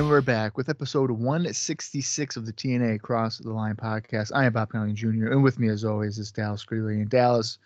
And 0.00 0.08
we're 0.08 0.22
back 0.22 0.56
with 0.56 0.70
episode 0.70 1.10
166 1.10 2.36
of 2.36 2.46
the 2.46 2.54
TNA 2.54 2.94
Across 2.94 3.36
the 3.36 3.52
Line 3.52 3.76
podcast. 3.76 4.32
I 4.34 4.46
am 4.46 4.54
Bob 4.54 4.70
Colling 4.72 4.94
Jr., 4.94 5.30
and 5.30 5.42
with 5.42 5.58
me, 5.58 5.68
as 5.68 5.84
always, 5.84 6.18
is 6.18 6.32
Dallas 6.32 6.64
Gridley. 6.64 7.02
And 7.02 7.10
Dallas, 7.10 7.58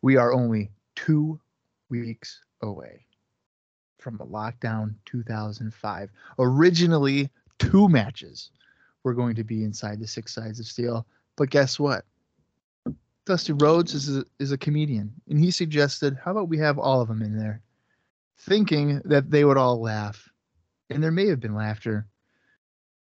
we 0.00 0.16
are 0.16 0.32
only 0.32 0.70
two 0.96 1.38
weeks 1.90 2.40
away 2.62 3.04
from 3.98 4.18
a 4.18 4.24
lockdown 4.24 4.94
2005. 5.04 6.08
Originally, 6.38 7.28
two 7.58 7.86
matches 7.86 8.48
were 9.02 9.12
going 9.12 9.34
to 9.34 9.44
be 9.44 9.62
inside 9.62 10.00
the 10.00 10.06
Six 10.06 10.34
Sides 10.34 10.60
of 10.60 10.64
Steel, 10.64 11.06
but 11.36 11.50
guess 11.50 11.78
what? 11.78 12.06
Dusty 13.26 13.52
Rhodes 13.52 13.92
is 13.92 14.16
a, 14.16 14.24
is 14.38 14.52
a 14.52 14.58
comedian, 14.58 15.12
and 15.28 15.38
he 15.38 15.50
suggested, 15.50 16.16
how 16.24 16.30
about 16.30 16.48
we 16.48 16.56
have 16.56 16.78
all 16.78 17.02
of 17.02 17.08
them 17.08 17.20
in 17.20 17.36
there, 17.36 17.60
thinking 18.38 19.02
that 19.04 19.30
they 19.30 19.44
would 19.44 19.58
all 19.58 19.82
laugh 19.82 20.30
and 20.90 21.02
there 21.02 21.10
may 21.10 21.26
have 21.28 21.40
been 21.40 21.54
laughter. 21.54 22.06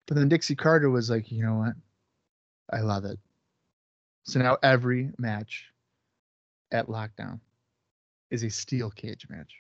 But 0.08 0.18
then 0.18 0.30
Dixie 0.30 0.56
Carter 0.56 0.90
was 0.90 1.10
like, 1.10 1.32
you 1.32 1.44
know 1.44 1.56
what? 1.56 1.74
I 2.72 2.82
love 2.82 3.06
it. 3.06 3.20
So 4.24 4.40
now 4.40 4.58
every 4.64 5.12
match 5.18 5.66
at 6.72 6.88
lockdown 6.88 7.40
is 8.32 8.44
a 8.44 8.50
steel 8.50 8.90
cage 8.90 9.28
match. 9.30 9.54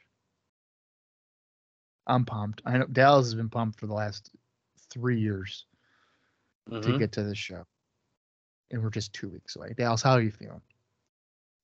I'm 2.08 2.26
pumped. 2.26 2.62
I 2.66 2.78
know 2.78 2.86
Dallas 2.86 3.28
has 3.28 3.36
been 3.36 3.50
pumped 3.50 3.80
for 3.80 3.88
the 3.88 3.94
last 3.94 4.32
three 4.90 5.20
years 5.20 5.66
to 6.70 6.74
Mhm. 6.80 7.00
get 7.00 7.12
to 7.14 7.24
this 7.24 7.38
show. 7.38 7.66
And 8.72 8.82
we're 8.84 8.90
just 8.90 9.14
two 9.14 9.30
weeks 9.30 9.56
away. 9.56 9.74
Dallas, 9.74 10.02
how 10.02 10.14
are 10.14 10.22
you 10.22 10.32
feeling? 10.32 10.62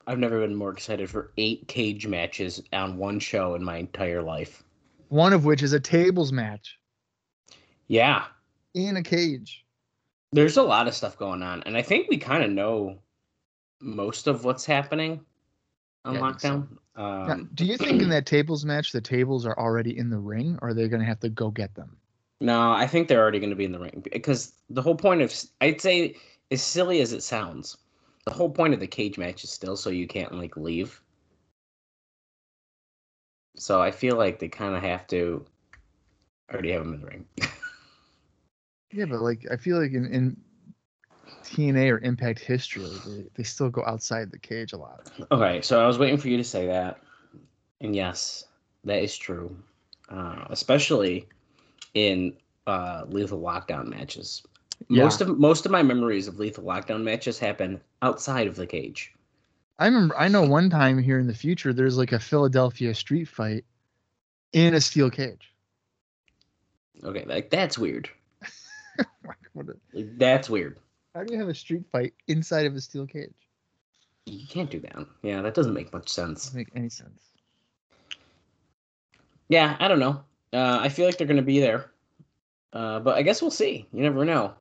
I've 0.07 0.19
never 0.19 0.39
been 0.39 0.55
more 0.55 0.71
excited 0.71 1.09
for 1.09 1.31
eight 1.37 1.67
cage 1.67 2.07
matches 2.07 2.61
on 2.73 2.97
one 2.97 3.19
show 3.19 3.53
in 3.55 3.63
my 3.63 3.77
entire 3.77 4.21
life. 4.21 4.63
One 5.11 5.33
of 5.33 5.43
which 5.43 5.61
is 5.61 5.73
a 5.73 5.79
tables 5.79 6.31
match 6.31 6.79
Yeah, 7.87 8.27
in 8.73 8.95
a 8.95 9.03
cage. 9.03 9.65
there's 10.31 10.55
a 10.55 10.63
lot 10.63 10.87
of 10.87 10.93
stuff 10.93 11.17
going 11.17 11.43
on, 11.43 11.61
and 11.63 11.75
I 11.75 11.81
think 11.81 12.07
we 12.09 12.17
kind 12.17 12.41
of 12.45 12.49
know 12.49 12.97
most 13.81 14.27
of 14.27 14.45
what's 14.45 14.65
happening 14.65 15.19
on 16.05 16.13
Yeah, 16.13 16.21
think 16.21 16.39
so. 16.39 16.49
lockdown. 16.49 16.77
Now, 17.27 17.33
Um, 17.33 17.49
do 17.55 17.65
you 17.65 17.75
think 17.75 18.01
in 18.01 18.07
that 18.07 18.25
tables 18.25 18.63
match 18.63 18.93
the 18.93 19.01
tables 19.01 19.45
are 19.45 19.57
already 19.59 19.97
in 19.97 20.09
the 20.09 20.17
ring 20.17 20.57
or 20.61 20.69
are 20.69 20.73
they 20.73 20.87
going 20.87 21.01
to 21.01 21.05
have 21.05 21.19
to 21.19 21.29
go 21.29 21.51
get 21.51 21.75
them? 21.75 21.97
no, 22.39 22.71
I 22.71 22.87
think 22.87 23.09
they're 23.09 23.21
already 23.21 23.39
going 23.39 23.49
to 23.49 23.55
be 23.57 23.65
in 23.65 23.73
the 23.73 23.79
ring 23.79 24.05
because 24.13 24.53
the 24.69 24.81
whole 24.81 24.95
point 24.95 25.21
of 25.21 25.35
I'd 25.59 25.81
say 25.81 26.15
as 26.51 26.61
silly 26.63 27.01
as 27.01 27.11
it 27.11 27.21
sounds, 27.21 27.77
the 28.25 28.31
whole 28.31 28.49
point 28.49 28.73
of 28.73 28.79
the 28.79 28.87
cage 28.87 29.17
match 29.17 29.43
is 29.43 29.49
still 29.49 29.75
so 29.75 29.89
you 29.89 30.07
can't 30.07 30.33
like 30.33 30.55
leave. 30.55 31.01
So 33.55 33.81
I 33.81 33.91
feel 33.91 34.15
like 34.17 34.39
they 34.39 34.47
kind 34.47 34.75
of 34.75 34.83
have 34.83 35.07
to 35.07 35.45
already 36.51 36.71
have 36.71 36.83
them 36.83 36.93
in 36.93 37.01
the 37.01 37.07
ring. 37.07 37.27
Yeah, 38.93 39.05
but 39.05 39.21
like 39.21 39.45
I 39.49 39.55
feel 39.55 39.81
like 39.81 39.93
in, 39.93 40.05
in 40.07 40.37
TNA 41.43 41.91
or 41.91 41.99
Impact 41.99 42.39
history, 42.39 42.85
they, 43.05 43.25
they 43.35 43.43
still 43.43 43.69
go 43.69 43.83
outside 43.85 44.31
the 44.31 44.39
cage 44.39 44.73
a 44.73 44.77
lot. 44.77 45.09
Okay, 45.31 45.61
so 45.61 45.81
I 45.81 45.87
was 45.87 45.97
waiting 45.97 46.17
for 46.17 46.27
you 46.27 46.37
to 46.37 46.43
say 46.43 46.67
that, 46.67 46.99
and 47.79 47.95
yes, 47.95 48.45
that 48.83 49.01
is 49.01 49.15
true, 49.15 49.55
uh, 50.09 50.45
especially 50.49 51.27
in 51.93 52.35
uh, 52.67 53.03
lethal 53.07 53.39
lockdown 53.39 53.87
matches. 53.87 54.43
Yeah. 54.89 55.03
Most 55.03 55.21
of 55.21 55.39
most 55.39 55.65
of 55.65 55.71
my 55.71 55.83
memories 55.83 56.27
of 56.27 56.39
lethal 56.39 56.63
lockdown 56.63 57.03
matches 57.03 57.39
happen 57.39 57.79
outside 58.01 58.47
of 58.47 58.55
the 58.55 58.67
cage. 58.67 59.13
I 59.81 59.85
remember 59.85 60.15
I 60.15 60.27
know 60.27 60.43
one 60.43 60.69
time 60.69 60.99
here 60.99 61.17
in 61.17 61.25
the 61.25 61.33
future 61.33 61.73
there's 61.73 61.97
like 61.97 62.11
a 62.11 62.19
Philadelphia 62.19 62.93
street 62.93 63.25
fight 63.27 63.65
in 64.53 64.75
a 64.75 64.79
steel 64.79 65.09
cage. 65.09 65.51
Okay, 67.03 67.25
like 67.25 67.49
that's 67.49 67.79
weird. 67.79 68.07
Like, 69.25 69.65
a- 69.95 70.03
that's 70.17 70.49
weird. 70.51 70.77
how 71.15 71.23
do 71.23 71.33
you 71.33 71.39
have 71.39 71.49
a 71.49 71.53
street 71.55 71.83
fight 71.91 72.13
inside 72.27 72.67
of 72.67 72.75
a 72.75 72.81
steel 72.81 73.07
cage? 73.07 73.33
You 74.27 74.45
can't 74.47 74.69
do 74.69 74.79
that. 74.81 75.07
Yeah, 75.23 75.41
that 75.41 75.55
doesn't 75.55 75.73
make 75.73 75.91
much 75.91 76.09
sense. 76.09 76.45
Doesn't 76.45 76.57
make 76.59 76.69
any 76.75 76.89
sense. 76.89 77.19
Yeah, 79.49 79.75
I 79.79 79.87
don't 79.87 79.99
know. 79.99 80.23
Uh, 80.53 80.77
I 80.79 80.89
feel 80.89 81.07
like 81.07 81.17
they're 81.17 81.25
going 81.25 81.37
to 81.37 81.43
be 81.43 81.59
there, 81.59 81.89
uh, 82.73 82.99
but 82.99 83.15
I 83.17 83.23
guess 83.23 83.41
we'll 83.41 83.49
see. 83.49 83.87
You 83.91 84.03
never 84.03 84.23
know. 84.25 84.53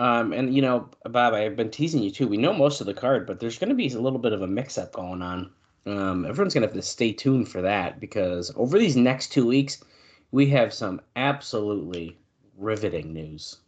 Um, 0.00 0.32
and 0.32 0.54
you 0.54 0.62
know, 0.62 0.88
Bob, 1.04 1.34
I've 1.34 1.56
been 1.56 1.70
teasing 1.70 2.02
you 2.02 2.10
too. 2.10 2.26
We 2.26 2.38
know 2.38 2.54
most 2.54 2.80
of 2.80 2.86
the 2.86 2.94
card, 2.94 3.26
but 3.26 3.38
there's 3.38 3.58
going 3.58 3.68
to 3.68 3.74
be 3.74 3.88
a 3.88 4.00
little 4.00 4.18
bit 4.18 4.32
of 4.32 4.40
a 4.40 4.46
mix-up 4.46 4.94
going 4.94 5.20
on. 5.20 5.50
Um, 5.84 6.24
everyone's 6.24 6.54
going 6.54 6.62
to 6.62 6.68
have 6.68 6.74
to 6.74 6.80
stay 6.80 7.12
tuned 7.12 7.50
for 7.50 7.60
that 7.60 8.00
because 8.00 8.50
over 8.56 8.78
these 8.78 8.96
next 8.96 9.30
two 9.30 9.46
weeks, 9.46 9.84
we 10.30 10.46
have 10.46 10.72
some 10.72 11.02
absolutely 11.16 12.18
riveting 12.56 13.12
news. 13.12 13.58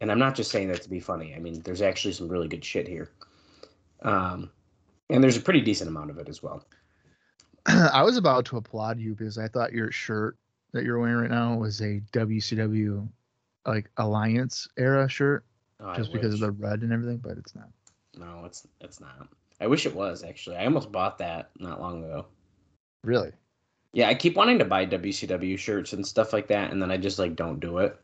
And 0.00 0.10
I'm 0.10 0.18
not 0.18 0.34
just 0.34 0.50
saying 0.50 0.68
that 0.68 0.80
to 0.80 0.88
be 0.88 0.98
funny. 0.98 1.34
I 1.34 1.40
mean, 1.40 1.60
there's 1.60 1.82
actually 1.82 2.12
some 2.12 2.28
really 2.28 2.48
good 2.48 2.64
shit 2.64 2.88
here. 2.88 3.10
Um, 4.00 4.50
and 5.10 5.22
there's 5.22 5.36
a 5.36 5.42
pretty 5.42 5.60
decent 5.60 5.90
amount 5.90 6.08
of 6.08 6.16
it 6.16 6.30
as 6.30 6.42
well. 6.42 6.64
I 7.66 8.02
was 8.02 8.16
about 8.16 8.46
to 8.46 8.56
applaud 8.56 8.98
you 8.98 9.14
because 9.14 9.36
I 9.36 9.48
thought 9.48 9.74
your 9.74 9.92
shirt 9.92 10.38
that 10.72 10.84
you're 10.84 10.98
wearing 10.98 11.16
right 11.16 11.30
now 11.30 11.54
was 11.54 11.82
a 11.82 12.00
WCW 12.14 13.06
like 13.66 13.90
Alliance 13.98 14.68
era 14.78 15.06
shirt 15.06 15.44
Oh, 15.80 15.94
just 15.94 16.12
because 16.12 16.34
of 16.34 16.40
the 16.40 16.52
red 16.52 16.82
and 16.82 16.92
everything, 16.92 17.18
but 17.18 17.36
it's 17.36 17.54
not. 17.54 17.68
No, 18.16 18.44
it's 18.44 18.66
it's 18.80 19.00
not. 19.00 19.28
I 19.60 19.66
wish 19.66 19.86
it 19.86 19.94
was 19.94 20.22
actually. 20.24 20.56
I 20.56 20.64
almost 20.64 20.92
bought 20.92 21.18
that 21.18 21.50
not 21.58 21.80
long 21.80 22.04
ago. 22.04 22.26
Really? 23.04 23.32
Yeah, 23.92 24.08
I 24.08 24.14
keep 24.14 24.36
wanting 24.36 24.58
to 24.58 24.64
buy 24.64 24.84
WCW 24.86 25.58
shirts 25.58 25.92
and 25.92 26.06
stuff 26.06 26.32
like 26.32 26.48
that, 26.48 26.70
and 26.70 26.80
then 26.80 26.90
I 26.90 26.96
just 26.96 27.18
like 27.18 27.36
don't 27.36 27.60
do 27.60 27.78
it. 27.78 27.98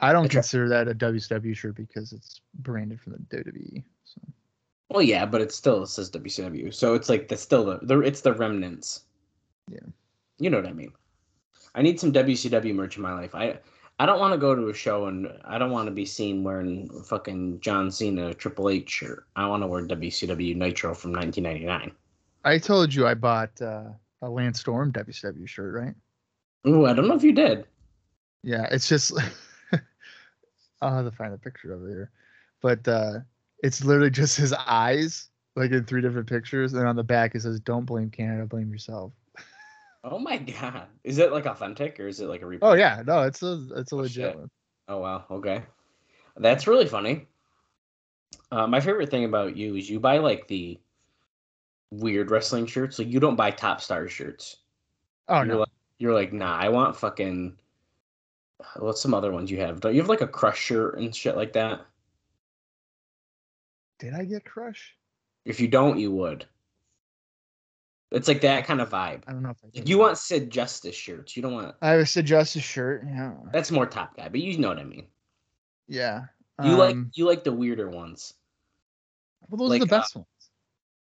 I 0.00 0.12
don't 0.12 0.24
I 0.24 0.28
consider 0.28 0.68
that 0.68 0.88
a 0.88 0.94
WCW 0.94 1.56
shirt 1.56 1.76
because 1.76 2.12
it's 2.12 2.40
branded 2.54 3.00
from 3.00 3.12
the 3.12 3.36
WWE. 3.36 3.84
So 4.04 4.20
Well, 4.90 5.02
yeah, 5.02 5.24
but 5.24 5.40
it 5.40 5.52
still 5.52 5.86
says 5.86 6.10
WCW, 6.10 6.74
so 6.74 6.94
it's 6.94 7.08
like 7.08 7.28
the 7.28 7.36
still 7.36 7.64
the, 7.64 7.78
the 7.82 8.00
it's 8.00 8.20
the 8.20 8.32
remnants. 8.32 9.04
Yeah. 9.70 9.78
You 10.38 10.50
know 10.50 10.58
what 10.58 10.66
I 10.66 10.72
mean. 10.72 10.92
I 11.74 11.82
need 11.82 12.00
some 12.00 12.12
WCW 12.12 12.74
merch 12.74 12.96
in 12.96 13.02
my 13.02 13.14
life. 13.14 13.34
I 13.34 13.58
I 14.02 14.06
don't 14.06 14.18
want 14.18 14.32
to 14.32 14.38
go 14.38 14.52
to 14.52 14.68
a 14.68 14.74
show 14.74 15.06
and 15.06 15.32
I 15.44 15.58
don't 15.58 15.70
want 15.70 15.86
to 15.86 15.92
be 15.92 16.04
seen 16.04 16.42
wearing 16.42 16.88
fucking 17.04 17.60
John 17.60 17.88
Cena 17.88 18.34
Triple 18.34 18.68
H 18.68 18.90
shirt. 18.90 19.26
I 19.36 19.46
want 19.46 19.62
to 19.62 19.68
wear 19.68 19.86
WCW 19.86 20.56
Nitro 20.56 20.92
from 20.92 21.12
1999. 21.12 21.92
I 22.42 22.58
told 22.58 22.92
you 22.92 23.06
I 23.06 23.14
bought 23.14 23.62
uh, 23.62 23.90
a 24.20 24.28
Lance 24.28 24.58
Storm 24.58 24.92
WCW 24.92 25.46
shirt, 25.46 25.72
right? 25.72 25.94
Ooh, 26.66 26.84
I 26.84 26.94
don't 26.94 27.06
know 27.06 27.14
if 27.14 27.22
you 27.22 27.30
did. 27.30 27.64
Yeah, 28.42 28.66
it's 28.72 28.88
just 28.88 29.12
I'll 30.82 30.96
have 30.96 31.04
to 31.04 31.16
find 31.16 31.32
a 31.32 31.38
picture 31.38 31.72
of 31.72 31.84
it 31.84 31.90
here. 31.90 32.10
But 32.60 32.88
uh 32.88 33.20
it's 33.62 33.84
literally 33.84 34.10
just 34.10 34.36
his 34.36 34.52
eyes, 34.52 35.28
like 35.54 35.70
in 35.70 35.84
three 35.84 36.02
different 36.02 36.28
pictures, 36.28 36.72
and 36.74 36.88
on 36.88 36.96
the 36.96 37.04
back 37.04 37.36
it 37.36 37.42
says, 37.42 37.60
Don't 37.60 37.84
blame 37.84 38.10
Canada, 38.10 38.46
blame 38.46 38.72
yourself. 38.72 39.12
Oh 40.04 40.18
my 40.18 40.36
god. 40.36 40.86
Is 41.04 41.18
it 41.18 41.32
like 41.32 41.46
authentic 41.46 41.98
or 42.00 42.08
is 42.08 42.20
it 42.20 42.26
like 42.26 42.42
a 42.42 42.44
replay? 42.44 42.58
Oh 42.62 42.74
yeah, 42.74 43.02
no, 43.06 43.22
it's 43.22 43.42
a 43.42 43.68
it's 43.76 43.92
a 43.92 43.96
Oh, 43.96 43.98
legit 43.98 44.30
shit. 44.30 44.36
one. 44.36 44.50
Oh 44.88 44.98
wow. 44.98 45.24
Okay. 45.30 45.62
That's 46.36 46.66
really 46.66 46.86
funny. 46.86 47.26
Uh, 48.50 48.66
my 48.66 48.80
favorite 48.80 49.10
thing 49.10 49.24
about 49.24 49.56
you 49.56 49.76
is 49.76 49.88
you 49.88 50.00
buy 50.00 50.18
like 50.18 50.48
the 50.48 50.80
weird 51.90 52.30
wrestling 52.30 52.66
shirts. 52.66 52.98
Like 52.98 53.08
you 53.08 53.20
don't 53.20 53.36
buy 53.36 53.50
top 53.50 53.80
star 53.80 54.08
shirts. 54.08 54.56
Oh 55.28 55.36
you're 55.36 55.46
no. 55.46 55.58
like 55.60 55.68
you're 55.98 56.14
like, 56.14 56.32
nah, 56.32 56.56
I 56.56 56.68
want 56.68 56.96
fucking 56.96 57.56
what's 58.76 59.00
some 59.00 59.14
other 59.14 59.32
ones 59.32 59.50
you 59.50 59.60
have? 59.60 59.80
Don't 59.80 59.94
you 59.94 60.00
have 60.00 60.08
like 60.08 60.20
a 60.20 60.26
crush 60.28 60.58
shirt 60.58 60.98
and 60.98 61.14
shit 61.14 61.36
like 61.36 61.52
that? 61.52 61.80
Did 63.98 64.14
I 64.14 64.24
get 64.24 64.44
crush? 64.44 64.96
If 65.44 65.60
you 65.60 65.68
don't, 65.68 65.98
you 65.98 66.10
would. 66.12 66.46
It's 68.12 68.28
like 68.28 68.42
that 68.42 68.66
kind 68.66 68.80
of 68.80 68.90
vibe. 68.90 69.22
I 69.26 69.32
don't 69.32 69.42
know 69.42 69.50
if 69.50 69.56
I 69.64 69.68
did. 69.72 69.88
You 69.88 69.98
want 69.98 70.18
Sid 70.18 70.50
Justice 70.50 70.94
shirts. 70.94 71.34
You 71.34 71.42
don't 71.42 71.54
want 71.54 71.74
I 71.80 71.90
have 71.90 72.00
a 72.00 72.06
Sid 72.06 72.26
Justice 72.26 72.62
shirt, 72.62 73.04
yeah. 73.06 73.32
that's 73.52 73.70
more 73.70 73.86
top 73.86 74.16
guy, 74.16 74.28
but 74.28 74.40
you 74.40 74.58
know 74.58 74.68
what 74.68 74.78
I 74.78 74.84
mean. 74.84 75.06
Yeah. 75.88 76.24
You 76.62 76.76
like 76.76 76.94
Um, 76.94 77.10
you 77.14 77.26
like 77.26 77.42
the 77.42 77.52
weirder 77.52 77.88
ones. 77.88 78.34
well 79.48 79.58
those 79.58 79.68
are 79.68 79.80
like, 79.80 79.88
the 79.88 79.96
uh, 79.96 79.98
best 80.00 80.14
ones. 80.14 80.26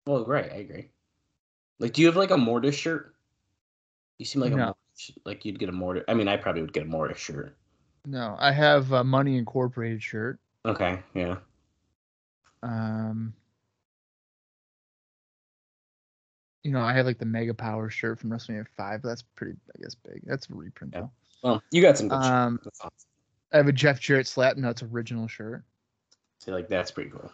Well, 0.07 0.23
great, 0.23 0.51
I 0.51 0.55
agree. 0.55 0.89
Like, 1.79 1.93
do 1.93 2.01
you 2.01 2.07
have 2.07 2.15
like 2.15 2.31
a 2.31 2.37
Mortis 2.37 2.75
shirt? 2.75 3.13
You 4.17 4.25
seem 4.25 4.41
like 4.41 4.53
a 4.53 4.55
No. 4.55 4.65
Mortis, 4.65 5.11
like 5.25 5.43
you'd 5.45 5.59
get 5.59 5.69
a 5.69 5.73
Mortis. 5.73 6.03
I 6.07 6.13
mean, 6.13 6.27
I 6.29 6.37
probably 6.37 6.61
would 6.61 6.73
get 6.73 6.83
a 6.83 6.87
Mortis 6.87 7.17
shirt. 7.19 7.57
No, 8.05 8.35
I 8.39 8.51
have 8.51 8.91
a 8.93 9.03
Money 9.03 9.37
Incorporated 9.37 10.01
shirt. 10.01 10.39
Okay, 10.65 11.01
yeah. 11.13 11.37
Um, 12.61 13.33
you 16.63 16.71
know, 16.71 16.81
I 16.81 16.93
have 16.93 17.05
like 17.05 17.19
the 17.19 17.25
Mega 17.25 17.53
Power 17.53 17.89
shirt 17.89 18.19
from 18.19 18.29
WrestleMania 18.29 18.65
Five. 18.77 19.01
That's 19.01 19.21
pretty, 19.21 19.57
I 19.75 19.81
guess, 19.81 19.95
big. 19.95 20.21
That's 20.25 20.49
a 20.49 20.53
reprint 20.53 20.93
Yeah. 20.93 21.01
though. 21.01 21.11
Well, 21.43 21.63
you 21.71 21.81
got 21.81 21.97
some 21.97 22.07
good. 22.07 22.15
Um, 22.15 22.59
awesome. 22.81 22.89
I 23.51 23.57
have 23.57 23.67
a 23.67 23.73
Jeff 23.73 23.99
Jarrett 23.99 24.27
Slap 24.27 24.57
Nuts 24.57 24.81
original 24.81 25.27
shirt. 25.27 25.63
See, 26.39 26.51
like 26.51 26.69
that's 26.69 26.91
pretty 26.91 27.09
cool. 27.09 27.31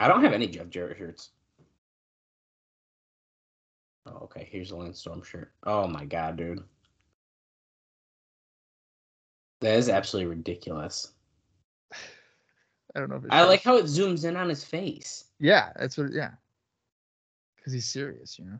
I 0.00 0.08
don't 0.08 0.22
have 0.22 0.32
any 0.32 0.46
Jeff 0.46 0.68
Jarrett 0.70 0.98
shirts. 0.98 1.30
Oh, 4.06 4.18
okay. 4.24 4.48
Here's 4.50 4.70
a 4.70 4.76
Lance 4.76 4.98
Storm 5.00 5.22
shirt. 5.22 5.52
Oh 5.64 5.86
my 5.86 6.04
god, 6.04 6.36
dude. 6.36 6.62
That 9.60 9.76
is 9.78 9.88
absolutely 9.88 10.30
ridiculous. 10.36 11.12
I 12.94 13.00
don't 13.00 13.08
know 13.08 13.16
if 13.16 13.24
it's 13.24 13.32
I 13.32 13.42
like 13.44 13.62
how 13.62 13.76
it 13.78 13.86
zooms 13.86 14.24
in 14.24 14.36
on 14.36 14.48
his 14.48 14.62
face. 14.62 15.24
Yeah, 15.40 15.72
that's 15.76 15.96
what. 15.98 16.12
Yeah, 16.12 16.32
because 17.64 17.72
he's 17.72 17.88
serious, 17.88 18.38
you 18.38 18.44
know. 18.44 18.58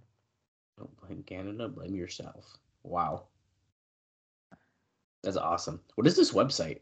Don't 0.79 1.01
blame 1.03 1.23
Canada, 1.25 1.69
blame 1.69 1.95
yourself. 1.95 2.57
Wow. 2.85 3.25
That's 5.23 5.37
awesome. 5.37 5.81
What 5.97 6.07
is 6.07 6.17
this 6.17 6.33
website? 6.33 6.81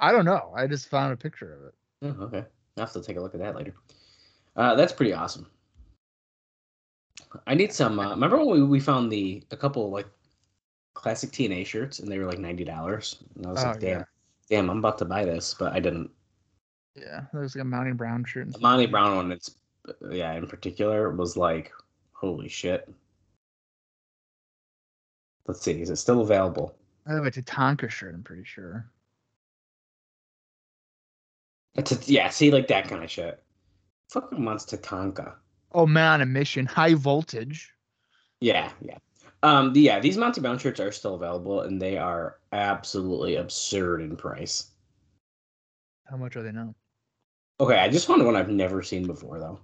I 0.00 0.12
don't 0.12 0.26
know. 0.26 0.52
I 0.54 0.66
just 0.66 0.88
found 0.90 1.14
a 1.14 1.16
picture 1.16 1.54
of 1.54 1.64
it. 1.64 1.74
Oh, 2.20 2.24
okay. 2.24 2.44
I'll 2.76 2.84
have 2.84 2.92
to 2.92 3.02
take 3.02 3.16
a 3.16 3.20
look 3.20 3.34
at 3.34 3.40
that 3.40 3.56
later. 3.56 3.74
Uh, 4.54 4.74
that's 4.74 4.92
pretty 4.92 5.14
awesome. 5.14 5.46
I 7.46 7.54
need 7.54 7.72
some. 7.72 7.98
Uh, 7.98 8.10
remember 8.10 8.36
when 8.38 8.48
we, 8.50 8.62
we 8.62 8.80
found 8.80 9.10
the 9.10 9.42
a 9.50 9.56
couple 9.56 9.90
like 9.90 10.06
classic 10.94 11.30
TNA 11.30 11.64
shirts 11.66 11.98
and 11.98 12.10
they 12.10 12.18
were 12.18 12.26
like 12.26 12.38
ninety 12.38 12.64
dollars? 12.64 13.22
And 13.36 13.46
I 13.46 13.50
was 13.50 13.64
Oh, 13.64 13.68
like, 13.68 13.80
damn, 13.80 13.98
yeah. 14.00 14.04
damn, 14.50 14.70
I'm 14.70 14.78
about 14.78 14.98
to 14.98 15.04
buy 15.06 15.24
this, 15.24 15.54
but 15.58 15.72
I 15.72 15.80
didn't. 15.80 16.10
Yeah, 16.94 17.22
there's 17.32 17.54
like 17.54 17.62
a 17.62 17.66
Monty 17.66 17.92
Brown 17.92 18.24
shirt. 18.24 18.52
The. 18.52 18.58
Monty 18.58 18.86
Brown 18.86 19.16
one, 19.16 19.32
it's 19.32 19.56
yeah, 20.10 20.32
in 20.34 20.46
particular, 20.46 21.10
was 21.10 21.36
like, 21.36 21.72
holy 22.12 22.48
shit. 22.48 22.88
Let's 25.46 25.62
see, 25.62 25.80
is 25.80 25.90
it 25.90 25.96
still 25.96 26.20
available? 26.20 26.74
I 27.06 27.14
have 27.14 27.26
a 27.26 27.30
Tatanka 27.30 27.88
shirt. 27.88 28.14
I'm 28.14 28.22
pretty 28.22 28.44
sure. 28.44 28.90
It's 31.76 31.92
a, 31.92 32.12
yeah, 32.12 32.30
see, 32.30 32.50
like 32.50 32.68
that 32.68 32.88
kind 32.88 33.04
of 33.04 33.10
shit. 33.10 33.42
Fucking 34.10 34.44
wants 34.44 34.64
Tatanka. 34.64 35.34
Oh 35.72 35.86
man, 35.86 36.20
a 36.20 36.26
mission, 36.26 36.66
high 36.66 36.94
voltage. 36.94 37.72
Yeah, 38.40 38.70
yeah. 38.80 38.98
Um, 39.42 39.72
the, 39.72 39.80
yeah, 39.80 40.00
these 40.00 40.16
Monty 40.16 40.40
Brown 40.40 40.58
shirts 40.58 40.80
are 40.80 40.90
still 40.90 41.14
available, 41.14 41.60
and 41.60 41.80
they 41.80 41.98
are 41.98 42.38
absolutely 42.52 43.36
absurd 43.36 44.00
in 44.00 44.16
price. 44.16 44.70
How 46.04 46.16
much 46.16 46.36
are 46.36 46.42
they 46.42 46.52
now? 46.52 46.74
Okay, 47.60 47.78
I 47.78 47.88
just 47.88 48.06
found 48.06 48.24
one 48.24 48.36
I've 48.36 48.50
never 48.50 48.82
seen 48.82 49.06
before 49.06 49.38
though. 49.38 49.60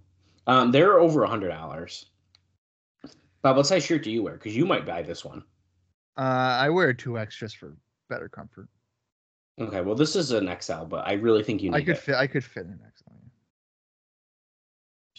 Um, 0.47 0.71
they're 0.73 0.99
over 0.99 1.23
a 1.23 1.29
hundred 1.29 1.51
dollars. 1.51 2.07
Bob, 3.43 3.57
what 3.57 3.67
size 3.67 3.85
shirt 3.85 4.03
do 4.05 4.11
you 4.11 4.23
wear? 4.23 4.35
Because 4.35 4.57
you 4.57 4.67
might 4.67 4.87
buy 4.87 5.03
this 5.03 5.25
one. 5.25 5.43
Uh, 6.17 6.21
I 6.61 6.69
wear 6.71 6.93
two 6.93 7.19
X 7.19 7.37
just 7.37 7.57
for 7.57 7.77
better 8.09 8.29
comfort. 8.29 8.69
Okay, 9.61 9.81
well, 9.81 9.95
this 9.95 10.17
is 10.17 10.31
an 10.33 10.55
XL, 10.61 10.85
but 10.85 11.07
I 11.07 11.13
really 11.15 11.43
think 11.43 11.63
you 11.63 11.71
need 11.71 11.77
I 11.77 11.81
could 11.83 11.97
it. 11.97 12.01
fit. 12.01 12.15
I 12.15 12.27
could 12.27 12.45
fit 12.45 12.67
an 12.67 12.79
XL. 12.97 13.11
yeah. 13.11 13.19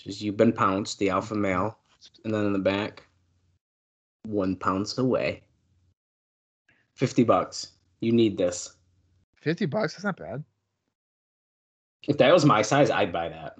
Says 0.03 0.21
you've 0.21 0.37
been 0.37 0.53
pounced, 0.53 0.99
the 0.99 1.09
alpha 1.09 1.35
male, 1.35 1.77
and 2.25 2.33
then 2.33 2.45
in 2.45 2.53
the 2.53 2.59
back, 2.59 3.03
one 4.23 4.55
pounce 4.55 4.97
away. 4.97 5.43
Fifty 6.95 7.23
bucks. 7.23 7.71
You 8.01 8.11
need 8.11 8.37
this. 8.37 8.75
Fifty 9.35 9.65
bucks. 9.65 9.93
That's 9.93 10.03
not 10.05 10.17
bad. 10.17 10.43
If 12.07 12.17
that 12.17 12.33
was 12.33 12.45
my 12.45 12.61
size, 12.61 12.89
I'd 12.89 13.13
buy 13.13 13.29
that. 13.29 13.55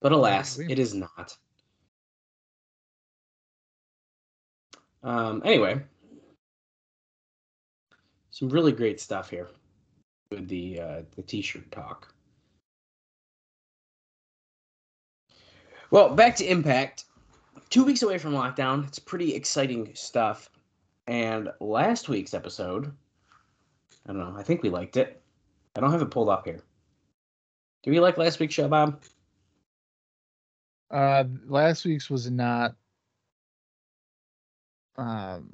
But 0.00 0.12
alas, 0.12 0.58
it 0.58 0.78
is 0.78 0.94
not. 0.94 1.36
Um, 5.02 5.42
anyway, 5.44 5.80
some 8.30 8.48
really 8.48 8.72
great 8.72 9.00
stuff 9.00 9.30
here 9.30 9.48
with 10.30 10.48
the 10.48 10.80
uh, 10.80 11.02
the 11.14 11.22
t-shirt 11.22 11.70
talk. 11.70 12.12
Well, 15.90 16.14
back 16.14 16.36
to 16.36 16.44
Impact. 16.44 17.04
Two 17.70 17.84
weeks 17.84 18.02
away 18.02 18.18
from 18.18 18.32
lockdown. 18.32 18.86
It's 18.86 18.98
pretty 18.98 19.34
exciting 19.34 19.90
stuff. 19.94 20.50
And 21.06 21.50
last 21.60 22.08
week's 22.08 22.34
episode, 22.34 22.92
I 24.06 24.12
don't 24.12 24.18
know. 24.18 24.34
I 24.36 24.42
think 24.42 24.62
we 24.62 24.70
liked 24.70 24.96
it. 24.96 25.22
I 25.76 25.80
don't 25.80 25.92
have 25.92 26.02
it 26.02 26.10
pulled 26.10 26.28
up 26.28 26.44
here. 26.44 26.60
Do 27.82 27.90
we 27.90 28.00
like 28.00 28.18
last 28.18 28.40
week's 28.40 28.54
show, 28.54 28.66
Bob? 28.66 29.00
Uh, 30.90 31.24
last 31.46 31.84
week's 31.84 32.08
was 32.10 32.30
not. 32.30 32.74
Um, 34.96 35.50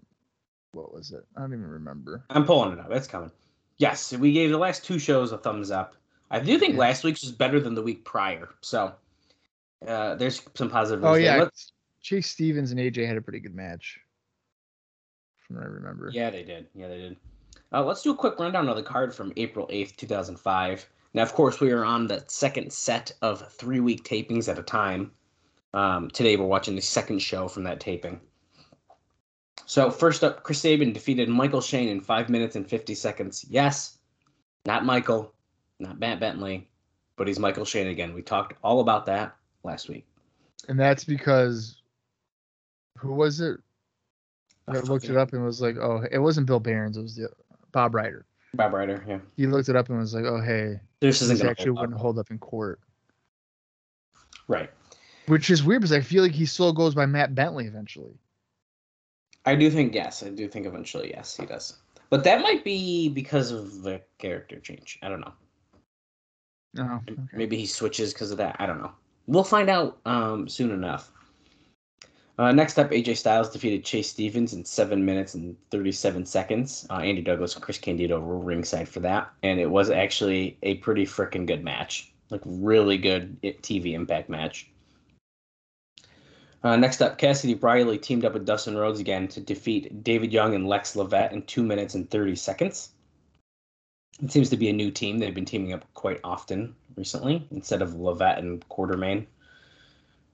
what 0.73 0.93
was 0.95 1.13
it? 1.13 1.25
I 1.37 1.41
don't 1.41 1.53
even 1.53 1.67
remember. 1.67 2.25
I'm 2.31 2.45
pulling 2.45 2.73
it 2.73 2.79
up. 2.81 2.91
It's 2.91 3.07
coming. 3.07 3.31
Yes, 3.79 4.13
we 4.13 4.33
gave 4.33 4.51
the 4.51 4.59
last 4.59 4.85
two 4.85 4.99
shows 4.99 5.33
a 5.33 5.39
thumbs 5.39 5.71
up. 5.71 5.97
I 6.31 6.39
do 6.41 6.59
think 6.59 6.75
Yeah. 6.75 6.81
last 6.81 7.05
week's 7.05 7.23
was 7.23 7.33
better 7.33 7.61
than 7.61 7.75
the 7.75 7.83
week 7.83 8.05
prior. 8.05 8.51
So 8.61 8.95
uh, 9.87 10.15
there's 10.15 10.43
some 10.55 10.71
positive. 10.71 11.05
Oh 11.05 11.15
yeah, 11.15 11.37
Let's- 11.39 11.73
Chase 12.01 12.29
Stevens 12.29 12.71
and 12.73 12.81
AJ 12.81 13.07
had 13.07 13.17
a 13.17 13.21
pretty 13.23 13.41
good 13.41 13.55
match. 13.55 13.99
From 15.39 15.57
what 15.57 15.65
I 15.65 15.69
remember. 15.69 16.11
Yeah, 16.13 16.31
they 16.31 16.43
did. 16.43 16.67
Yeah, 16.75 16.89
they 16.89 16.99
did. 16.99 17.17
Uh, 17.73 17.85
let's 17.85 18.03
do 18.03 18.11
a 18.11 18.17
quick 18.17 18.39
rundown 18.39 18.69
of 18.69 18.77
the 18.77 18.83
card 18.83 19.15
from 19.15 19.33
April 19.37 19.67
8th, 19.69 19.97
2005. 19.97 20.89
Now, 21.15 21.23
of 21.23 21.33
course, 21.33 21.61
we 21.61 21.71
are 21.73 21.85
on 21.85 22.07
the 22.07 22.25
second 22.27 22.73
set 22.73 23.13
of 23.23 23.51
three 23.53 23.81
week 23.81 24.05
tapings 24.05 24.49
at 24.49 24.59
a 24.59 24.63
time. 24.63 25.11
Um, 25.75 26.11
today, 26.11 26.37
we're 26.37 26.47
watching 26.47 26.77
the 26.77 26.83
second 26.83 27.21
show 27.21 27.49
from 27.49 27.65
that 27.65 27.81
taping. 27.81 28.21
So, 29.67 29.91
first 29.91 30.23
up, 30.23 30.43
Chris 30.43 30.61
Sabin 30.61 30.93
defeated 30.93 31.29
Michael 31.29 31.61
Shane 31.61 31.89
in 31.89 32.01
5 32.01 32.29
minutes 32.29 32.57
and 32.57 32.67
50 32.67 32.95
seconds. 32.95 33.45
Yes, 33.49 33.99
not 34.67 34.85
Michael, 34.85 35.33
not 35.79 35.99
Matt 35.99 36.21
Bentley, 36.21 36.69
but 37.17 37.27
he's 37.27 37.39
Michael 37.39 37.65
Shane 37.65 37.89
again. 37.89 38.13
We 38.15 38.23
talked 38.23 38.55
all 38.63 38.81
about 38.81 39.07
that 39.07 39.35
last 39.65 39.89
week. 39.89 40.07
And 40.69 40.79
that's 40.79 41.05
because 41.05 41.83
who 42.99 43.13
was 43.15 43.41
it? 43.41 43.59
I 44.69 44.79
looked 44.79 45.07
it 45.07 45.17
up 45.17 45.33
and 45.33 45.45
was 45.45 45.61
like, 45.61 45.77
"Oh, 45.77 46.05
it 46.11 46.19
wasn't 46.19 46.47
Bill 46.47 46.61
Behrens. 46.61 46.97
It 46.97 47.03
was 47.03 47.17
the 47.17 47.29
Bob 47.73 47.95
Ryder." 47.95 48.25
Bob 48.55 48.75
Ryder, 48.75 49.05
yeah. 49.09 49.19
He 49.37 49.47
looked 49.47 49.69
it 49.69 49.75
up 49.75 49.89
and 49.89 49.99
was 49.99 50.15
like, 50.15 50.25
"Oh, 50.25 50.41
hey, 50.41 50.79
This 51.01 51.21
isn't 51.21 51.45
actually 51.45 51.73
wouldn't 51.73 51.99
hold 51.99 52.19
up 52.19 52.31
in 52.31 52.39
court." 52.39 52.79
Right. 54.47 54.71
Which 55.27 55.51
is 55.51 55.63
weird 55.63 55.83
because 55.83 55.93
I 55.93 56.01
feel 56.01 56.23
like 56.23 56.33
he 56.33 56.47
still 56.47 56.73
goes 56.73 56.95
by 56.95 57.07
Matt 57.07 57.35
Bentley 57.35 57.67
eventually. 57.67 58.19
I 59.45 59.55
do 59.55 59.71
think 59.71 59.95
yes. 59.95 60.23
I 60.23 60.31
do 60.31 60.49
think 60.49 60.67
eventually 60.67 61.11
yes, 61.11 61.37
he 61.37 61.47
does. 61.47 61.79
But 62.11 62.25
that 62.25 62.43
might 62.43 62.65
be 62.65 63.09
because 63.09 63.51
of 63.51 63.83
the 63.83 64.03
character 64.19 64.61
change. 64.61 64.99
I 65.03 65.09
don't 65.09 65.21
know. 65.21 65.33
Oh, 66.79 67.01
okay. 67.09 67.17
Maybe 67.33 67.57
he 67.57 67.67
switches 67.67 68.13
because 68.13 68.31
of 68.31 68.39
that. 68.39 68.57
I 68.59 68.67
don't 68.67 68.81
know. 68.81 68.93
We'll 69.27 69.45
find 69.45 69.69
out 69.69 69.99
um, 70.05 70.49
soon 70.49 70.71
enough. 70.71 71.11
Uh, 72.39 72.51
next 72.51 72.79
up, 72.79 72.91
AJ 72.91 73.19
Styles 73.19 73.51
defeated 73.51 73.85
Chase 73.85 74.09
Stevens 74.09 74.55
in 74.55 74.65
seven 74.65 75.05
minutes 75.05 75.35
and 75.35 75.55
thirty-seven 75.71 76.25
seconds. 76.25 76.87
Uh, 76.91 76.97
Andy 76.97 77.21
Douglas 77.21 77.55
and 77.55 77.63
Chris 77.63 77.79
Candido 77.79 78.21
were 78.21 78.39
ringside 78.39 78.89
for 78.89 79.01
that, 79.01 79.31
and 79.43 79.61
it 79.61 79.71
was 79.71 79.91
actually 79.91 80.57
a 80.63 80.77
pretty 80.77 81.05
freaking 81.05 81.47
good 81.47 81.63
match. 81.63 82.11
Like 82.31 82.41
really 82.45 82.97
good 82.97 83.41
TV 83.43 83.93
impact 83.93 84.31
match. 84.31 84.72
Uh, 86.65 86.77
next 86.77 87.03
up, 87.03 87.19
Cassidy 87.19 87.55
Riley 87.55 87.99
teamed 87.99 88.25
up 88.25 88.35
with 88.35 88.47
Dustin 88.47 88.77
Rhodes 88.77 89.01
again 89.01 89.27
to 89.29 89.41
defeat 89.41 90.05
David 90.05 90.33
Young 90.33 90.55
and 90.55 90.69
Lex 90.69 90.95
Lovett 90.95 91.33
in 91.33 91.43
two 91.43 91.63
minutes 91.63 91.95
and 91.95 92.09
thirty 92.09 92.37
seconds. 92.37 92.91
It 94.23 94.31
seems 94.31 94.51
to 94.51 94.57
be 94.57 94.69
a 94.69 94.73
new 94.73 94.91
team. 94.91 95.19
They've 95.19 95.35
been 95.35 95.45
teaming 95.45 95.73
up 95.73 95.85
quite 95.95 96.21
often 96.23 96.77
recently 96.97 97.47
instead 97.51 97.83
of 97.83 97.95
Levette 97.95 98.39
and 98.39 98.67
Quartermain. 98.69 99.27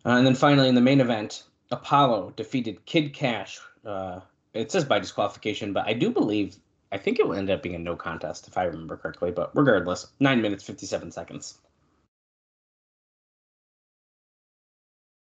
Uh, 0.04 0.11
and 0.11 0.26
then 0.26 0.35
finally, 0.35 0.68
in 0.68 0.75
the 0.75 0.80
main 0.80 1.00
event, 1.00 1.44
Apolo 1.73 2.35
defeated 2.37 2.85
Kid 2.85 3.14
Kash. 3.14 3.61
Uh, 3.85 4.20
it 4.52 4.70
says 4.70 4.85
by 4.85 4.99
disqualification, 4.99 5.73
but 5.73 5.87
I 5.87 5.94
do 5.94 6.11
believe, 6.11 6.56
I 6.92 6.99
think 6.99 7.18
it 7.18 7.26
will 7.26 7.37
end 7.37 7.50
up 7.50 7.62
being 7.62 7.75
a 7.75 7.78
no 7.78 7.97
contest 7.97 8.49
if 8.49 8.58
I 8.58 8.64
remember 8.64 8.97
correctly. 8.97 9.30
But 9.30 9.54
regardless, 9.54 10.08
9 10.20 10.42
minutes, 10.42 10.64
57 10.64 11.11
seconds. 11.12 11.58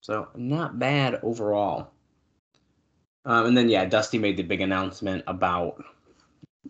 So, 0.01 0.29
not 0.35 0.79
bad 0.79 1.19
overall. 1.23 1.91
Um, 3.25 3.47
and 3.47 3.57
then, 3.57 3.69
yeah, 3.69 3.85
Dusty 3.85 4.17
made 4.17 4.37
the 4.37 4.43
big 4.43 4.61
announcement 4.61 5.23
about 5.27 5.83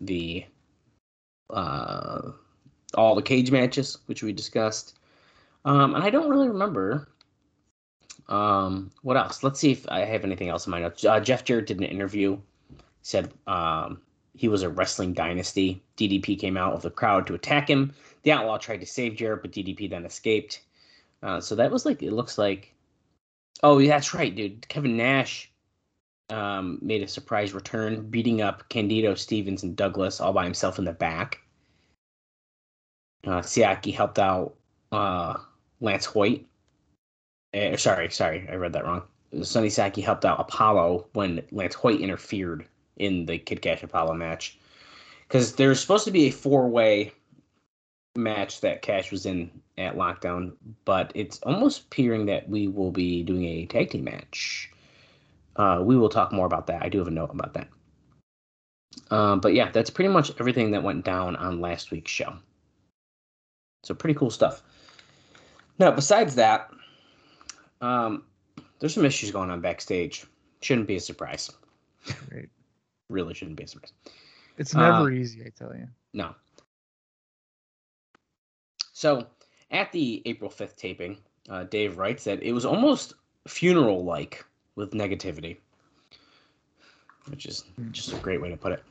the 0.00 0.44
uh, 1.50 2.32
all 2.94 3.14
the 3.14 3.22
cage 3.22 3.50
matches, 3.50 3.98
which 4.06 4.22
we 4.22 4.32
discussed. 4.32 4.98
Um, 5.64 5.94
and 5.94 6.04
I 6.04 6.10
don't 6.10 6.30
really 6.30 6.48
remember 6.48 7.08
Um, 8.28 8.90
what 9.02 9.16
else? 9.16 9.42
Let's 9.42 9.60
see 9.60 9.72
if 9.72 9.88
I 9.88 10.00
have 10.04 10.24
anything 10.24 10.48
else 10.48 10.66
in 10.66 10.70
my 10.70 10.80
notes. 10.80 11.04
Uh, 11.04 11.20
Jeff 11.20 11.44
Jarrett 11.44 11.66
did 11.66 11.78
an 11.78 11.84
interview. 11.84 12.38
Said 13.02 13.32
um, 13.46 14.00
he 14.34 14.48
was 14.48 14.62
a 14.62 14.68
wrestling 14.68 15.12
dynasty. 15.14 15.82
DDP 15.96 16.38
came 16.38 16.56
out 16.56 16.74
of 16.74 16.82
the 16.82 16.90
crowd 16.90 17.26
to 17.26 17.34
attack 17.34 17.68
him. 17.68 17.92
The 18.22 18.32
Outlaw 18.32 18.58
tried 18.58 18.80
to 18.80 18.86
save 18.86 19.16
Jarrett, 19.16 19.42
but 19.42 19.52
DDP 19.52 19.90
then 19.90 20.04
escaped. 20.04 20.62
Uh, 21.22 21.40
so 21.40 21.54
that 21.56 21.70
was 21.70 21.84
like 21.86 22.02
it 22.02 22.12
looks 22.12 22.38
like. 22.38 22.74
Oh, 23.62 23.78
yeah, 23.78 23.90
that's 23.90 24.14
right, 24.14 24.34
dude. 24.34 24.66
Kevin 24.68 24.96
Nash 24.96 25.50
um, 26.30 26.78
made 26.80 27.02
a 27.02 27.08
surprise 27.08 27.52
return, 27.52 28.08
beating 28.08 28.40
up 28.40 28.68
Candido, 28.68 29.14
Stevens, 29.14 29.62
and 29.62 29.76
Douglas 29.76 30.20
all 30.20 30.32
by 30.32 30.44
himself 30.44 30.78
in 30.78 30.84
the 30.84 30.92
back. 30.92 31.40
Uh, 33.26 33.40
Siaki 33.40 33.94
helped 33.94 34.18
out 34.18 34.54
uh, 34.92 35.36
Lance 35.80 36.06
Hoyt. 36.06 36.46
Uh, 37.52 37.76
sorry, 37.76 38.10
sorry, 38.10 38.48
I 38.50 38.54
read 38.54 38.72
that 38.72 38.84
wrong. 38.84 39.02
Sonny 39.42 39.68
Siaki 39.68 40.02
helped 40.02 40.24
out 40.24 40.48
Apolo 40.48 41.06
when 41.12 41.42
Lance 41.52 41.74
Hoyt 41.74 42.00
interfered 42.00 42.66
in 42.96 43.26
the 43.26 43.38
Kid 43.38 43.62
Kash 43.62 43.82
Apolo 43.82 44.16
match. 44.16 44.58
Because 45.28 45.54
there's 45.54 45.80
supposed 45.80 46.04
to 46.04 46.10
be 46.10 46.26
a 46.26 46.32
four 46.32 46.68
way 46.68 47.12
match 48.16 48.60
that 48.60 48.82
Kash 48.82 49.10
was 49.12 49.26
in 49.26 49.50
at 49.78 49.96
Lockdown, 49.96 50.52
but 50.84 51.12
it's 51.14 51.38
almost 51.42 51.84
appearing 51.84 52.26
that 52.26 52.48
we 52.48 52.68
will 52.68 52.90
be 52.90 53.22
doing 53.22 53.44
a 53.44 53.66
tag 53.66 53.90
team 53.90 54.04
match. 54.04 54.70
Uh, 55.56 55.80
we 55.84 55.96
will 55.96 56.08
talk 56.08 56.32
more 56.32 56.46
about 56.46 56.66
that. 56.68 56.82
I 56.82 56.88
do 56.88 56.98
have 56.98 57.08
a 57.08 57.12
note 57.12 57.30
about 57.30 57.54
that. 57.54 57.68
Um, 59.10 59.40
but 59.40 59.54
yeah, 59.54 59.70
that's 59.70 59.90
pretty 59.90 60.08
much 60.08 60.32
everything 60.40 60.72
that 60.72 60.82
went 60.82 61.04
down 61.04 61.36
on 61.36 61.60
last 61.60 61.90
week's 61.90 62.10
show. 62.10 62.34
So 63.84 63.94
pretty 63.94 64.14
cool 64.14 64.30
stuff. 64.30 64.62
Now, 65.78 65.90
besides 65.90 66.34
that, 66.34 66.70
um, 67.80 68.24
there's 68.78 68.94
some 68.94 69.04
issues 69.04 69.30
going 69.30 69.50
on 69.50 69.60
backstage. 69.60 70.26
Shouldn't 70.60 70.86
be 70.86 70.96
a 70.96 71.00
surprise. 71.00 71.50
Right. 72.32 72.48
Really 73.08 73.34
shouldn't 73.34 73.56
be 73.56 73.64
a 73.64 73.66
surprise. 73.66 73.92
It's 74.56 74.72
never 74.72 75.08
Uh, 75.08 75.08
easy, 75.08 75.42
I 75.44 75.48
tell 75.48 75.74
you. 75.74 75.88
No. 76.14 76.32
So 79.00 79.26
at 79.70 79.90
the 79.92 80.20
April 80.26 80.50
5th 80.50 80.76
taping, 80.76 81.16
uh, 81.48 81.64
Dave 81.64 81.96
writes 81.96 82.24
that 82.24 82.42
it 82.42 82.52
was 82.52 82.66
almost 82.66 83.14
funeral 83.48 84.04
like 84.04 84.44
with 84.74 84.90
negativity, 84.90 85.56
which 87.28 87.46
is 87.46 87.64
just 87.92 88.12
a 88.12 88.16
great 88.16 88.42
way 88.42 88.50
to 88.50 88.58
put 88.58 88.72
it. 88.72 88.84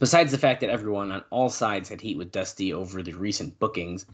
Besides 0.00 0.32
the 0.32 0.38
fact 0.38 0.60
that 0.60 0.70
everyone 0.70 1.12
on 1.12 1.22
all 1.30 1.48
sides 1.48 1.88
had 1.88 2.00
heat 2.00 2.18
with 2.18 2.32
Dusty 2.32 2.72
over 2.72 3.00
the 3.00 3.12
recent 3.12 3.56
bookings, 3.60 4.06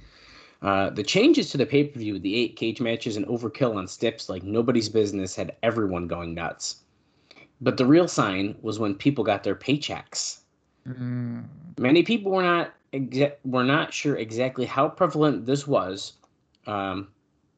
uh, 0.60 0.90
the 0.90 1.02
changes 1.02 1.48
to 1.52 1.56
the 1.56 1.64
pay 1.64 1.84
per 1.84 1.98
view, 1.98 2.18
the 2.18 2.36
eight 2.36 2.56
cage 2.56 2.82
matches, 2.82 3.16
and 3.16 3.24
overkill 3.28 3.76
on 3.76 3.88
steps 3.88 4.28
like 4.28 4.42
nobody's 4.42 4.90
business 4.90 5.34
had 5.34 5.56
everyone 5.62 6.06
going 6.06 6.34
nuts. 6.34 6.82
But 7.62 7.78
the 7.78 7.86
real 7.86 8.08
sign 8.08 8.56
was 8.60 8.78
when 8.78 8.94
people 8.94 9.24
got 9.24 9.42
their 9.42 9.56
paychecks. 9.56 10.40
Mm, 10.88 11.44
Many 11.78 12.02
people 12.02 12.32
were 12.32 12.42
not 12.42 12.74
exa- 12.92 13.36
were 13.44 13.64
not 13.64 13.92
sure 13.92 14.16
exactly 14.16 14.64
how 14.64 14.88
prevalent 14.88 15.46
this 15.46 15.66
was, 15.66 16.14
um, 16.66 17.08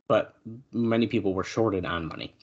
but 0.09 0.37
many 0.73 1.07
people 1.07 1.33
were 1.33 1.45
shorted 1.45 1.85
on 1.85 2.07
money. 2.07 2.35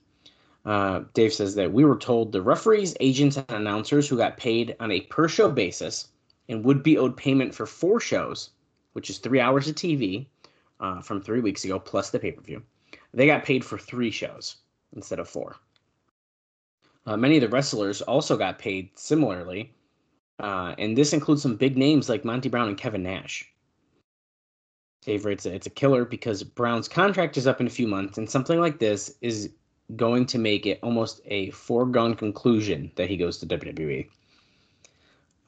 Uh, 0.65 1.03
Dave 1.13 1.34
says 1.34 1.56
that 1.56 1.72
we 1.72 1.86
were 1.86 1.98
told 1.98 2.32
the 2.32 2.41
referees, 2.41 2.96
agents, 3.00 3.38
and 3.38 3.50
announcers 3.50 4.08
who 4.10 4.17
got 4.17 4.38
paid 4.38 4.75
on 4.79 4.91
a 4.91 5.01
per 5.01 5.27
show 5.27 5.50
basis 5.50 6.10
and 6.50 6.63
would 6.65 6.84
be 6.84 6.98
owed 6.98 7.15
payment 7.15 7.53
for 7.53 7.65
four 7.65 8.00
shows, 8.00 8.50
which 8.94 9.10
is 9.10 9.17
three 9.17 9.39
hours 9.39 9.67
of 9.67 9.75
TV 9.75 10.25
uh, 10.79 11.01
from 11.01 11.22
three 11.22 11.41
weeks 11.41 11.63
ago, 11.63 11.79
plus 11.79 12.10
the 12.10 12.20
pay 12.20 12.32
per 12.32 12.41
view. 12.41 12.62
They 13.13 13.27
got 13.27 13.46
paid 13.46 13.63
for 13.63 13.77
three 13.77 14.12
shows 14.12 14.58
instead 14.96 15.20
of 15.20 15.29
four. 15.29 15.56
Uh, 17.06 17.15
many 17.15 17.38
of 17.38 17.41
the 17.41 17.50
wrestlers 17.50 18.01
also 18.01 18.36
got 18.38 18.60
paid 18.60 18.89
similarly, 18.96 19.74
uh, 20.39 20.75
and 20.77 20.98
this 20.98 21.13
includes 21.13 21.41
some 21.41 21.56
big 21.56 21.77
names 21.77 22.10
like 22.10 22.25
Monty 22.25 22.50
Brown 22.50 22.67
and 22.67 22.77
Kevin 22.77 23.03
Nash. 23.03 23.51
Dave 25.01 25.25
writes 25.25 25.46
that 25.46 25.53
it's 25.53 25.67
a 25.67 25.72
killer 25.72 26.06
because 26.06 26.44
Brown's 26.44 26.88
contract 26.88 27.38
is 27.38 27.48
up 27.48 27.62
in 27.62 27.67
a 27.67 27.72
few 27.72 27.88
months, 27.88 28.17
and 28.17 28.29
something 28.29 28.60
like 28.60 28.79
this 28.79 29.15
is 29.22 29.51
going 29.96 30.25
to 30.25 30.38
make 30.38 30.65
it 30.65 30.79
almost 30.84 31.22
a 31.25 31.50
foregone 31.51 32.13
conclusion 32.13 32.91
that 32.96 33.10
he 33.10 33.15
goes 33.15 33.38
to 33.38 33.46
WWE. 33.46 34.10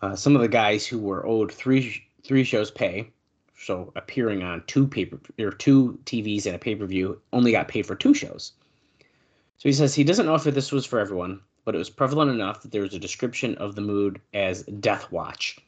Uh, 0.01 0.15
some 0.15 0.36
of 0.36 0.41
the 0.41 0.48
guys 0.48 0.88
who 0.88 0.98
were 0.98 1.25
owed 1.25 1.51
three 1.51 2.05
three 2.24 2.43
shows 2.43 2.72
pay, 2.72 3.12
so 3.58 3.91
appearing 3.96 4.43
on 4.43 4.63
two 4.65 4.88
paper 4.88 5.19
or 5.39 5.51
two 5.51 6.00
TVs 6.05 6.46
and 6.46 6.55
a 6.55 6.60
pay 6.60 6.75
per 6.75 6.86
view, 6.86 7.22
only 7.34 7.51
got 7.51 7.67
paid 7.67 7.86
for 7.86 7.96
two 7.96 8.13
shows. 8.13 8.53
So 9.58 9.67
he 9.67 9.74
says 9.74 9.93
he 9.93 10.05
doesn't 10.05 10.25
know 10.25 10.36
if 10.36 10.46
this 10.46 10.72
was 10.72 10.86
for 10.86 11.00
everyone, 11.00 11.41
but 11.69 11.75
it 11.75 11.77
was 11.77 11.91
prevalent 11.91 12.31
enough 12.31 12.63
that 12.63 12.71
there 12.71 12.81
was 12.81 12.95
a 12.95 12.99
description 12.99 13.53
of 13.59 13.75
the 13.75 13.81
mood 13.81 14.19
as 14.33 14.63
Death 14.63 15.11
Watch. 15.11 15.59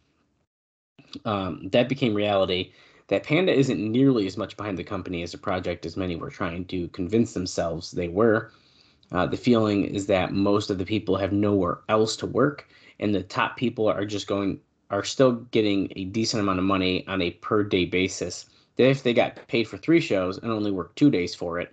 Um, 1.25 1.69
that 1.73 1.87
became 1.87 2.15
reality. 2.15 2.71
That 3.09 3.21
Panda 3.21 3.53
isn't 3.53 3.79
nearly 3.79 4.25
as 4.25 4.35
much 4.35 4.57
behind 4.57 4.79
the 4.79 4.83
company 4.83 5.21
as 5.21 5.35
a 5.35 5.37
project 5.37 5.85
as 5.85 5.95
many 5.95 6.15
were 6.15 6.31
trying 6.31 6.65
to 6.65 6.87
convince 6.87 7.33
themselves 7.33 7.91
they 7.91 8.07
were. 8.07 8.51
Uh, 9.11 9.27
the 9.27 9.37
feeling 9.37 9.85
is 9.85 10.07
that 10.07 10.33
most 10.33 10.71
of 10.71 10.79
the 10.79 10.85
people 10.85 11.17
have 11.17 11.33
nowhere 11.33 11.81
else 11.87 12.15
to 12.15 12.25
work, 12.25 12.67
and 12.99 13.13
the 13.13 13.21
top 13.21 13.55
people 13.55 13.87
are 13.87 14.03
just 14.03 14.25
going 14.25 14.59
are 14.89 15.03
still 15.03 15.33
getting 15.51 15.93
a 15.95 16.05
decent 16.05 16.41
amount 16.41 16.57
of 16.57 16.65
money 16.65 17.05
on 17.07 17.21
a 17.21 17.29
per 17.29 17.61
day 17.61 17.85
basis. 17.85 18.47
That 18.77 18.89
if 18.89 19.03
they 19.03 19.13
got 19.13 19.47
paid 19.47 19.67
for 19.67 19.77
three 19.77 20.01
shows 20.01 20.39
and 20.39 20.51
only 20.51 20.71
worked 20.71 20.95
two 20.95 21.11
days 21.11 21.35
for 21.35 21.59
it, 21.59 21.71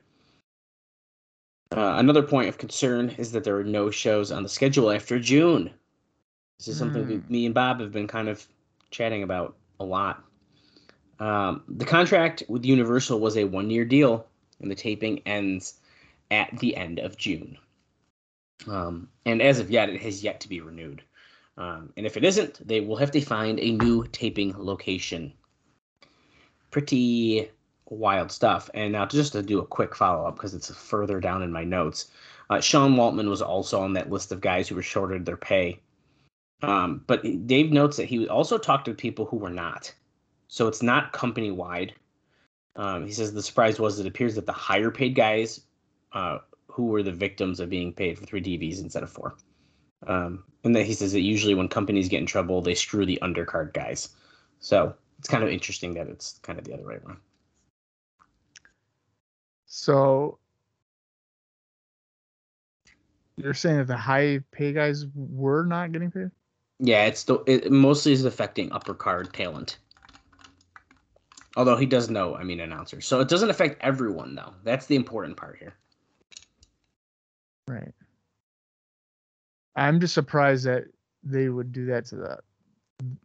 uh, 1.76 1.94
another 1.98 2.22
point 2.22 2.48
of 2.48 2.58
concern 2.58 3.10
is 3.18 3.32
that 3.32 3.44
there 3.44 3.58
are 3.58 3.64
no 3.64 3.90
shows 3.90 4.32
on 4.32 4.42
the 4.42 4.48
schedule 4.48 4.90
after 4.90 5.18
June. 5.18 5.70
This 6.58 6.68
is 6.68 6.78
something 6.78 7.04
Hmm. 7.04 7.32
me 7.32 7.46
and 7.46 7.54
Bob 7.54 7.80
have 7.80 7.92
been 7.92 8.08
kind 8.08 8.28
of 8.28 8.46
chatting 8.90 9.22
about 9.22 9.56
a 9.80 9.84
lot. 9.84 10.24
Um, 11.20 11.64
the 11.68 11.84
contract 11.84 12.42
with 12.48 12.64
Universal 12.64 13.20
was 13.20 13.36
a 13.36 13.44
one 13.44 13.70
year 13.70 13.84
deal, 13.84 14.26
and 14.60 14.70
the 14.70 14.74
taping 14.74 15.20
ends 15.26 15.74
at 16.30 16.56
the 16.58 16.76
end 16.76 16.98
of 16.98 17.16
June. 17.16 17.58
Um, 18.66 19.08
and 19.24 19.40
as 19.42 19.58
of 19.60 19.70
yet, 19.70 19.88
it 19.88 20.00
has 20.02 20.24
yet 20.24 20.40
to 20.40 20.48
be 20.48 20.60
renewed. 20.60 21.02
Um, 21.56 21.92
and 21.96 22.06
if 22.06 22.16
it 22.16 22.24
isn't, 22.24 22.66
they 22.66 22.80
will 22.80 22.96
have 22.96 23.10
to 23.12 23.20
find 23.20 23.58
a 23.58 23.72
new 23.72 24.06
taping 24.12 24.54
location. 24.56 25.32
Pretty 26.70 27.50
wild 27.90 28.30
stuff. 28.30 28.70
And 28.74 28.92
now, 28.92 29.06
just 29.06 29.32
to 29.32 29.42
do 29.42 29.58
a 29.60 29.66
quick 29.66 29.94
follow 29.94 30.26
up, 30.26 30.36
because 30.36 30.54
it's 30.54 30.74
further 30.74 31.20
down 31.20 31.42
in 31.42 31.52
my 31.52 31.64
notes, 31.64 32.10
uh, 32.50 32.60
Sean 32.60 32.94
Waltman 32.94 33.28
was 33.28 33.42
also 33.42 33.80
on 33.80 33.92
that 33.94 34.10
list 34.10 34.32
of 34.32 34.40
guys 34.40 34.68
who 34.68 34.74
were 34.74 34.82
shorted 34.82 35.26
their 35.26 35.36
pay. 35.36 35.80
Um, 36.62 37.04
but 37.06 37.22
Dave 37.46 37.70
notes 37.70 37.96
that 37.98 38.06
he 38.06 38.28
also 38.28 38.58
talked 38.58 38.86
to 38.86 38.94
people 38.94 39.26
who 39.26 39.36
were 39.36 39.50
not. 39.50 39.92
So 40.48 40.66
it's 40.66 40.82
not 40.82 41.12
company 41.12 41.50
wide. 41.50 41.94
Um, 42.76 43.06
he 43.06 43.12
says 43.12 43.32
the 43.32 43.42
surprise 43.42 43.78
was 43.78 43.98
it 43.98 44.06
appears 44.06 44.34
that 44.34 44.46
the 44.46 44.52
higher 44.52 44.90
paid 44.90 45.14
guys 45.14 45.60
uh, 46.12 46.38
who 46.68 46.86
were 46.86 47.02
the 47.02 47.12
victims 47.12 47.60
of 47.60 47.68
being 47.68 47.92
paid 47.92 48.18
for 48.18 48.24
three 48.24 48.40
DVs 48.40 48.80
instead 48.80 49.02
of 49.02 49.10
four. 49.10 49.36
Um, 50.06 50.44
and 50.64 50.74
that 50.74 50.86
he 50.86 50.94
says 50.94 51.12
that 51.12 51.20
usually 51.20 51.54
when 51.54 51.68
companies 51.68 52.08
get 52.08 52.20
in 52.20 52.26
trouble, 52.26 52.60
they 52.62 52.74
screw 52.74 53.04
the 53.04 53.18
undercard 53.22 53.72
guys. 53.74 54.10
So 54.60 54.94
it's 55.18 55.28
kind 55.28 55.42
of 55.42 55.50
interesting 55.50 55.94
that 55.94 56.08
it's 56.08 56.38
kind 56.42 56.58
of 56.58 56.64
the 56.64 56.72
other 56.72 56.86
way 56.86 56.98
around. 57.04 57.18
So 59.68 60.38
you're 63.36 63.54
saying 63.54 63.76
that 63.76 63.86
the 63.86 63.96
high 63.96 64.40
pay 64.50 64.72
guys 64.72 65.06
were 65.14 65.64
not 65.64 65.92
getting 65.92 66.10
paid? 66.10 66.30
Yeah, 66.80 67.04
it's 67.04 67.24
the, 67.24 67.42
it 67.46 67.70
mostly 67.70 68.12
is 68.12 68.24
affecting 68.24 68.72
upper 68.72 68.94
card 68.94 69.32
talent. 69.32 69.78
Although 71.56 71.76
he 71.76 71.86
does 71.86 72.08
know, 72.08 72.34
I 72.34 72.44
mean, 72.44 72.60
announcers. 72.60 73.06
So 73.06 73.20
it 73.20 73.28
doesn't 73.28 73.50
affect 73.50 73.82
everyone, 73.82 74.34
though. 74.34 74.54
That's 74.64 74.86
the 74.86 74.96
important 74.96 75.36
part 75.36 75.58
here. 75.58 75.74
Right. 77.66 77.92
I'm 79.76 80.00
just 80.00 80.14
surprised 80.14 80.64
that 80.66 80.84
they 81.22 81.48
would 81.48 81.72
do 81.72 81.86
that 81.86 82.06
to 82.06 82.16
the 82.16 82.38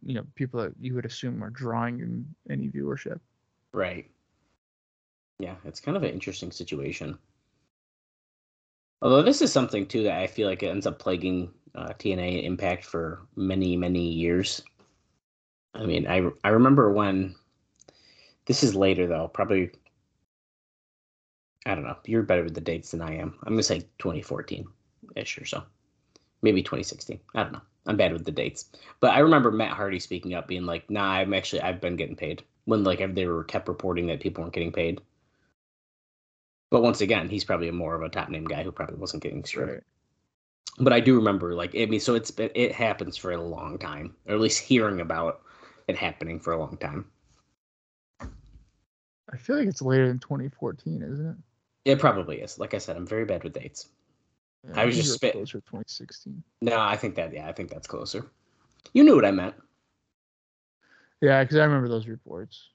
you 0.04 0.14
know 0.14 0.24
people 0.34 0.60
that 0.62 0.74
you 0.78 0.94
would 0.94 1.06
assume 1.06 1.42
are 1.42 1.50
drawing 1.50 2.26
any 2.50 2.68
viewership. 2.68 3.18
Right. 3.72 4.10
Yeah, 5.38 5.56
it's 5.64 5.80
kind 5.80 5.96
of 5.96 6.02
an 6.02 6.10
interesting 6.10 6.50
situation. 6.52 7.18
Although 9.02 9.22
this 9.22 9.42
is 9.42 9.52
something 9.52 9.86
too 9.86 10.04
that 10.04 10.18
I 10.18 10.26
feel 10.26 10.48
like 10.48 10.62
it 10.62 10.68
ends 10.68 10.86
up 10.86 10.98
plaguing 10.98 11.52
uh, 11.74 11.92
TNA 11.98 12.44
Impact 12.44 12.84
for 12.84 13.26
many 13.36 13.76
many 13.76 14.08
years. 14.08 14.62
I 15.74 15.84
mean, 15.84 16.06
I 16.06 16.30
I 16.44 16.48
remember 16.50 16.92
when. 16.92 17.34
This 18.46 18.62
is 18.62 18.74
later 18.74 19.06
though, 19.06 19.28
probably. 19.28 19.70
I 21.66 21.74
don't 21.74 21.84
know. 21.84 21.96
You're 22.04 22.22
better 22.22 22.44
with 22.44 22.54
the 22.54 22.60
dates 22.60 22.90
than 22.90 23.00
I 23.02 23.16
am. 23.16 23.38
I'm 23.42 23.54
gonna 23.54 23.62
say 23.62 23.80
2014 23.98 24.66
ish 25.16 25.38
or 25.38 25.46
so, 25.46 25.62
maybe 26.42 26.62
2016. 26.62 27.20
I 27.34 27.42
don't 27.42 27.52
know. 27.52 27.62
I'm 27.86 27.96
bad 27.96 28.12
with 28.12 28.24
the 28.24 28.32
dates, 28.32 28.70
but 29.00 29.10
I 29.12 29.18
remember 29.18 29.50
Matt 29.50 29.72
Hardy 29.76 29.98
speaking 30.00 30.34
up, 30.34 30.46
being 30.48 30.64
like, 30.66 30.88
"Nah, 30.90 31.12
I'm 31.12 31.34
actually 31.34 31.62
I've 31.62 31.80
been 31.80 31.96
getting 31.96 32.16
paid." 32.16 32.42
When 32.66 32.84
like 32.84 33.14
they 33.14 33.26
were 33.26 33.44
kept 33.44 33.68
reporting 33.68 34.06
that 34.06 34.20
people 34.20 34.42
weren't 34.42 34.54
getting 34.54 34.72
paid. 34.72 35.00
But 36.70 36.82
once 36.82 37.00
again, 37.00 37.28
he's 37.28 37.44
probably 37.44 37.70
more 37.70 37.94
of 37.94 38.02
a 38.02 38.08
top 38.08 38.28
name 38.28 38.44
guy 38.44 38.62
who 38.62 38.72
probably 38.72 38.96
wasn't 38.96 39.22
getting 39.22 39.44
screwed. 39.44 39.68
Right. 39.68 39.82
But 40.78 40.92
I 40.92 41.00
do 41.00 41.14
remember, 41.14 41.54
like, 41.54 41.74
I 41.76 41.86
mean, 41.86 42.00
so 42.00 42.14
it's 42.14 42.30
been 42.30 42.50
it 42.54 42.72
happens 42.72 43.16
for 43.16 43.30
a 43.30 43.40
long 43.40 43.78
time, 43.78 44.16
or 44.26 44.34
at 44.34 44.40
least 44.40 44.60
hearing 44.60 45.00
about 45.00 45.42
it 45.86 45.96
happening 45.96 46.40
for 46.40 46.52
a 46.52 46.58
long 46.58 46.76
time. 46.78 47.06
I 48.20 49.36
feel 49.36 49.56
like 49.56 49.68
it's 49.68 49.82
later 49.82 50.08
than 50.08 50.18
2014, 50.18 51.02
isn't 51.02 51.26
it? 51.26 51.36
It 51.92 51.98
probably 51.98 52.40
is. 52.40 52.58
Like 52.58 52.74
I 52.74 52.78
said, 52.78 52.96
I'm 52.96 53.06
very 53.06 53.24
bad 53.24 53.44
with 53.44 53.52
dates. 53.52 53.88
Yeah, 54.66 54.80
I 54.80 54.84
was 54.86 54.96
just 54.96 55.14
spit- 55.14 55.32
closer 55.32 55.60
to 55.60 55.66
2016. 55.66 56.42
No, 56.62 56.80
I 56.80 56.96
think 56.96 57.14
that 57.16 57.32
yeah, 57.32 57.48
I 57.48 57.52
think 57.52 57.70
that's 57.70 57.86
closer. 57.86 58.26
You 58.94 59.04
knew 59.04 59.14
what 59.14 59.24
I 59.24 59.30
meant. 59.30 59.54
Yeah, 61.20 61.42
because 61.42 61.56
I 61.56 61.64
remember 61.64 61.88
those 61.88 62.06
reports. 62.06 62.70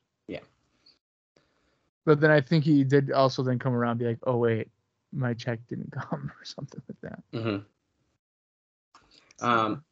But 2.06 2.20
then 2.20 2.32
I 2.32 2.42
think 2.42 2.64
he 2.64 2.84
did 2.84 3.12
also 3.12 3.44
then 3.44 3.60
come 3.60 3.74
around 3.74 3.92
and 3.92 4.00
be 4.00 4.08
like, 4.08 4.20
oh 4.24 4.38
wait, 4.38 4.70
my 5.12 5.34
check 5.34 5.60
didn't 5.68 5.92
come 5.92 6.32
or 6.40 6.46
something 6.46 6.82
like 6.88 7.12
that. 7.12 7.24
Mm-hmm. 7.34 9.46
Um, 9.46 9.84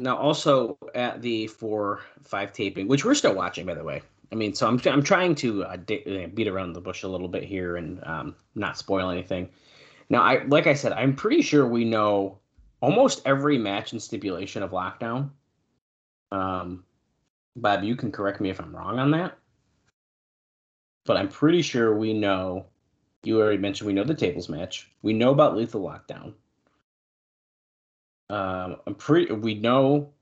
now 0.00 0.16
also 0.16 0.78
at 0.94 1.22
the 1.22 1.46
four 1.46 2.00
five 2.22 2.52
taping, 2.52 2.88
which 2.88 3.04
we're 3.04 3.14
still 3.14 3.34
watching, 3.34 3.66
by 3.66 3.74
the 3.74 3.84
way. 3.84 4.02
I 4.32 4.34
mean, 4.34 4.54
so 4.54 4.66
I'm 4.66 4.80
I'm 4.86 5.02
trying 5.02 5.34
to 5.36 5.64
uh, 5.64 5.76
uh, 5.76 6.26
beat 6.34 6.48
around 6.48 6.72
the 6.72 6.80
bush 6.80 7.04
a 7.04 7.08
little 7.08 7.28
bit 7.28 7.44
here 7.44 7.76
and 7.76 8.02
um, 8.04 8.34
not 8.54 8.76
spoil 8.76 9.10
anything. 9.10 9.48
Now, 10.08 10.22
I 10.22 10.44
like 10.44 10.66
I 10.66 10.74
said, 10.74 10.92
I'm 10.92 11.14
pretty 11.14 11.42
sure 11.42 11.66
we 11.66 11.84
know 11.84 12.38
almost 12.80 13.22
every 13.24 13.58
match 13.58 13.92
and 13.92 14.02
stipulation 14.02 14.62
of 14.62 14.70
Lockdown. 14.70 15.30
Um, 16.32 16.84
Bob, 17.54 17.84
you 17.84 17.96
can 17.96 18.12
correct 18.12 18.40
me 18.40 18.50
if 18.50 18.60
I'm 18.60 18.74
wrong 18.74 18.98
on 18.98 19.10
that, 19.12 19.38
but 21.06 21.16
I'm 21.16 21.28
pretty 21.28 21.62
sure 21.62 21.96
we 21.96 22.12
know. 22.12 22.66
You 23.24 23.40
already 23.40 23.58
mentioned 23.58 23.86
we 23.86 23.92
know 23.94 24.04
the 24.04 24.14
tables 24.14 24.48
match. 24.48 24.90
We 25.02 25.12
know 25.12 25.30
about 25.32 25.56
Lethal 25.56 25.82
Lockdown. 25.82 26.34
Um, 28.30 28.76
I'm 28.86 28.94
pretty. 28.94 29.32
We 29.32 29.54
know 29.54 30.12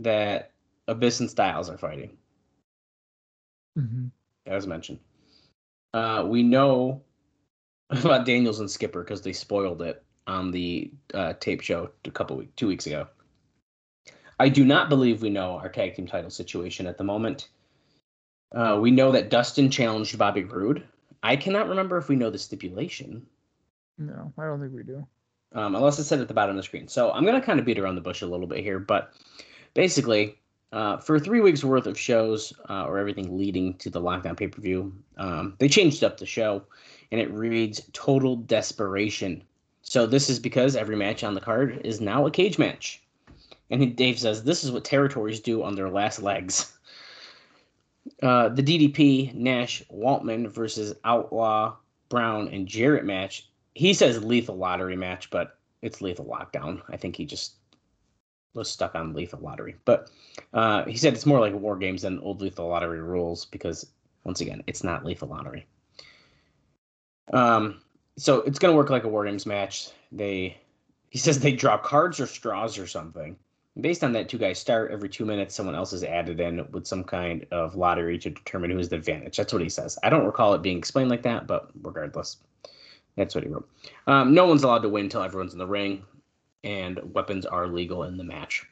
that 0.00 0.52
Abyss 0.88 1.20
and 1.20 1.30
Styles 1.30 1.70
are 1.70 1.78
fighting. 1.78 2.16
hmm 3.76 4.08
That 4.46 4.54
was 4.54 4.66
mentioned. 4.66 4.98
Uh, 5.94 6.24
we 6.28 6.42
know 6.42 7.02
about 7.90 8.26
Daniels 8.26 8.60
and 8.60 8.70
Skipper 8.70 9.02
because 9.02 9.22
they 9.22 9.32
spoiled 9.32 9.82
it 9.82 10.04
on 10.26 10.50
the 10.50 10.92
uh, 11.14 11.34
tape 11.40 11.60
show 11.62 11.90
a 12.04 12.10
couple 12.10 12.36
weeks, 12.36 12.52
two 12.56 12.68
weeks 12.68 12.86
ago. 12.86 13.08
I 14.38 14.48
do 14.48 14.64
not 14.64 14.88
believe 14.88 15.22
we 15.22 15.30
know 15.30 15.56
our 15.58 15.68
tag 15.68 15.94
team 15.94 16.06
title 16.06 16.30
situation 16.30 16.86
at 16.86 16.98
the 16.98 17.04
moment. 17.04 17.48
Uh, 18.56 18.78
we 18.80 18.90
know 18.90 19.12
that 19.12 19.28
Dustin 19.28 19.70
challenged 19.70 20.16
Bobby 20.18 20.42
Roode. 20.44 20.82
I 21.22 21.36
cannot 21.36 21.68
remember 21.68 21.98
if 21.98 22.08
we 22.08 22.16
know 22.16 22.30
the 22.30 22.38
stipulation. 22.38 23.26
No, 23.98 24.32
I 24.38 24.44
don't 24.44 24.60
think 24.60 24.72
we 24.74 24.82
do. 24.82 25.06
um, 25.52 25.74
unless 25.74 25.98
it's 25.98 26.08
said 26.08 26.20
at 26.20 26.28
the 26.28 26.34
bottom 26.34 26.50
of 26.50 26.56
the 26.56 26.62
screen. 26.62 26.88
So 26.88 27.10
I'm 27.12 27.24
going 27.24 27.38
to 27.40 27.46
kind 27.46 27.58
of 27.60 27.66
beat 27.66 27.78
around 27.78 27.94
the 27.96 28.00
bush 28.00 28.22
a 28.22 28.26
little 28.26 28.46
bit 28.46 28.60
here, 28.64 28.78
but 28.78 29.12
basically, 29.74 30.36
uh, 30.72 30.96
for 30.98 31.18
three 31.18 31.40
weeks 31.40 31.62
worth 31.62 31.86
of 31.86 31.98
shows 31.98 32.52
uh, 32.68 32.84
or 32.84 32.98
everything 32.98 33.36
leading 33.38 33.74
to 33.74 33.90
the 33.90 34.00
lockdown 34.00 34.36
pay 34.36 34.48
per 34.48 34.60
view, 34.60 34.92
um, 35.18 35.54
they 35.58 35.68
changed 35.68 36.02
up 36.02 36.18
the 36.18 36.26
show, 36.26 36.62
and 37.12 37.20
it 37.20 37.30
reads 37.30 37.88
Total 37.92 38.36
Desperation. 38.36 39.42
So 39.82 40.06
this 40.06 40.28
is 40.28 40.38
because 40.38 40.76
every 40.76 40.96
match 40.96 41.22
on 41.24 41.34
the 41.34 41.40
card 41.40 41.80
is 41.84 42.00
now 42.00 42.26
a 42.26 42.30
cage 42.30 42.58
match, 42.58 43.02
and 43.70 43.94
Dave 43.96 44.18
says 44.18 44.42
this 44.42 44.64
is 44.64 44.72
what 44.72 44.84
territories 44.84 45.40
do 45.40 45.62
on 45.62 45.74
their 45.74 45.90
last 45.90 46.22
legs. 46.22 46.72
Uh, 48.22 48.48
the 48.48 48.62
DDP 48.62 49.34
Nash 49.34 49.82
Waltman 49.92 50.48
versus 50.48 50.94
Outlaw 51.04 51.76
Brown 52.08 52.48
and 52.48 52.66
Jarrett 52.66 53.04
match 53.04 53.48
he 53.76 53.92
says 53.92 54.24
lethal 54.24 54.56
lottery 54.56 54.96
match, 54.96 55.28
but 55.28 55.58
it's 55.82 56.00
lethal 56.00 56.24
lockdown. 56.24 56.80
I 56.88 56.96
think 56.96 57.14
he 57.14 57.26
just 57.26 57.56
was 58.54 58.70
stuck 58.70 58.94
on 58.94 59.12
lethal 59.12 59.40
lottery. 59.40 59.76
But 59.84 60.10
uh, 60.54 60.86
he 60.86 60.96
said 60.96 61.12
it's 61.12 61.26
more 61.26 61.40
like 61.40 61.52
war 61.52 61.76
games 61.76 62.00
than 62.00 62.18
old 62.20 62.40
lethal 62.40 62.68
lottery 62.68 63.02
rules 63.02 63.44
because 63.44 63.86
once 64.24 64.40
again, 64.40 64.62
it's 64.66 64.82
not 64.82 65.04
lethal 65.04 65.28
lottery. 65.28 65.66
Um, 67.34 67.82
so 68.16 68.40
it's 68.40 68.58
gonna 68.58 68.72
work 68.72 68.88
like 68.88 69.04
a 69.04 69.08
war 69.08 69.26
games 69.26 69.44
match. 69.44 69.90
They 70.10 70.56
he 71.10 71.18
says 71.18 71.38
they 71.38 71.52
draw 71.52 71.76
cards 71.76 72.18
or 72.18 72.26
straws 72.26 72.78
or 72.78 72.86
something. 72.86 73.36
Based 73.80 74.02
on 74.02 74.12
that, 74.12 74.28
two 74.28 74.38
guys 74.38 74.58
start 74.58 74.90
every 74.90 75.08
two 75.08 75.26
minutes. 75.26 75.54
Someone 75.54 75.74
else 75.74 75.92
is 75.92 76.02
added 76.02 76.40
in 76.40 76.66
with 76.70 76.86
some 76.86 77.04
kind 77.04 77.46
of 77.50 77.74
lottery 77.74 78.18
to 78.18 78.30
determine 78.30 78.70
who's 78.70 78.88
the 78.88 78.96
advantage. 78.96 79.36
That's 79.36 79.52
what 79.52 79.60
he 79.60 79.68
says. 79.68 79.98
I 80.02 80.08
don't 80.08 80.24
recall 80.24 80.54
it 80.54 80.62
being 80.62 80.78
explained 80.78 81.10
like 81.10 81.22
that, 81.22 81.46
but 81.46 81.70
regardless, 81.82 82.38
that's 83.16 83.34
what 83.34 83.44
he 83.44 83.50
wrote. 83.50 83.68
Um, 84.06 84.32
no 84.32 84.46
one's 84.46 84.62
allowed 84.62 84.82
to 84.82 84.88
win 84.88 85.04
until 85.04 85.22
everyone's 85.22 85.52
in 85.52 85.58
the 85.58 85.66
ring, 85.66 86.04
and 86.64 87.00
weapons 87.14 87.44
are 87.44 87.66
legal 87.66 88.04
in 88.04 88.16
the 88.16 88.24
match. 88.24 88.64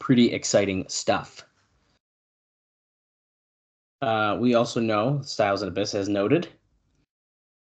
Pretty 0.00 0.32
exciting 0.32 0.84
stuff. 0.88 1.46
Uh, 4.02 4.36
we 4.38 4.54
also 4.54 4.80
know 4.80 5.20
Styles 5.22 5.62
and 5.62 5.70
Abyss 5.70 5.92
has 5.92 6.08
noted, 6.08 6.48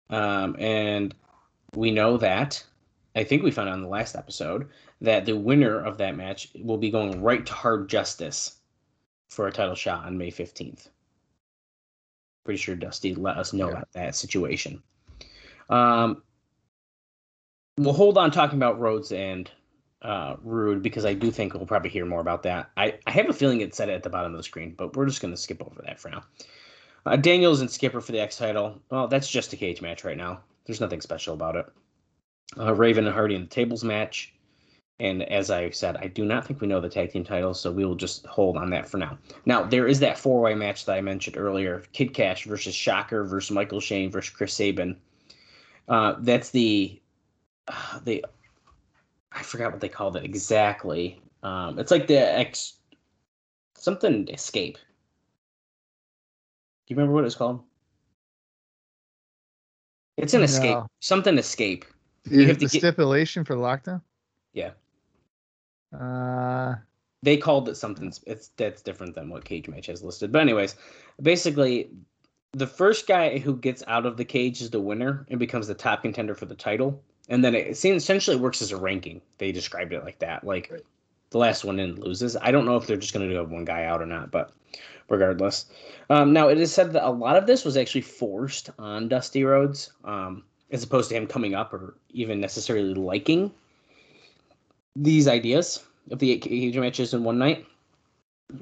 um, 0.08 0.56
and 0.58 1.14
we 1.74 1.90
know 1.90 2.16
that 2.16 2.62
I 3.14 3.24
think 3.24 3.42
we 3.42 3.50
found 3.50 3.68
out 3.68 3.74
in 3.74 3.82
the 3.82 3.88
last 3.88 4.14
episode 4.14 4.68
that 5.00 5.26
the 5.26 5.36
winner 5.36 5.78
of 5.78 5.98
that 5.98 6.16
match 6.16 6.48
will 6.62 6.78
be 6.78 6.90
going 6.90 7.22
right 7.22 7.44
to 7.44 7.52
Hard 7.52 7.88
Justice 7.88 8.56
for 9.30 9.46
a 9.46 9.52
title 9.52 9.74
shot 9.74 10.04
on 10.04 10.16
May 10.18 10.30
fifteenth. 10.30 10.88
Pretty 12.44 12.58
sure 12.58 12.76
Dusty 12.76 13.14
let 13.14 13.36
us 13.36 13.52
know 13.52 13.66
Yeah. 13.66 13.72
about 13.72 13.92
that 13.92 14.14
situation. 14.14 14.82
Um, 15.68 16.22
we'll 17.76 17.92
hold 17.92 18.16
on 18.18 18.30
talking 18.30 18.56
about 18.58 18.78
Rhodes 18.80 19.10
and 19.12 19.50
uh, 20.02 20.36
Roode 20.42 20.82
because 20.82 21.04
I 21.04 21.12
do 21.14 21.30
think 21.30 21.54
we'll 21.54 21.66
probably 21.66 21.90
hear 21.90 22.06
more 22.06 22.20
about 22.20 22.44
that. 22.44 22.70
I, 22.76 22.98
I 23.06 23.10
have 23.10 23.28
a 23.28 23.32
feeling 23.32 23.60
it 23.60 23.74
said 23.74 23.88
it 23.88 23.94
at 23.94 24.02
the 24.04 24.10
bottom 24.10 24.32
of 24.32 24.36
the 24.38 24.44
screen, 24.44 24.74
but 24.76 24.94
we're 24.96 25.06
just 25.06 25.20
going 25.20 25.34
to 25.34 25.40
skip 25.40 25.60
over 25.60 25.82
that 25.84 25.98
for 25.98 26.08
now. 26.10 26.22
Uh, 27.04 27.16
Daniels 27.16 27.60
and 27.60 27.70
Skipper 27.70 28.00
for 28.00 28.12
the 28.12 28.20
X 28.20 28.36
title. 28.36 28.80
Well, 28.90 29.08
that's 29.08 29.28
just 29.28 29.52
a 29.52 29.56
cage 29.56 29.80
match 29.82 30.04
right 30.04 30.16
now. 30.16 30.40
There's 30.66 30.80
nothing 30.80 31.00
special 31.00 31.34
about 31.34 31.56
it. 31.56 31.66
Uh, 32.58 32.74
Raven 32.74 33.06
and 33.06 33.14
Hardy 33.14 33.34
in 33.34 33.42
the 33.42 33.46
tables 33.48 33.82
match. 33.84 34.32
And 34.98 35.22
as 35.24 35.50
I 35.50 35.68
said, 35.70 35.96
I 35.98 36.06
do 36.06 36.24
not 36.24 36.46
think 36.46 36.60
we 36.60 36.66
know 36.66 36.80
the 36.80 36.88
tag 36.88 37.12
team 37.12 37.22
titles, 37.22 37.60
so 37.60 37.70
we 37.70 37.84
will 37.84 37.96
just 37.96 38.24
hold 38.24 38.56
on 38.56 38.70
that 38.70 38.88
for 38.88 38.96
now. 38.96 39.18
Now, 39.44 39.62
there 39.62 39.86
is 39.86 40.00
that 40.00 40.16
four 40.18 40.40
way 40.40 40.54
match 40.54 40.86
that 40.86 40.96
I 40.96 41.02
mentioned 41.02 41.36
earlier 41.36 41.82
Kid 41.92 42.14
Kash 42.14 42.44
versus 42.44 42.74
Shocker 42.74 43.24
versus 43.24 43.50
Michael 43.50 43.80
Shane 43.80 44.10
versus 44.10 44.34
Chris 44.34 44.54
Sabin. 44.54 44.96
Uh, 45.86 46.14
that's 46.20 46.50
the 46.50 46.98
uh, 47.68 48.00
the 48.04 48.24
I 49.32 49.42
forgot 49.42 49.70
what 49.72 49.80
they 49.82 49.88
called 49.88 50.16
it 50.16 50.24
exactly. 50.24 51.20
Um, 51.42 51.78
it's 51.78 51.90
like 51.90 52.06
the 52.06 52.18
X 52.18 52.74
something 53.76 54.26
escape. 54.28 54.78
Do 56.86 56.94
you 56.94 56.96
remember 56.96 57.12
what 57.14 57.24
it's 57.26 57.34
called? 57.34 57.62
It's 60.16 60.32
an 60.32 60.42
escape. 60.42 60.78
Something 61.00 61.36
escape. 61.36 61.84
You 62.30 62.46
have 62.46 62.58
the 62.58 62.66
to 62.66 62.72
get- 62.72 62.80
stipulation 62.80 63.44
for 63.44 63.56
lockdown? 63.56 64.00
Yeah. 64.54 64.70
Uh, 65.98 66.76
They 67.22 67.36
called 67.36 67.68
it 67.68 67.76
something. 67.76 68.12
It's 68.26 68.48
that's 68.56 68.82
different 68.82 69.14
than 69.14 69.30
what 69.30 69.44
cage 69.44 69.68
match 69.68 69.86
has 69.86 70.02
listed. 70.02 70.30
But 70.32 70.42
anyways, 70.42 70.76
basically, 71.20 71.90
the 72.52 72.66
first 72.66 73.06
guy 73.06 73.38
who 73.38 73.56
gets 73.56 73.82
out 73.86 74.06
of 74.06 74.16
the 74.16 74.24
cage 74.24 74.60
is 74.60 74.70
the 74.70 74.80
winner 74.80 75.26
and 75.28 75.38
becomes 75.38 75.66
the 75.66 75.74
top 75.74 76.02
contender 76.02 76.34
for 76.34 76.46
the 76.46 76.54
title. 76.54 77.02
And 77.28 77.44
then 77.44 77.54
it 77.54 77.76
seems 77.76 78.02
essentially 78.02 78.36
works 78.36 78.62
as 78.62 78.70
a 78.70 78.76
ranking. 78.76 79.20
They 79.38 79.50
described 79.50 79.92
it 79.92 80.04
like 80.04 80.20
that. 80.20 80.44
Like 80.44 80.70
the 81.30 81.38
last 81.38 81.64
one 81.64 81.80
in 81.80 82.00
loses. 82.00 82.36
I 82.36 82.52
don't 82.52 82.66
know 82.66 82.76
if 82.76 82.86
they're 82.86 82.96
just 82.96 83.12
going 83.12 83.28
to 83.28 83.34
do 83.34 83.42
one 83.42 83.64
guy 83.64 83.84
out 83.84 84.00
or 84.00 84.06
not, 84.06 84.30
but 84.30 84.52
regardless. 85.08 85.66
Um, 86.10 86.32
now 86.32 86.48
it 86.48 86.58
is 86.58 86.72
said 86.72 86.92
that 86.92 87.06
a 87.06 87.10
lot 87.10 87.36
of 87.36 87.46
this 87.46 87.64
was 87.64 87.76
actually 87.76 88.02
forced 88.02 88.70
on 88.78 89.08
Dusty 89.08 89.42
Rhodes, 89.42 89.92
um, 90.04 90.44
as 90.70 90.84
opposed 90.84 91.08
to 91.08 91.16
him 91.16 91.26
coming 91.26 91.54
up 91.54 91.72
or 91.72 91.96
even 92.10 92.40
necessarily 92.40 92.94
liking 92.94 93.50
these 94.96 95.28
ideas 95.28 95.84
of 96.10 96.18
the 96.18 96.32
eight 96.32 96.42
cage 96.42 96.76
matches 96.76 97.14
in 97.14 97.24
one 97.24 97.38
night. 97.38 97.66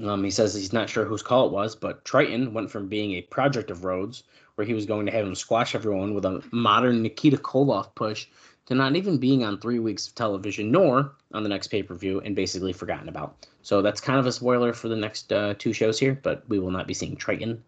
Um, 0.02 0.24
he 0.24 0.30
says 0.30 0.54
he's 0.54 0.72
not 0.72 0.88
sure 0.88 1.04
whose 1.04 1.22
call 1.22 1.46
it 1.46 1.52
was, 1.52 1.76
but 1.76 2.04
Trytan 2.04 2.52
went 2.52 2.70
from 2.70 2.88
being 2.88 3.12
a 3.12 3.22
project 3.22 3.70
of 3.70 3.84
Rhodes, 3.84 4.24
where 4.54 4.66
he 4.66 4.72
was 4.72 4.86
going 4.86 5.04
to 5.06 5.12
have 5.12 5.26
him 5.26 5.34
squash 5.34 5.74
everyone 5.74 6.14
with 6.14 6.24
a 6.24 6.42
modern 6.52 7.02
Nikita 7.02 7.36
Koloff 7.36 7.94
push, 7.94 8.26
to 8.66 8.74
not 8.74 8.96
even 8.96 9.18
being 9.18 9.44
on 9.44 9.60
three 9.60 9.78
weeks 9.78 10.08
of 10.08 10.14
television, 10.14 10.70
nor 10.70 11.12
on 11.34 11.42
the 11.42 11.50
next 11.50 11.68
pay 11.68 11.82
per 11.82 11.94
view, 11.94 12.20
and 12.22 12.34
basically 12.34 12.72
forgotten 12.72 13.10
about. 13.10 13.46
So 13.62 13.82
that's 13.82 14.00
kind 14.00 14.18
of 14.18 14.26
a 14.26 14.32
spoiler 14.32 14.72
for 14.72 14.88
the 14.88 14.96
next 14.96 15.32
uh, 15.32 15.54
two 15.58 15.74
shows 15.74 15.98
here, 15.98 16.18
but 16.22 16.48
we 16.48 16.58
will 16.58 16.70
not 16.70 16.86
be 16.86 16.94
seeing 16.94 17.16
Trytan. 17.16 17.58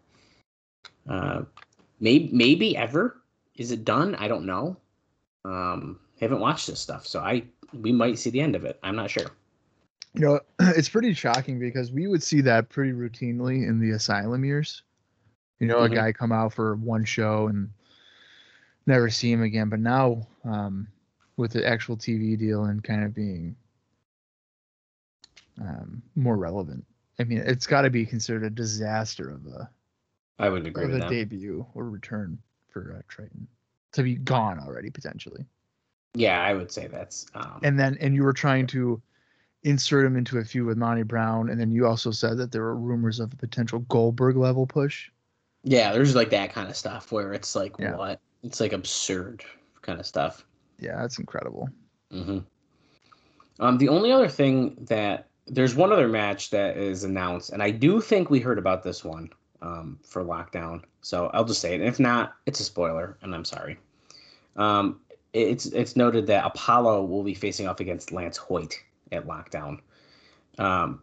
Uh, 1.07 1.43
maybe, 1.99 2.29
maybe 2.33 2.75
ever. 2.75 3.21
Is 3.55 3.71
it 3.71 3.85
done? 3.85 4.15
I 4.15 4.27
don't 4.27 4.45
know. 4.45 4.77
Um, 5.45 5.99
haven't 6.19 6.39
watched 6.39 6.67
this 6.67 6.79
stuff, 6.79 7.05
so 7.05 7.19
I 7.19 7.43
we 7.73 7.91
might 7.91 8.17
see 8.17 8.29
the 8.29 8.41
end 8.41 8.55
of 8.55 8.65
it. 8.65 8.79
I'm 8.83 8.95
not 8.95 9.09
sure. 9.09 9.27
you 10.13 10.21
know, 10.21 10.39
it's 10.59 10.89
pretty 10.89 11.13
shocking 11.13 11.59
because 11.59 11.91
we 11.91 12.07
would 12.07 12.23
see 12.23 12.41
that 12.41 12.69
pretty 12.69 12.91
routinely 12.91 13.67
in 13.67 13.79
the 13.79 13.91
asylum 13.91 14.43
years. 14.45 14.83
You 15.59 15.67
know, 15.67 15.79
Mhm. 15.79 15.91
a 15.91 15.95
guy 15.95 16.11
come 16.11 16.31
out 16.31 16.53
for 16.53 16.75
one 16.75 17.03
show 17.05 17.47
and 17.47 17.69
never 18.85 19.09
see 19.09 19.31
him 19.31 19.41
again. 19.43 19.69
But 19.69 19.79
now, 19.79 20.27
um, 20.43 20.87
with 21.35 21.51
the 21.51 21.65
actual 21.67 21.97
TV 21.97 22.35
deal 22.37 22.65
and 22.65 22.83
kind 22.83 23.03
of 23.03 23.13
being 23.13 23.55
um, 25.61 26.01
more 26.15 26.37
relevant, 26.37 26.85
I 27.19 27.23
mean, 27.23 27.39
it's 27.39 27.67
got 27.67 27.81
to 27.81 27.89
be 27.89 28.05
considered 28.05 28.43
a 28.43 28.49
disaster 28.49 29.29
of 29.29 29.45
a 29.47 29.69
I 30.39 30.49
would 30.49 30.65
agree 30.67 30.85
of 30.85 30.91
with 30.91 30.97
a 30.97 31.01
that. 31.01 31.09
debut 31.09 31.65
or 31.73 31.89
return 31.89 32.37
for 32.69 32.95
uh, 32.97 33.01
Trytan 33.11 33.47
to 33.93 34.03
be 34.03 34.15
gone 34.15 34.59
already 34.59 34.89
potentially. 34.91 35.45
Yeah, 36.17 36.41
I 36.41 36.53
would 36.53 36.71
say 36.71 36.87
that's. 36.87 37.27
Um, 37.35 37.59
And 37.63 37.79
then 37.79 37.97
and 38.01 38.15
you 38.15 38.23
were 38.23 38.33
trying 38.33 38.65
to 38.67 39.01
insert 39.63 40.05
him 40.05 40.15
into 40.17 40.37
a 40.39 40.43
feud 40.43 40.65
with 40.65 40.77
Monty 40.77 41.03
Brown, 41.03 41.49
and 41.49 41.59
then 41.59 41.71
you 41.71 41.85
also 41.85 42.11
said 42.11 42.37
that 42.37 42.51
there 42.51 42.61
were 42.63 42.75
rumors 42.75 43.19
of 43.19 43.33
a 43.33 43.35
potential 43.35 43.79
Goldberg 43.79 44.35
level 44.37 44.65
push. 44.65 45.09
yeah, 45.63 45.91
there's 45.91 46.15
like 46.15 46.29
that 46.29 46.53
kind 46.53 46.69
of 46.69 46.75
stuff 46.77 47.11
where 47.11 47.33
it's 47.33 47.55
like 47.55 47.73
Yeah. 47.77 47.95
what? 47.95 48.19
It's 48.43 48.59
like 48.59 48.73
absurd 48.73 49.43
kind 49.81 49.99
of 49.99 50.05
stuff. 50.05 50.45
Yeah, 50.79 50.97
that's 51.01 51.19
incredible. 51.19 51.69
hmm 52.11 52.39
Um, 53.59 53.77
the 53.77 53.89
only 53.89 54.11
other 54.11 54.29
thing 54.29 54.75
that 54.89 55.27
there's 55.47 55.75
one 55.75 55.91
other 55.91 56.07
match 56.07 56.49
that 56.51 56.77
is 56.77 57.03
announced, 57.03 57.51
and 57.51 57.61
I 57.63 57.71
do 57.71 58.01
think 58.01 58.29
we 58.29 58.39
heard 58.39 58.57
about 58.59 58.83
this 58.83 59.03
one 59.03 59.29
um, 59.61 59.99
for 60.03 60.23
Lockdown. 60.23 60.83
So 61.01 61.27
I'll 61.33 61.45
just 61.45 61.61
say 61.61 61.73
it. 61.73 61.79
And 61.81 61.89
if 61.89 61.99
not, 61.99 62.35
it's 62.45 62.59
a 62.59 62.63
spoiler, 62.63 63.17
and 63.21 63.33
I'm 63.33 63.45
sorry. 63.45 63.77
Um, 64.55 64.99
it's 65.33 65.67
it's 65.67 65.95
noted 65.95 66.27
that 66.27 66.43
Apolo 66.43 67.07
will 67.07 67.23
be 67.23 67.33
facing 67.33 67.67
off 67.67 67.79
against 67.79 68.11
Lance 68.11 68.37
Hoyt 68.37 68.75
at 69.11 69.27
Lockdown. 69.27 69.79
Um, 70.57 71.01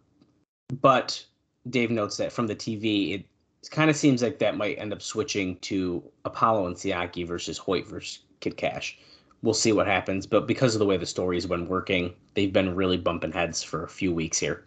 but 0.80 1.24
Dave 1.70 1.90
notes 1.90 2.16
that 2.16 2.32
from 2.32 2.46
the 2.46 2.56
TV, 2.56 3.14
it 3.14 3.70
kind 3.70 3.90
of 3.90 3.96
seems 3.96 4.22
like 4.22 4.38
that 4.38 4.56
might 4.56 4.78
end 4.78 4.92
up 4.92 5.02
switching 5.02 5.56
to 5.58 6.02
Apolo 6.24 6.66
and 6.66 6.76
Siaki 6.76 7.26
versus 7.26 7.58
Hoyt 7.58 7.86
versus 7.86 8.20
Kid 8.40 8.56
Kash 8.56 8.98
we'll 9.44 9.54
see 9.54 9.72
what 9.72 9.86
happens. 9.86 10.26
But 10.26 10.48
because 10.48 10.74
of 10.74 10.78
the 10.80 10.86
way 10.86 10.96
the 10.96 11.06
story's 11.06 11.46
been 11.46 11.68
working, 11.68 12.14
they've 12.32 12.52
been 12.52 12.74
really 12.74 12.96
bumping 12.96 13.30
heads 13.30 13.62
for 13.62 13.84
a 13.84 13.88
few 13.88 14.12
weeks 14.12 14.38
here. 14.38 14.64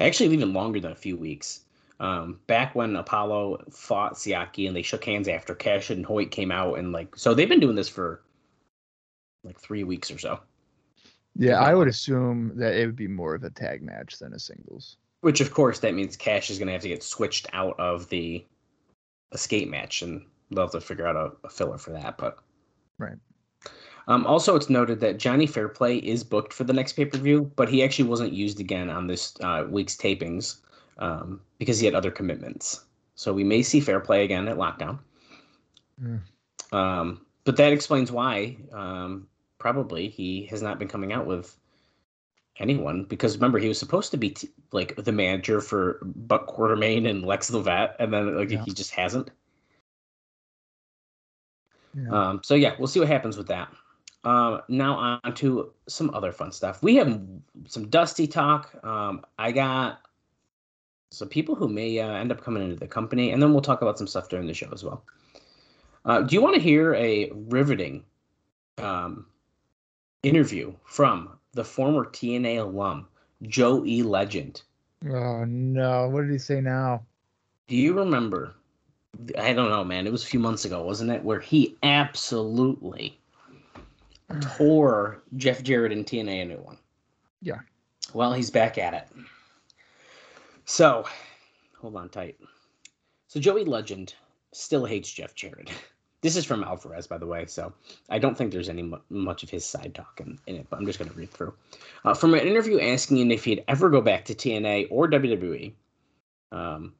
Actually, 0.00 0.32
even 0.32 0.52
longer 0.52 0.80
than 0.80 0.92
a 0.92 0.96
few 0.96 1.16
weeks. 1.16 1.60
Um, 2.00 2.38
back 2.46 2.74
when 2.74 2.94
Apolo 2.94 3.72
fought 3.72 4.14
Siaki 4.14 4.66
and 4.66 4.74
they 4.74 4.82
shook 4.82 5.04
hands 5.04 5.28
after 5.28 5.54
Kash 5.54 5.90
and 5.90 6.06
Hoyt 6.06 6.30
came 6.30 6.50
out, 6.50 6.78
and 6.78 6.92
like, 6.92 7.14
so 7.16 7.34
they've 7.34 7.48
been 7.48 7.60
doing 7.60 7.74
this 7.74 7.88
for 7.88 8.22
like 9.44 9.58
three 9.58 9.84
weeks 9.84 10.10
or 10.10 10.18
so. 10.18 10.40
Yeah. 11.36 11.60
I 11.60 11.74
would 11.74 11.88
assume 11.88 12.52
that 12.56 12.74
it 12.74 12.86
would 12.86 12.96
be 12.96 13.08
more 13.08 13.34
of 13.34 13.44
a 13.44 13.50
tag 13.50 13.82
match 13.82 14.18
than 14.18 14.32
a 14.34 14.38
singles. 14.38 14.96
Which, 15.20 15.40
of 15.40 15.52
course, 15.52 15.80
that 15.80 15.94
means 15.94 16.16
Kash 16.16 16.50
is 16.50 16.58
going 16.58 16.66
to 16.66 16.72
have 16.72 16.82
to 16.82 16.88
get 16.88 17.02
switched 17.02 17.48
out 17.52 17.78
of 17.78 18.08
the 18.08 18.44
escape 19.32 19.68
match, 19.68 20.02
and 20.02 20.24
they'll 20.50 20.64
have 20.64 20.72
to 20.72 20.80
figure 20.80 21.06
out 21.06 21.16
a, 21.16 21.32
a 21.46 21.50
filler 21.50 21.78
for 21.78 21.90
that. 21.90 22.18
But 22.18 22.38
Right. 22.98 23.16
Um, 24.08 24.26
also, 24.26 24.56
it's 24.56 24.70
noted 24.70 25.00
that 25.00 25.18
Johnny 25.18 25.46
Fairplay 25.46 25.98
is 25.98 26.24
booked 26.24 26.52
for 26.52 26.64
the 26.64 26.72
next 26.72 26.94
pay 26.94 27.04
per 27.04 27.18
view, 27.18 27.50
but 27.56 27.68
he 27.68 27.82
actually 27.82 28.08
wasn't 28.08 28.32
used 28.32 28.58
again 28.58 28.90
on 28.90 29.06
this 29.06 29.34
uh, 29.40 29.64
week's 29.68 29.96
tapings 29.96 30.60
um, 30.98 31.40
because 31.58 31.78
he 31.78 31.86
had 31.86 31.94
other 31.94 32.10
commitments. 32.10 32.86
So 33.14 33.32
we 33.32 33.44
may 33.44 33.62
see 33.62 33.80
Fairplay 33.80 34.24
again 34.24 34.48
at 34.48 34.56
Lockdown. 34.56 34.98
Mm. 36.02 36.20
Um, 36.72 37.26
but 37.48 37.56
that 37.56 37.72
explains 37.72 38.12
why 38.12 38.58
um, 38.74 39.26
probably 39.56 40.10
he 40.10 40.44
has 40.50 40.60
not 40.60 40.78
been 40.78 40.86
coming 40.86 41.14
out 41.14 41.24
with 41.24 41.58
anyone 42.58 43.04
because 43.04 43.36
remember 43.36 43.58
he 43.58 43.68
was 43.68 43.78
supposed 43.78 44.10
to 44.10 44.18
be 44.18 44.28
t- 44.28 44.50
like 44.70 44.94
the 44.96 45.12
manager 45.12 45.62
for 45.62 45.98
Buck 46.02 46.46
Quartermain 46.46 47.08
and 47.08 47.24
Lex 47.24 47.50
Lovett, 47.50 47.96
and 47.98 48.12
then 48.12 48.36
like 48.36 48.50
Yeah. 48.50 48.62
he 48.66 48.74
just 48.74 48.90
hasn't. 48.90 49.30
Yeah. 51.94 52.10
Um, 52.10 52.40
so 52.44 52.54
yeah, 52.54 52.74
we'll 52.78 52.86
see 52.86 53.00
what 53.00 53.08
happens 53.08 53.38
with 53.38 53.46
that. 53.46 53.72
Um, 54.24 54.60
now 54.68 55.18
on 55.24 55.34
to 55.36 55.72
some 55.86 56.10
other 56.12 56.32
fun 56.32 56.52
stuff. 56.52 56.82
We 56.82 56.96
have 56.96 57.18
some 57.66 57.88
dusty 57.88 58.26
talk. 58.26 58.74
Um, 58.84 59.24
I 59.38 59.52
got 59.52 60.00
some 61.12 61.30
people 61.30 61.54
who 61.54 61.66
may 61.66 61.98
uh, 61.98 62.10
end 62.10 62.30
up 62.30 62.42
coming 62.42 62.62
into 62.62 62.76
the 62.76 62.86
company, 62.86 63.30
and 63.30 63.42
then 63.42 63.52
we'll 63.54 63.62
talk 63.62 63.80
about 63.80 63.96
some 63.96 64.06
stuff 64.06 64.28
during 64.28 64.46
the 64.46 64.52
show 64.52 64.68
as 64.70 64.84
well. 64.84 65.02
Uh, 66.04 66.22
do 66.22 66.34
you 66.34 66.42
want 66.42 66.54
to 66.54 66.60
hear 66.60 66.94
a 66.94 67.30
riveting 67.34 68.04
um, 68.78 69.26
interview 70.22 70.72
from 70.84 71.38
the 71.52 71.64
former 71.64 72.04
TNA 72.04 72.60
alum 72.60 73.06
Joe 73.42 73.84
E. 73.84 74.02
Legend? 74.02 74.62
oh 75.08 75.44
no, 75.44 76.08
what 76.08 76.22
did 76.22 76.30
he 76.30 76.38
say 76.38 76.60
now? 76.60 77.04
Do 77.66 77.76
you 77.76 77.92
remember? 77.94 78.54
I 79.38 79.52
don't 79.52 79.70
know, 79.70 79.84
man. 79.84 80.06
It 80.06 80.12
was 80.12 80.24
a 80.24 80.28
few 80.28 80.40
months 80.40 80.64
ago, 80.64 80.82
wasn't 80.82 81.10
it? 81.10 81.22
Where 81.24 81.40
he 81.40 81.76
absolutely 81.82 83.18
tore 84.40 85.22
Jeff 85.36 85.62
Jarrett 85.62 85.92
and 85.92 86.06
TNA 86.06 86.42
a 86.42 86.44
new 86.44 86.58
one. 86.58 86.78
Yeah. 87.42 87.60
Well, 88.12 88.32
he's 88.32 88.50
back 88.50 88.78
at 88.78 88.94
it. 88.94 89.08
So, 90.64 91.04
hold 91.78 91.96
on 91.96 92.08
tight. 92.08 92.38
So 93.28 93.40
Joey 93.40 93.64
Legend 93.64 94.14
still 94.58 94.84
hates 94.84 95.10
Jeff 95.10 95.34
Jarrett. 95.34 95.70
This 96.20 96.34
is 96.34 96.44
from 96.44 96.64
Alvarez, 96.64 97.06
by 97.06 97.16
the 97.16 97.28
way, 97.28 97.46
so 97.46 97.72
I 98.10 98.18
don't 98.18 98.36
think 98.36 98.50
there's 98.50 98.68
any 98.68 98.82
mu- 98.82 98.98
much 99.08 99.44
of 99.44 99.50
his 99.50 99.64
side 99.64 99.94
talk 99.94 100.20
in, 100.20 100.36
in 100.48 100.56
it, 100.56 100.66
but 100.68 100.80
I'm 100.80 100.84
just 100.84 100.98
going 100.98 101.08
to 101.08 101.16
read 101.16 101.30
through. 101.30 101.54
Uh, 102.04 102.12
from 102.12 102.34
an 102.34 102.40
interview 102.40 102.80
asking 102.80 103.18
him 103.18 103.30
if 103.30 103.44
he'd 103.44 103.62
ever 103.68 103.88
go 103.88 104.00
back 104.00 104.24
to 104.24 104.34
TNA 104.34 104.88
or 104.90 105.08
WWE, 105.08 105.74
um, 106.50 106.92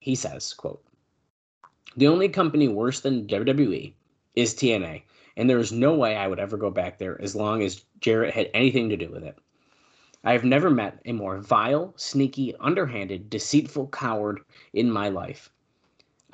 he 0.00 0.16
says, 0.16 0.52
quote, 0.52 0.82
the 1.96 2.08
only 2.08 2.28
company 2.28 2.66
worse 2.66 2.98
than 2.98 3.28
WWE 3.28 3.92
is 4.34 4.52
TNA, 4.52 5.02
and 5.36 5.48
there 5.48 5.60
is 5.60 5.70
no 5.70 5.94
way 5.94 6.16
I 6.16 6.26
would 6.26 6.40
ever 6.40 6.56
go 6.56 6.70
back 6.70 6.98
there 6.98 7.22
as 7.22 7.36
long 7.36 7.62
as 7.62 7.84
Jarrett 8.00 8.34
had 8.34 8.50
anything 8.52 8.88
to 8.88 8.96
do 8.96 9.10
with 9.10 9.22
it. 9.22 9.38
I 10.24 10.32
have 10.32 10.42
never 10.42 10.70
met 10.70 10.98
a 11.04 11.12
more 11.12 11.38
vile, 11.38 11.94
sneaky, 11.96 12.52
underhanded, 12.56 13.30
deceitful 13.30 13.90
coward 13.92 14.40
in 14.72 14.90
my 14.90 15.08
life. 15.08 15.52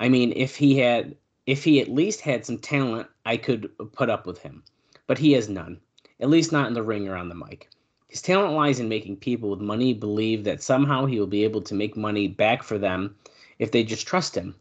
I 0.01 0.09
mean, 0.09 0.33
if 0.35 0.55
he 0.55 0.79
had 0.79 1.15
if 1.45 1.63
he 1.63 1.79
at 1.79 1.87
least 1.87 2.21
had 2.21 2.43
some 2.43 2.57
talent, 2.57 3.07
I 3.23 3.37
could 3.37 3.69
put 3.91 4.09
up 4.09 4.25
with 4.25 4.39
him. 4.39 4.63
But 5.05 5.19
he 5.19 5.33
has 5.33 5.47
none. 5.47 5.79
At 6.19 6.29
least 6.31 6.51
not 6.51 6.67
in 6.67 6.73
the 6.73 6.81
ring 6.81 7.07
or 7.07 7.15
on 7.15 7.29
the 7.29 7.35
mic. 7.35 7.69
His 8.07 8.23
talent 8.23 8.55
lies 8.55 8.79
in 8.79 8.89
making 8.89 9.17
people 9.17 9.51
with 9.51 9.61
money 9.61 9.93
believe 9.93 10.43
that 10.43 10.63
somehow 10.63 11.05
he 11.05 11.19
will 11.19 11.27
be 11.27 11.43
able 11.43 11.61
to 11.61 11.75
make 11.75 11.95
money 11.95 12.27
back 12.27 12.63
for 12.63 12.79
them 12.79 13.15
if 13.59 13.71
they 13.71 13.83
just 13.83 14.07
trust 14.07 14.35
him. 14.35 14.55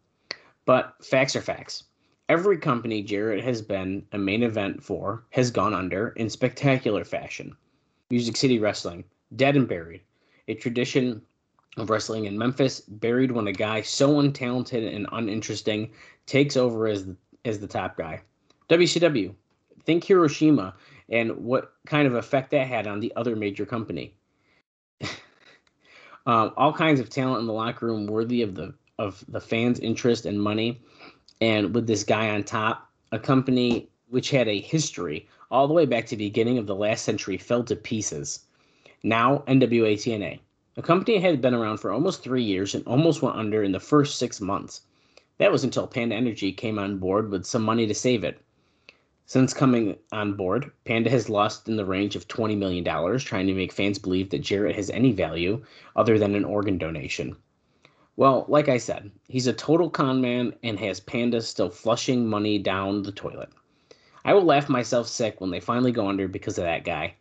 But 0.66 0.94
facts 1.02 1.34
are 1.34 1.40
facts. 1.40 1.84
Every 2.28 2.58
company 2.58 3.02
Jarrett 3.02 3.42
has 3.42 3.62
been 3.62 4.04
a 4.12 4.18
main 4.18 4.42
event 4.42 4.82
for 4.84 5.24
has 5.30 5.50
gone 5.50 5.72
under 5.72 6.08
in 6.16 6.28
spectacular 6.28 7.02
fashion. 7.02 7.56
Music 8.10 8.36
City 8.36 8.58
Wrestling, 8.58 9.04
dead 9.36 9.56
and 9.56 9.66
buried. 9.66 10.02
A 10.48 10.54
tradition 10.54 11.22
of 11.76 11.90
wrestling 11.90 12.24
in 12.24 12.36
Memphis, 12.36 12.80
buried 12.80 13.30
when 13.30 13.46
a 13.46 13.52
guy 13.52 13.82
so 13.82 14.14
untalented 14.14 14.94
and 14.94 15.06
uninteresting 15.12 15.90
takes 16.26 16.56
over 16.56 16.86
as 16.86 17.06
the, 17.06 17.16
as 17.44 17.58
the 17.58 17.66
top 17.66 17.96
guy. 17.96 18.20
WCW, 18.68 19.34
think 19.84 20.04
Hiroshima 20.04 20.74
and 21.08 21.32
what 21.36 21.72
kind 21.86 22.06
of 22.06 22.14
effect 22.14 22.50
that 22.50 22.66
had 22.66 22.86
on 22.86 23.00
the 23.00 23.12
other 23.16 23.34
major 23.34 23.66
company. 23.66 24.14
um, 26.26 26.52
all 26.56 26.72
kinds 26.72 27.00
of 27.00 27.10
talent 27.10 27.40
in 27.40 27.46
the 27.46 27.52
locker 27.52 27.86
room 27.86 28.06
worthy 28.06 28.42
of 28.42 28.54
the 28.54 28.74
of 28.98 29.24
the 29.28 29.40
fans' 29.40 29.80
interest 29.80 30.26
and 30.26 30.40
money, 30.40 30.78
and 31.40 31.74
with 31.74 31.86
this 31.86 32.04
guy 32.04 32.28
on 32.28 32.44
top, 32.44 32.90
a 33.12 33.18
company 33.18 33.88
which 34.08 34.30
had 34.30 34.46
a 34.46 34.60
history 34.60 35.26
all 35.50 35.66
the 35.66 35.72
way 35.72 35.86
back 35.86 36.04
to 36.04 36.14
the 36.14 36.28
beginning 36.28 36.58
of 36.58 36.66
the 36.66 36.74
last 36.74 37.04
century 37.04 37.38
fell 37.38 37.64
to 37.64 37.74
pieces. 37.74 38.40
Now 39.02 39.38
NWA 39.48 39.94
TNA. 39.94 40.40
The 40.76 40.82
company 40.82 41.18
had 41.18 41.40
been 41.40 41.54
around 41.54 41.78
for 41.78 41.90
almost 41.90 42.22
three 42.22 42.44
years 42.44 42.74
and 42.74 42.86
almost 42.86 43.22
went 43.22 43.36
under 43.36 43.62
in 43.62 43.72
the 43.72 43.80
first 43.80 44.18
six 44.18 44.40
months. 44.40 44.82
That 45.38 45.50
was 45.50 45.64
until 45.64 45.86
Panda 45.86 46.14
Energy 46.14 46.52
came 46.52 46.78
on 46.78 46.98
board 46.98 47.30
with 47.30 47.44
some 47.44 47.62
money 47.62 47.86
to 47.86 47.94
save 47.94 48.22
it. 48.22 48.40
Since 49.26 49.54
coming 49.54 49.96
on 50.12 50.34
board, 50.34 50.70
Panda 50.84 51.08
has 51.10 51.28
lost 51.28 51.68
in 51.68 51.76
the 51.76 51.84
range 51.84 52.14
of 52.14 52.28
$20 52.28 52.56
million 52.58 52.84
trying 53.18 53.46
to 53.46 53.54
make 53.54 53.72
fans 53.72 53.98
believe 53.98 54.30
that 54.30 54.42
Jarrett 54.42 54.76
has 54.76 54.90
any 54.90 55.12
value 55.12 55.64
other 55.96 56.18
than 56.18 56.34
an 56.34 56.44
organ 56.44 56.78
donation. 56.78 57.36
Well, 58.16 58.44
like 58.48 58.68
I 58.68 58.76
said, 58.76 59.10
he's 59.28 59.46
a 59.46 59.52
total 59.52 59.88
con 59.88 60.20
man 60.20 60.54
and 60.62 60.78
has 60.78 61.00
Panda 61.00 61.40
still 61.42 61.70
flushing 61.70 62.26
money 62.28 62.58
down 62.58 63.02
the 63.02 63.12
toilet. 63.12 63.48
I 64.24 64.34
will 64.34 64.44
laugh 64.44 64.68
myself 64.68 65.08
sick 65.08 65.40
when 65.40 65.50
they 65.50 65.60
finally 65.60 65.92
go 65.92 66.06
under 66.06 66.28
because 66.28 66.58
of 66.58 66.64
that 66.64 66.84
guy. 66.84 67.14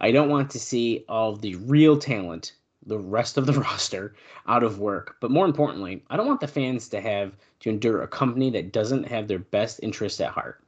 I 0.00 0.10
don't 0.10 0.28
want 0.28 0.50
to 0.50 0.58
see 0.58 1.04
all 1.08 1.36
the 1.36 1.54
real 1.54 1.98
talent, 1.98 2.54
the 2.86 2.98
rest 2.98 3.36
of 3.36 3.46
the 3.46 3.52
roster, 3.60 4.14
out 4.46 4.62
of 4.62 4.78
work. 4.78 5.16
But 5.20 5.30
more 5.30 5.46
importantly, 5.46 6.02
I 6.10 6.16
don't 6.16 6.26
want 6.26 6.40
the 6.40 6.48
fans 6.48 6.88
to 6.88 7.00
have 7.00 7.36
to 7.60 7.70
endure 7.70 8.02
a 8.02 8.08
company 8.08 8.50
that 8.50 8.72
doesn't 8.72 9.06
have 9.08 9.28
their 9.28 9.38
best 9.38 9.80
interests 9.82 10.20
at 10.20 10.30
heart. 10.30 10.62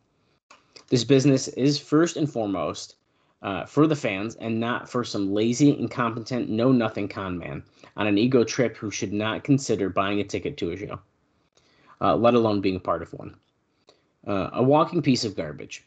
This 0.88 1.04
business 1.04 1.48
is 1.48 1.78
first 1.78 2.16
and 2.16 2.30
foremost 2.30 2.96
uh, 3.42 3.64
for 3.64 3.86
the 3.86 3.96
fans 3.96 4.36
and 4.36 4.60
not 4.60 4.88
for 4.88 5.04
some 5.04 5.32
lazy, 5.32 5.76
incompetent, 5.78 6.48
know 6.48 6.70
nothing 6.70 7.08
con 7.08 7.38
man 7.38 7.62
on 7.96 8.06
an 8.06 8.18
ego 8.18 8.44
trip 8.44 8.76
who 8.76 8.90
should 8.90 9.12
not 9.12 9.44
consider 9.44 9.88
buying 9.88 10.20
a 10.20 10.24
ticket 10.24 10.56
to 10.58 10.70
a 10.70 10.76
show, 10.76 11.00
uh, 12.00 12.14
let 12.14 12.34
alone 12.34 12.60
being 12.60 12.76
a 12.76 12.80
part 12.80 13.02
of 13.02 13.12
one. 13.14 13.34
Uh, 14.26 14.50
a 14.52 14.62
walking 14.62 15.02
piece 15.02 15.24
of 15.24 15.34
garbage. 15.34 15.84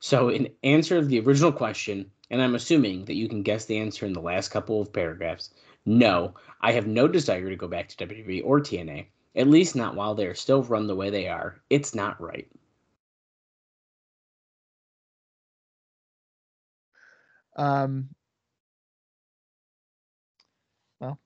So, 0.00 0.28
in 0.28 0.50
answer 0.64 1.00
to 1.00 1.06
the 1.06 1.20
original 1.20 1.52
question, 1.52 2.10
and 2.34 2.42
I'm 2.42 2.56
assuming 2.56 3.04
that 3.04 3.14
you 3.14 3.28
can 3.28 3.44
guess 3.44 3.64
the 3.66 3.78
answer 3.78 4.04
in 4.06 4.12
the 4.12 4.20
last 4.20 4.48
couple 4.48 4.80
of 4.80 4.92
paragraphs, 4.92 5.50
no, 5.86 6.34
I 6.60 6.72
have 6.72 6.88
no 6.88 7.06
desire 7.06 7.48
to 7.48 7.54
go 7.54 7.68
back 7.68 7.88
to 7.88 8.06
WWE 8.08 8.42
or 8.44 8.58
TNA, 8.58 9.06
at 9.36 9.46
least 9.46 9.76
not 9.76 9.94
while 9.94 10.16
they 10.16 10.26
are 10.26 10.34
still 10.34 10.64
run 10.64 10.88
the 10.88 10.96
way 10.96 11.10
they 11.10 11.28
are. 11.28 11.60
It's 11.70 11.94
not 11.94 12.20
right. 12.20 12.50
Um, 17.54 18.08
well, 20.98 21.20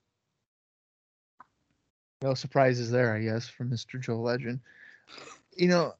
no 2.21 2.35
surprises 2.35 2.91
there, 2.91 3.15
I 3.15 3.23
guess, 3.23 3.49
from 3.49 3.71
Mr. 3.71 3.99
Joe 3.99 4.21
Legend. 4.21 4.61
You 5.57 5.69
know, 5.69 5.95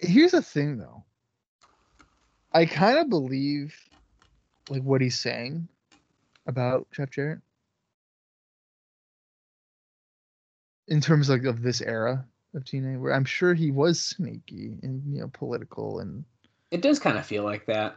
here's 0.00 0.32
the 0.32 0.42
thing, 0.42 0.78
though. 0.78 1.04
I 2.52 2.66
kind 2.66 2.98
of 2.98 3.08
believe 3.08 3.72
like 4.70 4.82
what 4.82 5.00
he's 5.00 5.18
saying 5.18 5.66
about 6.46 6.86
Jeff 6.92 7.10
Jarrett 7.10 7.40
in 10.88 11.00
terms 11.00 11.28
like 11.28 11.44
of 11.44 11.62
this 11.62 11.80
era 11.80 12.24
of 12.54 12.64
TNA, 12.64 13.00
where 13.00 13.12
I'm 13.12 13.24
sure 13.24 13.54
he 13.54 13.70
was 13.70 14.00
sneaky 14.00 14.78
and 14.82 15.02
you 15.14 15.20
know 15.20 15.30
political 15.32 16.00
and 16.00 16.24
It 16.70 16.82
does 16.82 16.98
kind 16.98 17.18
of 17.18 17.26
feel 17.26 17.44
like 17.44 17.66
that. 17.66 17.96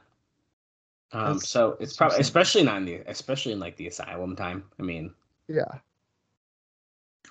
Um, 1.14 1.24
That's- 1.34 1.50
so 1.50 1.78
it's 1.80 1.96
probably, 1.96 2.20
especially 2.20 2.64
not 2.64 2.78
in 2.78 2.86
the, 2.86 2.96
especially 3.08 3.52
in 3.52 3.60
like 3.60 3.76
the 3.78 3.88
asylum 3.88 4.36
time. 4.36 4.64
I 4.80 4.84
mean, 4.84 5.14
yeah. 5.48 5.64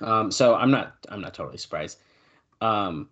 Um, 0.00 0.30
so 0.30 0.54
I'm 0.54 0.70
not 0.70 0.94
I'm 1.08 1.20
not 1.20 1.34
totally 1.34 1.58
surprised. 1.58 1.98
Um, 2.62 3.08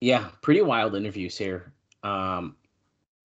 yeah, 0.00 0.28
pretty 0.42 0.60
wild 0.62 0.94
interviews 0.94 1.36
here. 1.38 1.72
Um, 2.02 2.56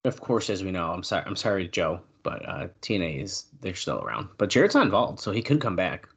of 0.06 0.20
course, 0.20 0.50
as 0.50 0.64
we 0.64 0.72
know, 0.72 0.92
I'm 0.92 1.04
sorry 1.04 1.24
I'm 1.26 1.36
sorry, 1.36 1.68
Joe, 1.68 2.02
but 2.24 2.48
uh, 2.48 2.68
TNA 2.82 3.22
is 3.24 3.46
they're 3.62 3.76
still 3.76 4.00
around. 4.02 4.30
But 4.38 4.50
Jarrett's 4.50 4.76
not 4.76 4.86
involved, 4.86 5.20
so 5.20 5.32
he 5.32 5.42
could 5.42 5.62
come 5.62 5.76
back. 5.76 6.08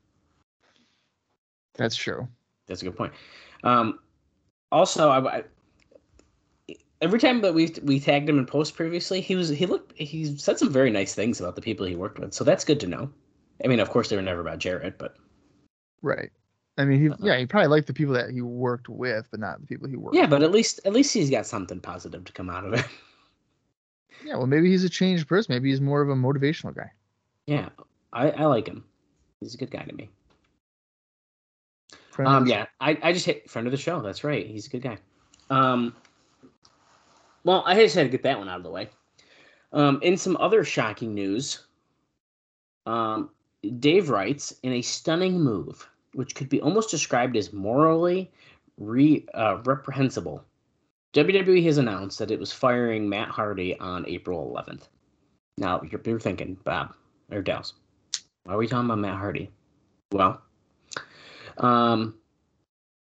That's 1.74 1.96
true. 1.96 2.28
That's 2.66 2.82
a 2.82 2.84
good 2.84 2.96
point. 2.96 3.12
Um, 3.62 3.98
also, 4.72 5.10
I, 5.10 5.38
I 5.38 5.44
every 7.02 7.18
time 7.18 7.40
that 7.42 7.54
we 7.54 7.74
we 7.82 8.00
tagged 8.00 8.28
him 8.28 8.38
in 8.38 8.46
post 8.46 8.74
previously, 8.76 9.20
he 9.20 9.34
was 9.36 9.48
he 9.48 9.66
looked 9.66 9.92
he 9.98 10.36
said 10.36 10.58
some 10.58 10.70
very 10.72 10.90
nice 10.90 11.14
things 11.14 11.40
about 11.40 11.56
the 11.56 11.62
people 11.62 11.84
he 11.86 11.96
worked 11.96 12.18
with. 12.18 12.32
So 12.32 12.44
that's 12.44 12.64
good 12.64 12.80
to 12.80 12.86
know. 12.86 13.10
I 13.64 13.68
mean, 13.68 13.80
of 13.80 13.90
course, 13.90 14.08
they 14.08 14.16
were 14.16 14.22
never 14.22 14.40
about 14.40 14.58
Jarrett, 14.58 14.98
but 14.98 15.16
Right. 16.02 16.30
I 16.76 16.84
mean, 16.84 17.00
he 17.00 17.08
Uh-huh. 17.08 17.18
yeah, 17.22 17.36
he 17.38 17.46
probably 17.46 17.68
liked 17.68 17.86
the 17.86 17.94
people 17.94 18.14
that 18.14 18.30
he 18.30 18.40
worked 18.40 18.88
with, 18.88 19.26
but 19.30 19.38
not 19.40 19.60
the 19.60 19.66
people 19.66 19.88
he 19.88 19.96
worked. 19.96 20.16
yeah, 20.16 20.22
with. 20.22 20.30
but 20.30 20.42
at 20.42 20.50
least 20.50 20.80
at 20.84 20.92
least 20.92 21.12
he's 21.14 21.30
got 21.30 21.46
something 21.46 21.80
positive 21.80 22.24
to 22.24 22.32
come 22.32 22.50
out 22.50 22.64
of 22.64 22.74
it. 22.74 22.84
yeah. 24.24 24.36
Well, 24.36 24.46
maybe 24.46 24.70
he's 24.70 24.84
a 24.84 24.88
changed 24.88 25.28
person. 25.28 25.54
Maybe 25.54 25.70
he's 25.70 25.80
more 25.80 26.02
of 26.02 26.08
a 26.08 26.14
motivational 26.14 26.74
guy. 26.74 26.90
Yeah, 27.46 27.68
I, 28.12 28.30
I 28.30 28.44
like 28.44 28.66
him. 28.66 28.84
He's 29.40 29.54
a 29.54 29.58
good 29.58 29.70
guy 29.70 29.82
to 29.82 29.92
me. 29.94 30.10
Friend 32.10 32.28
Um, 32.28 32.46
yeah, 32.46 32.66
I, 32.80 32.98
I 33.02 33.12
just 33.12 33.26
hit 33.26 33.50
friend 33.50 33.66
of 33.66 33.72
the 33.72 33.76
show. 33.76 34.00
That's 34.00 34.24
right. 34.24 34.46
He's 34.46 34.66
a 34.66 34.70
good 34.70 34.82
guy. 34.82 34.98
Um, 35.50 35.94
well, 37.42 37.62
I 37.66 37.74
just 37.74 37.94
had 37.94 38.04
to 38.04 38.08
get 38.08 38.22
that 38.22 38.38
one 38.38 38.48
out 38.48 38.58
of 38.58 38.62
the 38.62 38.70
way. 38.70 38.88
Um, 39.72 39.98
in 40.02 40.16
some 40.16 40.36
other 40.38 40.64
shocking 40.64 41.14
news, 41.14 41.66
um, 42.86 43.30
Dave 43.80 44.10
writes 44.10 44.54
in 44.62 44.74
a 44.74 44.82
stunning 44.82 45.40
move, 45.40 45.88
which 46.12 46.34
could 46.34 46.48
be 46.48 46.60
almost 46.60 46.90
described 46.90 47.36
as 47.36 47.52
morally 47.52 48.30
re, 48.78 49.26
uh, 49.34 49.58
reprehensible. 49.64 50.44
WWE 51.14 51.64
has 51.64 51.78
announced 51.78 52.18
that 52.18 52.32
it 52.32 52.40
was 52.40 52.52
firing 52.52 53.08
Matt 53.08 53.28
Hardy 53.28 53.78
on 53.78 54.04
April 54.08 54.52
11th. 54.52 54.88
Now 55.58 55.80
you're, 55.88 56.00
you're 56.04 56.18
thinking, 56.18 56.58
Bob 56.64 56.92
or 57.30 57.40
Dallas, 57.40 57.74
why 58.42 58.54
are 58.54 58.58
we 58.58 58.66
talking 58.66 58.86
about 58.86 58.98
Matt 58.98 59.16
Hardy? 59.16 59.50
Well, 60.10 60.42
um, 61.58 62.16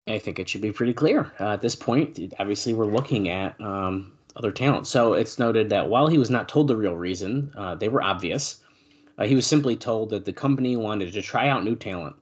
I 0.08 0.20
think 0.20 0.38
it 0.38 0.48
should 0.48 0.62
be 0.62 0.72
pretty 0.72 0.94
clear 0.94 1.32
uh, 1.40 1.54
at 1.54 1.62
this 1.62 1.76
point. 1.76 2.34
Obviously, 2.40 2.76
we're 2.76 2.86
looking 2.86 3.30
at 3.30 3.60
um, 3.60 4.14
other 4.36 4.52
talent. 4.52 4.86
So 4.86 5.14
it's 5.14 5.40
noted 5.40 5.70
that 5.72 5.90
while 5.90 6.08
he 6.08 6.20
was 6.20 6.30
not 6.30 6.48
told 6.48 6.68
the 6.68 6.78
real 6.78 6.96
reason, 6.96 7.52
uh, 7.58 7.76
they 7.76 7.90
were 7.90 8.04
obvious. 8.04 8.62
Uh, 9.18 9.26
he 9.26 9.34
was 9.34 9.48
simply 9.48 9.76
told 9.76 10.12
that 10.12 10.24
the 10.24 10.34
company 10.34 10.78
wanted 10.78 11.12
to 11.12 11.22
try 11.24 11.50
out 11.50 11.64
new 11.64 11.76
talent, 11.76 12.16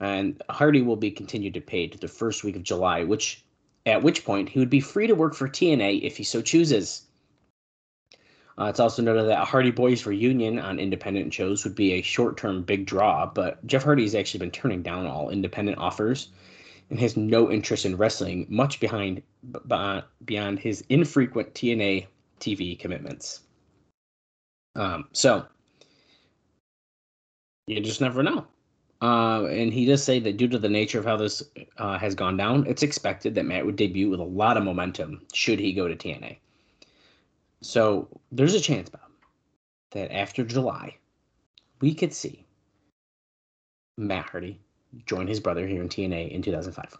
and 0.00 0.42
Hardy 0.50 0.82
will 0.82 0.96
be 0.96 1.12
continued 1.12 1.54
to 1.54 1.60
pay 1.60 1.86
to 1.86 1.96
the 1.96 2.08
first 2.08 2.42
week 2.42 2.56
of 2.56 2.64
July, 2.64 3.04
which 3.04 3.45
at 3.86 4.02
which 4.02 4.24
point 4.24 4.48
he 4.48 4.58
would 4.58 4.70
be 4.70 4.80
free 4.80 5.06
to 5.06 5.14
work 5.14 5.34
for 5.34 5.48
TNA 5.48 6.02
if 6.02 6.16
he 6.16 6.24
so 6.24 6.42
chooses. 6.42 7.02
Uh, 8.58 8.64
it's 8.64 8.80
also 8.80 9.02
noted 9.02 9.26
that 9.26 9.40
a 9.40 9.44
Hardy 9.44 9.70
Boys 9.70 10.06
reunion 10.06 10.58
on 10.58 10.78
independent 10.78 11.32
shows 11.32 11.62
would 11.64 11.74
be 11.74 11.92
a 11.92 12.02
short-term 12.02 12.62
big 12.62 12.86
draw, 12.86 13.26
but 13.26 13.64
Jeff 13.66 13.84
Hardy 13.84 14.02
has 14.02 14.14
actually 14.14 14.40
been 14.40 14.50
turning 14.50 14.82
down 14.82 15.06
all 15.06 15.30
independent 15.30 15.78
offers 15.78 16.28
and 16.90 16.98
has 16.98 17.16
no 17.16 17.50
interest 17.50 17.84
in 17.84 17.96
wrestling, 17.96 18.46
much 18.48 18.80
behind 18.80 19.22
b- 19.68 20.00
beyond 20.24 20.58
his 20.58 20.84
infrequent 20.88 21.52
TNA 21.54 22.06
TV 22.40 22.78
commitments. 22.78 23.40
Um, 24.74 25.08
so 25.12 25.46
you 27.66 27.80
just 27.80 28.00
never 28.00 28.22
know. 28.22 28.46
Uh, 29.02 29.44
and 29.46 29.72
he 29.72 29.84
does 29.84 30.02
say 30.02 30.18
that 30.20 30.38
due 30.38 30.48
to 30.48 30.58
the 30.58 30.68
nature 30.68 30.98
of 30.98 31.04
how 31.04 31.16
this 31.16 31.42
uh, 31.76 31.98
has 31.98 32.14
gone 32.14 32.36
down, 32.36 32.66
it's 32.66 32.82
expected 32.82 33.34
that 33.34 33.44
Matt 33.44 33.66
would 33.66 33.76
debut 33.76 34.08
with 34.08 34.20
a 34.20 34.24
lot 34.24 34.56
of 34.56 34.64
momentum 34.64 35.20
should 35.34 35.58
he 35.58 35.72
go 35.72 35.86
to 35.86 35.94
TNA. 35.94 36.38
So 37.60 38.08
there's 38.32 38.54
a 38.54 38.60
chance, 38.60 38.88
Bob, 38.88 39.10
that 39.92 40.12
after 40.12 40.44
July, 40.44 40.96
we 41.80 41.94
could 41.94 42.14
see 42.14 42.46
Matt 43.98 44.30
Hardy 44.30 44.58
join 45.04 45.26
his 45.26 45.40
brother 45.40 45.66
here 45.66 45.82
in 45.82 45.88
TNA 45.88 46.30
in 46.30 46.42
2005. 46.42 46.96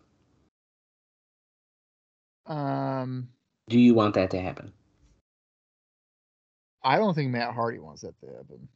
Um, 2.47 3.29
Do 3.69 3.79
you 3.79 3.95
want 3.95 4.15
that 4.15 4.31
to 4.31 4.41
happen? 4.41 4.73
I 6.85 6.99
don't 6.99 7.15
think 7.15 7.31
Matt 7.31 7.55
Hardy 7.55 7.79
wants 7.79 8.03
that 8.03 8.19
to 8.21 8.27
happen. 8.27 8.69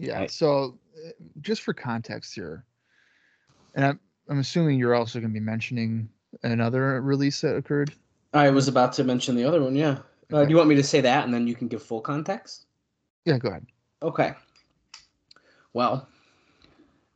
Yeah. 0.00 0.20
I- 0.20 0.26
So, 0.26 0.78
uh, 1.06 1.10
just 1.40 1.62
for 1.62 1.74
context 1.74 2.34
here, 2.34 2.64
and 3.74 3.84
I'm 3.84 4.00
I'm 4.28 4.38
assuming 4.38 4.78
you're 4.78 4.94
also 4.94 5.18
going 5.18 5.32
to 5.32 5.34
be 5.34 5.44
mentioning 5.44 6.08
another 6.44 7.00
release 7.02 7.40
that 7.40 7.56
occurred. 7.56 7.92
I 8.32 8.48
was 8.50 8.68
about 8.68 8.92
to 8.94 9.04
mention 9.04 9.34
the 9.34 9.44
other 9.44 9.60
one, 9.60 9.74
yeah. 9.74 9.98
Uh, 10.32 10.44
do 10.44 10.50
you 10.50 10.56
want 10.56 10.68
me 10.68 10.76
to 10.76 10.84
say 10.84 11.00
that 11.00 11.24
and 11.24 11.34
then 11.34 11.48
you 11.48 11.56
can 11.56 11.66
give 11.66 11.82
full 11.82 12.00
context? 12.00 12.66
Yeah, 13.24 13.38
go 13.38 13.48
ahead. 13.48 13.66
Okay. 14.02 14.34
Well, 15.72 16.08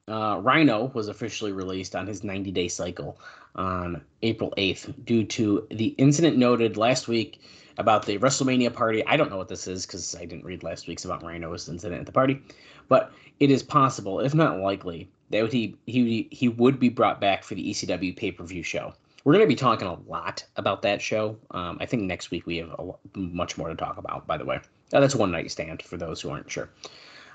uh, 0.09 0.39
Rhino 0.43 0.91
was 0.95 1.09
officially 1.09 1.53
released 1.53 1.97
on 1.97 2.07
his 2.07 2.25
90 2.25 2.51
day 2.51 2.69
cycle 2.69 3.19
on 3.55 4.03
April 4.23 4.53
8th 4.57 5.05
due 5.05 5.25
to 5.25 5.67
the 5.71 5.95
incident 5.99 6.37
noted 6.37 6.77
last 6.77 7.09
week 7.09 7.41
about 7.79 8.07
the 8.07 8.19
WrestleMania 8.19 8.73
party. 8.73 9.05
I 9.07 9.17
don't 9.17 9.31
know 9.31 9.37
what 9.37 9.49
this 9.49 9.67
is 9.67 9.87
because 9.87 10.15
I 10.15 10.25
didn't 10.25 10.45
read 10.45 10.63
last 10.63 10.87
week's 10.87 11.05
about 11.05 11.23
Rhino's 11.23 11.69
incident 11.69 12.01
at 12.01 12.07
the 12.07 12.13
party, 12.13 12.41
but 12.89 13.13
it 13.41 13.51
is 13.51 13.63
possible, 13.63 14.21
if 14.21 14.35
not 14.35 14.59
likely, 14.59 15.09
that 15.31 15.53
he 15.53 15.77
he 15.87 16.29
he 16.31 16.49
would 16.49 16.79
be 16.79 16.89
brought 16.89 17.21
back 17.21 17.43
for 17.43 17.55
the 17.55 17.71
ECW 17.71 18.17
pay 18.17 18.31
per 18.31 18.45
view 18.45 18.63
show. 18.63 18.95
We're 19.25 19.33
going 19.33 19.45
to 19.45 19.49
be 19.49 19.57
talking 19.57 19.89
a 19.89 19.99
lot 20.07 20.45
about 20.57 20.83
that 20.83 21.01
show. 21.01 21.39
Um, 21.53 21.79
I 21.81 21.87
think 21.87 22.03
next 22.03 22.31
week 22.31 22.47
we 22.47 22.59
have 22.59 22.71
a, 22.79 23.19
much 23.19 23.57
more 23.57 23.71
to 23.71 23.75
talk 23.75 23.97
about. 23.97 24.27
By 24.27 24.37
the 24.37 24.45
way, 24.45 24.61
that's 24.91 25.15
one 25.15 25.31
night 25.31 25.51
stand 25.51 25.83
for 25.83 25.97
those 25.97 26.21
who 26.21 26.29
aren't 26.29 26.51
sure. 26.51 26.69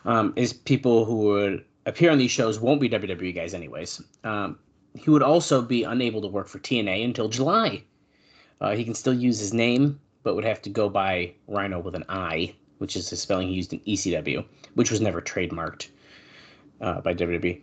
Um, 0.05 0.32
is 0.36 0.53
people 0.53 1.03
who 1.03 1.17
would 1.17 1.65
appear 1.86 2.12
on 2.12 2.18
these 2.18 2.32
shows 2.32 2.60
won't 2.60 2.82
be 2.82 2.89
WWE 2.89 3.34
guys 3.34 3.54
anyways. 3.54 4.02
Um, 4.24 4.60
he 4.96 5.10
would 5.10 5.24
also 5.24 5.62
be 5.62 5.84
unable 5.84 6.22
to 6.22 6.28
work 6.28 6.48
for 6.48 6.60
TNA 6.60 7.04
until 7.06 7.30
July. 7.30 7.84
Uh, 8.62 8.76
he 8.76 8.84
can 8.84 8.94
still 8.94 9.13
use 9.13 9.39
his 9.39 9.54
name, 9.54 10.00
but 10.24 10.36
would 10.36 10.46
have 10.46 10.62
to 10.63 10.70
go 10.70 10.89
by 10.89 11.34
Rhino 11.48 11.80
with 11.80 11.96
an 11.96 12.04
I, 12.10 12.54
which 12.80 12.96
is 12.96 13.10
the 13.10 13.15
spelling 13.15 13.48
he 13.48 13.54
used 13.54 13.74
in 13.74 13.80
ECW, 13.82 14.44
which 14.76 14.92
was 14.92 15.02
never 15.02 15.22
trademarked 15.22 15.88
uh, 16.82 17.02
by 17.02 17.13
WWE. 17.13 17.62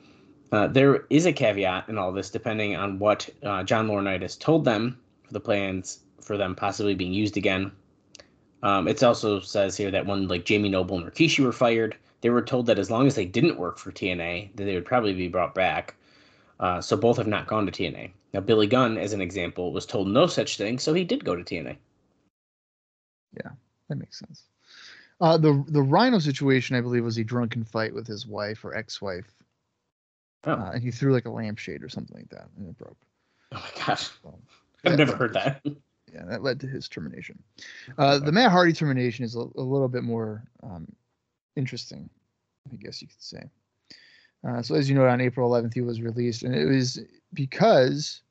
Uh, 0.53 0.69
there 0.69 1.05
is 1.11 1.27
a 1.27 1.33
caveat 1.33 1.89
in 1.89 1.99
all 1.99 2.13
this, 2.13 2.31
depending 2.31 2.77
on 2.77 2.99
what 2.99 3.29
uh, 3.43 3.63
John 3.65 3.89
Laurinaitis 3.89 4.39
told 4.39 4.65
them 4.65 4.99
for 5.25 5.33
the 5.33 5.41
plans 5.41 6.01
for 6.21 6.37
them 6.37 6.55
possibly 6.55 6.95
being 6.95 7.13
used 7.13 7.37
again. 7.37 7.73
Um, 8.63 8.89
it 8.89 9.03
also 9.03 9.41
says 9.41 9.77
here 9.77 9.91
that 9.91 10.07
when 10.07 10.29
like 10.29 10.45
Jamie 10.45 10.69
Noble 10.69 10.97
and 10.97 11.07
Rikishi 11.07 11.45
were 11.45 11.53
fired, 11.53 11.97
they 12.21 12.31
were 12.31 12.43
told 12.43 12.67
that 12.67 12.79
as 12.79 12.91
long 12.91 13.07
as 13.07 13.15
they 13.15 13.27
didn't 13.27 13.59
work 13.59 13.79
for 13.79 13.93
TNA, 13.93 14.55
that 14.57 14.65
they 14.65 14.75
would 14.75 14.85
probably 14.87 15.15
be 15.15 15.29
brought 15.29 15.55
back. 15.55 15.95
Uh, 16.59 16.81
so 16.81 16.97
both 16.97 17.19
have 17.19 17.27
not 17.27 17.47
gone 17.47 17.67
to 17.67 17.73
TNA. 17.73 18.11
Now 18.33 18.41
Billy 18.41 18.67
Gunn, 18.67 18.97
as 18.99 19.13
an 19.13 19.21
example, 19.21 19.73
was 19.73 19.87
told 19.87 20.09
no 20.09 20.27
such 20.27 20.57
thing, 20.57 20.79
so 20.79 20.95
he 20.95 21.05
did 21.05 21.25
go 21.25 21.37
to 21.37 21.43
TNA. 21.43 21.77
Yeah, 23.37 23.51
that 23.89 23.97
makes 23.97 24.19
sense. 24.19 24.45
Uh, 25.21 25.37
the 25.39 25.65
the 25.69 25.83
Rhino 25.83 26.19
situation, 26.19 26.77
I 26.77 26.81
believe, 26.81 27.05
was 27.05 27.19
a 27.19 27.25
drunken 27.25 27.65
fight 27.65 27.95
with 27.95 28.07
his 28.07 28.27
wife 28.27 28.65
or 28.65 28.75
ex-wife. 28.75 29.31
Oh. 30.45 30.53
uh, 30.53 30.71
and 30.75 30.83
he 30.83 30.91
threw 30.91 31.13
like 31.13 31.25
a 31.27 31.31
lampshade 31.31 31.83
or 31.83 31.89
something 31.89 32.17
like 32.17 32.29
that, 32.31 32.49
and 32.57 32.69
it 32.69 32.79
broke. 32.79 32.97
Oh 33.53 33.57
my 33.57 33.85
gosh. 33.87 34.11
So, 34.23 34.39
I've 34.85 34.99
never 34.99 35.17
heard 35.17 35.33
to- 35.35 35.61
that. 35.65 35.77
Yeah, 36.15 36.25
that 36.27 36.43
led 36.43 36.61
to 36.61 36.67
his 36.67 36.89
termination. 36.89 37.43
Uh, 37.99 38.19
the 38.19 38.33
Matt 38.33 38.51
Hardy 38.51 38.73
termination 38.73 39.25
is 39.25 39.37
a, 39.37 39.41
a 39.41 39.63
little 39.63 39.89
bit 39.89 40.03
more 40.03 40.43
um, 40.63 40.87
interesting, 41.57 42.09
I 42.73 42.77
guess 42.77 43.01
you 43.03 43.09
could 43.09 43.23
say. 43.23 43.43
Uh, 44.47 44.63
so, 44.63 44.75
as 44.75 44.89
you 44.89 44.95
know, 44.95 45.07
on 45.07 45.21
April 45.21 45.51
11th, 45.51 45.75
he 45.75 45.81
was 45.81 46.01
released, 46.01 46.43
and 46.43 46.55
it 46.55 46.67
was 46.67 47.01
because 47.35 48.23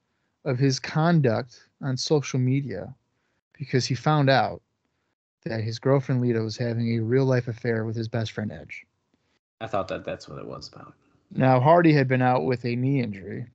of 0.45 0.57
his 0.57 0.79
conduct 0.79 1.67
on 1.81 1.97
social 1.97 2.39
media, 2.39 2.93
because 3.57 3.85
he 3.85 3.95
found 3.95 4.29
out 4.29 4.61
that 5.43 5.61
his 5.61 5.79
girlfriend 5.79 6.21
Lita 6.21 6.39
was 6.41 6.57
having 6.57 6.95
a 6.95 7.03
real 7.03 7.25
life 7.25 7.47
affair 7.47 7.83
with 7.85 7.95
his 7.95 8.07
best 8.07 8.31
friend 8.31 8.51
Edge. 8.51 8.85
I 9.61 9.67
thought 9.67 9.87
that 9.89 10.05
that's 10.05 10.27
what 10.29 10.39
it 10.39 10.45
was 10.47 10.67
about. 10.73 10.93
Now, 11.31 11.59
Hardy 11.59 11.91
had 11.93 12.07
been 12.07 12.21
out 12.21 12.45
with 12.45 12.63
a 12.65 12.75
knee 12.75 13.01
injury. 13.01 13.47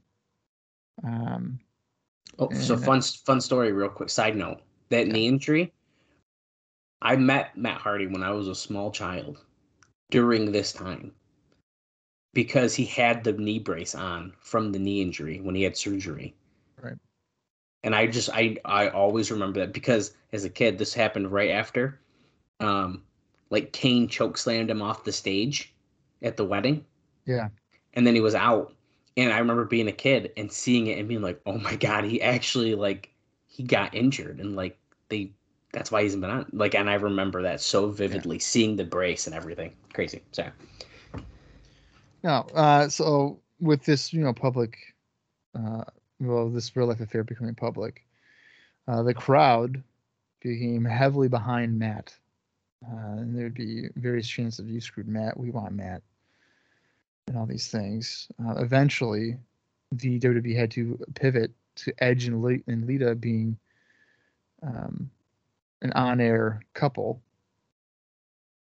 Um, 1.05 1.61
Oh, 2.39 2.51
so 2.55 2.75
And- 2.75 2.85
fun 2.85 3.03
fun 3.03 3.41
story, 3.41 3.71
real 3.73 3.91
quick. 3.91 4.09
Side 4.09 4.35
note: 4.35 4.63
that 4.89 5.07
knee 5.09 5.27
injury. 5.27 5.73
I 7.03 7.17
met 7.17 7.57
Matt 7.57 7.81
Hardy 7.81 8.07
when 8.07 8.23
I 8.23 8.31
was 8.31 8.49
a 8.49 8.55
small 8.55 8.91
child 8.91 9.45
during 10.11 10.53
this 10.53 10.73
time 10.73 11.13
because 12.33 12.75
he 12.75 12.85
had 12.85 13.25
the 13.25 13.33
knee 13.33 13.59
brace 13.59 13.95
on 13.95 14.33
from 14.41 14.73
the 14.73 14.79
knee 14.79 15.03
injury 15.03 15.41
when 15.41 15.55
he 15.55 15.63
had 15.63 15.77
surgery. 15.77 16.35
Right. 16.81 16.97
And 17.83 17.95
I 17.95 18.07
just 18.07 18.31
I 18.33 18.57
I 18.65 18.89
always 18.89 19.31
remember 19.31 19.61
that 19.61 19.73
because 19.73 20.13
as 20.33 20.45
a 20.45 20.51
kid 20.51 20.79
this 20.79 20.95
happened 20.95 21.33
right 21.33 21.51
after 21.51 22.01
um 22.61 23.03
like 23.51 23.73
Kane 23.73 24.07
choke 24.07 24.39
slammed 24.39 24.71
him 24.71 24.83
off 24.83 25.05
the 25.05 25.13
stage 25.13 25.75
at 26.23 26.37
the 26.37 26.45
wedding 26.45 26.85
yeah. 27.25 27.49
and 27.95 28.07
then 28.07 28.15
he 28.15 28.21
was 28.21 28.35
out 28.35 28.75
and 29.17 29.33
i 29.33 29.39
remember 29.39 29.65
being 29.65 29.89
a 29.89 29.93
kid 29.93 30.33
and 30.37 30.53
seeing 30.53 30.89
it 30.89 30.99
and 30.99 31.09
being 31.09 31.23
like 31.23 31.41
oh 31.47 31.59
my 31.59 31.75
god 31.77 32.05
he 32.05 32.21
actually 32.21 32.75
like 32.75 33.11
he 33.47 33.63
got 33.63 33.95
injured 33.95 34.41
and 34.41 34.57
like 34.57 34.79
they 35.09 35.33
that's 35.73 35.91
why 35.91 36.03
he's 36.03 36.17
been 36.17 36.31
on 36.31 36.47
like 36.53 36.75
and 36.75 36.91
i 36.91 36.95
remember 36.95 37.43
that 37.43 37.61
so 37.61 37.89
vividly 37.89 38.39
seeing 38.39 38.77
the 38.77 38.85
brace 38.85 39.27
and 39.27 39.35
everything. 39.37 39.73
Crazy 39.93 40.23
sorry 40.33 40.51
No, 42.23 42.47
uh, 42.55 42.89
so 42.89 43.39
with 43.61 43.85
this, 43.85 44.13
you 44.13 44.23
know, 44.23 44.33
public, 44.33 44.77
uh, 45.59 45.85
well, 46.19 46.49
this 46.51 46.75
real 46.77 46.87
life 46.87 47.01
affair 47.01 47.25
becoming 47.25 47.55
public, 47.55 48.05
uh, 48.89 49.03
the 49.03 49.15
crowd 49.15 49.83
became 50.41 50.85
heavily 50.85 51.29
behind 51.29 51.79
Matt, 51.79 52.15
uh, 52.87 53.19
and 53.19 53.37
there'd 53.37 53.55
be 53.55 53.89
various 53.97 54.29
chants 54.29 54.59
of 54.59 54.69
"You 54.69 54.81
screwed 54.81 55.09
Matt, 55.09 55.39
we 55.39 55.51
want 55.51 55.75
Matt," 55.75 56.03
and 57.29 57.37
all 57.37 57.47
these 57.47 57.69
things. 57.69 58.29
Uh, 58.45 58.57
eventually, 58.57 59.37
the 59.93 60.19
WWE 60.19 60.57
had 60.57 60.71
to 60.73 60.99
pivot 61.15 61.53
to 61.77 61.93
Edge 61.99 62.27
and, 62.27 62.43
Le- 62.43 62.65
and 62.67 62.87
Lita 62.87 63.15
being 63.15 63.57
um, 64.63 65.11
an 65.83 65.93
on-air 65.93 66.63
couple, 66.75 67.21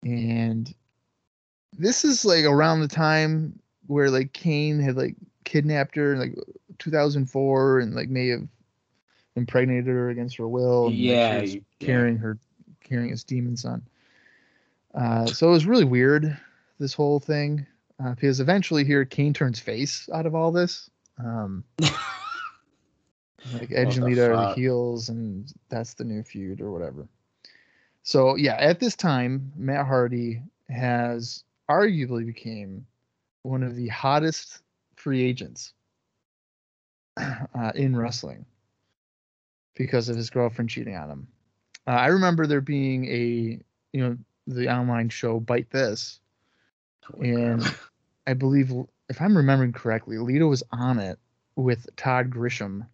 and 0.04 0.74
this 1.78 2.04
is 2.04 2.26
like 2.26 2.46
around 2.46 2.82
the 2.82 2.88
time 2.88 3.60
where 3.88 4.10
like 4.10 4.34
Kane 4.34 4.80
had 4.80 4.96
like 4.98 5.16
kidnapped 5.44 5.96
her 5.96 6.14
in 6.14 6.20
like 6.20 6.36
2004 6.80 7.80
and 7.80 7.96
like 7.96 8.10
may 8.10 8.28
have 8.30 8.48
impregnated 9.36 9.88
her 9.88 10.10
against 10.10 10.38
her 10.38 10.48
will. 10.48 10.88
And, 10.88 10.98
like, 10.98 11.04
she 11.04 11.08
yeah, 11.12 11.42
was 11.42 11.56
you- 11.56 11.66
yeah. 11.80 11.86
carrying 11.86 12.18
her, 12.18 12.38
carrying 12.84 13.10
his 13.10 13.24
demon 13.24 13.56
son. 13.58 13.82
Uh, 14.94 15.26
so 15.26 15.48
it 15.48 15.52
was 15.52 15.66
really 15.66 15.86
weird 15.86 16.38
this 16.80 16.94
whole 16.94 17.20
thing 17.20 17.66
uh, 18.04 18.12
because 18.12 18.40
eventually 18.40 18.84
here 18.84 19.06
Kane 19.06 19.34
turns 19.34 19.60
face 19.60 20.10
out 20.14 20.26
of 20.26 20.36
all 20.36 20.52
this. 20.52 20.90
Um, 21.18 21.64
like 23.54 23.72
Edge 23.72 23.98
and 23.98 24.06
Lita 24.06 24.24
are 24.32 24.38
the 24.38 24.54
heels, 24.54 25.10
and 25.10 25.52
that's 25.70 25.94
the 25.94 26.04
new 26.04 26.24
feud 26.24 26.62
or 26.62 26.72
whatever. 26.72 27.08
So 28.04 28.36
yeah, 28.36 28.56
at 28.56 28.80
this 28.80 28.96
time, 28.96 29.52
Matt 29.56 29.86
Hardy 29.86 30.42
has 30.70 31.44
arguably 31.70 32.26
became 32.26 32.86
one 33.44 33.64
of 33.64 33.76
the 33.76 33.88
hottest 33.88 34.62
free 34.96 35.24
agents 35.24 35.74
uh, 37.18 37.72
in 37.76 37.96
wrestling 37.96 38.46
because 39.76 40.10
of 40.10 40.16
his 40.16 40.30
girlfriend 40.30 40.70
cheating 40.70 40.96
on 40.96 41.10
him. 41.10 41.28
Uh, 41.88 41.92
I 41.92 42.08
remember 42.08 42.46
there 42.46 42.62
being 42.62 43.06
a 43.06 43.60
you 43.94 44.02
know 44.02 44.18
the 44.48 44.70
online 44.70 45.10
show 45.10 45.40
Byte 45.40 45.70
This, 45.70 46.20
and 47.20 47.62
crap. 47.62 47.76
I 48.28 48.34
believe 48.34 48.72
if 49.10 49.22
I'm 49.22 49.36
remembering 49.36 49.74
correctly, 49.74 50.18
Lita 50.18 50.48
was 50.48 50.64
on 50.72 51.00
it 51.00 51.20
with 51.56 51.88
Todd 51.96 52.30
Grisham 52.30 52.86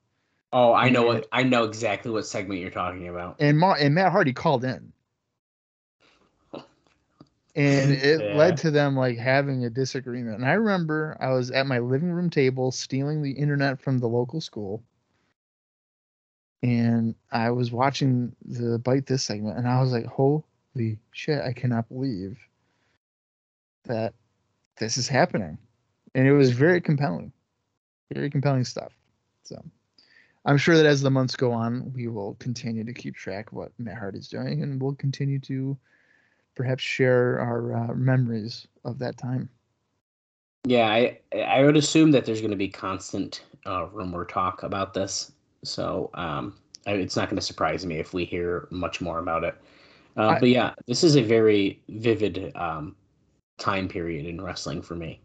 oh 0.53 0.73
i 0.73 0.89
know 0.89 1.03
what 1.03 1.27
i 1.31 1.43
know 1.43 1.63
exactly 1.63 2.11
what 2.11 2.25
segment 2.25 2.59
you're 2.61 2.69
talking 2.69 3.07
about 3.07 3.35
and 3.39 3.57
Ma- 3.57 3.75
and 3.75 3.93
Matt 3.93 4.11
Hardy 4.11 4.33
called 4.33 4.63
in. 4.63 4.93
And 7.55 7.91
it 8.03 8.23
Yeah. 8.23 8.35
led 8.35 8.57
to 8.57 8.71
them 8.71 8.95
like 8.95 9.17
having 9.17 9.65
a 9.65 9.69
disagreement. 9.69 10.37
And 10.37 10.45
I 10.45 10.53
remember 10.53 11.17
I 11.19 11.31
was 11.31 11.51
at 11.51 11.67
my 11.67 11.79
living 11.79 12.11
room 12.11 12.29
table 12.29 12.71
stealing 12.71 13.21
the 13.21 13.31
internet 13.31 13.79
from 13.79 13.97
the 13.99 14.07
local 14.07 14.41
school. 14.41 14.83
And 16.63 17.15
I 17.31 17.51
was 17.51 17.71
watching 17.71 18.35
the 18.45 18.79
Byte 18.79 19.05
This 19.05 19.23
segment 19.23 19.57
and 19.57 19.67
I 19.67 19.81
was 19.81 19.91
like, 19.91 20.05
holy 20.05 20.99
shit, 21.11 21.41
I 21.41 21.53
cannot 21.53 21.87
believe 21.87 22.37
that 23.85 24.13
this 24.77 24.97
is 24.97 25.07
happening. 25.07 25.57
And 26.15 26.27
it 26.27 26.33
was 26.33 26.51
very 26.51 26.81
compelling. 26.81 27.31
Very 28.13 28.29
compelling 28.29 28.63
stuff. 28.65 28.91
So 29.43 29.63
I'm 30.47 30.57
sure 30.57 30.77
that 30.77 30.85
as 30.85 31.01
the 31.01 31.11
months 31.11 31.35
go 31.35 31.51
on, 31.51 31.91
we 31.93 32.07
will 32.07 32.35
continue 32.39 32.85
to 32.85 32.93
keep 32.93 33.15
track 33.15 33.51
of 33.51 33.57
what 33.57 33.71
Matt 33.77 33.97
Hardy's 33.97 34.29
doing, 34.29 34.63
and 34.63 34.81
we'll 34.81 34.95
continue 34.95 35.39
to 35.39 35.77
perhaps 36.55 36.81
share 36.81 37.39
our 37.41 37.75
uh, 37.75 37.93
memories 37.93 38.65
of 38.85 38.97
that 38.99 39.17
time. 39.17 39.49
Yeah, 40.65 40.87
I 40.87 41.19
I 41.37 41.63
would 41.63 41.75
assume 41.75 42.11
that 42.11 42.25
there's 42.25 42.39
going 42.39 42.51
to 42.51 42.57
be 42.57 42.69
constant 42.69 43.43
uh, 43.65 43.87
rumor 43.91 44.23
talk 44.23 44.63
about 44.63 44.93
this, 44.93 45.33
so 45.63 46.09
um, 46.13 46.55
I, 46.87 46.93
it's 46.93 47.17
not 47.17 47.29
going 47.29 47.37
to 47.39 47.45
surprise 47.45 47.85
me 47.85 47.99
if 47.99 48.13
we 48.13 48.23
hear 48.23 48.69
much 48.71 49.01
more 49.01 49.19
about 49.19 49.43
it. 49.43 49.55
Uh, 50.15 50.29
I- 50.29 50.39
but 50.39 50.49
yeah, 50.49 50.73
this 50.87 51.03
is 51.03 51.17
a 51.17 51.21
very 51.21 51.81
vivid 51.89 52.53
um, 52.55 52.95
time 53.57 53.89
period 53.89 54.25
in 54.25 54.41
wrestling 54.41 54.81
for 54.81 54.95
me. 54.95 55.19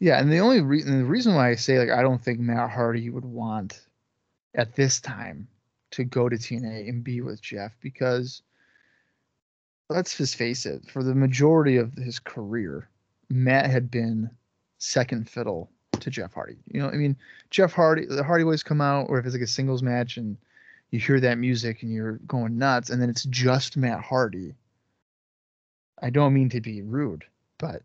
Yeah, 0.00 0.18
and 0.20 0.32
the 0.32 0.38
only 0.38 0.62
reason 0.62 0.98
the 1.00 1.04
reason 1.04 1.34
why 1.34 1.50
I 1.50 1.54
say 1.54 1.78
like 1.78 1.90
I 1.90 2.00
don't 2.00 2.22
think 2.22 2.40
Matt 2.40 2.70
Hardy 2.70 3.10
would 3.10 3.24
want 3.26 3.86
at 4.54 4.74
this 4.74 5.00
time 5.00 5.48
to 5.92 6.04
go 6.04 6.28
to 6.28 6.36
TNA 6.36 6.88
and 6.88 7.04
be 7.04 7.20
with 7.20 7.40
Jeff 7.40 7.72
because 7.80 8.42
let's 9.88 10.16
just 10.16 10.36
face 10.36 10.66
it, 10.66 10.88
for 10.90 11.02
the 11.02 11.14
majority 11.14 11.76
of 11.76 11.92
his 11.94 12.18
career, 12.18 12.88
Matt 13.28 13.70
had 13.70 13.90
been 13.90 14.30
second 14.78 15.28
fiddle 15.28 15.70
to 16.00 16.10
Jeff 16.10 16.32
Hardy. 16.32 16.56
You 16.66 16.80
know, 16.80 16.88
I 16.88 16.94
mean, 16.94 17.16
Jeff 17.50 17.72
Hardy, 17.72 18.06
the 18.06 18.24
Hardy 18.24 18.44
Boys 18.44 18.62
come 18.62 18.80
out, 18.80 19.06
or 19.08 19.18
if 19.18 19.26
it's 19.26 19.34
like 19.34 19.42
a 19.42 19.46
singles 19.46 19.82
match 19.82 20.16
and 20.16 20.36
you 20.90 20.98
hear 20.98 21.20
that 21.20 21.38
music 21.38 21.82
and 21.82 21.92
you're 21.92 22.18
going 22.26 22.58
nuts, 22.58 22.90
and 22.90 23.00
then 23.00 23.08
it's 23.08 23.24
just 23.24 23.76
Matt 23.76 24.00
Hardy. 24.00 24.54
I 26.02 26.10
don't 26.10 26.34
mean 26.34 26.48
to 26.50 26.60
be 26.60 26.82
rude, 26.82 27.24
but 27.58 27.82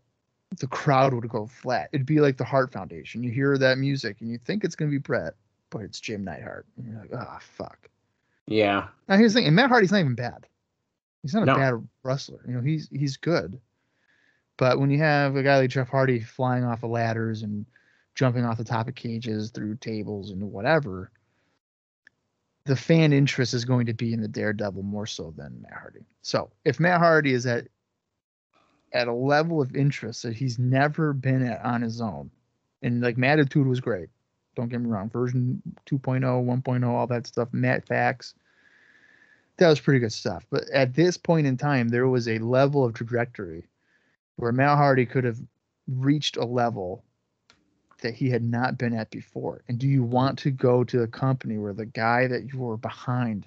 the 0.58 0.66
crowd 0.66 1.14
would 1.14 1.28
go 1.28 1.46
flat. 1.46 1.90
It'd 1.92 2.06
be 2.06 2.20
like 2.20 2.36
the 2.36 2.44
Heart 2.44 2.72
Foundation. 2.72 3.22
You 3.22 3.30
hear 3.30 3.56
that 3.58 3.78
music 3.78 4.20
and 4.20 4.30
you 4.30 4.38
think 4.38 4.64
it's 4.64 4.74
gonna 4.74 4.90
be 4.90 4.98
Brett, 4.98 5.34
but 5.70 5.82
it's 5.82 6.00
Jim 6.00 6.24
Neidhart. 6.24 6.66
And 6.76 6.86
you're 6.86 7.00
like, 7.00 7.10
ah, 7.14 7.38
fuck. 7.40 7.88
Yeah, 8.46 8.88
Now 9.08 9.16
here's 9.18 9.34
the 9.34 9.40
thing, 9.40 9.46
and 9.46 9.54
Matt 9.56 9.68
Hardy's 9.68 9.92
not 9.92 10.00
even 10.00 10.14
bad. 10.14 10.46
He's 11.22 11.34
not 11.34 11.42
a 11.42 11.46
No. 11.46 11.54
bad 11.56 11.88
wrestler. 12.02 12.40
You 12.46 12.54
know, 12.54 12.60
he's 12.62 12.88
he's 12.90 13.16
good. 13.18 13.60
But 14.56 14.80
when 14.80 14.90
you 14.90 14.98
have 14.98 15.36
a 15.36 15.42
guy 15.42 15.58
like 15.58 15.70
Jeff 15.70 15.88
Hardy 15.88 16.20
flying 16.20 16.64
off 16.64 16.82
of 16.82 16.90
ladders 16.90 17.42
and 17.42 17.66
jumping 18.14 18.44
off 18.44 18.56
the 18.58 18.64
top 18.64 18.88
of 18.88 18.94
cages 18.94 19.50
through 19.50 19.76
tables 19.76 20.30
and 20.30 20.50
whatever, 20.50 21.10
the 22.64 22.74
fan 22.76 23.12
interest 23.12 23.52
is 23.54 23.64
going 23.64 23.86
to 23.86 23.94
be 23.94 24.12
in 24.14 24.20
the 24.20 24.28
Daredevil 24.28 24.82
more 24.82 25.06
so 25.06 25.32
than 25.36 25.60
Matt 25.62 25.74
Hardy. 25.78 26.06
So 26.22 26.50
if 26.64 26.80
Matt 26.80 27.00
Hardy 27.00 27.32
is 27.34 27.46
at 27.46 27.68
at 28.92 29.08
a 29.08 29.12
level 29.12 29.60
of 29.60 29.76
interest 29.76 30.22
that 30.22 30.34
he's 30.34 30.58
never 30.58 31.12
been 31.12 31.42
at 31.42 31.62
on 31.64 31.82
his 31.82 32.00
own, 32.00 32.30
and 32.82 33.02
like 33.02 33.18
Mattitude 33.18 33.66
was 33.66 33.80
great. 33.80 34.08
Don't 34.58 34.68
get 34.68 34.80
me 34.80 34.90
wrong, 34.90 35.08
version 35.08 35.62
2.0, 35.86 36.20
1.0, 36.20 36.86
all 36.88 37.06
that 37.06 37.26
stuff, 37.28 37.48
Matt 37.52 37.86
Facts 37.86 38.34
that 39.58 39.68
was 39.68 39.80
pretty 39.80 39.98
good 40.00 40.12
stuff. 40.12 40.46
But 40.50 40.68
at 40.70 40.94
this 40.94 41.16
point 41.16 41.46
in 41.46 41.56
time, 41.56 41.88
there 41.88 42.08
was 42.08 42.28
a 42.28 42.38
level 42.38 42.84
of 42.84 42.94
trajectory 42.94 43.64
where 44.36 44.52
Matt 44.52 44.76
Hardy 44.76 45.04
could 45.04 45.24
have 45.24 45.38
reached 45.88 46.36
a 46.36 46.44
level 46.44 47.04
that 48.00 48.14
he 48.14 48.30
had 48.30 48.44
not 48.44 48.78
been 48.78 48.94
at 48.94 49.10
before. 49.10 49.62
And 49.68 49.78
do 49.78 49.88
you 49.88 50.04
want 50.04 50.38
to 50.40 50.52
go 50.52 50.84
to 50.84 51.02
a 51.02 51.08
company 51.08 51.58
where 51.58 51.72
the 51.72 51.86
guy 51.86 52.28
that 52.28 52.52
you 52.52 52.60
were 52.60 52.76
behind 52.76 53.46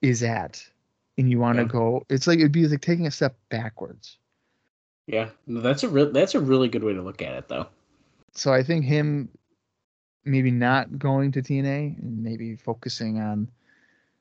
is 0.00 0.22
at 0.22 0.66
and 1.18 1.30
you 1.30 1.38
want 1.38 1.58
to 1.58 1.64
Yeah. 1.64 1.68
go 1.68 2.06
it's 2.08 2.26
like 2.26 2.38
it'd 2.38 2.52
be 2.52 2.66
like 2.66 2.80
taking 2.80 3.06
a 3.06 3.10
step 3.10 3.36
backwards. 3.50 4.16
yeah, 5.06 5.28
No, 5.46 5.60
that's 5.60 5.82
a 5.82 5.88
real 5.90 6.10
that's 6.10 6.34
a 6.34 6.40
really 6.40 6.68
good 6.68 6.82
way 6.82 6.94
to 6.94 7.02
look 7.02 7.20
at 7.20 7.34
it, 7.34 7.48
though. 7.48 7.66
so 8.32 8.50
I 8.54 8.62
think 8.62 8.86
him 8.86 9.28
maybe 10.24 10.50
not 10.50 10.98
going 10.98 11.32
to 11.32 11.42
TNA 11.42 11.98
and 11.98 12.22
maybe 12.22 12.56
focusing 12.56 13.20
on 13.20 13.48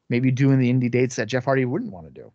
maybe 0.09 0.31
doing 0.31 0.59
the 0.59 0.71
indie 0.71 0.91
dates 0.91 1.15
that 1.17 1.27
Jeff 1.27 1.45
Hardy 1.45 1.65
wouldn't 1.65 1.91
want 1.91 2.07
to 2.07 2.11
do. 2.11 2.31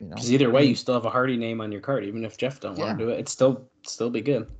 You 0.00 0.06
know, 0.06 0.14
because 0.14 0.32
either 0.32 0.50
way, 0.50 0.64
you 0.64 0.74
still 0.74 0.94
have 0.94 1.04
a 1.04 1.10
Hardy 1.10 1.36
name 1.36 1.60
on 1.60 1.70
your 1.70 1.82
card, 1.82 2.04
even 2.04 2.24
if 2.24 2.38
Jeff 2.38 2.58
don't 2.58 2.76
yeah. 2.76 2.86
want 2.86 2.98
to 2.98 3.04
do 3.04 3.10
it. 3.10 3.20
It 3.20 3.28
still 3.28 3.68
still 3.86 4.08
be 4.08 4.22
good. 4.22 4.50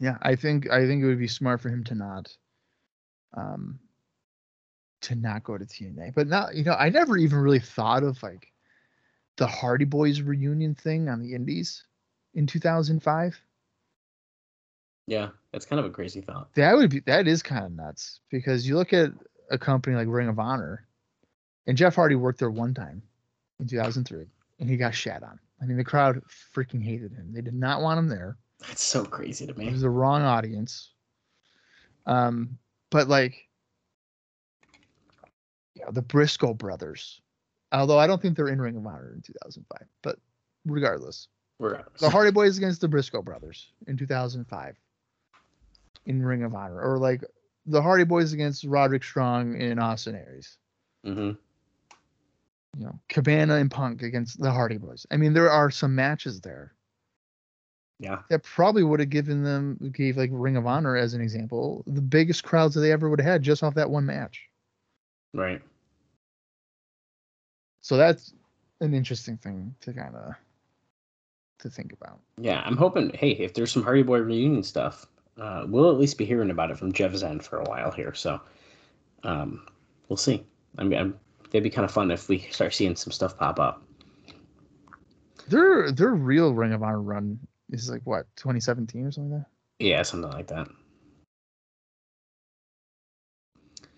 Yeah, 0.00 0.16
I 0.22 0.34
think 0.36 0.70
I 0.70 0.86
think 0.86 1.02
it 1.02 1.06
would 1.06 1.18
be 1.18 1.28
smart 1.28 1.60
for 1.60 1.68
him 1.68 1.84
to 1.84 1.94
not, 1.94 2.34
um, 3.36 3.78
to 5.02 5.14
not 5.14 5.44
go 5.44 5.58
to 5.58 5.66
TNA. 5.66 6.14
But 6.14 6.28
not, 6.28 6.54
you 6.54 6.64
know, 6.64 6.74
I 6.74 6.88
never 6.88 7.18
even 7.18 7.38
really 7.38 7.60
thought 7.60 8.02
of 8.02 8.22
like 8.22 8.52
the 9.36 9.46
Hardy 9.46 9.84
Boys 9.84 10.22
reunion 10.22 10.74
thing 10.74 11.10
on 11.10 11.20
the 11.20 11.34
Indies 11.34 11.84
in 12.32 12.46
2005. 12.46 13.38
Yeah, 15.06 15.28
that's 15.54 15.66
kind 15.66 15.78
of 15.78 15.86
a 15.86 15.90
crazy 15.90 16.20
thought. 16.20 16.52
That 16.54 16.76
would 16.76 16.90
be 16.90 16.98
that 17.00 17.28
is 17.28 17.40
kind 17.40 17.64
of 17.64 17.70
nuts 17.70 18.18
because 18.28 18.66
you 18.66 18.76
look 18.76 18.92
at 18.92 19.12
a 19.50 19.56
company 19.56 19.94
like 19.94 20.08
Ring 20.08 20.28
of 20.28 20.40
Honor, 20.40 20.86
and 21.68 21.76
Jeff 21.76 21.94
Hardy 21.94 22.16
worked 22.16 22.40
there 22.40 22.50
one 22.50 22.74
time 22.74 23.02
in 23.60 23.68
2003, 23.68 24.26
and 24.58 24.68
he 24.68 24.76
got 24.76 24.96
shat 24.96 25.22
on. 25.22 25.38
I 25.62 25.66
mean, 25.66 25.76
the 25.76 25.84
crowd 25.84 26.20
freaking 26.54 26.82
hated 26.82 27.12
him. 27.12 27.32
They 27.32 27.40
did 27.40 27.54
not 27.54 27.82
want 27.82 28.00
him 28.00 28.08
there. 28.08 28.36
That's 28.66 28.82
so 28.82 29.04
crazy 29.04 29.46
to 29.46 29.54
me. 29.54 29.68
It 29.68 29.72
was 29.72 29.82
the 29.82 29.90
wrong 29.90 30.22
audience. 30.22 30.90
Um, 32.04 32.58
but 32.90 33.06
like, 33.06 33.48
you 35.74 35.84
know, 35.84 35.92
the 35.92 36.02
Briscoe 36.02 36.52
brothers. 36.52 37.20
Although 37.70 37.98
I 37.98 38.08
don't 38.08 38.20
think 38.20 38.36
they're 38.36 38.48
in 38.48 38.60
Ring 38.60 38.76
of 38.76 38.86
Honor 38.86 39.12
in 39.14 39.22
2005, 39.22 39.86
but 40.02 40.18
regardless, 40.66 41.28
regardless, 41.60 42.00
the 42.00 42.10
Hardy 42.10 42.32
Boys 42.32 42.58
against 42.58 42.80
the 42.80 42.88
Briscoe 42.88 43.22
brothers 43.22 43.72
in 43.86 43.96
2005 43.96 44.76
in 46.06 46.22
Ring 46.22 46.42
of 46.42 46.54
Honor, 46.54 46.80
or 46.80 46.98
like 46.98 47.24
the 47.66 47.82
Hardy 47.82 48.04
Boys 48.04 48.32
against 48.32 48.64
Roderick 48.64 49.04
Strong 49.04 49.60
in 49.60 49.78
Austin 49.78 50.14
Aries. 50.14 50.58
Mm-hmm. 51.06 51.32
You 52.76 52.84
know, 52.84 52.98
Cabana 53.08 53.54
and 53.56 53.70
Punk 53.70 54.02
against 54.02 54.40
the 54.40 54.50
Hardy 54.50 54.78
Boys. 54.78 55.06
I 55.10 55.16
mean, 55.16 55.32
there 55.32 55.50
are 55.50 55.70
some 55.70 55.94
matches 55.94 56.40
there. 56.40 56.72
Yeah. 58.00 58.18
That 58.28 58.42
probably 58.42 58.82
would 58.82 58.98
have 59.00 59.10
given 59.10 59.44
them 59.44 59.78
gave 59.94 60.16
like 60.16 60.30
Ring 60.32 60.56
of 60.56 60.66
Honor 60.66 60.96
as 60.96 61.14
an 61.14 61.20
example, 61.20 61.84
the 61.86 62.02
biggest 62.02 62.42
crowds 62.42 62.74
that 62.74 62.80
they 62.80 62.90
ever 62.90 63.08
would 63.08 63.20
have 63.20 63.30
had 63.30 63.42
just 63.42 63.62
off 63.62 63.74
that 63.74 63.90
one 63.90 64.04
match. 64.04 64.48
Right. 65.32 65.62
So 67.80 67.96
that's 67.96 68.32
an 68.80 68.94
interesting 68.94 69.36
thing 69.36 69.74
to 69.82 69.92
kind 69.92 70.14
of 70.16 70.34
to 71.60 71.70
think 71.70 71.92
about. 71.92 72.18
Yeah, 72.38 72.62
I'm 72.64 72.76
hoping. 72.76 73.10
Hey, 73.14 73.30
if 73.30 73.54
there's 73.54 73.70
some 73.70 73.84
Hardy 73.84 74.02
Boy 74.02 74.18
reunion 74.18 74.62
stuff, 74.62 75.06
uh, 75.38 75.64
we'll 75.68 75.90
at 75.90 75.98
least 75.98 76.18
be 76.18 76.24
hearing 76.24 76.50
about 76.50 76.70
it 76.70 76.78
from 76.78 76.92
Jeff 76.92 77.14
Zen 77.14 77.40
for 77.40 77.58
a 77.58 77.64
while 77.64 77.90
here. 77.90 78.14
So 78.14 78.40
um, 79.22 79.66
we'll 80.08 80.16
see. 80.16 80.44
I 80.78 80.84
mean, 80.84 80.98
I'm, 80.98 81.20
it'd 81.50 81.62
be 81.62 81.70
kind 81.70 81.84
of 81.84 81.90
fun 81.90 82.10
if 82.10 82.28
we 82.28 82.40
start 82.50 82.74
seeing 82.74 82.96
some 82.96 83.12
stuff 83.12 83.36
pop 83.36 83.58
up. 83.58 83.82
Their 85.48 85.92
their 85.92 86.14
real 86.14 86.54
Ring 86.54 86.72
of 86.72 86.82
Honor 86.82 87.02
run 87.02 87.38
is 87.70 87.90
like 87.90 88.02
what 88.04 88.26
2017 88.36 89.04
or 89.04 89.12
something 89.12 89.32
like 89.32 89.42
that. 89.42 89.48
Yeah, 89.84 90.02
something 90.02 90.30
like 90.30 90.46
that. 90.46 90.68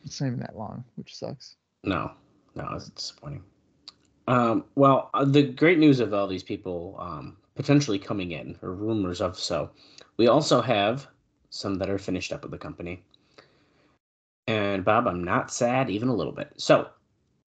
It's 0.05 0.21
not 0.21 0.29
even 0.29 0.41
that 0.41 0.57
long, 0.57 0.85
which 0.97 1.15
sucks. 1.15 1.57
No, 1.85 2.13
no, 2.55 2.69
it's 2.75 2.89
disappointing. 2.89 3.43
Um, 4.29 4.65
well, 4.75 5.11
uh, 5.15 5.25
the 5.25 5.43
great 5.43 5.79
news 5.79 6.01
of 6.01 6.13
all 6.13 6.27
these 6.27 6.43
people 6.43 6.97
um, 6.99 7.37
potentially 7.55 7.99
coming 7.99 8.33
in, 8.33 8.57
or 8.63 8.73
rumors 8.73 9.21
of 9.21 9.39
so, 9.39 9.71
we 10.17 10.27
also 10.27 10.61
have 10.61 11.09
some 11.57 11.77
that 11.77 11.91
are 11.91 11.99
finished 11.99 12.33
up 12.33 12.43
with 12.43 12.51
the 12.51 12.59
company. 12.59 13.03
And 14.47 14.85
Bob, 14.85 15.09
I'm 15.09 15.25
not 15.25 15.51
sad 15.51 15.91
even 15.91 16.09
a 16.09 16.15
little 16.15 16.33
bit. 16.33 16.53
So 16.57 16.89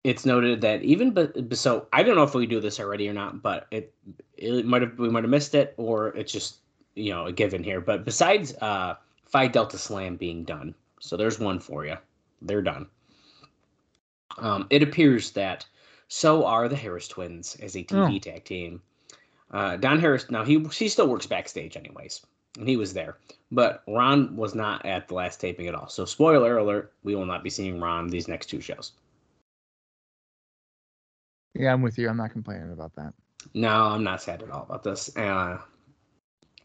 it's 0.04 0.26
noted 0.26 0.62
that 0.62 0.84
even 0.84 1.12
but 1.12 1.58
so 1.58 1.88
I 1.94 2.04
don't 2.04 2.16
know 2.16 2.24
if 2.24 2.36
we 2.36 2.46
do 2.46 2.60
this 2.60 2.80
already 2.80 3.08
or 3.08 3.14
not, 3.14 3.42
but 3.42 3.68
it 3.72 3.94
it 4.38 4.66
might 4.66 4.82
have 4.82 5.00
we 5.00 5.10
might 5.10 5.24
have 5.24 5.30
missed 5.30 5.56
it 5.56 5.74
or 5.78 6.10
it's 6.10 6.32
just 6.32 6.58
you 6.96 7.12
know 7.12 7.26
a 7.26 7.32
given 7.32 7.64
here. 7.64 7.82
But 7.82 8.06
besides 8.06 8.54
uh 8.62 8.96
Phi 9.26 9.48
Delta 9.48 9.78
Slam 9.78 10.18
being 10.18 10.44
done, 10.44 10.76
so 11.00 11.18
there's 11.18 11.40
one 11.40 11.60
for 11.60 11.86
you. 11.86 11.98
They're 12.42 12.62
done. 12.62 12.88
Um, 14.38 14.68
it 14.70 14.84
appears 14.84 15.32
that 15.32 15.66
so 16.08 16.46
are 16.46 16.68
the 16.68 16.76
Harris 16.76 17.08
twins 17.08 17.56
as 17.62 17.76
a 17.76 17.84
TV 17.84 18.16
oh. 18.16 18.20
tag 18.20 18.44
team. 18.44 18.82
Uh, 19.52 19.78
Don 19.78 20.00
Harris 20.00 20.30
now 20.30 20.44
he 20.44 20.60
he 20.74 20.90
still 20.90 21.08
works 21.08 21.26
backstage 21.26 21.78
anyways 21.78 22.26
and 22.58 22.68
he 22.68 22.78
was 22.78 22.94
there. 22.94 23.18
But 23.54 23.84
Ron 23.88 24.36
was 24.36 24.56
not 24.56 24.84
at 24.84 25.08
the 25.08 25.14
last 25.14 25.40
taping 25.40 25.68
at 25.68 25.76
all. 25.76 25.88
So, 25.88 26.06
spoiler 26.06 26.58
alert: 26.58 26.92
we 27.04 27.16
will 27.16 27.26
not 27.26 27.44
be 27.44 27.52
seeing 27.52 27.80
Ron 27.80 28.08
these 28.10 28.28
next 28.28 28.48
two 28.48 28.60
shows. 28.60 28.94
Yeah, 31.54 31.72
I'm 31.72 31.84
with 31.84 32.00
you. 32.00 32.10
I'm 32.10 32.18
not 32.18 32.32
complaining 32.32 32.72
about 32.72 32.96
that. 32.96 33.14
No, 33.54 33.70
I'm 33.70 34.04
not 34.04 34.24
sad 34.24 34.42
at 34.42 34.50
all 34.50 34.64
about 34.64 34.84
this. 34.84 35.16
Uh, 35.16 35.60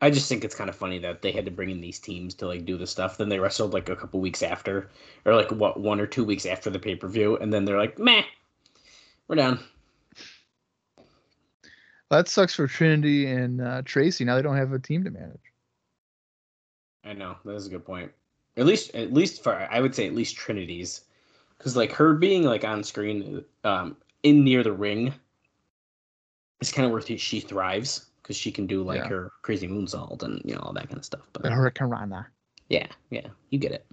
I 0.00 0.10
just 0.10 0.30
think 0.30 0.44
it's 0.44 0.54
kind 0.54 0.70
of 0.70 0.76
funny 0.76 0.98
that 1.00 1.20
they 1.20 1.30
had 1.30 1.44
to 1.44 1.50
bring 1.50 1.68
in 1.68 1.82
these 1.82 1.98
teams 1.98 2.34
to 2.36 2.46
like 2.46 2.64
do 2.64 2.78
the 2.78 2.86
stuff. 2.86 3.18
Then 3.18 3.28
they 3.28 3.38
wrestled 3.38 3.74
like 3.74 3.90
a 3.90 3.96
couple 3.96 4.20
weeks 4.20 4.42
after, 4.42 4.88
or 5.26 5.34
like 5.34 5.50
what 5.50 5.78
one 5.78 6.00
or 6.00 6.06
two 6.06 6.24
weeks 6.24 6.46
after 6.46 6.70
the 6.70 6.78
pay 6.78 6.94
per 6.94 7.08
view, 7.08 7.36
and 7.36 7.52
then 7.52 7.66
they're 7.66 7.78
like, 7.78 7.98
"Meh, 7.98 8.22
we're 9.26 9.36
done." 9.36 9.60
Well, 10.96 12.20
that 12.20 12.28
sucks 12.28 12.54
for 12.54 12.66
Trinity 12.66 13.26
and 13.26 13.60
uh, 13.60 13.82
Tracy. 13.84 14.24
Now 14.24 14.36
they 14.36 14.42
don't 14.42 14.56
have 14.56 14.72
a 14.72 14.78
team 14.78 15.04
to 15.04 15.10
manage. 15.10 15.47
I 17.04 17.12
know 17.12 17.36
that 17.44 17.54
is 17.54 17.66
a 17.66 17.70
good 17.70 17.84
point. 17.84 18.10
At 18.56 18.66
least, 18.66 18.94
at 18.94 19.12
least 19.12 19.42
for 19.42 19.54
I 19.54 19.80
would 19.80 19.94
say 19.94 20.06
at 20.06 20.14
least 20.14 20.36
Trinity's, 20.36 21.02
because 21.56 21.76
like 21.76 21.92
her 21.92 22.14
being 22.14 22.44
like 22.44 22.64
on 22.64 22.82
screen, 22.82 23.44
um, 23.64 23.96
in 24.22 24.44
near 24.44 24.62
the 24.62 24.72
ring, 24.72 25.14
is 26.60 26.72
kind 26.72 26.86
of 26.86 26.92
where 26.92 27.00
she 27.00 27.40
thrives 27.40 28.06
because 28.22 28.36
she 28.36 28.50
can 28.50 28.66
do 28.66 28.82
like 28.82 29.02
yeah. 29.02 29.08
her 29.08 29.32
crazy 29.42 29.68
moonsault 29.68 30.22
and 30.22 30.42
you 30.44 30.54
know 30.54 30.60
all 30.60 30.72
that 30.72 30.88
kind 30.88 30.98
of 30.98 31.04
stuff. 31.04 31.22
But 31.32 31.42
the 31.42 31.48
Hurricanrana. 31.50 32.26
Yeah, 32.68 32.86
yeah, 33.10 33.28
you 33.50 33.58
get 33.58 33.72
it. 33.72 33.86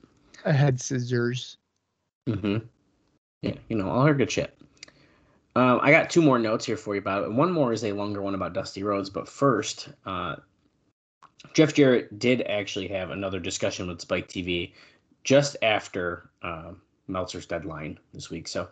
I 0.43 0.51
had 0.51 0.81
scissors. 0.81 1.57
Mm-hmm. 2.27 2.65
Yeah, 3.41 3.55
you 3.69 3.77
know 3.77 3.89
all 3.89 4.05
her 4.05 4.13
good 4.13 4.31
shit. 4.31 4.57
Um, 5.55 5.79
I 5.81 5.91
got 5.91 6.09
two 6.09 6.21
more 6.21 6.37
notes 6.37 6.65
here 6.65 6.75
for 6.75 6.95
you 6.95 6.99
about 6.99 7.23
it. 7.23 7.31
One 7.31 7.51
more 7.51 7.71
is 7.71 7.85
a 7.85 7.93
longer 7.93 8.21
one 8.21 8.35
about 8.35 8.53
Dusty 8.53 8.83
Rhodes, 8.83 9.09
but 9.09 9.29
first, 9.29 9.89
uh, 10.05 10.35
Jeff 11.53 11.73
Jarrett 11.73 12.17
did 12.19 12.41
actually 12.43 12.87
have 12.87 13.11
another 13.11 13.39
discussion 13.39 13.87
with 13.87 14.01
Spike 14.01 14.27
TV 14.27 14.73
just 15.23 15.57
after 15.61 16.29
uh, 16.41 16.71
Meltzer's 17.07 17.45
deadline 17.45 17.99
this 18.13 18.29
week. 18.29 18.47
So 18.47 18.67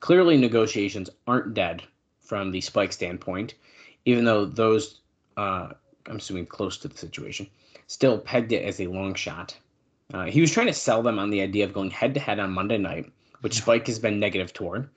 clearly, 0.00 0.36
negotiations 0.36 1.10
aren't 1.26 1.54
dead 1.54 1.82
from 2.20 2.50
the 2.50 2.60
Spike 2.60 2.92
standpoint, 2.92 3.54
even 4.04 4.24
though 4.24 4.44
those, 4.44 5.00
uh, 5.36 5.68
I'm 6.06 6.16
assuming 6.16 6.46
close 6.46 6.78
to 6.78 6.88
the 6.88 6.96
situation, 6.96 7.48
still 7.86 8.18
pegged 8.18 8.52
it 8.52 8.64
as 8.64 8.80
a 8.80 8.86
long 8.86 9.14
shot. 9.14 9.56
Uh, 10.12 10.24
he 10.24 10.40
was 10.40 10.52
trying 10.52 10.66
to 10.66 10.72
sell 10.72 11.02
them 11.02 11.18
on 11.18 11.30
the 11.30 11.40
idea 11.40 11.64
of 11.64 11.72
going 11.72 11.90
head 11.90 12.14
to 12.14 12.20
head 12.20 12.38
on 12.38 12.52
Monday 12.52 12.78
night, 12.78 13.10
which 13.40 13.54
Spike 13.54 13.86
has 13.86 13.98
been 13.98 14.20
negative 14.20 14.52
toward. 14.52 14.88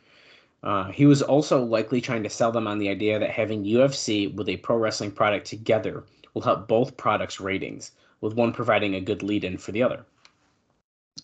Uh, 0.64 0.92
he 0.92 1.06
was 1.06 1.22
also 1.22 1.64
likely 1.64 2.02
trying 2.02 2.24
to 2.24 2.30
sell 2.30 2.52
them 2.52 2.68
on 2.68 2.80
the 2.80 2.90
idea 2.90 3.20
that 3.20 3.30
having 3.30 3.64
UFC 3.64 4.34
with 4.36 4.50
a 4.50 4.58
pro 4.58 4.76
wrestling 4.76 5.12
product 5.12 5.48
together 5.48 6.04
will 6.38 6.44
help 6.44 6.68
both 6.68 6.96
products' 6.98 7.40
ratings, 7.40 7.94
with 8.22 8.36
one 8.36 8.54
providing 8.54 8.94
a 8.94 9.02
good 9.02 9.24
lead 9.24 9.44
in 9.44 9.58
for 9.58 9.72
the 9.72 9.82
other. 9.82 10.06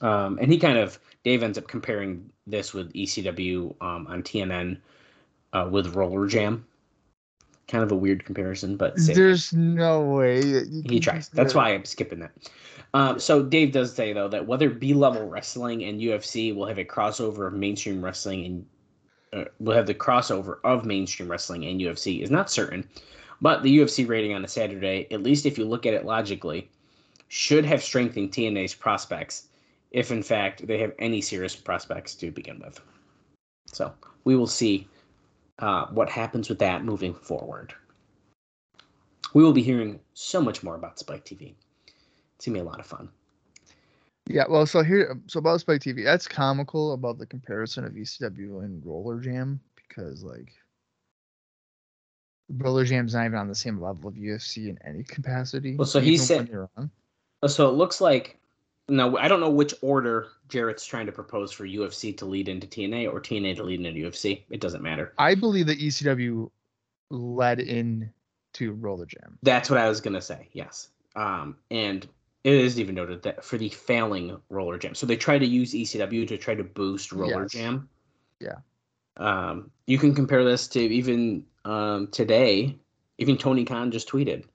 Um, 0.02 0.40
and 0.42 0.52
he 0.52 0.58
kind 0.58 0.80
of, 0.80 0.98
Dave 1.24 1.44
ends 1.44 1.56
up 1.56 1.68
comparing 1.68 2.32
this 2.48 2.74
with 2.74 2.92
ECW 2.94 3.76
um, 3.80 4.08
on 4.08 4.24
TNN 4.24 4.80
uh, 5.54 5.68
with 5.70 5.94
Roller 5.94 6.26
Jam. 6.26 6.66
Kind 7.68 7.84
of 7.84 7.92
a 7.92 7.96
weird 7.96 8.26
comparison, 8.26 8.76
but 8.76 8.96
there's 8.98 9.54
no 9.54 10.02
way 10.02 10.42
he 10.66 11.00
tries. 11.00 11.30
That's 11.30 11.54
why 11.54 11.70
I'm 11.70 11.86
skipping 11.86 12.20
that. 12.20 12.32
Um, 12.96 13.20
so 13.20 13.44
Dave 13.44 13.72
does 13.72 13.94
say 13.94 14.14
though 14.14 14.28
that 14.28 14.48
whether 14.48 14.70
B 14.70 14.94
level 14.94 15.30
wrestling 15.30 15.84
and 15.84 16.02
UFC 16.02 16.54
will 16.54 16.66
have 16.66 16.80
a 16.80 16.84
crossover 16.84 17.48
of 17.48 17.54
mainstream 17.54 18.04
wrestling 18.04 18.46
and 18.46 18.66
uh, 19.32 19.50
will 19.60 19.76
have 19.76 19.88
the 19.88 19.94
crossover 19.94 20.58
of 20.64 20.86
mainstream 20.86 21.30
wrestling 21.32 21.66
and 21.66 21.80
UFC 21.80 22.22
is 22.22 22.30
not 22.30 22.52
certain, 22.52 22.88
but 23.44 23.62
the 23.62 23.78
UFC 23.78 24.08
rating 24.08 24.34
on 24.34 24.46
a 24.46 24.48
Saturday, 24.48 25.06
at 25.12 25.22
least 25.22 25.46
if 25.46 25.58
you 25.58 25.66
look 25.66 25.86
at 25.86 25.94
it 25.94 26.06
logically, 26.06 26.70
should 27.28 27.66
have 27.66 27.84
strengthened 27.84 28.32
TNA's 28.32 28.74
prospects 28.74 29.50
if, 29.92 30.12
in 30.12 30.24
fact, 30.24 30.66
they 30.66 30.78
have 30.80 30.94
any 30.98 31.20
serious 31.20 31.54
prospects 31.54 32.16
to 32.16 32.32
begin 32.32 32.62
with. 32.64 32.80
So 33.68 33.94
we 34.24 34.38
will 34.38 34.48
see 34.48 34.88
uh, 35.60 35.88
what 35.88 36.10
happens 36.10 36.48
with 36.48 36.60
that 36.60 36.86
moving 36.86 37.14
forward. 37.14 37.74
We 39.34 39.44
will 39.44 39.52
be 39.52 39.62
hearing 39.62 40.00
so 40.14 40.42
much 40.42 40.64
more 40.64 40.76
about 40.76 40.98
Spike 40.98 41.26
TV. 41.26 41.54
It's 42.38 42.46
gonna 42.46 42.56
be 42.56 42.62
a 42.62 42.64
lot 42.64 42.80
of 42.80 42.86
fun. 42.86 43.10
Yeah, 44.26 44.46
well, 44.50 44.66
so 44.66 44.84
here, 44.84 45.20
so 45.28 45.40
about 45.40 45.60
Spike 45.60 45.82
TV, 45.82 46.06
that's 46.06 46.30
comical 46.30 46.94
about 46.94 47.18
the 47.18 47.26
comparison 47.26 47.84
of 47.84 47.92
ECW 47.92 48.64
and 48.64 48.86
Roller 48.86 49.20
Jam 49.20 49.60
because, 49.76 50.24
like, 50.24 50.54
Roller 52.50 52.86
Jam's 52.86 53.14
not 53.14 53.26
even 53.26 53.38
on 53.38 53.48
the 53.48 53.56
same 53.56 53.82
level 53.82 54.10
of 54.10 54.16
UFC 54.16 54.70
in 54.70 54.78
any 54.86 55.04
capacity. 55.04 55.76
Well, 55.76 55.86
so 55.88 56.00
he 56.00 56.18
said, 56.18 56.50
So 57.48 57.70
it 57.70 57.74
looks 57.74 58.02
like 58.02 58.40
now 58.90 59.16
I 59.18 59.28
don't 59.28 59.40
know 59.40 59.50
which 59.50 59.74
order 59.82 60.28
Jarrett's 60.50 60.86
trying 60.86 61.06
to 61.06 61.12
propose 61.12 61.52
for 61.52 61.66
UFC 61.66 62.16
to 62.18 62.26
lead 62.26 62.50
into 62.50 62.68
TNA 62.68 63.12
or 63.12 63.22
TNA 63.22 63.56
to 63.58 63.64
lead 63.64 63.86
into 63.86 64.00
UFC. 64.08 64.44
It 64.50 64.60
doesn't 64.60 64.82
matter. 64.82 65.14
I 65.18 65.36
believe 65.36 65.68
that 65.68 65.80
ECW 65.80 66.50
led 67.10 67.60
in 67.60 68.12
to 68.54 68.74
Roller 68.74 69.06
Jam. 69.06 69.38
That's 69.42 69.70
what 69.70 69.80
I 69.80 69.88
was 69.88 70.02
gonna 70.02 70.22
say. 70.22 70.50
Yes. 70.52 70.90
Um, 71.16 71.56
and 71.72 72.08
it 72.44 72.54
is 72.54 72.80
even 72.80 72.96
noted 72.96 73.24
that 73.24 73.44
for 73.44 73.58
the 73.58 73.70
failing 73.70 74.38
Roller 74.50 74.78
Jam, 74.78 74.96
so 74.96 75.06
they 75.06 75.16
try 75.16 75.38
to 75.38 75.46
use 75.46 75.74
ECW 75.74 76.28
to 76.28 76.38
try 76.38 76.56
to 76.56 76.64
boost 76.64 77.12
Roller 77.12 77.44
Yes. 77.44 77.52
Jam. 77.52 77.90
Yeah. 78.40 78.56
Um, 79.16 79.72
you 79.86 79.98
can 79.98 80.14
compare 80.14 80.44
this 80.44 80.68
to 80.70 80.80
even 80.80 81.46
um, 81.66 82.08
today. 82.08 82.78
Even 83.20 83.38
Tony 83.38 83.64
Khan 83.64 83.92
just 83.92 84.10
tweeted, 84.10 84.46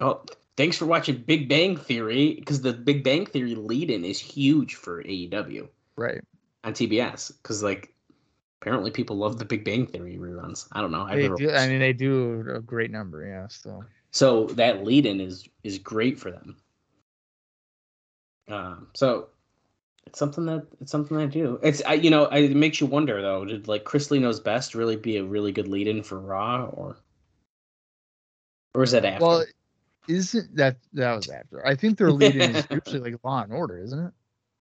"Oh, 0.00 0.22
thanks 0.56 0.76
for 0.76 0.86
watching 0.86 1.16
Big 1.26 1.48
Bang 1.48 1.76
Theory 1.76 2.34
because 2.34 2.62
the 2.62 2.72
Big 2.72 3.02
Bang 3.02 3.26
Theory 3.26 3.54
lead-in 3.54 4.04
is 4.04 4.18
huge 4.18 4.76
for 4.76 5.02
AEW 5.02 5.68
Right. 5.96 6.20
on 6.62 6.72
TBS 6.72 7.32
because 7.42 7.62
like 7.62 7.92
apparently 8.62 8.90
people 8.90 9.16
love 9.16 9.38
the 9.38 9.44
Big 9.44 9.64
Bang 9.64 9.86
Theory 9.86 10.16
reruns. 10.16 10.68
I 10.72 10.80
don't 10.80 10.92
know. 10.92 11.02
I've 11.02 11.16
They 11.18 11.28
do, 11.46 11.50
I 11.50 11.68
mean, 11.68 11.80
they 11.80 11.92
do 11.92 12.44
a 12.54 12.60
great 12.60 12.90
number. 12.90 13.26
Yeah. 13.26 13.48
So 13.48 13.84
So 14.12 14.46
that 14.54 14.84
lead 14.84 15.06
in 15.06 15.20
is 15.20 15.48
is 15.64 15.78
great 15.78 16.18
for 16.18 16.30
them. 16.30 16.56
Um, 18.48 18.88
so 18.94 19.28
it's 20.06 20.18
something 20.18 20.46
that 20.46 20.66
it's 20.80 20.92
something 20.92 21.16
I 21.16 21.26
do. 21.26 21.58
It's 21.62 21.82
I, 21.84 21.94
you 21.94 22.10
know 22.10 22.26
I, 22.26 22.38
it 22.38 22.56
makes 22.56 22.80
you 22.80 22.86
wonder 22.86 23.20
though. 23.22 23.44
Did 23.44 23.68
like 23.68 23.84
Chrisley 23.84 24.20
knows 24.20 24.40
best 24.40 24.74
really 24.74 24.96
be 24.96 25.16
a 25.16 25.24
really 25.24 25.52
good 25.52 25.68
lead 25.68 25.88
in 25.88 26.02
for 26.02 26.18
Raw 26.18 26.66
or 26.66 26.96
or 28.74 28.82
is 28.82 28.92
that 28.92 29.04
after? 29.04 29.24
well, 29.24 29.44
isn't 30.08 30.56
that 30.56 30.76
that 30.92 31.14
was 31.14 31.28
after? 31.28 31.66
I 31.66 31.74
think 31.74 31.98
their 31.98 32.12
lead 32.12 32.36
in 32.36 32.56
is 32.56 32.66
usually 32.70 33.10
like 33.10 33.24
Law 33.24 33.42
and 33.42 33.52
Order, 33.52 33.78
isn't 33.78 34.06
it? 34.06 34.12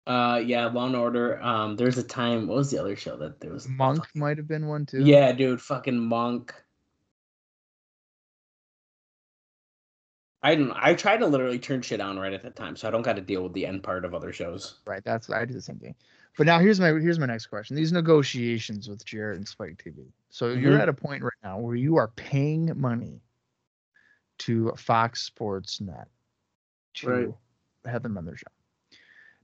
uh, 0.07 0.41
yeah, 0.45 0.66
Law 0.66 0.87
and 0.87 0.97
Order. 0.97 1.43
Um, 1.43 1.76
there's 1.76 1.99
a 1.99 2.03
time. 2.03 2.47
What 2.47 2.59
was 2.59 2.70
the 2.70 2.78
other 2.78 2.97
show 2.97 3.16
that 3.16 3.41
there 3.41 3.53
was? 3.53 3.68
Monk 3.68 4.07
might 4.14 4.37
have 4.37 4.47
been 4.47 4.68
one 4.68 4.87
too. 4.87 5.05
Yeah, 5.05 5.32
dude, 5.32 5.61
fucking 5.61 5.99
Monk. 5.99 6.55
I 10.47 10.55
don't. 10.55 10.70
I 10.76 10.94
try 10.94 11.16
to 11.16 11.26
literally 11.26 11.59
turn 11.59 11.82
shit 11.82 12.01
on 12.01 12.20
right 12.20 12.32
at 12.32 12.44
the 12.44 12.51
time, 12.51 12.76
so 12.76 12.86
I 12.86 12.92
don't 12.92 13.03
got 13.03 13.16
to 13.16 13.20
deal 13.20 13.42
with 13.42 13.53
the 13.53 13.66
end 13.66 13.82
part 13.82 14.05
of 14.05 14.14
other 14.14 14.32
shows. 14.32 14.76
Right. 14.86 15.03
That's 15.05 15.28
I 15.28 15.44
do 15.44 15.53
the 15.53 15.61
same 15.61 15.80
thing. 15.80 15.97
But 16.38 16.47
now 16.47 16.61
here's 16.61 16.78
my 16.78 16.90
here's 16.90 17.18
my 17.18 17.26
next 17.26 17.47
question. 17.47 17.74
These 17.74 17.90
negotiations 17.90 18.88
with 18.88 19.05
Jarrett 19.05 19.38
and 19.38 19.49
Spike 19.49 19.82
TV. 19.84 20.07
So 20.30 20.51
you're 20.53 20.78
Mhm. 20.78 20.82
at 20.82 20.88
a 20.88 20.92
point 20.92 21.24
right 21.24 21.32
now 21.42 21.59
where 21.59 21.74
you 21.74 21.97
are 21.97 22.07
paying 22.09 22.70
money 22.80 23.20
to 24.38 24.70
Fox 24.76 25.22
Sports 25.22 25.80
Net 25.80 26.07
to 26.94 27.09
Right. 27.09 27.34
have 27.90 28.05
them 28.05 28.16
on 28.16 28.24
their 28.24 28.36
show. 28.36 28.47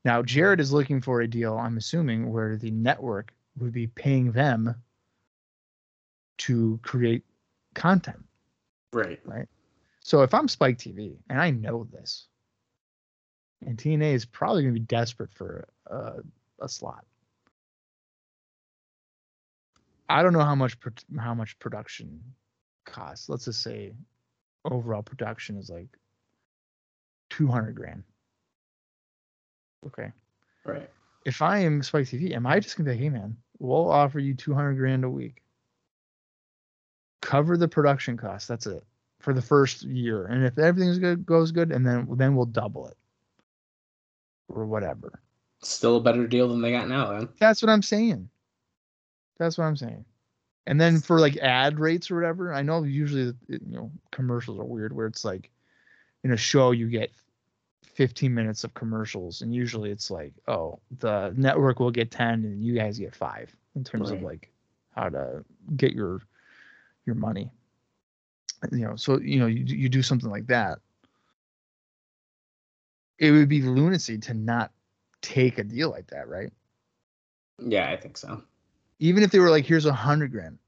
Now 0.04 0.22
Jarrett 0.22 0.60
is 0.60 0.72
looking 0.72 1.00
for 1.00 1.22
a 1.22 1.26
deal, 1.26 1.58
I'm 1.58 1.78
assuming, 1.78 2.30
where 2.30 2.56
the 2.56 2.70
network 2.70 3.32
would 3.58 3.72
be 3.72 3.88
paying 3.88 4.30
them 4.30 4.76
to 6.38 6.78
create 6.84 7.24
content. 7.74 8.24
Right. 8.92 9.20
Right. 9.24 9.48
So 10.02 10.22
if 10.22 10.34
I'm 10.34 10.48
Spike 10.48 10.78
TV 10.78 11.16
and 11.30 11.40
I 11.40 11.50
know 11.50 11.86
this, 11.92 12.26
and 13.64 13.78
TNA 13.78 14.14
is 14.14 14.24
probably 14.24 14.62
going 14.62 14.74
to 14.74 14.80
be 14.80 14.86
desperate 14.86 15.32
for 15.32 15.68
a, 15.86 16.14
a 16.60 16.68
slot. 16.68 17.04
I 20.08 20.22
don't 20.22 20.32
know 20.32 20.40
how 20.40 20.56
much 20.56 20.76
how 21.18 21.34
much 21.34 21.58
production 21.60 22.20
costs. 22.84 23.28
Let's 23.28 23.44
just 23.44 23.62
say 23.62 23.92
overall 24.64 25.02
production 25.02 25.56
is 25.56 25.70
like 25.70 25.88
200 27.30 27.74
grand. 27.74 28.02
Okay. 29.86 30.12
Right. 30.66 30.90
If 31.24 31.40
I 31.40 31.58
am 31.60 31.82
Spike 31.82 32.06
TV, 32.06 32.34
am 32.34 32.46
I 32.46 32.58
just 32.58 32.76
going 32.76 32.84
to 32.86 32.90
be 32.90 32.96
like, 32.96 33.02
hey 33.02 33.08
man, 33.08 33.36
we'll 33.58 33.88
offer 33.88 34.18
you 34.18 34.34
200 34.34 34.74
grand 34.74 35.04
a 35.04 35.08
week. 35.08 35.42
Cover 37.22 37.56
the 37.56 37.68
production 37.68 38.16
costs. 38.16 38.48
That's 38.48 38.66
it 38.66 38.84
for 39.22 39.32
the 39.32 39.40
first 39.40 39.84
year. 39.84 40.26
And 40.26 40.44
if 40.44 40.58
everything's 40.58 40.98
good, 40.98 41.24
goes 41.24 41.52
good, 41.52 41.70
and 41.70 41.86
then 41.86 42.06
then 42.10 42.34
we'll 42.34 42.46
double 42.46 42.88
it 42.88 42.96
or 44.48 44.66
whatever. 44.66 45.20
Still 45.62 45.96
a 45.96 46.00
better 46.00 46.26
deal 46.26 46.48
than 46.48 46.60
they 46.60 46.72
got 46.72 46.88
now, 46.88 47.12
then. 47.12 47.28
That's 47.38 47.62
what 47.62 47.70
I'm 47.70 47.82
saying. 47.82 48.28
That's 49.38 49.56
what 49.56 49.64
I'm 49.64 49.76
saying. 49.76 50.04
And 50.66 50.80
then 50.80 51.00
for 51.00 51.20
like 51.20 51.36
ad 51.38 51.78
rates 51.78 52.10
or 52.10 52.16
whatever, 52.16 52.52
I 52.52 52.62
know 52.62 52.82
usually 52.82 53.32
you 53.48 53.60
know 53.64 53.90
commercials 54.10 54.58
are 54.58 54.64
weird 54.64 54.94
where 54.94 55.06
it's 55.06 55.24
like 55.24 55.50
in 56.24 56.32
a 56.32 56.36
show 56.36 56.72
you 56.72 56.88
get 56.88 57.10
15 57.94 58.32
minutes 58.32 58.64
of 58.64 58.74
commercials 58.74 59.42
and 59.42 59.54
usually 59.54 59.90
it's 59.90 60.10
like 60.10 60.32
oh 60.48 60.80
the 60.98 61.34
network 61.36 61.78
will 61.78 61.90
get 61.90 62.10
10 62.10 62.44
and 62.44 62.64
you 62.64 62.74
guys 62.74 62.98
get 62.98 63.14
5 63.14 63.54
in 63.74 63.84
terms 63.84 64.10
of 64.10 64.22
like 64.22 64.50
how 64.92 65.08
to 65.08 65.44
get 65.76 65.92
your 65.92 66.22
your 67.06 67.16
money. 67.16 67.50
You 68.70 68.86
know, 68.86 68.96
so 68.96 69.18
you 69.20 69.40
know 69.40 69.46
you 69.46 69.64
you 69.64 69.88
do 69.88 70.02
something 70.02 70.30
like 70.30 70.46
that. 70.46 70.78
It 73.18 73.30
would 73.30 73.48
be 73.48 73.62
lunacy 73.62 74.18
to 74.18 74.34
not 74.34 74.70
take 75.22 75.56
a 75.58 75.64
deal 75.64 75.88
like 75.90 76.08
that, 76.08 76.28
right? 76.28 76.52
Yeah, 77.58 77.88
I 77.90 77.96
think 77.96 78.16
so. 78.18 78.42
even 78.98 79.22
if 79.22 79.30
they 79.30 79.38
were 79.38 79.50
like, 79.50 79.66
here's 79.66 79.84
a 79.86 79.92
hundred 79.92 80.30
grand, 80.32 80.58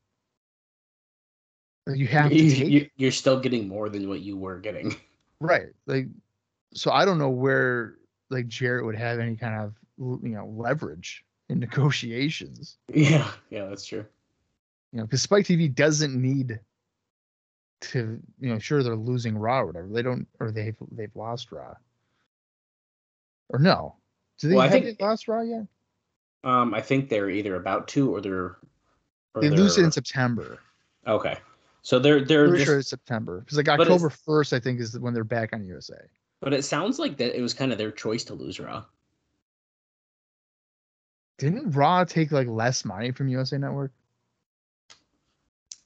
you 1.87 2.07
have 2.07 2.37
to 2.37 2.45
You, 2.45 2.45
take 2.45 2.75
you, 2.75 2.91
you're 2.97 3.11
still 3.13 3.39
getting 3.41 3.69
more 3.69 3.89
than 3.89 4.09
what 4.09 4.21
you 4.21 4.37
were 4.37 4.59
getting. 4.59 4.97
right. 5.41 5.69
Like, 5.87 6.07
so 6.75 6.91
I 6.93 7.05
don't 7.05 7.19
know 7.19 7.31
where 7.31 7.97
like 8.31 8.49
Jarrett 8.49 8.85
would 8.85 8.97
have 8.97 9.19
any 9.21 9.37
kind 9.37 9.63
of 9.63 9.75
you 10.23 10.31
know 10.31 10.47
leverage 10.47 11.25
in 11.49 11.59
negotiations. 11.61 12.79
yeah, 12.93 13.31
yeah, 13.51 13.67
that's 13.67 13.87
true. 13.87 14.07
You 14.93 14.99
know, 15.01 15.05
because 15.05 15.23
Spike 15.23 15.45
TV 15.47 15.69
doesn't 15.69 16.15
need 16.21 16.61
to. 17.93 18.21
You 18.41 18.49
know, 18.51 18.59
sure 18.59 18.83
they're 18.83 18.97
losing 18.97 19.37
Raw 19.37 19.61
or 19.61 19.67
whatever. 19.67 19.89
They 19.89 20.03
don't, 20.03 20.27
or 20.41 20.51
they've 20.51 20.77
they've 20.93 21.15
lost 21.15 21.53
Raw. 21.53 21.75
Or 23.51 23.59
no? 23.59 23.97
Do 24.39 24.49
they 24.49 24.57
Well, 24.57 24.67
I 24.67 24.71
think- 24.71 25.01
lost 25.01 25.29
Raw 25.29 25.43
yet? 25.43 25.67
Um, 26.43 26.75
I 26.75 26.81
think 26.81 27.09
they're 27.09 27.31
either 27.31 27.57
about 27.57 27.89
to 27.89 28.15
or 28.15 28.21
they're. 28.21 28.57
Or 29.35 29.41
They 29.41 29.51
lose 29.51 29.79
it 29.79 29.85
in 29.85 29.91
September. 29.93 30.59
Okay, 31.07 31.39
so 31.83 31.99
they're 31.99 32.25
they're 32.25 32.53
just. 32.55 32.65
sure 32.67 32.79
it's 32.79 32.89
September 32.89 33.41
because 33.41 33.57
like 33.57 33.69
October 33.69 34.09
first, 34.11 34.53
I 34.53 34.61
think, 34.61 34.79
is 34.81 34.99
when 34.99 35.13
they're 35.15 35.25
back 35.25 35.53
on 35.53 35.65
USA. 35.65 35.97
But 36.41 36.53
it 36.53 36.63
sounds 36.65 36.99
like 36.99 37.17
that 37.17 37.37
it 37.37 37.41
was 37.43 37.55
kind 37.55 37.73
of 37.73 37.79
their 37.79 37.91
choice 37.91 38.25
to 38.25 38.35
lose 38.35 38.61
Raw. 38.61 38.85
Didn't 41.39 41.73
Raw 41.73 42.05
take 42.05 42.31
like 42.31 42.47
less 42.49 42.85
money 42.85 43.11
from 43.11 43.29
USA 43.29 43.59
Network? 43.59 43.93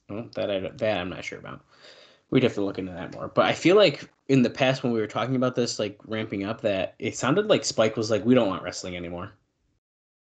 Well, 0.09 0.29
that 0.35 0.51
I 0.51 0.59
that 0.59 0.97
I'm 0.99 1.09
not 1.09 1.23
sure 1.25 1.39
about. 1.39 1.61
We'd 2.31 2.43
have 2.43 2.53
to 2.55 2.61
look 2.61 2.77
into 2.77 2.91
that 2.91 3.13
more. 3.13 3.27
But 3.27 3.45
I 3.45 3.53
feel 3.53 3.75
like 3.75 4.09
in 4.27 4.43
the 4.43 4.49
past 4.49 4.83
when 4.83 4.91
we 4.93 4.99
were 4.99 5.07
talking 5.07 5.35
about 5.35 5.55
this, 5.55 5.79
like 5.79 5.99
ramping 6.05 6.45
up, 6.45 6.61
that 6.61 6.95
it 6.99 7.17
sounded 7.17 7.47
like 7.47 7.65
Spike 7.65 7.97
was 7.97 8.11
like, 8.11 8.23
"We 8.23 8.35
don't 8.35 8.47
want 8.47 8.61
wrestling 8.63 8.95
anymore." 8.95 9.31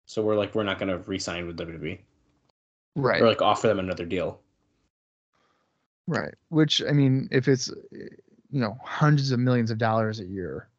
So 0.06 0.22
we're 0.22 0.36
like, 0.36 0.56
we're 0.56 0.64
not 0.64 0.80
going 0.80 0.90
to 0.90 0.98
re-sign 0.98 1.46
with 1.46 1.58
WWE 1.58 2.00
Right. 2.96 3.22
or 3.22 3.28
like 3.28 3.44
offer 3.44 3.68
them 3.68 3.78
another 3.78 4.06
deal. 4.06 4.42
Right. 6.08 6.34
Which 6.50 6.82
I 6.88 6.92
mean, 6.92 7.28
if 7.32 7.48
it's 7.48 7.72
you 7.92 8.60
know 8.60 8.78
hundreds 8.84 9.32
of 9.32 9.40
millions 9.40 9.70
of 9.72 9.78
dollars 9.78 10.20
a 10.20 10.26
year, 10.26 10.70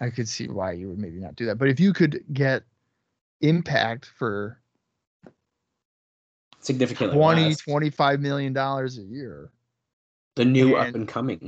I 0.00 0.10
could 0.10 0.28
see 0.28 0.48
why 0.48 0.72
you 0.72 0.88
would 0.88 0.98
maybe 0.98 1.18
not 1.18 1.34
do 1.36 1.46
that. 1.46 1.58
But 1.58 1.68
if 1.68 1.80
you 1.80 1.92
could 1.92 2.24
get 2.32 2.62
Impact 3.40 4.10
for 4.16 4.60
Significantly 6.60 7.16
20, 7.16 7.44
less. 7.44 7.58
25 7.58 8.20
million 8.20 8.52
dollars 8.52 8.98
a 8.98 9.02
year, 9.02 9.50
the 10.38 10.44
new 10.44 10.76
and- 10.76 10.88
up 10.88 10.94
and 10.94 11.06
coming. 11.08 11.38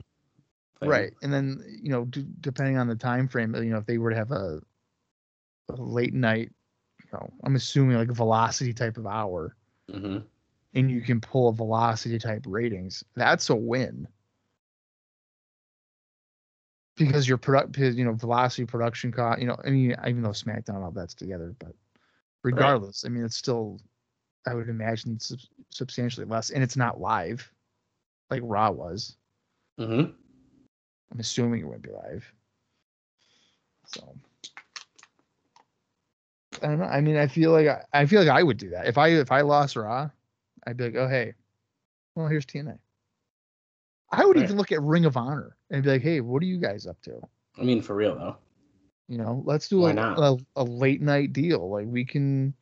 thing. 0.80 0.88
right? 0.88 1.12
And 1.22 1.32
then 1.32 1.62
you 1.82 1.91
know, 1.91 2.05
d- 2.07 2.26
depending 2.41 2.76
on 2.76 2.88
the 2.88 2.95
time 2.97 3.28
frame, 3.28 3.55
you 3.55 3.70
know, 3.70 3.78
if 3.78 3.86
they 3.86 3.99
were 3.99 4.11
to 4.11 4.16
have 4.16 4.30
a, 4.32 4.61
a 5.70 5.74
late 5.76 6.12
night, 6.14 6.51
you 7.05 7.09
know, 7.12 7.30
I'm 7.45 7.55
assuming 7.57 7.97
like 7.97 8.09
a 8.11 8.14
velocity 8.14 8.72
type 8.72 8.97
of 8.99 9.07
hour, 9.07 9.55
Mhm. 9.91 10.24
and 10.74 10.91
you 10.91 11.01
can 11.03 11.20
pull 11.20 11.49
a 11.49 11.53
velocity 11.53 12.18
type 12.18 12.45
ratings, 12.47 13.05
that's 13.14 13.51
a 13.51 13.55
win. 13.57 14.07
Because 16.97 17.26
your 17.28 17.38
product, 17.38 17.78
you 17.78 18.05
know, 18.05 18.12
velocity 18.12 18.66
production 18.66 19.11
cost, 19.12 19.41
you 19.41 19.47
know, 19.47 19.57
I 19.64 19.70
mean, 19.70 19.95
even 20.07 20.22
though 20.22 20.30
SmackDown 20.30 20.82
all 20.82 20.91
that's 20.91 21.14
together, 21.14 21.55
but 21.59 21.74
regardless, 22.43 23.05
I 23.07 23.09
mean, 23.09 23.24
it's 23.24 23.36
still, 23.36 23.80
I 24.47 24.55
would 24.55 24.68
imagine, 24.68 25.18
sub- 25.18 25.38
substantially 25.70 26.26
less, 26.26 26.51
and 26.51 26.62
it's 26.62 26.76
not 26.76 27.01
live, 27.01 27.51
like 28.31 28.43
Raw 28.45 28.70
was. 28.70 29.16
Mhm. 29.78 30.14
I'm 31.12 31.20
assuming 31.20 31.61
it 31.61 31.66
would 31.68 31.83
be 31.83 31.91
live. 31.91 32.33
So 33.87 34.14
I 36.62 36.66
don't 36.66 36.78
know. 36.78 36.85
I 36.85 37.01
mean, 37.01 37.16
I 37.16 37.26
feel 37.26 37.51
like 37.53 37.66
I, 37.66 37.83
I 37.93 38.07
feel 38.07 38.20
like 38.20 38.31
I 38.31 38.43
would 38.43 38.59
do 38.59 38.70
that 38.70 38.87
if 38.87 38.99
I 38.99 39.09
if 39.09 39.33
I 39.33 39.41
lost 39.41 39.76
Raw, 39.76 40.11
I'd 40.66 40.76
be 40.76 40.85
like, 40.85 40.97
oh 40.97 41.09
hey, 41.09 41.35
well 42.14 42.28
here's 42.28 42.47
TNA. 42.47 42.78
I 44.12 44.24
would 44.24 44.37
Right. 44.37 44.45
even 44.45 44.57
look 44.57 44.72
at 44.72 44.83
Ring 44.83 45.05
of 45.05 45.16
Honor 45.16 45.57
and 45.70 45.83
be 45.83 45.91
like, 45.91 46.03
hey, 46.03 46.20
what 46.20 46.43
are 46.43 46.47
you 46.47 46.59
guys 46.59 46.87
up 46.87 47.01
to? 47.03 47.20
I 47.59 47.62
mean, 47.62 47.81
for 47.81 47.95
real 47.95 48.14
though. 48.16 48.37
You 49.09 49.18
know, 49.18 49.43
let's 49.45 49.68
do 49.68 49.85
a, 49.87 49.91
a 50.20 50.37
a 50.57 50.64
late 50.64 51.01
night 51.01 51.33
deal. 51.33 51.68
Like 51.70 51.87
we 51.89 52.05
can. 52.05 52.55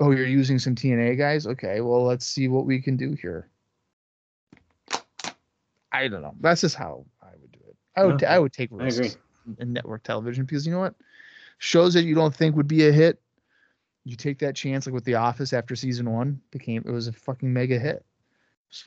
Oh, 0.00 0.10
you're 0.10 0.26
using 0.26 0.58
some 0.58 0.74
TNA 0.74 1.16
guys? 1.16 1.46
Okay, 1.46 1.80
well, 1.80 2.04
let's 2.04 2.26
see 2.26 2.48
what 2.48 2.66
we 2.66 2.80
can 2.80 2.96
do 2.96 3.12
here. 3.20 3.48
I 5.96 6.08
don't 6.08 6.22
know. 6.22 6.34
That's 6.40 6.60
just 6.60 6.76
how 6.76 7.06
I 7.22 7.30
would 7.40 7.52
do 7.52 7.60
it. 7.68 7.76
I 7.96 8.04
would 8.04 8.20
No, 8.20 8.28
I 8.28 8.38
would 8.38 8.52
take 8.52 8.68
risks 8.72 9.16
in 9.58 9.72
network 9.72 10.02
television 10.02 10.44
because 10.44 10.66
you 10.66 10.72
know 10.72 10.80
what, 10.80 10.94
shows 11.58 11.94
that 11.94 12.04
you 12.04 12.14
don't 12.14 12.34
think 12.34 12.56
would 12.56 12.68
be 12.68 12.86
a 12.86 12.92
hit, 12.92 13.20
you 14.04 14.16
take 14.16 14.38
that 14.40 14.54
chance. 14.54 14.86
Like 14.86 14.94
with 14.94 15.04
The 15.04 15.14
Office 15.14 15.52
after 15.52 15.74
season 15.74 16.10
one 16.10 16.40
became 16.50 16.82
it 16.84 16.90
was 16.90 17.08
a 17.08 17.12
fucking 17.12 17.52
mega 17.52 17.78
hit. 17.78 18.04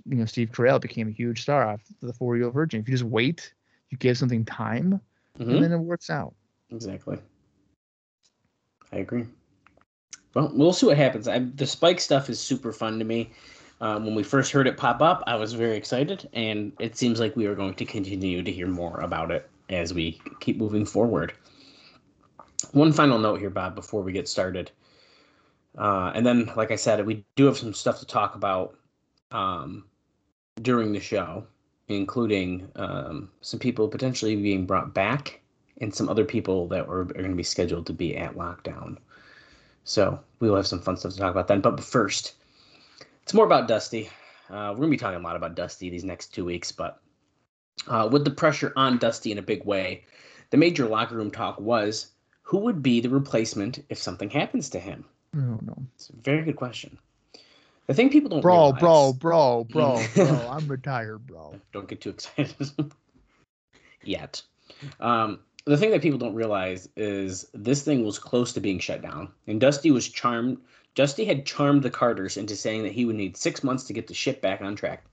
You 0.05 0.17
know, 0.17 0.25
Steve 0.25 0.51
Carell 0.51 0.79
became 0.79 1.07
a 1.07 1.11
huge 1.11 1.41
star 1.41 1.67
off 1.67 1.81
the 2.01 2.13
Four 2.13 2.35
Year 2.35 2.45
Old 2.45 2.53
Virgin. 2.53 2.81
If 2.81 2.87
you 2.87 2.93
just 2.93 3.05
wait, 3.05 3.53
you 3.89 3.97
give 3.97 4.17
something 4.17 4.45
time, 4.45 5.01
Mhm. 5.39 5.55
and 5.55 5.63
then 5.63 5.71
it 5.71 5.77
works 5.77 6.09
out. 6.09 6.35
Exactly. 6.69 7.17
I 8.91 8.97
agree. 8.97 9.25
Well, 10.35 10.51
we'll 10.53 10.73
see 10.73 10.85
what 10.85 10.97
happens. 10.97 11.27
I, 11.27 11.39
the 11.39 11.65
Spike 11.65 11.99
stuff 11.99 12.29
is 12.29 12.39
super 12.39 12.71
fun 12.71 12.99
to 12.99 13.05
me. 13.05 13.31
Um, 13.81 14.05
when 14.05 14.15
we 14.15 14.23
first 14.23 14.51
heard 14.51 14.67
it 14.67 14.77
pop 14.77 15.01
up, 15.01 15.23
I 15.25 15.35
was 15.35 15.53
very 15.53 15.77
excited, 15.77 16.27
and 16.33 16.73
it 16.79 16.97
seems 16.97 17.19
like 17.19 17.35
we 17.35 17.45
are 17.45 17.55
going 17.55 17.75
to 17.75 17.85
continue 17.85 18.43
to 18.43 18.51
hear 18.51 18.67
more 18.67 18.99
about 18.99 19.31
it 19.31 19.49
as 19.69 19.93
we 19.93 20.19
keep 20.41 20.57
moving 20.57 20.85
forward. 20.85 21.33
One 22.73 22.91
final 22.91 23.17
note 23.17 23.39
here, 23.39 23.49
Bob, 23.49 23.75
before 23.75 24.01
we 24.01 24.11
get 24.11 24.27
started. 24.27 24.71
Uh, 25.77 26.11
and 26.13 26.25
then, 26.25 26.51
like 26.57 26.71
I 26.71 26.75
said, 26.75 27.05
we 27.05 27.23
do 27.35 27.45
have 27.45 27.57
some 27.57 27.73
stuff 27.73 27.99
to 27.99 28.05
talk 28.05 28.35
about 28.35 28.75
um, 29.31 29.85
during 30.61 30.91
the 30.91 30.99
show, 30.99 31.45
including 31.87 32.69
um, 32.75 33.29
some 33.41 33.59
people 33.59 33.87
potentially 33.87 34.35
being 34.35 34.65
brought 34.65 34.93
back 34.93 35.39
and 35.79 35.93
some 35.93 36.09
other 36.09 36.25
people 36.25 36.67
that 36.67 36.87
are 36.89 37.05
going 37.05 37.29
to 37.29 37.35
be 37.35 37.43
scheduled 37.43 37.85
to 37.85 37.93
be 37.93 38.17
at 38.17 38.35
lockdown. 38.35 38.97
So 39.85 40.19
we 40.39 40.49
will 40.49 40.57
have 40.57 40.67
some 40.67 40.81
fun 40.81 40.97
stuff 40.97 41.13
to 41.13 41.17
talk 41.17 41.31
about 41.31 41.47
then. 41.47 41.61
But 41.61 41.79
first, 41.79 42.35
it's 43.29 43.33
more 43.35 43.45
about 43.45 43.67
Dusty. 43.67 44.09
Uh, 44.49 44.71
we're 44.71 44.77
going 44.77 44.89
to 44.89 44.89
be 44.89 44.97
talking 44.97 45.19
a 45.19 45.23
lot 45.23 45.35
about 45.35 45.53
Dusty 45.53 45.91
these 45.91 46.03
next 46.03 46.33
two 46.33 46.43
weeks, 46.43 46.71
but 46.71 46.99
uh, 47.87 48.09
with 48.11 48.25
the 48.25 48.31
pressure 48.31 48.73
on 48.75 48.97
Dusty 48.97 49.31
in 49.31 49.37
a 49.37 49.41
big 49.43 49.63
way, 49.65 50.03
the 50.49 50.57
major 50.57 50.87
locker 50.87 51.15
room 51.15 51.29
talk 51.29 51.59
was 51.59 52.07
who 52.41 52.57
would 52.57 52.81
be 52.81 52.99
the 52.99 53.09
replacement 53.09 53.85
if 53.89 53.99
something 53.99 54.31
happens 54.31 54.67
to 54.71 54.79
him? 54.79 55.05
Oh 55.35 55.59
no. 55.61 55.77
It's 55.93 56.09
a 56.09 56.15
very 56.23 56.41
good 56.41 56.55
question. 56.55 56.97
The 57.85 57.93
thing 57.93 58.09
people 58.09 58.31
don't 58.31 58.41
Bro, 58.41 58.73
realize, 58.73 58.79
bro, 58.79 59.13
bro, 59.19 59.63
bro, 59.65 60.03
bro. 60.15 60.25
I'm 60.49 60.67
retired, 60.67 61.27
bro. 61.27 61.53
don't 61.71 61.87
get 61.87 62.01
too 62.01 62.09
excited 62.09 62.71
yet. 64.03 64.41
Um, 64.99 65.41
the 65.65 65.77
thing 65.77 65.91
that 65.91 66.01
people 66.01 66.17
don't 66.17 66.33
realize 66.33 66.89
is 66.97 67.45
this 67.53 67.83
thing 67.83 68.03
was 68.03 68.17
close 68.17 68.53
to 68.53 68.59
being 68.59 68.79
shut 68.79 69.03
down, 69.03 69.29
and 69.45 69.61
Dusty 69.61 69.91
was 69.91 70.09
charmed. 70.09 70.57
Dusty 70.95 71.25
had 71.25 71.45
charmed 71.45 71.83
the 71.83 71.89
Carters 71.89 72.37
into 72.37 72.55
saying 72.55 72.83
that 72.83 72.91
he 72.91 73.05
would 73.05 73.15
need 73.15 73.37
six 73.37 73.63
months 73.63 73.83
to 73.85 73.93
get 73.93 74.07
the 74.07 74.13
ship 74.13 74.41
back 74.41 74.61
on 74.61 74.75
track, 74.75 75.03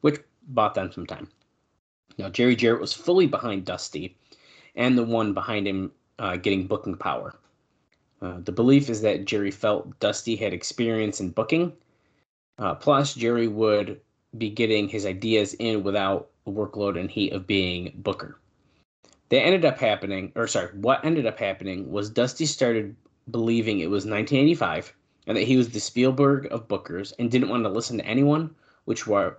which 0.00 0.20
bought 0.48 0.74
them 0.74 0.92
some 0.92 1.06
time. 1.06 1.28
Now 2.18 2.28
Jerry 2.28 2.54
Jarrett 2.54 2.80
was 2.80 2.92
fully 2.92 3.26
behind 3.26 3.64
Dusty, 3.64 4.16
and 4.74 4.96
the 4.96 5.04
one 5.04 5.32
behind 5.32 5.66
him 5.66 5.92
uh, 6.18 6.36
getting 6.36 6.66
booking 6.66 6.96
power. 6.96 7.34
Uh, 8.20 8.38
the 8.44 8.52
belief 8.52 8.88
is 8.88 9.00
that 9.02 9.24
Jerry 9.24 9.50
felt 9.50 9.98
Dusty 9.98 10.36
had 10.36 10.52
experience 10.52 11.20
in 11.20 11.30
booking. 11.30 11.72
Uh, 12.58 12.74
plus, 12.74 13.14
Jerry 13.14 13.48
would 13.48 14.00
be 14.38 14.50
getting 14.50 14.88
his 14.88 15.04
ideas 15.04 15.54
in 15.54 15.82
without 15.82 16.30
the 16.44 16.52
workload 16.52 16.98
and 16.98 17.10
heat 17.10 17.32
of 17.32 17.46
being 17.46 17.92
Booker. 17.96 18.38
That 19.30 19.42
ended 19.42 19.64
up 19.64 19.78
happening, 19.78 20.32
or 20.34 20.46
sorry, 20.46 20.68
what 20.74 21.04
ended 21.04 21.26
up 21.26 21.38
happening 21.38 21.90
was 21.90 22.10
Dusty 22.10 22.46
started 22.46 22.94
believing 23.30 23.80
it 23.80 23.90
was 23.90 24.04
1985 24.04 24.94
and 25.26 25.36
that 25.36 25.44
he 25.44 25.56
was 25.56 25.68
the 25.70 25.80
Spielberg 25.80 26.46
of 26.50 26.68
Bookers 26.68 27.12
and 27.18 27.30
didn't 27.30 27.48
want 27.48 27.64
to 27.64 27.70
listen 27.70 27.98
to 27.98 28.06
anyone, 28.06 28.54
which 28.84 29.06
were 29.06 29.36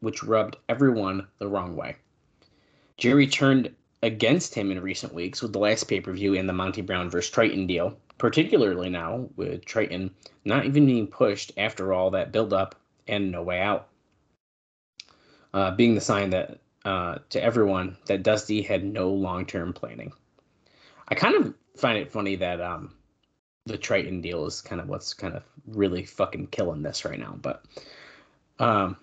which 0.00 0.22
rubbed 0.22 0.56
everyone 0.68 1.26
the 1.38 1.48
wrong 1.48 1.76
way. 1.76 1.96
Jerry 2.96 3.26
turned 3.26 3.74
against 4.02 4.54
him 4.54 4.70
in 4.70 4.80
recent 4.80 5.12
weeks 5.14 5.42
with 5.42 5.52
the 5.52 5.58
last 5.58 5.84
pay 5.84 6.00
per 6.00 6.12
view 6.12 6.34
and 6.34 6.48
the 6.48 6.54
Monty 6.54 6.80
Brown 6.80 7.10
vs. 7.10 7.30
Trytan 7.30 7.66
deal, 7.66 7.98
particularly 8.18 8.88
now 8.88 9.28
with 9.36 9.64
Trytan 9.64 10.10
not 10.44 10.64
even 10.64 10.86
being 10.86 11.06
pushed 11.06 11.52
after 11.56 11.92
all 11.92 12.10
that 12.10 12.32
build 12.32 12.52
up 12.52 12.74
and 13.06 13.30
no 13.30 13.42
way 13.42 13.60
out. 13.60 13.88
Uh, 15.52 15.72
being 15.72 15.94
the 15.94 16.00
sign 16.00 16.30
that 16.30 16.60
uh, 16.84 17.18
to 17.28 17.42
everyone 17.42 17.96
that 18.06 18.22
Dusty 18.22 18.62
had 18.62 18.84
no 18.84 19.10
long 19.10 19.44
term 19.44 19.72
planning. 19.72 20.12
I 21.08 21.14
kind 21.14 21.34
of 21.34 21.54
find 21.76 21.98
it 21.98 22.12
funny 22.12 22.36
that 22.36 22.60
um, 22.60 22.94
the 23.66 23.78
Trytan 23.78 24.22
deal 24.22 24.46
is 24.46 24.60
kind 24.60 24.80
of 24.80 24.88
what's 24.88 25.14
kind 25.14 25.34
of 25.34 25.42
really 25.66 26.04
fucking 26.04 26.48
killing 26.48 26.82
this 26.82 27.04
right 27.04 27.18
now. 27.18 27.36
But 27.40 27.64
um, 28.58 28.96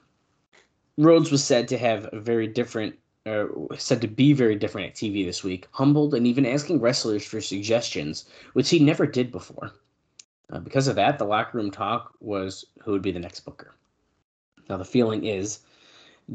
Rhodes 0.97 1.31
was 1.31 1.43
said 1.43 1.67
to 1.69 1.77
have 1.77 2.09
a 2.11 2.19
very 2.19 2.47
different, 2.47 2.95
uh, 3.25 3.45
said 3.77 4.01
to 4.01 4.07
be 4.07 4.33
very 4.33 4.55
different 4.55 4.87
at 4.87 4.95
TV 4.95 5.25
this 5.25 5.43
week, 5.43 5.67
humbled 5.71 6.13
and 6.13 6.25
even 6.25 6.45
asking 6.45 6.81
wrestlers 6.81 7.25
for 7.25 7.39
suggestions, 7.41 8.25
which 8.53 8.69
he 8.69 8.79
never 8.79 9.05
did 9.05 9.31
before. 9.31 9.71
Uh, 10.51 10.59
because 10.59 10.87
of 10.87 10.95
that, 10.95 11.19
the 11.19 11.25
locker 11.25 11.57
room 11.57 11.71
talk 11.71 12.13
was 12.19 12.65
who 12.81 12.91
would 12.91 13.01
be 13.01 13.11
the 13.11 13.19
next 13.19 13.41
booker. 13.41 13.75
Now, 14.69 14.77
the 14.77 14.85
feeling 14.85 15.25
is 15.25 15.59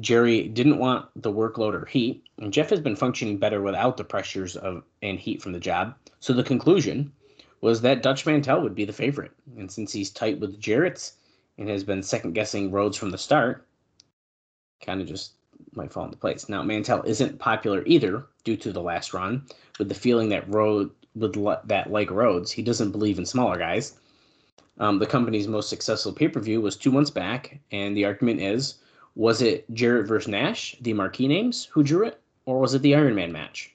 Jerry 0.00 0.48
didn't 0.48 0.78
want 0.78 1.06
the 1.16 1.32
workload 1.32 1.74
or 1.74 1.86
heat, 1.86 2.24
and 2.38 2.52
Jeff 2.52 2.70
has 2.70 2.80
been 2.80 2.96
functioning 2.96 3.38
better 3.38 3.60
without 3.60 3.96
the 3.96 4.04
pressures 4.04 4.56
of 4.56 4.84
and 5.02 5.18
heat 5.18 5.42
from 5.42 5.52
the 5.52 5.60
job. 5.60 5.94
So 6.20 6.32
the 6.32 6.42
conclusion 6.42 7.12
was 7.62 7.80
that 7.80 8.02
Dutch 8.02 8.26
Mantell 8.26 8.60
would 8.60 8.74
be 8.74 8.84
the 8.84 8.92
favorite. 8.92 9.30
And 9.56 9.70
since 9.70 9.92
he's 9.92 10.10
tight 10.10 10.38
with 10.40 10.60
Jarrett's 10.60 11.14
and 11.56 11.68
has 11.68 11.84
been 11.84 12.02
second 12.02 12.34
guessing 12.34 12.70
Rhodes 12.70 12.98
from 12.98 13.10
the 13.10 13.18
start, 13.18 13.66
kind 14.84 15.00
of 15.00 15.06
just 15.06 15.32
might 15.74 15.92
fall 15.92 16.04
into 16.04 16.18
place. 16.18 16.48
Now 16.48 16.62
Mantel 16.62 17.02
isn't 17.04 17.38
popular 17.38 17.82
either 17.86 18.26
due 18.44 18.56
to 18.58 18.72
the 18.72 18.82
last 18.82 19.14
run, 19.14 19.46
with 19.78 19.88
the 19.88 19.94
feeling 19.94 20.28
that 20.30 20.48
would 20.48 20.90
let 21.36 21.66
that 21.68 21.90
like 21.90 22.10
Rhodes, 22.10 22.50
he 22.50 22.62
doesn't 22.62 22.90
believe 22.90 23.18
in 23.18 23.24
smaller 23.24 23.56
guys. 23.56 23.96
Um, 24.78 24.98
the 24.98 25.06
company's 25.06 25.46
most 25.46 25.68
successful 25.68 26.12
pay 26.12 26.28
per 26.28 26.40
view 26.40 26.60
was 26.60 26.76
two 26.76 26.90
months 26.90 27.10
back, 27.10 27.60
and 27.70 27.96
the 27.96 28.04
argument 28.04 28.40
is 28.40 28.74
was 29.14 29.42
it 29.42 29.72
Jarrett 29.72 30.08
versus 30.08 30.28
Nash, 30.28 30.74
the 30.80 30.94
marquee 30.94 31.28
names, 31.28 31.66
who 31.66 31.82
drew 31.82 32.06
it, 32.06 32.20
or 32.46 32.58
was 32.58 32.74
it 32.74 32.82
the 32.82 32.94
Iron 32.94 33.14
Man 33.14 33.30
match? 33.30 33.72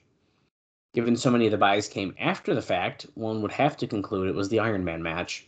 Given 0.98 1.16
so 1.16 1.30
many 1.30 1.46
of 1.46 1.52
the 1.52 1.58
buys 1.58 1.86
came 1.86 2.12
after 2.18 2.56
the 2.56 2.60
fact, 2.60 3.06
one 3.14 3.40
would 3.40 3.52
have 3.52 3.76
to 3.76 3.86
conclude 3.86 4.28
it 4.28 4.34
was 4.34 4.48
the 4.48 4.58
Iron 4.58 4.82
Man 4.82 5.00
match. 5.00 5.46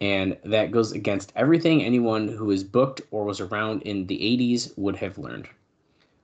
And 0.00 0.38
that 0.42 0.70
goes 0.70 0.92
against 0.92 1.34
everything 1.36 1.82
anyone 1.82 2.28
who 2.28 2.50
is 2.50 2.64
booked 2.64 3.02
or 3.10 3.26
was 3.26 3.42
around 3.42 3.82
in 3.82 4.06
the 4.06 4.16
80s 4.16 4.72
would 4.78 4.96
have 4.96 5.18
learned. 5.18 5.50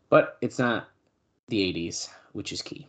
But 0.08 0.38
it's 0.40 0.58
not 0.58 0.88
the 1.48 1.60
80s, 1.70 2.08
which 2.32 2.50
is 2.50 2.62
key. 2.62 2.88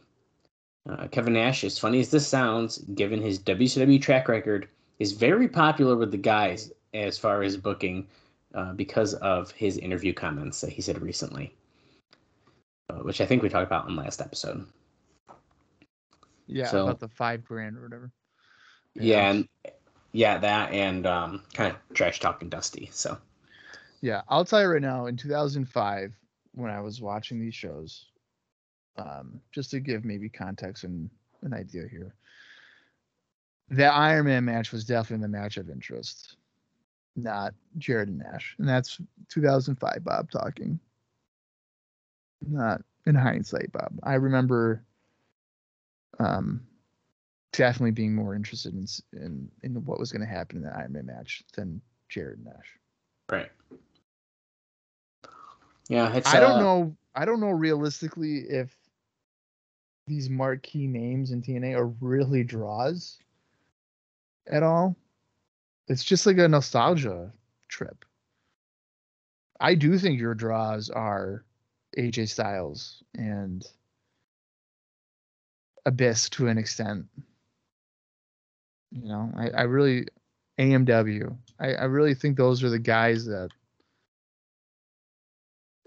Uh, 0.89 1.09
Kevin 1.09 1.33
Nash, 1.33 1.65
as 1.65 1.77
funny 1.77 1.99
as 1.99 2.11
this 2.11 2.25
sounds, 2.25 2.77
given 2.95 3.21
his 3.21 3.37
WCW 3.37 4.01
track 4.01 4.29
record, 4.29 4.69
is 4.99 5.11
very 5.11 5.49
popular 5.49 5.97
with 5.97 6.11
the 6.11 6.17
guys 6.17 6.71
as 6.93 7.17
far 7.17 7.43
as 7.43 7.57
booking 7.57 8.07
uh, 8.55 8.71
because 8.71 9.15
of 9.15 9.51
his 9.51 9.77
interview 9.77 10.13
comments 10.13 10.61
that 10.61 10.71
he 10.71 10.81
said 10.81 11.01
recently, 11.01 11.53
uh, 12.89 12.99
which 12.99 13.19
I 13.19 13.25
think 13.25 13.43
we 13.43 13.49
talked 13.49 13.67
about 13.67 13.89
in 13.89 13.97
last 13.97 14.21
episode. 14.21 14.65
Yeah, 16.51 16.67
So- 16.67 16.83
about 16.83 16.99
the 16.99 17.07
five 17.07 17.43
grand 17.43 17.77
or 17.77 17.83
whatever. 17.83 18.11
Yeah, 18.93 19.29
and 19.31 19.47
yeah, 20.11 20.37
that 20.37 20.71
and 20.73 21.05
um, 21.07 21.43
kind 21.53 21.73
of 21.73 21.95
trash 21.95 22.19
talking 22.19 22.49
Dusty. 22.49 22.89
So 22.91 23.17
Yeah, 24.01 24.21
I'll 24.27 24.43
tell 24.43 24.61
you 24.61 24.67
right 24.67 24.81
now, 24.81 25.05
in 25.05 25.15
2005, 25.15 26.13
when 26.53 26.69
I 26.69 26.81
was 26.81 26.99
watching 27.01 27.39
these 27.39 27.55
shows, 27.55 28.07
um, 28.97 29.39
just 29.53 29.71
to 29.71 29.79
give 29.79 30.03
maybe 30.03 30.27
context 30.27 30.83
and 30.83 31.09
an 31.43 31.53
idea 31.53 31.87
here, 31.89 32.13
that 33.69 33.93
Iron 33.93 34.25
Man 34.25 34.43
match 34.43 34.73
was 34.73 34.83
definitely 34.83 35.21
the 35.23 35.29
match 35.29 35.55
of 35.55 35.69
interest, 35.69 36.35
not 37.15 37.53
Jarrett 37.77 38.09
and 38.09 38.17
Nash. 38.19 38.55
And 38.59 38.67
that's 38.67 38.99
2005, 39.29 40.03
Bob 40.03 40.29
talking. 40.29 40.77
Not 42.45 42.81
in 43.05 43.15
hindsight, 43.15 43.71
Bob. 43.71 43.93
I 44.03 44.15
remember 44.15 44.83
um, 46.19 46.61
definitely 47.53 47.91
being 47.91 48.15
more 48.15 48.35
interested 48.35 48.73
in, 48.73 48.85
in, 49.13 49.51
in 49.63 49.85
what 49.85 49.99
was 49.99 50.11
going 50.11 50.21
to 50.21 50.33
happen 50.33 50.57
in 50.57 50.63
the 50.63 50.75
Iron 50.75 50.93
Man 50.93 51.05
match 51.05 51.43
than 51.55 51.81
Jarrett 52.09 52.37
and 52.37 52.45
Nash. 52.45 52.77
right. 53.29 53.51
Yeah, 55.87 56.13
it's. 56.15 56.27
I 56.33 56.39
don't 56.39 56.53
uh, 56.53 56.59
know. 56.59 56.95
I 57.15 57.25
don't 57.25 57.41
know 57.41 57.49
realistically 57.49 58.45
if 58.49 58.73
these 60.07 60.29
marquee 60.29 60.87
names 60.87 61.31
in 61.31 61.41
TNA 61.41 61.75
are 61.75 61.87
really 61.99 62.43
draws 62.43 63.19
at 64.47 64.63
all. 64.63 64.95
It's 65.87 66.03
just 66.03 66.25
like 66.25 66.37
a 66.37 66.47
nostalgia 66.47 67.31
trip. 67.67 68.05
I 69.59 69.75
do 69.75 69.97
think 69.97 70.19
your 70.19 70.33
draws 70.33 70.89
are 70.89 71.43
AJ 71.97 72.29
Styles 72.29 73.03
and 73.15 73.65
Abyss 75.85 76.29
to 76.31 76.47
an 76.47 76.57
extent. 76.57 77.05
You 78.91 79.07
know, 79.07 79.31
I, 79.37 79.49
I 79.49 79.61
really 79.63 80.05
AMW. 80.59 81.35
I, 81.59 81.73
I 81.73 81.83
really 81.85 82.13
think 82.13 82.37
those 82.37 82.63
are 82.63 82.69
the 82.69 82.79
guys 82.79 83.25
that 83.25 83.49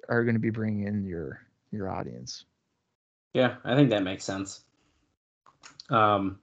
are 0.09 0.25
going 0.25 0.35
to 0.35 0.41
be 0.41 0.51
bringing 0.51 0.87
in 0.87 1.05
your 1.05 1.41
your 1.71 1.89
audience. 1.89 2.45
Yeah, 3.35 3.57
I 3.65 3.75
think 3.75 3.91
that 3.91 4.03
makes 4.03 4.25
sense. 4.25 4.61
Um, 5.91 6.39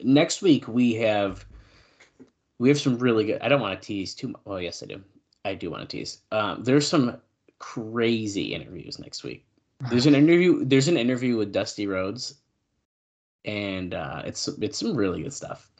next 0.00 0.42
week 0.42 0.68
we 0.68 0.94
have 0.94 1.44
we 2.58 2.68
have 2.68 2.78
some 2.78 2.98
really 2.98 3.24
good. 3.24 3.40
I 3.42 3.48
don't 3.48 3.60
want 3.60 3.80
to 3.80 3.86
tease 3.86 4.14
too 4.14 4.28
much. 4.28 4.40
Oh 4.46 4.56
yes, 4.56 4.82
I 4.82 4.86
do. 4.86 5.02
I 5.44 5.54
do 5.54 5.70
want 5.70 5.88
to 5.88 5.96
tease. 5.96 6.20
Um, 6.32 6.62
there's 6.62 6.86
some 6.86 7.18
crazy 7.58 8.54
interviews 8.54 8.98
next 8.98 9.24
week. 9.24 9.46
There's 9.90 10.06
an 10.06 10.14
interview. 10.22 10.64
There's 10.64 10.88
an 10.88 10.96
interview 10.96 11.36
with 11.36 11.52
Dusty 11.52 11.86
Rhodes, 11.86 12.36
and 13.44 13.94
uh, 13.94 14.22
it's 14.24 14.48
it's 14.48 14.78
some 14.78 14.94
really 14.96 15.22
good 15.22 15.32
stuff. 15.32 15.70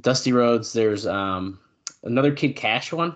Dusty 0.00 0.32
Rhodes. 0.32 0.72
There's 0.72 1.06
um 1.06 1.58
another 2.02 2.32
Kid 2.34 2.54
Kash 2.56 2.92
one. 2.92 3.14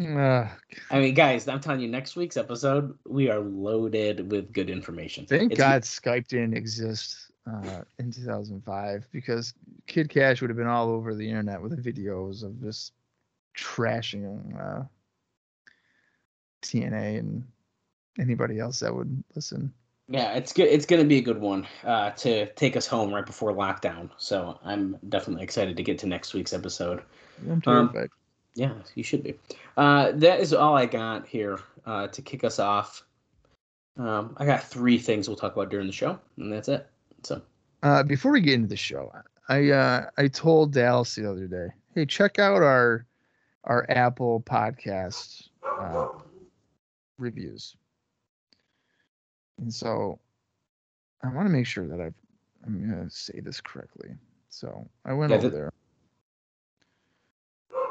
Uh, 0.00 0.48
I 0.90 1.00
mean, 1.00 1.12
guys, 1.14 1.46
I'm 1.48 1.60
telling 1.60 1.80
you, 1.80 1.88
next 1.88 2.16
week's 2.16 2.36
episode 2.38 2.96
we 3.06 3.28
are 3.28 3.40
loaded 3.40 4.30
with 4.30 4.52
good 4.52 4.70
information. 4.70 5.26
thank 5.26 5.52
It's- 5.52 5.58
God 5.58 5.82
Skype 5.82 6.28
didn't 6.28 6.56
exist 6.56 7.30
uh, 7.46 7.82
in 7.98 8.10
2005 8.10 9.06
because 9.12 9.52
Kid 9.86 10.08
Kash 10.08 10.40
would 10.40 10.48
have 10.48 10.56
been 10.56 10.66
all 10.66 10.88
over 10.88 11.14
the 11.14 11.28
internet 11.28 11.60
with 11.60 11.76
the 11.82 11.92
videos 11.92 12.42
of 12.42 12.58
just 12.62 12.92
trashing 13.56 14.58
uh, 14.58 14.84
TNA 16.62 17.18
and 17.18 17.44
anybody 18.18 18.58
else 18.58 18.80
that 18.80 18.94
would 18.94 19.22
listen. 19.34 19.72
Yeah, 20.12 20.34
it's 20.34 20.52
good. 20.52 20.68
It's 20.68 20.84
going 20.84 21.00
to 21.00 21.08
be 21.08 21.16
a 21.16 21.22
good 21.22 21.40
one 21.40 21.66
uh, 21.84 22.10
to 22.10 22.46
take 22.52 22.76
us 22.76 22.86
home 22.86 23.14
right 23.14 23.24
before 23.24 23.54
lockdown. 23.54 24.10
So 24.18 24.58
I'm 24.62 24.98
definitely 25.08 25.42
excited 25.42 25.74
to 25.78 25.82
get 25.82 25.98
to 26.00 26.06
next 26.06 26.34
week's 26.34 26.52
episode. 26.52 27.02
I'm 27.46 27.52
Um, 27.52 27.60
terrified. 27.62 28.10
Yeah, 28.54 28.74
you 28.94 29.02
should 29.02 29.22
be. 29.22 29.38
Uh, 29.78 30.12
that 30.12 30.40
is 30.40 30.52
all 30.52 30.76
I 30.76 30.84
got 30.84 31.26
here 31.26 31.58
uh, 31.86 32.08
to 32.08 32.20
kick 32.20 32.44
us 32.44 32.58
off. 32.58 33.04
Um, 33.96 34.36
I 34.36 34.44
got 34.44 34.62
three 34.62 34.98
things 34.98 35.28
we'll 35.28 35.38
talk 35.38 35.54
about 35.54 35.70
during 35.70 35.86
the 35.86 35.94
show, 35.94 36.18
and 36.36 36.52
that's 36.52 36.68
it. 36.68 36.86
So 37.22 37.40
Uh, 37.82 38.02
before 38.02 38.32
we 38.32 38.42
get 38.42 38.54
into 38.54 38.68
the 38.68 38.76
show, 38.76 39.10
I 39.48 39.70
uh, 39.70 40.10
I 40.18 40.28
told 40.28 40.74
Dallas 40.74 41.14
the 41.14 41.30
other 41.30 41.46
day, 41.46 41.68
hey, 41.94 42.04
check 42.04 42.38
out 42.38 42.62
our 42.62 43.06
our 43.64 43.86
Apple 43.88 44.42
podcast 44.42 45.48
uh, 45.64 46.08
reviews. 47.18 47.76
And 49.58 49.72
so 49.72 50.18
I 51.22 51.28
want 51.28 51.46
to 51.46 51.52
make 51.52 51.66
sure 51.66 51.86
that 51.86 52.00
I've 52.00 52.14
I'm 52.64 52.80
gonna 52.88 53.10
say 53.10 53.40
this 53.40 53.60
correctly. 53.60 54.10
So 54.48 54.88
I 55.04 55.12
went 55.12 55.30
Yeah, 55.30 55.36
over 55.38 55.48
the- 55.48 55.56
there, 55.56 55.72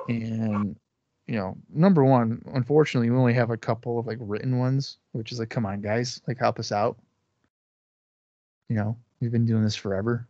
and 0.10 0.76
you 1.28 1.36
know, 1.36 1.56
number 1.74 2.04
one, 2.04 2.42
unfortunately, 2.54 3.10
we 3.10 3.16
only 3.18 3.34
have 3.34 3.52
a 3.52 3.58
couple 3.58 4.00
of 4.00 4.08
like 4.08 4.18
written 4.20 4.58
ones, 4.60 4.98
which 5.14 5.32
is 5.32 5.40
like, 5.40 5.50
come 5.50 5.66
on, 5.66 5.82
guys, 5.82 6.22
like 6.28 6.38
help 6.38 6.60
us 6.60 6.72
out. 6.72 6.98
You 8.70 8.76
know, 8.78 8.98
we've 9.20 9.32
been 9.32 9.46
doing 9.46 9.64
this 9.64 9.76
forever. 9.76 10.28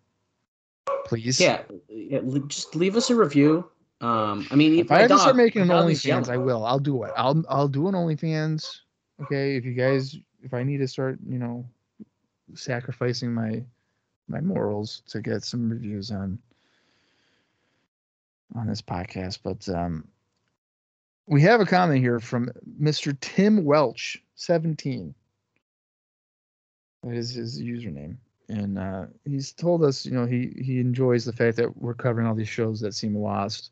Please. 1.05 1.39
yeah, 1.39 1.61
yeah, 1.89 2.19
just 2.47 2.75
leave 2.75 2.95
us 2.95 3.09
a 3.09 3.15
review. 3.15 3.69
Um, 4.01 4.47
I 4.49 4.55
mean, 4.55 4.79
If 4.79 4.91
I 4.91 5.07
to 5.07 5.17
start 5.17 5.36
making 5.36 5.63
an 5.63 5.67
OnlyFans, 5.69 6.29
I 6.29 6.38
will. 6.38 6.65
I'll 6.65 6.79
do 6.79 7.03
it. 7.03 7.11
I'll 7.15 7.43
I'll 7.49 7.67
do 7.67 7.88
an 7.88 7.93
OnlyFans. 7.93 8.79
Okay, 9.21 9.55
if 9.55 9.65
you 9.65 9.73
guys, 9.73 10.17
if 10.44 10.54
I 10.54 10.64
need 10.64 10.78
to 10.78 10.88
start, 10.88 11.20
you 11.28 11.39
know, 11.39 11.66
sacrificing 12.54 13.34
my 13.34 13.64
my 14.28 14.42
morals 14.42 15.04
to 15.08 15.22
get 15.22 15.44
some 15.44 15.70
reviews 15.70 16.12
on 16.12 16.39
on 18.56 18.68
this 18.68 18.82
podcast, 18.82 19.39
but 19.44 19.68
um, 19.70 20.08
we 21.28 21.42
have 21.42 21.62
a 21.62 21.66
comment 21.66 22.00
here 22.00 22.20
from 22.20 22.52
Mr. 22.82 23.18
Tim 23.20 23.64
Welch, 23.64 24.22
seventeen. 24.36 25.14
That 27.04 27.16
is 27.16 27.34
his 27.34 27.60
username, 27.60 28.18
and 28.50 28.78
uh, 28.78 29.06
he's 29.26 29.54
told 29.54 29.84
us, 29.84 30.06
you 30.06 30.12
know, 30.12 30.26
he 30.26 30.54
he 30.62 30.80
enjoys 30.80 31.26
the 31.26 31.34
fact 31.34 31.58
that 31.58 31.78
we're 31.78 31.94
covering 31.94 32.28
all 32.28 32.36
these 32.36 32.50
shows 32.50 32.80
that 32.82 32.94
seem 32.94 33.16
lost 33.16 33.72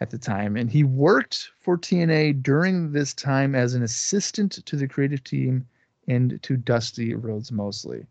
at 0.00 0.10
the 0.10 0.18
time, 0.18 0.56
and 0.56 0.70
he 0.70 0.84
worked 0.84 1.50
for 1.60 1.76
TNA 1.76 2.42
during 2.42 2.92
this 2.92 3.12
time 3.12 3.54
as 3.54 3.74
an 3.74 3.82
assistant 3.82 4.64
to 4.64 4.76
the 4.76 4.88
creative 4.88 5.22
team 5.24 5.66
and 6.08 6.42
to 6.42 6.56
Dusty 6.56 7.14
Rhodes 7.14 7.52
mostly. 7.52 8.06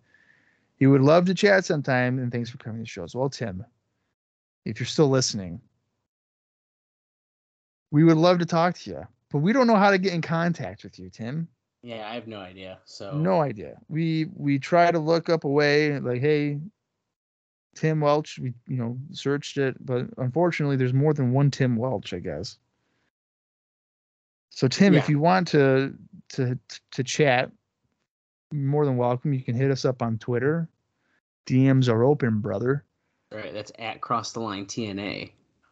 He 0.78 0.88
would 0.88 1.02
love 1.02 1.26
to 1.26 1.34
chat 1.34 1.66
sometime, 1.66 2.20
and 2.20 2.32
thanks 2.32 2.50
for 2.50 2.58
coming 2.58 2.80
to 2.80 2.84
the 2.84 2.88
shows. 2.88 3.14
Well, 3.14 3.30
Tim, 3.30 3.66
if 4.66 4.80
you're 4.80 4.88
still 4.88 5.10
listening, 5.10 5.60
we 7.92 8.04
would 8.04 8.18
love 8.18 8.40
to 8.40 8.46
talk 8.46 8.78
to 8.80 8.90
you, 8.90 9.08
but 9.32 9.40
we 9.40 9.52
don't 9.52 9.68
know 9.68 9.76
how 9.76 9.92
to 9.92 9.98
get 9.98 10.14
in 10.14 10.22
contact 10.22 10.84
with 10.84 10.98
you, 11.00 11.10
Tim. 11.10 11.48
Yeah, 11.82 12.08
I 12.10 12.14
have 12.16 12.28
no 12.28 12.40
idea. 12.40 12.80
So 12.86 13.12
No 13.12 13.42
idea. 13.42 13.78
We 13.88 14.28
we 14.36 14.60
try 14.60 14.92
to 14.92 15.00
look 15.00 15.30
up 15.30 15.44
a 15.44 15.50
way, 15.50 16.00
like, 16.00 16.22
hey, 16.22 16.60
Tim 17.76 18.02
Welch. 18.02 18.38
We 18.40 18.54
you 18.68 18.78
know 18.78 18.98
searched 19.12 19.58
it, 19.58 19.78
but 19.86 20.08
unfortunately, 20.18 20.76
there's 20.76 20.94
more 20.94 21.14
than 21.14 21.32
one 21.32 21.52
Tim 21.52 21.78
Welch, 21.78 22.14
I 22.14 22.20
guess. 22.20 22.58
So 24.50 24.68
Tim, 24.68 24.94
if 24.94 25.08
you 25.08 25.20
want 25.20 25.48
to 25.50 25.94
to 26.30 26.60
to 26.92 27.04
chat, 27.04 27.52
more 28.52 28.86
than 28.86 28.98
welcome. 28.98 29.34
You 29.34 29.42
can 29.42 29.56
hit 29.56 29.72
us 29.72 29.86
up 29.86 30.02
on 30.02 30.18
Twitter. 30.18 30.70
DMs 31.46 31.90
are 31.90 32.04
open, 32.04 32.40
brother. 32.40 32.84
Right, 33.32 33.54
that's 33.54 33.72
at 33.78 34.02
Cross 34.02 34.32
the 34.32 34.40
Line 34.40 34.66
TNA. 34.66 35.32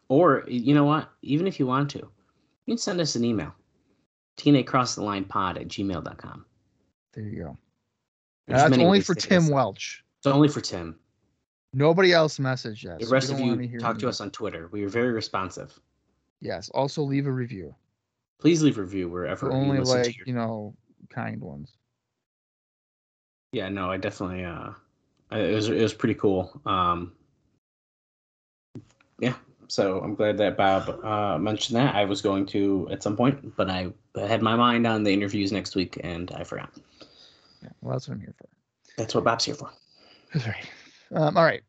Or 0.10 0.44
you 0.48 0.74
know 0.74 0.86
what? 0.86 1.10
Even 1.22 1.48
if 1.48 1.60
you 1.60 1.68
want 1.68 1.90
to, 1.92 2.00
you 2.00 2.74
can 2.74 2.78
send 2.78 3.02
us 3.02 3.16
an 3.16 3.26
email. 3.26 3.54
TNA 4.38 4.66
Cross 4.66 4.96
the 4.96 5.04
Line 5.04 5.26
Pod 5.26 5.58
at 5.58 5.68
gmail.com. 5.68 6.46
There 7.14 7.24
you 7.24 7.44
go. 7.44 7.58
There's 8.48 8.62
That's 8.62 8.78
only 8.78 9.02
for 9.02 9.16
Tim. 9.16 9.48
Welch. 9.50 10.04
It's 10.20 10.28
only 10.28 10.48
for 10.48 10.62
Tim. 10.62 10.98
Nobody 11.74 12.14
else 12.14 12.40
messaged 12.40 12.88
us. 12.90 13.02
The 13.02 13.12
rest 13.12 13.32
of 13.32 13.40
you 13.40 13.80
talk 13.80 14.00
to 14.00 14.08
us 14.08 14.22
on 14.22 14.32
Twitter. 14.32 14.70
We 14.72 14.84
are 14.84 14.90
very 14.90 15.12
responsive. 15.12 15.78
Yes. 16.40 16.70
Also, 16.70 17.02
leave 17.02 17.28
a 17.28 17.32
review. 17.32 17.76
Please 18.40 18.62
leave 18.62 18.78
a 18.78 18.82
review 18.82 19.10
wherever 19.10 19.48
you 19.48 19.54
only 19.54 19.80
listen 19.80 19.98
to 19.98 20.04
like 20.04 20.18
your 20.18 20.28
you 20.28 20.34
know 20.34 20.76
kind 21.10 21.42
ones. 21.42 21.74
Yeah, 23.58 23.70
no, 23.70 23.90
I 23.90 23.98
definitely 23.98 24.46
uh 24.46 24.70
it 25.32 25.56
was 25.56 25.68
it 25.68 25.82
was 25.82 25.96
pretty 25.96 26.14
cool. 26.14 26.62
Um 26.68 27.12
Yeah, 29.20 29.34
so 29.68 30.00
I'm 30.00 30.14
glad 30.14 30.38
that 30.38 30.58
Bob 30.58 31.04
uh 31.04 31.40
mentioned 31.40 31.76
that. 31.76 31.96
I 31.96 32.06
was 32.06 32.22
going 32.22 32.46
to 32.48 32.88
at 32.92 33.02
some 33.02 33.18
point, 33.18 33.56
but 33.56 33.68
I 33.68 33.92
had 34.16 34.44
my 34.44 34.56
mind 34.56 34.86
on 34.86 35.04
the 35.04 35.12
interviews 35.12 35.52
next 35.52 35.76
week 35.76 36.00
and 36.04 36.30
I 36.34 36.44
forgot. 36.44 36.70
Yeah, 37.64 37.70
well, 37.82 37.94
that's 37.94 38.08
what 38.08 38.14
I'm 38.14 38.22
here 38.22 38.36
for. 38.38 38.48
That's 38.96 39.16
what 39.16 39.24
Bob's 39.24 39.46
here 39.46 39.56
for. 39.56 39.72
That's 40.32 40.46
right. 40.46 40.70
Um, 41.16 41.36
all 41.36 41.44
right. 41.44 41.64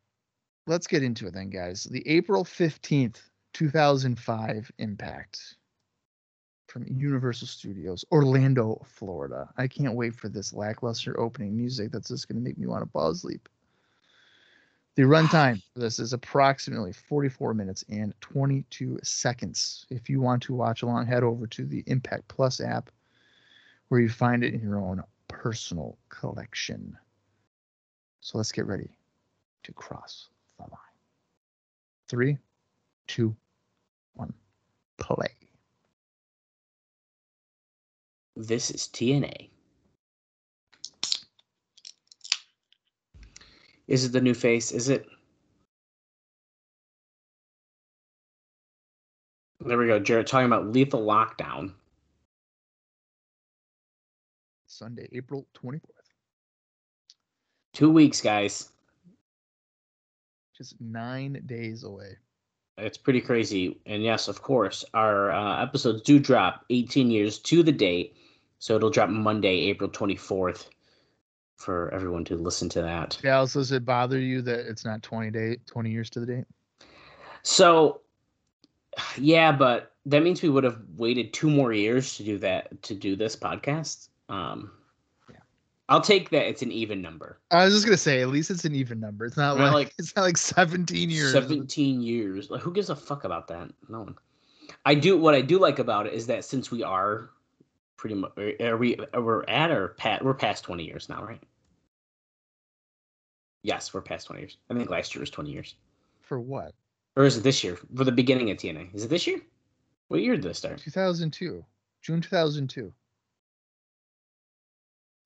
Let's 0.66 0.86
get 0.86 1.02
into 1.02 1.26
it 1.26 1.32
then, 1.32 1.48
guys. 1.48 1.84
The 1.84 2.06
April 2.06 2.44
15th, 2.44 3.22
2005 3.54 4.70
Impact 4.76 5.56
from 6.78 6.96
Universal 6.96 7.48
Studios, 7.48 8.04
Orlando, 8.12 8.80
Florida. 8.84 9.48
I 9.56 9.66
can't 9.66 9.94
wait 9.94 10.14
for 10.14 10.28
this 10.28 10.52
lackluster 10.52 11.18
opening 11.18 11.56
music 11.56 11.90
that's 11.90 12.08
just 12.08 12.28
going 12.28 12.36
to 12.36 12.42
make 12.42 12.58
me 12.58 12.66
want 12.66 12.84
to 12.84 12.90
fall 12.90 13.10
asleep. 13.10 13.48
The 14.94 15.02
runtime 15.04 15.62
for 15.72 15.80
this 15.80 15.98
is 15.98 16.12
approximately 16.12 16.92
44 16.92 17.54
minutes 17.54 17.84
and 17.88 18.14
22 18.20 19.00
seconds. 19.02 19.86
If 19.90 20.08
you 20.08 20.20
want 20.20 20.42
to 20.44 20.54
watch 20.54 20.82
along, 20.82 21.06
head 21.06 21.24
over 21.24 21.46
to 21.48 21.64
the 21.64 21.82
Impact 21.86 22.28
Plus 22.28 22.60
app 22.60 22.90
where 23.88 24.00
you 24.00 24.08
find 24.08 24.44
it 24.44 24.54
in 24.54 24.60
your 24.60 24.78
own 24.78 25.02
personal 25.28 25.98
collection. 26.10 26.96
So 28.20 28.38
let's 28.38 28.52
get 28.52 28.66
ready 28.66 28.90
to 29.64 29.72
cross 29.72 30.28
the 30.58 30.64
line. 30.64 30.78
Three, 32.08 32.38
two, 33.06 33.34
one, 34.14 34.34
play. 34.98 35.47
This 38.40 38.70
is 38.70 38.82
TNA. 38.92 39.48
Is 43.88 44.04
it 44.04 44.12
the 44.12 44.20
new 44.20 44.32
face? 44.32 44.70
Is 44.70 44.88
it? 44.88 45.06
There 49.58 49.76
we 49.76 49.88
go. 49.88 49.98
Jarrett 49.98 50.28
talking 50.28 50.46
about 50.46 50.68
lethal 50.68 51.04
lockdown. 51.04 51.72
Sunday, 54.68 55.08
April 55.10 55.48
24th. 55.60 55.80
Two 57.74 57.90
weeks, 57.90 58.20
guys. 58.20 58.68
Just 60.56 60.80
nine 60.80 61.42
days 61.46 61.82
away. 61.82 62.18
It's 62.76 62.98
pretty 62.98 63.20
crazy. 63.20 63.80
And 63.86 64.04
yes, 64.04 64.28
of 64.28 64.42
course, 64.42 64.84
our 64.94 65.32
uh, 65.32 65.60
episodes 65.60 66.02
do 66.02 66.20
drop 66.20 66.64
18 66.70 67.10
years 67.10 67.40
to 67.40 67.64
the 67.64 67.72
date. 67.72 68.14
So 68.58 68.76
it'll 68.76 68.90
drop 68.90 69.08
Monday, 69.10 69.60
April 69.70 69.88
24th. 69.90 70.68
for 71.56 71.92
everyone 71.92 72.24
to 72.24 72.36
listen 72.36 72.68
to 72.68 72.82
that. 72.82 73.18
Dallas, 73.20 73.54
does 73.54 73.72
it 73.72 73.84
bother 73.84 74.18
you 74.20 74.40
that 74.42 74.60
it's 74.68 74.84
not 74.84 75.02
20 75.02 75.30
day 75.30 75.56
20 75.66 75.90
years 75.90 76.08
to 76.10 76.20
the 76.20 76.26
date? 76.26 76.44
So, 77.42 78.02
yeah, 79.18 79.50
but 79.52 79.92
that 80.06 80.22
means 80.22 80.40
we 80.42 80.48
would 80.48 80.64
have 80.64 80.78
waited 80.96 81.32
two 81.32 81.50
more 81.50 81.72
years 81.72 82.16
to 82.16 82.22
do 82.22 82.38
that 82.38 82.80
to 82.82 82.94
do 82.94 83.16
this 83.16 83.34
podcast. 83.36 84.08
Um, 84.28 84.70
Yeah. 85.30 85.36
I'll 85.88 86.00
take 86.00 86.30
that. 86.30 86.46
It's 86.48 86.62
an 86.62 86.70
even 86.70 87.02
number. 87.02 87.38
I 87.50 87.64
was 87.64 87.74
just 87.74 87.86
gonna 87.86 87.96
say, 87.96 88.22
at 88.22 88.28
least 88.28 88.50
it's 88.50 88.64
an 88.64 88.74
even 88.74 89.00
number. 89.00 89.24
It's 89.26 89.36
not 89.36 89.58
Not 89.58 89.64
like, 89.64 89.72
like 89.72 89.94
it's 89.98 90.14
not 90.14 90.22
like 90.22 90.36
17 90.36 91.10
years. 91.10 91.32
Seventeen 91.32 92.00
years. 92.00 92.50
Like, 92.50 92.60
who 92.62 92.72
gives 92.72 92.88
a 92.90 92.96
fuck 92.96 93.24
about 93.24 93.48
that? 93.48 93.70
No 93.88 94.00
one. 94.02 94.14
I 94.84 94.94
do. 94.94 95.16
What 95.18 95.34
I 95.34 95.40
do 95.40 95.58
like 95.58 95.78
about 95.80 96.06
it 96.06 96.12
is 96.12 96.26
that 96.28 96.44
since 96.44 96.70
we 96.70 96.82
are 96.82 97.30
pretty 97.98 98.14
much, 98.14 98.32
are 98.60 98.76
we? 98.78 98.96
We're 99.12 99.44
at 99.46 99.70
or 99.70 99.88
pat? 99.88 100.24
We're 100.24 100.32
past 100.32 100.64
twenty 100.64 100.84
years 100.84 101.10
now, 101.10 101.22
right? 101.22 101.42
Yes, 103.62 103.92
we're 103.92 104.00
past 104.00 104.26
twenty 104.28 104.40
years. 104.42 104.56
I 104.70 104.74
think 104.74 104.88
last 104.88 105.14
year 105.14 105.20
was 105.20 105.28
twenty 105.30 105.50
years, 105.50 105.74
For 106.22 106.40
what? 106.40 106.74
or 107.16 107.24
is 107.24 107.36
it 107.36 107.42
this 107.42 107.62
year? 107.62 107.76
For 107.96 108.04
the 108.04 108.12
beginning 108.12 108.50
of 108.50 108.56
TNA, 108.56 108.94
is 108.94 109.04
it 109.04 109.08
this 109.10 109.26
year? 109.26 109.40
What 110.08 110.20
year 110.22 110.36
did 110.36 110.44
this 110.44 110.56
start? 110.58 110.78
2002. 110.78 111.62
June 112.00 112.20
2002. 112.22 112.92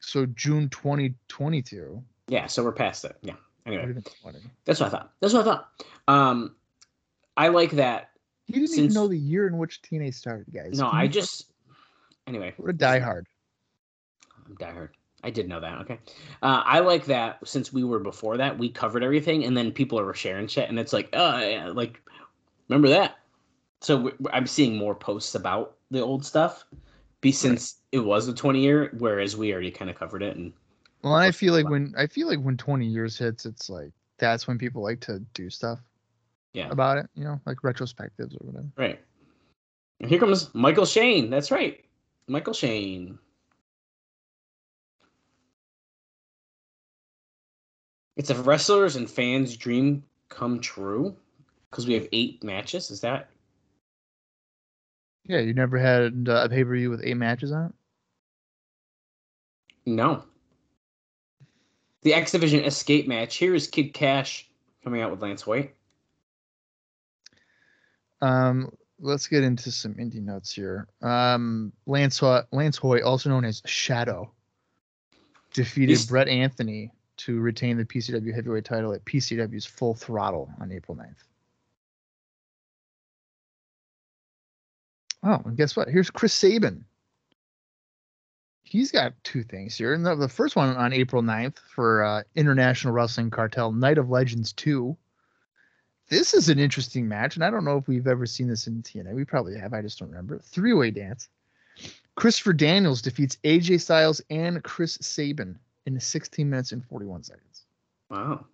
So 0.00 0.26
June 0.26 0.68
2022 0.70 2.02
Yeah, 2.26 2.46
so 2.46 2.64
we're 2.64 2.72
past 2.72 3.04
it. 3.04 3.16
Yeah. 3.22 3.34
Anyway, 3.66 3.94
20. 4.22 4.40
that's 4.64 4.80
what 4.80 4.86
I 4.86 4.90
thought. 4.90 5.12
That's 5.20 5.32
what 5.34 5.42
I 5.42 5.44
thought. 5.44 5.68
Um, 6.08 6.56
I 7.36 7.46
like 7.48 7.70
that. 7.72 8.10
you 8.48 8.54
didn't 8.54 8.68
Since- 8.70 8.78
even 8.78 8.94
know 8.94 9.06
the 9.06 9.16
year 9.18 9.46
in 9.46 9.56
which 9.58 9.80
TNA 9.82 10.12
started, 10.14 10.46
guys. 10.52 10.78
No, 10.78 10.90
I 10.90 11.06
just. 11.06 11.51
Anyway, 12.26 12.54
What 12.56 12.70
a 12.70 12.74
diehard. 12.74 13.24
I'm 14.46 14.56
diehard. 14.56 14.90
I 15.24 15.30
did 15.30 15.48
know 15.48 15.60
that. 15.60 15.80
Okay. 15.82 15.98
Uh, 16.42 16.62
I 16.64 16.80
like 16.80 17.04
that 17.06 17.38
since 17.46 17.72
we 17.72 17.84
were 17.84 18.00
before 18.00 18.36
that, 18.38 18.58
we 18.58 18.68
covered 18.68 19.04
everything, 19.04 19.44
and 19.44 19.56
then 19.56 19.70
people 19.72 19.98
are 20.00 20.14
sharing 20.14 20.48
shit, 20.48 20.68
and 20.68 20.78
it's 20.78 20.92
like, 20.92 21.08
oh, 21.12 21.38
yeah, 21.38 21.68
like, 21.68 22.00
remember 22.68 22.88
that? 22.88 23.18
So 23.80 24.12
I'm 24.32 24.46
seeing 24.46 24.76
more 24.76 24.94
posts 24.94 25.34
about 25.34 25.76
the 25.90 26.00
old 26.00 26.24
stuff, 26.24 26.64
be 27.20 27.32
since 27.32 27.76
it 27.92 27.98
was 28.00 28.28
a 28.28 28.34
20 28.34 28.60
year, 28.60 28.92
whereas 28.98 29.36
we 29.36 29.52
already 29.52 29.70
kind 29.70 29.90
of 29.90 29.96
covered 29.96 30.22
it. 30.22 30.36
And 30.36 30.52
Well, 31.02 31.14
I 31.14 31.30
feel 31.30 31.52
like 31.52 31.68
when 31.68 31.94
I 31.96 32.06
feel 32.06 32.28
like 32.28 32.40
when 32.40 32.56
20 32.56 32.86
years 32.86 33.18
hits, 33.18 33.44
it's 33.46 33.68
like 33.68 33.92
that's 34.18 34.46
when 34.46 34.58
people 34.58 34.82
like 34.82 35.00
to 35.00 35.20
do 35.34 35.50
stuff 35.50 35.80
yeah, 36.54 36.68
about 36.70 36.98
it, 36.98 37.06
you 37.14 37.24
know, 37.24 37.40
like 37.46 37.58
retrospectives 37.58 38.34
or 38.34 38.46
whatever. 38.46 38.68
right. 38.76 39.00
And 40.00 40.10
here 40.10 40.18
comes 40.18 40.52
Michael 40.54 40.84
Shane. 40.86 41.30
That's 41.30 41.50
right, 41.50 41.84
Michael 42.28 42.54
Shane. 42.54 43.18
It's 48.16 48.30
a 48.30 48.42
wrestler's 48.42 48.96
and 48.96 49.10
fans' 49.10 49.56
dream 49.56 50.04
come 50.28 50.60
true 50.60 51.16
because 51.70 51.86
we 51.86 51.94
have 51.94 52.08
eight 52.12 52.44
matches. 52.44 52.90
Is 52.90 53.00
that 53.00 53.30
Yeah, 55.24 55.40
you 55.40 55.54
never 55.54 55.78
had 55.78 56.26
uh, 56.28 56.44
a 56.44 56.48
pay 56.48 56.64
per 56.64 56.74
view 56.74 56.90
with 56.90 57.02
eight 57.04 57.16
matches 57.16 57.52
on 57.52 57.66
it. 57.66 57.72
No. 59.86 60.24
The 62.02 62.14
X 62.14 62.32
Division 62.32 62.64
escape 62.64 63.08
match. 63.08 63.36
Here 63.36 63.54
is 63.54 63.66
Kid 63.66 63.94
Kash 63.94 64.48
coming 64.84 65.00
out 65.00 65.10
with 65.10 65.22
Lance 65.22 65.42
Hoyt. 65.42 65.74
Um, 68.20 68.72
let's 69.03 69.26
get 69.26 69.42
into 69.42 69.70
some 69.70 69.94
indie 69.94 70.22
notes 70.22 70.53
here. 70.55 70.86
Um, 71.03 71.72
Lance 71.86 72.22
Lance 72.22 72.76
Hoyt, 72.78 73.03
also 73.03 73.28
known 73.28 73.44
as 73.44 73.61
Shadow, 73.66 74.32
defeated 75.53 75.90
He's- 75.90 76.07
Brett 76.07 76.28
Anthony 76.28 76.92
to 77.18 77.40
retain 77.40 77.76
the 77.76 77.84
PCW 77.84 78.32
heavyweight 78.34 78.64
title 78.64 78.94
at 78.94 79.05
PCW's 79.05 79.66
Full 79.66 79.94
Throttle 79.94 80.50
on 80.61 80.72
April 80.72 80.96
9th. 80.96 81.22
Oh, 85.22 85.40
and 85.44 85.57
guess 85.57 85.76
what? 85.76 85.88
Here's 85.88 86.11
Chris 86.11 86.32
Sabin. 86.32 86.84
He's 88.64 88.90
got 88.90 89.12
two 89.22 89.44
things 89.44 89.76
here. 89.76 89.92
And 89.92 90.05
the, 90.05 90.14
the 90.16 90.28
first 90.28 90.57
one 90.57 90.74
on 90.74 90.92
April 90.92 91.22
9th 91.22 91.59
for 91.59 92.03
uh, 92.03 92.22
International 92.34 92.94
Wrestling 92.94 93.30
Cartel 93.30 93.70
Night 93.72 93.98
of 93.98 94.09
Legends 94.09 94.53
2 94.55 94.96
this 96.12 96.34
is 96.34 96.50
an 96.50 96.58
interesting 96.58 97.08
match, 97.08 97.36
and 97.36 97.44
I 97.44 97.50
don't 97.50 97.64
know 97.64 97.78
if 97.78 97.88
we've 97.88 98.06
ever 98.06 98.26
seen 98.26 98.46
this 98.46 98.66
in 98.66 98.82
TNA. 98.82 99.14
We 99.14 99.24
probably 99.24 99.58
have. 99.58 99.72
I 99.72 99.80
just 99.80 99.98
don't 99.98 100.10
remember. 100.10 100.38
Three 100.38 100.74
way 100.74 100.90
dance. 100.90 101.30
Christopher 102.16 102.52
Daniels 102.52 103.00
defeats 103.00 103.38
AJ 103.44 103.80
Styles 103.80 104.20
and 104.28 104.62
Chris 104.62 104.98
Sabin 105.00 105.58
in 105.86 105.98
16 105.98 106.50
minutes 106.50 106.72
and 106.72 106.84
41 106.84 107.22
seconds. 107.22 107.64
Wow. 108.10 108.44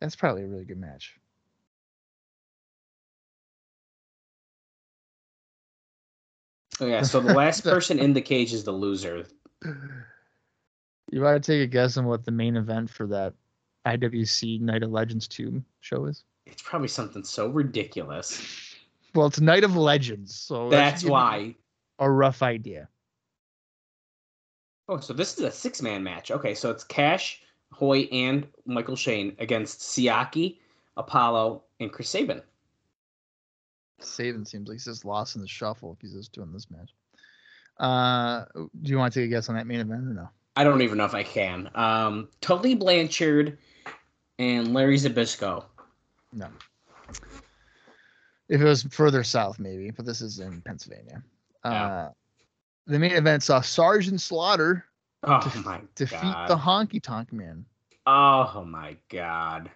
That's 0.00 0.14
probably 0.14 0.44
a 0.44 0.46
really 0.46 0.64
good 0.64 0.78
match. 0.78 1.18
Oh, 6.78 6.86
yeah. 6.86 7.02
So 7.02 7.18
the 7.18 7.34
last 7.34 7.64
person 7.64 7.98
in 7.98 8.12
the 8.12 8.22
cage 8.22 8.52
is 8.52 8.62
the 8.62 8.72
loser. 8.72 9.26
You 11.10 11.20
want 11.20 11.42
to 11.42 11.52
take 11.52 11.64
a 11.64 11.66
guess 11.66 11.96
on 11.96 12.04
what 12.04 12.24
the 12.24 12.30
main 12.30 12.56
event 12.56 12.88
for 12.88 13.08
that 13.08 13.34
IWC 13.86 14.60
Night 14.60 14.82
of 14.82 14.90
Legends 14.90 15.28
2 15.28 15.62
show 15.80 16.06
is? 16.06 16.24
It's 16.46 16.62
probably 16.62 16.88
something 16.88 17.24
so 17.24 17.48
ridiculous. 17.48 18.74
Well, 19.14 19.26
it's 19.26 19.40
Night 19.40 19.64
of 19.64 19.76
Legends, 19.76 20.34
so 20.34 20.68
That's 20.70 21.02
give 21.02 21.10
why. 21.10 21.54
a 21.98 22.10
rough 22.10 22.42
idea. 22.42 22.88
Oh, 24.88 24.98
so 25.00 25.12
this 25.12 25.38
is 25.38 25.44
a 25.44 25.50
six 25.50 25.80
man 25.80 26.02
match. 26.02 26.30
Okay, 26.30 26.54
so 26.54 26.70
it's 26.70 26.84
Kash, 26.84 27.40
Hoyt, 27.72 28.08
and 28.12 28.46
Michael 28.66 28.96
Shane 28.96 29.34
against 29.38 29.80
Siaki, 29.80 30.58
Apolo, 30.98 31.62
and 31.80 31.90
Chris 31.92 32.10
Sabin. 32.10 32.42
Sabin 34.00 34.44
seems 34.44 34.68
like 34.68 34.74
he's 34.74 34.84
just 34.84 35.04
lost 35.04 35.36
in 35.36 35.42
the 35.42 35.48
shuffle 35.48 35.92
if 35.94 36.00
he's 36.02 36.12
just 36.12 36.32
doing 36.32 36.52
this 36.52 36.70
match. 36.70 36.90
Uh, 37.78 38.44
do 38.54 38.68
you 38.90 38.98
want 38.98 39.12
to 39.12 39.20
take 39.20 39.26
a 39.28 39.30
guess 39.30 39.48
on 39.48 39.54
that 39.56 39.66
main 39.66 39.80
event 39.80 40.02
or 40.02 40.14
no? 40.14 40.28
I 40.56 40.62
don't 40.64 40.82
even 40.82 40.98
know 40.98 41.04
if 41.04 41.14
I 41.14 41.22
can. 41.22 41.70
Um, 41.74 42.28
Tully 42.40 42.74
Blanchard 42.74 43.58
and 44.38 44.72
Larry 44.74 44.96
Zbyszko. 44.96 45.64
No. 46.32 46.48
If 48.48 48.60
it 48.60 48.64
was 48.64 48.82
further 48.84 49.24
south, 49.24 49.58
maybe, 49.58 49.90
but 49.90 50.04
this 50.04 50.20
is 50.20 50.38
in 50.38 50.60
Pennsylvania. 50.62 51.22
Yeah. 51.64 51.86
Uh, 51.86 52.10
the 52.86 52.98
main 52.98 53.12
event 53.12 53.42
saw 53.42 53.60
Sergeant 53.60 54.20
Slaughter 54.20 54.84
Oh 55.22 55.40
Def- 55.40 55.94
defeat 55.94 56.20
god. 56.20 56.50
the 56.50 56.56
Honky 56.56 57.02
Tonk 57.02 57.32
Man. 57.32 57.64
Oh 58.06 58.64
my 58.68 58.96
god. 59.08 59.70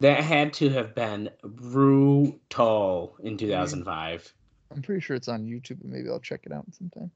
That 0.00 0.24
had 0.24 0.54
to 0.54 0.70
have 0.70 0.94
been 0.94 1.28
brutal 1.44 3.16
in 3.22 3.36
2005. 3.36 4.34
I'm 4.74 4.80
pretty 4.82 5.02
sure 5.02 5.14
it's 5.14 5.28
on 5.28 5.44
YouTube, 5.44 5.78
but 5.82 5.86
maybe 5.90 6.08
I'll 6.08 6.18
check 6.18 6.40
it 6.46 6.52
out 6.52 6.64
sometime. 6.72 7.10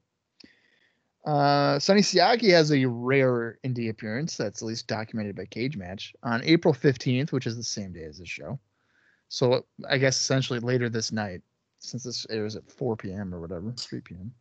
Uh, 1.27 1.77
Sonny 1.77 1.99
Siaki 2.01 2.49
has 2.51 2.71
a 2.71 2.85
rare 2.85 3.59
indie 3.65 3.89
appearance 3.89 4.37
that's 4.37 4.61
at 4.61 4.65
least 4.65 4.87
documented 4.87 5.35
by 5.35 5.45
Cage 5.45 5.75
Match 5.75 6.13
on 6.23 6.41
April 6.45 6.73
15th, 6.73 7.33
which 7.33 7.45
is 7.45 7.57
the 7.57 7.63
same 7.63 7.91
day 7.91 8.03
as 8.05 8.17
this 8.17 8.29
show. 8.29 8.57
So 9.27 9.65
I 9.89 9.97
guess 9.97 10.17
essentially 10.19 10.59
later 10.59 10.87
this 10.87 11.11
night, 11.11 11.41
since 11.79 12.03
this 12.03 12.25
airs 12.29 12.55
at 12.55 12.71
4 12.71 12.95
p.m. 12.95 13.35
or 13.35 13.41
whatever, 13.41 13.73
3 13.77 13.99
p.m. 13.99 14.31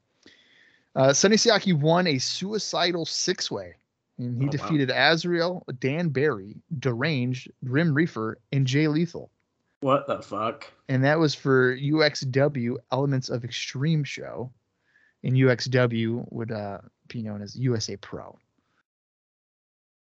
Uh, 0.95 1.13
Sonny 1.13 1.35
Siaki 1.37 1.75
won 1.79 2.07
a 2.07 2.19
suicidal 2.19 3.05
six 3.05 3.51
way, 3.51 3.75
and 4.19 4.37
he 4.41 4.45
Oh, 4.45 4.47
wow. 4.47 4.51
defeated 4.53 4.91
Azrael, 4.91 5.65
Dan 5.81 6.09
Barry, 6.11 6.55
Deranged, 6.79 7.51
Grim 7.65 7.93
Reaper, 7.95 8.39
and 8.53 8.65
Jay 8.65 8.87
Lethal 8.87 9.31
What 9.81 10.07
the 10.07 10.23
fuck? 10.23 10.73
and 10.89 11.03
that 11.05 11.19
was 11.19 11.35
for 11.35 11.77
UXW 11.77 12.77
Elements 12.93 13.29
of 13.29 13.45
Extreme 13.45 14.05
show. 14.05 14.53
And 15.27 15.35
UXW 15.35 16.25
would 16.31 16.53
uh, 16.53 16.79
be 17.09 17.21
known 17.21 17.43
as 17.43 17.57
USA 17.57 17.97
Pro. 17.97 18.39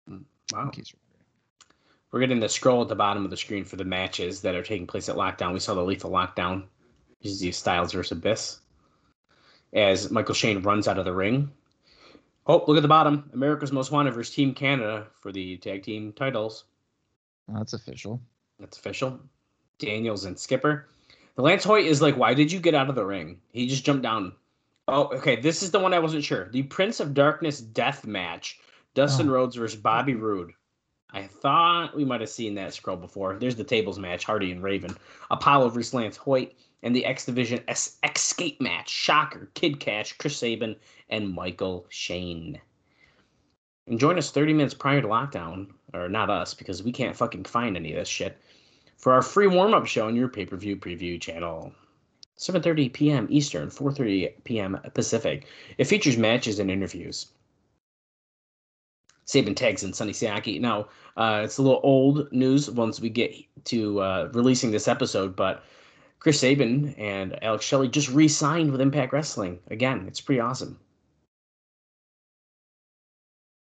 Wow. 0.07 0.19
you're 0.51 0.61
wondering. 0.61 0.91
We're 2.11 2.19
getting 2.19 2.39
the 2.39 2.47
scroll 2.47 2.83
at 2.83 2.89
the 2.89 2.95
bottom 2.95 3.25
of 3.25 3.31
the 3.31 3.37
screen 3.37 3.65
for 3.65 3.75
the 3.75 3.85
matches 3.85 4.41
that 4.41 4.53
are 4.53 4.61
taking 4.61 4.85
place 4.85 5.09
at 5.09 5.15
Lockdown. 5.15 5.53
We 5.53 5.59
saw 5.59 5.73
the 5.73 5.81
Lethal 5.81 6.11
Lockdown. 6.11 6.65
This 7.23 7.31
is 7.31 7.39
the 7.39 7.51
Styles 7.51 7.91
versus 7.91 8.11
Abyss. 8.11 8.59
As 9.73 10.11
Michael 10.11 10.35
Shane 10.35 10.61
runs 10.61 10.87
out 10.87 10.99
of 10.99 11.05
the 11.05 11.13
ring. 11.13 11.51
Oh, 12.45 12.63
look 12.67 12.77
at 12.77 12.83
the 12.83 12.87
bottom. 12.87 13.27
America's 13.33 13.71
Most 13.71 13.91
Wanted 13.91 14.13
versus 14.13 14.35
Team 14.35 14.53
Canada 14.53 15.07
for 15.21 15.31
the 15.31 15.57
tag 15.57 15.81
team 15.81 16.13
titles. 16.13 16.65
Well, 17.47 17.57
that's 17.57 17.73
official. 17.73 18.21
That's 18.59 18.77
official. 18.77 19.19
Daniels 19.79 20.25
and 20.25 20.37
Skipper. 20.37 20.87
The 21.33 21.41
Lance 21.41 21.63
Hoyt 21.63 21.85
is 21.85 21.99
like, 21.99 22.15
why 22.15 22.35
did 22.35 22.51
you 22.51 22.59
get 22.59 22.75
out 22.75 22.89
of 22.89 22.95
the 22.95 23.03
ring? 23.03 23.39
He 23.51 23.67
just 23.67 23.83
jumped 23.83 24.03
down. 24.03 24.33
Oh, 24.87 25.05
okay. 25.15 25.35
This 25.35 25.63
is 25.63 25.71
the 25.71 25.79
one 25.79 25.93
I 25.93 25.99
wasn't 25.99 26.23
sure. 26.23 26.49
The 26.49 26.63
Prince 26.63 26.99
of 26.99 27.13
Darkness 27.13 27.59
death 27.59 28.05
match. 28.05 28.59
Dustin 28.93 29.29
Oh. 29.29 29.33
Rhodes 29.33 29.55
versus 29.55 29.79
Bobby 29.79 30.13
Roode. 30.15 30.51
I 31.11 31.23
thought 31.27 31.95
we 31.95 32.05
might 32.05 32.21
have 32.21 32.29
seen 32.29 32.55
that 32.55 32.73
scroll 32.73 32.97
before. 32.97 33.35
There's 33.37 33.55
the 33.55 33.63
tables 33.63 33.97
match, 33.99 34.25
Hardy 34.25 34.51
and 34.51 34.61
Raven. 34.61 34.95
Apolo 35.31 35.71
versus 35.71 35.93
Lance 35.93 36.17
Hoyt. 36.17 36.53
And 36.83 36.95
the 36.95 37.05
X 37.05 37.25
Division 37.25 37.63
S- 37.67 37.97
Escape 38.03 38.61
match. 38.61 38.89
Shocker, 38.89 39.49
Kid 39.55 39.79
Kash, 39.79 40.13
Chris 40.17 40.37
Sabin, 40.37 40.75
and 41.09 41.33
Michael 41.33 41.85
Shane. 41.89 42.61
and 43.87 43.99
join 43.99 44.17
us 44.17 44.31
30 44.31 44.53
minutes 44.53 44.73
prior 44.73 44.99
to 45.01 45.07
lockdown, 45.07 45.67
or 45.93 46.09
not 46.09 46.29
us, 46.31 46.53
because 46.55 46.81
we 46.83 46.91
can't 46.91 47.15
fucking 47.15 47.43
find 47.43 47.75
any 47.77 47.91
of 47.93 47.99
this 47.99 48.07
shit, 48.07 48.35
for 48.97 49.13
our 49.13 49.21
free 49.21 49.45
warm 49.47 49.73
up 49.75 49.85
show 49.85 50.07
on 50.07 50.15
your 50.15 50.27
pay 50.27 50.43
per 50.45 50.57
view 50.57 50.75
preview 50.75 51.19
channel. 51.21 51.71
7:30 52.37 52.91
p.m. 52.91 53.27
Eastern, 53.29 53.69
4:30 53.69 54.33
p.m. 54.43 54.79
Pacific. 54.93 55.45
It 55.77 55.85
features 55.85 56.17
matches 56.17 56.59
and 56.59 56.69
interviews. 56.69 57.27
Sabin 59.25 59.55
tags 59.55 59.83
and 59.83 59.95
Sonny 59.95 60.11
Siaki. 60.11 60.61
Now, 60.61 60.87
uh, 61.17 61.41
it's 61.43 61.57
a 61.57 61.61
little 61.61 61.81
old 61.83 62.31
news 62.31 62.69
once 62.69 62.99
we 62.99 63.09
get 63.09 63.33
to 63.65 63.99
uh, 64.01 64.29
releasing 64.33 64.71
this 64.71 64.87
episode, 64.87 65.35
but 65.35 65.63
Chris 66.19 66.39
Sabin 66.39 66.93
and 66.97 67.43
Alex 67.43 67.65
Shelley 67.65 67.87
just 67.87 68.09
re-signed 68.09 68.71
with 68.71 68.81
Impact 68.81 69.13
Wrestling. 69.13 69.59
Again, 69.69 70.05
it's 70.07 70.21
pretty 70.21 70.39
awesome. 70.39 70.79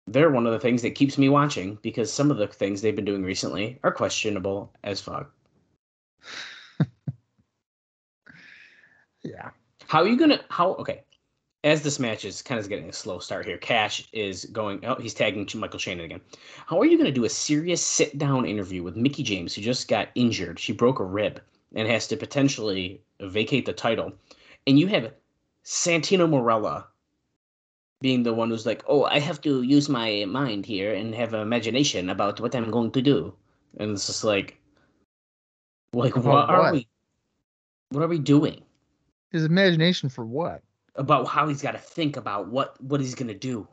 They're 0.08 0.32
one 0.32 0.46
of 0.46 0.54
the 0.54 0.60
things 0.60 0.82
that 0.82 0.96
keeps 0.96 1.18
me 1.18 1.30
watching 1.30 1.78
because 1.82 2.12
some 2.12 2.32
of 2.32 2.38
the 2.38 2.48
things 2.48 2.82
they've 2.82 2.96
been 2.96 3.06
doing 3.06 3.24
recently 3.24 3.80
are 3.84 3.92
questionable 3.92 4.72
as 4.84 5.00
fuck. 5.00 5.32
Yeah. 9.24 9.50
How 9.88 10.02
are 10.02 10.08
you 10.08 10.18
gonna? 10.18 10.42
How 10.50 10.74
okay? 10.76 11.04
As 11.64 11.84
this 11.84 12.00
match 12.00 12.26
is 12.26 12.42
kind 12.42 12.60
of 12.60 12.70
getting 12.70 12.90
a 12.90 12.94
slow 12.94 13.20
start 13.20 13.46
here, 13.46 13.58
Kash 13.58 14.08
is 14.14 14.46
going. 14.46 14.84
Oh, 14.86 14.96
he's 14.96 15.14
tagging 15.14 15.48
Michael 15.56 15.80
Shannon 15.80 16.06
again. 16.06 16.22
How 16.66 16.80
are 16.80 16.86
you 16.86 16.98
gonna 16.98 17.12
do 17.12 17.26
a 17.26 17.30
serious 17.30 17.86
sit 17.86 18.18
down 18.18 18.46
interview 18.46 18.84
with 18.84 18.96
Mickie 18.96 19.24
James, 19.24 19.54
who 19.54 19.62
just 19.62 19.88
got 19.88 20.10
injured? 20.16 20.60
She 20.60 20.74
broke 20.74 21.00
a 21.00 21.04
rib 21.04 21.42
and 21.76 21.88
has 21.88 22.08
to 22.08 22.18
potentially 22.18 23.02
vacate 23.20 23.66
the 23.66 23.74
title, 23.74 24.12
and 24.66 24.80
you 24.80 24.88
have 24.88 25.14
Santino 25.64 26.28
Marella 26.28 26.86
being 28.02 28.24
the 28.24 28.34
one 28.34 28.50
who's 28.50 28.66
like, 28.66 28.84
"Oh, 28.88 29.04
I 29.04 29.20
have 29.20 29.42
to 29.42 29.62
use 29.62 29.88
my 29.88 30.26
mind 30.26 30.66
here 30.66 30.94
and 30.94 31.14
have 31.14 31.36
imagination 31.36 32.10
about 32.10 32.40
what 32.40 32.56
I'm 32.56 32.72
going 32.72 32.92
to 32.92 33.02
do," 33.02 33.34
and 33.78 33.92
it's 33.92 34.08
just 34.08 34.24
like, 34.24 34.60
like 35.94 36.16
About 36.16 36.48
what 36.48 36.50
are 36.50 36.74
we? 36.74 36.88
What 37.90 38.04
are 38.04 38.08
we 38.08 38.18
doing? 38.20 38.64
His 39.32 39.46
imagination 39.46 40.10
for 40.10 40.26
what? 40.26 40.62
about 40.96 41.28
how 41.28 41.48
he's 41.48 41.62
got 41.62 41.72
to 41.72 41.78
think 41.78 42.18
about 42.18 42.48
what 42.48 42.82
what 42.82 43.00
he's 43.00 43.16
going 43.16 43.28
to 43.28 43.34
do 43.34 43.68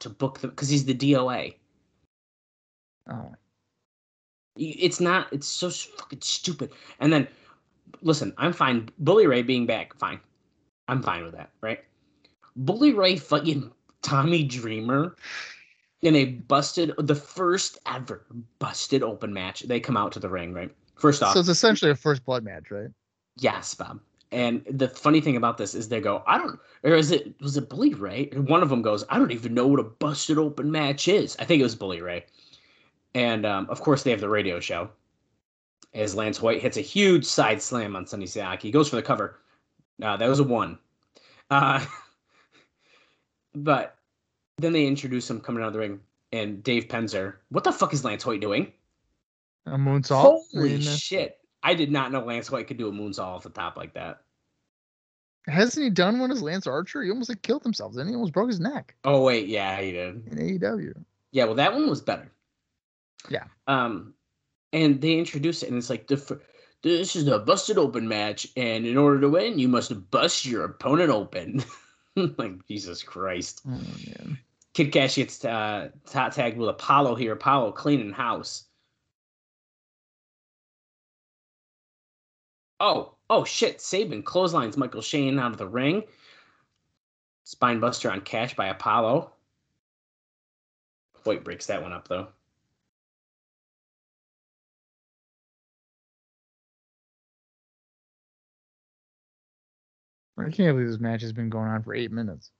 to 0.00 0.08
book 0.08 0.40
the 0.40 0.48
because 0.48 0.68
he's 0.68 0.84
the 0.84 0.94
DOA. 0.94 1.54
Oh. 3.10 3.34
It's 4.56 5.00
not. 5.00 5.28
It's 5.32 5.46
so 5.46 5.70
fucking 5.70 6.20
stupid. 6.22 6.70
And 6.98 7.12
then, 7.12 7.28
listen, 8.02 8.34
I'm 8.36 8.52
fine. 8.52 8.90
Bully 8.98 9.26
Ray 9.26 9.42
being 9.42 9.64
back, 9.64 9.96
fine. 9.98 10.20
I'm 10.88 11.02
fine 11.02 11.24
with 11.24 11.34
that, 11.34 11.50
right? 11.60 11.80
Bully 12.56 12.92
Ray 12.92 13.16
fucking 13.16 13.70
Tommy 14.02 14.44
Dreamer 14.44 15.16
in 16.02 16.16
a 16.16 16.24
busted, 16.26 16.92
the 16.98 17.14
first 17.14 17.78
ever 17.86 18.26
busted 18.58 19.02
open 19.02 19.32
match. 19.32 19.62
They 19.62 19.80
come 19.80 19.96
out 19.96 20.12
to 20.12 20.20
the 20.20 20.28
ring, 20.28 20.52
right? 20.52 20.74
First 20.96 21.22
off, 21.22 21.32
So 21.34 21.40
it's 21.40 21.48
essentially 21.48 21.90
a 21.90 21.96
first 21.96 22.24
blood 22.24 22.44
match, 22.44 22.70
right? 22.70 22.90
Yes, 23.38 23.74
Bob. 23.74 24.00
And 24.32 24.64
the 24.70 24.88
funny 24.88 25.20
thing 25.20 25.36
about 25.36 25.58
this 25.58 25.74
is 25.74 25.88
they 25.88 26.00
go, 26.00 26.22
I 26.26 26.38
don't, 26.38 26.58
or 26.84 26.94
is 26.94 27.10
it, 27.10 27.34
was 27.40 27.56
it 27.56 27.68
Bully 27.68 27.94
Ray? 27.94 28.28
And 28.30 28.48
one 28.48 28.62
of 28.62 28.68
them 28.68 28.80
goes, 28.80 29.04
I 29.08 29.18
don't 29.18 29.32
even 29.32 29.54
know 29.54 29.66
what 29.66 29.80
a 29.80 29.84
busted 29.84 30.38
open 30.38 30.70
match 30.70 31.08
is. 31.08 31.36
I 31.40 31.44
think 31.44 31.60
it 31.60 31.64
was 31.64 31.74
Bully 31.74 32.00
Ray. 32.00 32.26
And 33.14 33.44
um, 33.44 33.66
of 33.68 33.80
course, 33.80 34.04
they 34.04 34.12
have 34.12 34.20
the 34.20 34.28
radio 34.28 34.60
show 34.60 34.90
as 35.94 36.14
Lance 36.14 36.38
Hoyt 36.38 36.60
hits 36.60 36.76
a 36.76 36.82
huge 36.82 37.24
side 37.24 37.60
slam 37.60 37.96
on 37.96 38.06
Sonny 38.06 38.26
Siaki. 38.26 38.62
He 38.62 38.70
goes 38.70 38.88
for 38.88 38.96
the 38.96 39.02
cover. 39.02 39.40
Uh, 40.02 40.16
that 40.16 40.28
was 40.28 40.38
a 40.38 40.44
one. 40.44 40.78
Uh, 41.50 41.84
but 43.54 43.96
then 44.58 44.72
they 44.72 44.86
introduce 44.86 45.28
him 45.28 45.40
coming 45.40 45.62
out 45.62 45.68
of 45.68 45.72
the 45.72 45.78
ring, 45.80 46.00
and 46.32 46.62
Dave 46.62 46.86
Penzer. 46.86 47.36
What 47.48 47.64
the 47.64 47.72
fuck 47.72 47.92
is 47.92 48.04
Lance 48.04 48.22
Hoyt 48.22 48.40
doing? 48.40 48.72
A 49.66 49.72
moonsault. 49.72 50.42
Holy 50.52 50.80
shit. 50.80 51.39
I 51.62 51.74
did 51.74 51.90
not 51.90 52.12
know 52.12 52.24
Lance 52.24 52.48
Hoyt 52.48 52.66
could 52.66 52.78
do 52.78 52.88
a 52.88 52.92
moonsault 52.92 53.20
off 53.20 53.42
the 53.42 53.50
top 53.50 53.76
like 53.76 53.94
that. 53.94 54.22
Hasn't 55.46 55.84
he 55.84 55.90
done 55.90 56.18
one 56.18 56.30
as 56.30 56.42
Lance 56.42 56.66
Archer? 56.66 57.02
He 57.02 57.10
almost 57.10 57.28
like 57.28 57.42
killed 57.42 57.62
himself. 57.62 57.94
Then 57.94 58.08
he 58.08 58.14
almost 58.14 58.32
broke 58.32 58.48
his 58.48 58.60
neck 58.60 58.94
Oh 59.04 59.22
wait, 59.22 59.48
yeah, 59.48 59.80
he 59.80 59.92
did. 59.92 60.26
in 60.28 60.58
AEW. 60.58 60.92
Yeah, 61.32 61.44
well, 61.44 61.54
that 61.54 61.72
one 61.72 61.88
was 61.88 62.00
better. 62.00 62.30
Yeah. 63.28 63.44
Um, 63.66 64.14
and 64.72 65.00
they 65.00 65.18
introduce 65.18 65.62
it, 65.62 65.68
and 65.68 65.78
it's 65.78 65.90
like 65.90 66.06
the 66.06 66.40
this 66.82 67.14
is 67.14 67.26
a 67.28 67.38
busted 67.38 67.76
open 67.78 68.08
match, 68.08 68.46
and 68.56 68.86
in 68.86 68.96
order 68.96 69.20
to 69.20 69.28
win, 69.28 69.58
you 69.58 69.68
must 69.68 70.10
bust 70.10 70.46
your 70.46 70.64
opponent 70.64 71.10
open. 71.10 71.62
like 72.16 72.66
Jesus 72.66 73.02
Christ. 73.02 73.62
Oh 73.66 73.70
man. 73.70 74.38
Kid 74.72 74.92
Kash 74.92 75.16
gets 75.16 75.44
uh, 75.44 75.90
top 76.06 76.32
tagged 76.32 76.56
with 76.56 76.76
Apolo 76.76 77.18
here. 77.18 77.36
Apolo 77.36 77.74
cleaning 77.74 78.12
house. 78.12 78.64
Oh, 82.80 83.14
oh 83.28 83.44
shit! 83.44 83.80
Sabin 83.80 84.22
clotheslines 84.22 84.76
Michael 84.76 85.02
Shane 85.02 85.38
out 85.38 85.52
of 85.52 85.58
the 85.58 85.68
ring. 85.68 86.04
Spinebuster 87.46 88.10
on 88.10 88.22
Kash 88.22 88.54
by 88.54 88.72
Apolo. 88.72 89.30
Hoyt 91.24 91.44
breaks 91.44 91.66
that 91.66 91.82
one 91.82 91.92
up 91.92 92.08
though. 92.08 92.28
I 100.38 100.44
can't 100.44 100.74
believe 100.74 100.88
this 100.88 101.00
match 101.00 101.20
has 101.20 101.34
been 101.34 101.50
going 101.50 101.68
on 101.68 101.82
for 101.82 101.94
eight 101.94 102.10
minutes. 102.10 102.50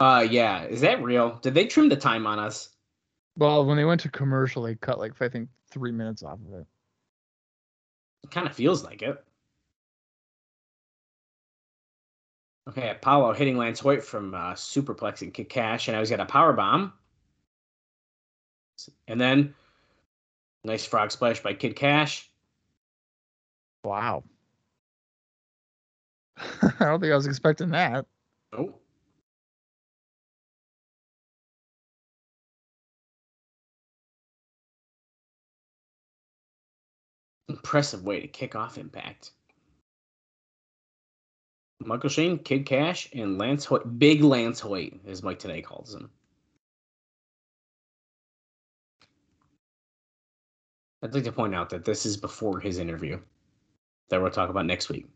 Uh, 0.00 0.26
yeah, 0.28 0.64
is 0.64 0.80
that 0.80 1.02
real? 1.02 1.38
Did 1.42 1.54
they 1.54 1.66
trim 1.66 1.88
the 1.88 1.96
time 1.96 2.26
on 2.26 2.38
us? 2.38 2.70
Well, 3.36 3.64
when 3.64 3.76
they 3.76 3.84
went 3.84 4.00
to 4.02 4.10
commercial, 4.10 4.62
they 4.62 4.74
cut 4.74 4.98
like 4.98 5.12
I 5.20 5.28
think 5.28 5.48
three 5.70 5.92
minutes 5.92 6.22
off 6.22 6.38
of 6.46 6.60
it. 6.60 6.66
It 8.26 8.32
kind 8.32 8.48
of 8.48 8.56
feels 8.56 8.82
like 8.82 9.02
it. 9.02 9.24
Okay, 12.68 12.92
Apolo 13.00 13.36
hitting 13.36 13.56
Lance 13.56 13.78
Hoyt 13.78 14.02
from 14.02 14.34
uh, 14.34 14.54
superplexing 14.54 15.32
Kid 15.32 15.48
Kash, 15.48 15.86
and 15.86 15.94
now 15.94 16.00
he's 16.00 16.10
got 16.10 16.18
a 16.18 16.26
power 16.26 16.52
bomb. 16.52 16.92
And 19.06 19.20
then, 19.20 19.54
nice 20.64 20.84
frog 20.84 21.12
splash 21.12 21.40
by 21.40 21.54
Kid 21.54 21.76
Kash. 21.76 22.28
Wow. 23.84 24.24
I 26.36 26.72
don't 26.80 27.00
think 27.00 27.12
I 27.12 27.16
was 27.16 27.28
expecting 27.28 27.70
that. 27.70 28.06
Oh. 28.52 28.74
Impressive 37.48 38.04
way 38.04 38.20
to 38.20 38.26
kick 38.26 38.56
off 38.56 38.78
Impact. 38.78 39.30
Michael 41.80 42.08
Shane, 42.08 42.38
Kid 42.38 42.66
Kash, 42.66 43.08
and 43.12 43.38
Lance 43.38 43.64
Hoyt, 43.64 43.98
Big 43.98 44.22
Lance 44.22 44.60
Hoyt, 44.60 44.94
as 45.06 45.22
Mike 45.22 45.38
Tenay 45.38 45.62
calls 45.62 45.94
him. 45.94 46.10
I'd 51.02 51.14
like 51.14 51.24
to 51.24 51.32
point 51.32 51.54
out 51.54 51.70
that 51.70 51.84
this 51.84 52.06
is 52.06 52.16
before 52.16 52.58
his 52.58 52.78
interview 52.78 53.20
that 54.08 54.20
we'll 54.20 54.30
talk 54.30 54.50
about 54.50 54.66
next 54.66 54.88
week. 54.88 55.06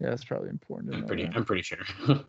Yeah, 0.00 0.10
that's 0.10 0.24
probably 0.24 0.48
important. 0.48 0.94
I'm 0.94 1.06
pretty, 1.06 1.24
that. 1.24 1.36
I'm 1.36 1.44
pretty 1.44 1.62
sure. 1.62 1.78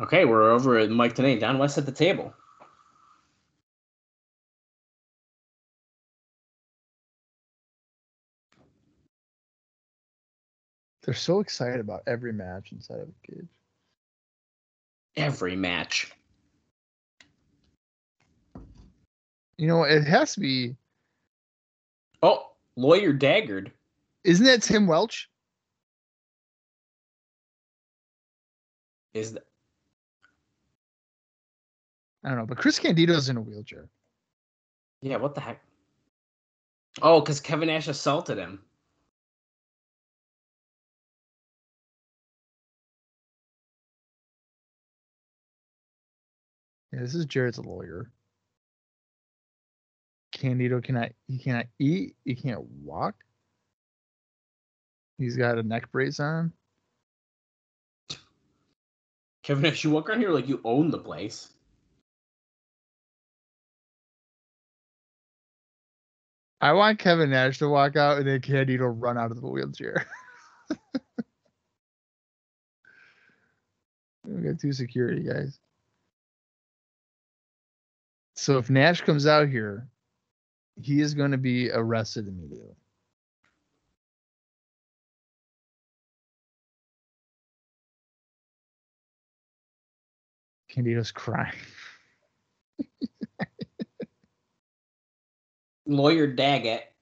okay, 0.00 0.24
we're 0.24 0.50
over 0.50 0.78
at 0.78 0.90
Mike 0.90 1.14
Tenay, 1.14 1.38
Don 1.38 1.58
West 1.58 1.78
at 1.78 1.86
the 1.86 1.92
table. 1.92 2.32
They're 11.02 11.14
so 11.14 11.40
excited 11.40 11.80
about 11.80 12.02
every 12.06 12.32
match 12.32 12.72
inside 12.72 13.00
of 13.00 13.08
a 13.08 13.26
cage. 13.26 13.48
Every 15.16 15.56
match. 15.56 16.12
You 19.58 19.66
know, 19.66 19.82
it 19.82 20.04
has 20.04 20.34
to 20.34 20.40
be. 20.40 20.76
Oh, 22.22 22.52
lawyer 22.76 23.12
daggered. 23.12 23.70
Isn't 24.24 24.46
that 24.46 24.62
Tim 24.62 24.86
Welch? 24.86 25.28
Is 29.14 29.32
that? 29.32 29.46
I 32.24 32.28
don't 32.28 32.38
know, 32.38 32.46
but 32.46 32.58
Chris 32.58 32.78
Candido's 32.78 33.28
in 33.28 33.36
a 33.36 33.40
wheelchair. 33.40 33.88
yeah, 35.00 35.16
what 35.16 35.34
the 35.34 35.40
heck? 35.40 35.60
Oh, 37.02 37.20
because 37.20 37.40
Kevin 37.40 37.68
Nash 37.68 37.88
assaulted 37.88 38.38
him. 38.38 38.60
Yeah, 46.92 47.00
this 47.00 47.14
is 47.14 47.26
Jarrett's 47.26 47.58
lawyer. 47.58 48.10
Candido 50.32 50.80
cannot 50.80 51.10
he 51.28 51.38
cannot 51.38 51.66
eat, 51.78 52.16
he 52.24 52.34
can't 52.34 52.62
walk. 52.82 53.14
He's 55.18 55.36
got 55.36 55.58
a 55.58 55.62
neck 55.62 55.92
brace 55.92 56.20
on. 56.20 56.52
Kevin 59.42 59.62
Nash, 59.62 59.84
you 59.84 59.90
walk 59.90 60.08
around 60.08 60.20
here 60.20 60.30
like 60.30 60.48
you 60.48 60.60
own 60.64 60.90
the 60.90 60.98
place. 60.98 61.48
I 66.60 66.72
want 66.72 67.00
Kevin 67.00 67.30
Nash 67.30 67.58
to 67.58 67.68
walk 67.68 67.96
out 67.96 68.18
and 68.18 68.26
then 68.26 68.40
Candido 68.40 68.86
run 68.86 69.18
out 69.18 69.32
of 69.32 69.40
the 69.40 69.48
wheelchair. 69.48 70.06
we 74.24 74.42
got 74.42 74.60
two 74.60 74.72
security 74.72 75.24
guys. 75.24 75.58
So 78.42 78.58
if 78.58 78.68
Nash 78.68 79.02
comes 79.02 79.24
out 79.24 79.48
here, 79.48 79.86
he 80.74 81.00
is 81.00 81.14
going 81.14 81.30
to 81.30 81.38
be 81.38 81.70
arrested 81.70 82.26
immediately. 82.26 82.74
Candido's 90.68 91.12
crying. 91.12 91.52
Lawyer 95.86 96.26
Daggett. 96.26 96.92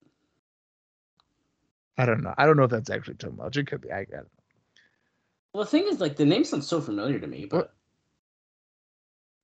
I 1.97 2.05
don't 2.05 2.23
know. 2.23 2.35
I 2.37 2.45
don't 2.45 2.59
know 2.59 2.65
if 2.65 2.71
that's 2.71 2.91
actually 2.91 3.15
too 3.15 3.33
much. 3.33 3.57
It 3.57 3.67
could 3.67 3.81
be. 3.81 3.91
I, 3.91 4.01
I 4.01 4.05
don't 4.05 4.25
know. 4.25 4.29
Well, 5.55 5.65
the 5.65 5.71
thing 5.71 5.89
is, 5.89 6.01
like, 6.01 6.17
the 6.17 6.27
name 6.27 6.45
sounds 6.45 6.67
so 6.67 6.83
familiar 6.83 7.19
to 7.19 7.27
me, 7.27 7.47
but 7.47 7.57
What? 7.57 7.75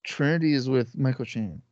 Trinity 0.04 0.52
is 0.52 0.68
with 0.68 0.94
Michael 0.94 1.24
Chan. 1.24 1.62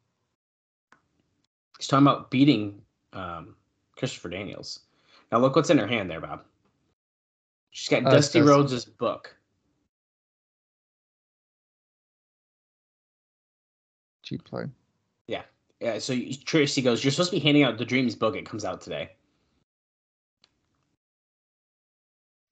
He's 1.79 1.87
talking 1.87 2.07
about 2.07 2.31
beating 2.31 2.81
um, 3.13 3.57
Christopher 3.97 4.29
Daniels. 4.29 4.81
Now, 5.31 5.39
look 5.39 5.57
what's 5.57 5.71
in 5.71 5.79
her 5.79 5.87
hand 5.87 6.11
there, 6.11 6.21
Bob. 6.21 6.43
She's 7.71 7.89
got 7.89 8.07
Uh, 8.07 8.11
Dusty. 8.11 8.41
Rhodes' 8.41 8.85
book. 8.85 9.37
Cheap 14.23 14.45
play. 14.45 14.67
Yeah, 15.85 15.99
so 15.99 16.19
Tracy 16.47 16.81
goes, 16.81 17.05
You're 17.05 17.11
supposed 17.11 17.31
to 17.31 17.37
be 17.37 17.41
handing 17.41 17.63
out 17.63 17.77
the 17.77 17.85
Dreams 17.85 18.15
book. 18.15 18.37
It 18.37 18.49
comes 18.49 18.65
out 18.65 18.81
today. 18.81 19.11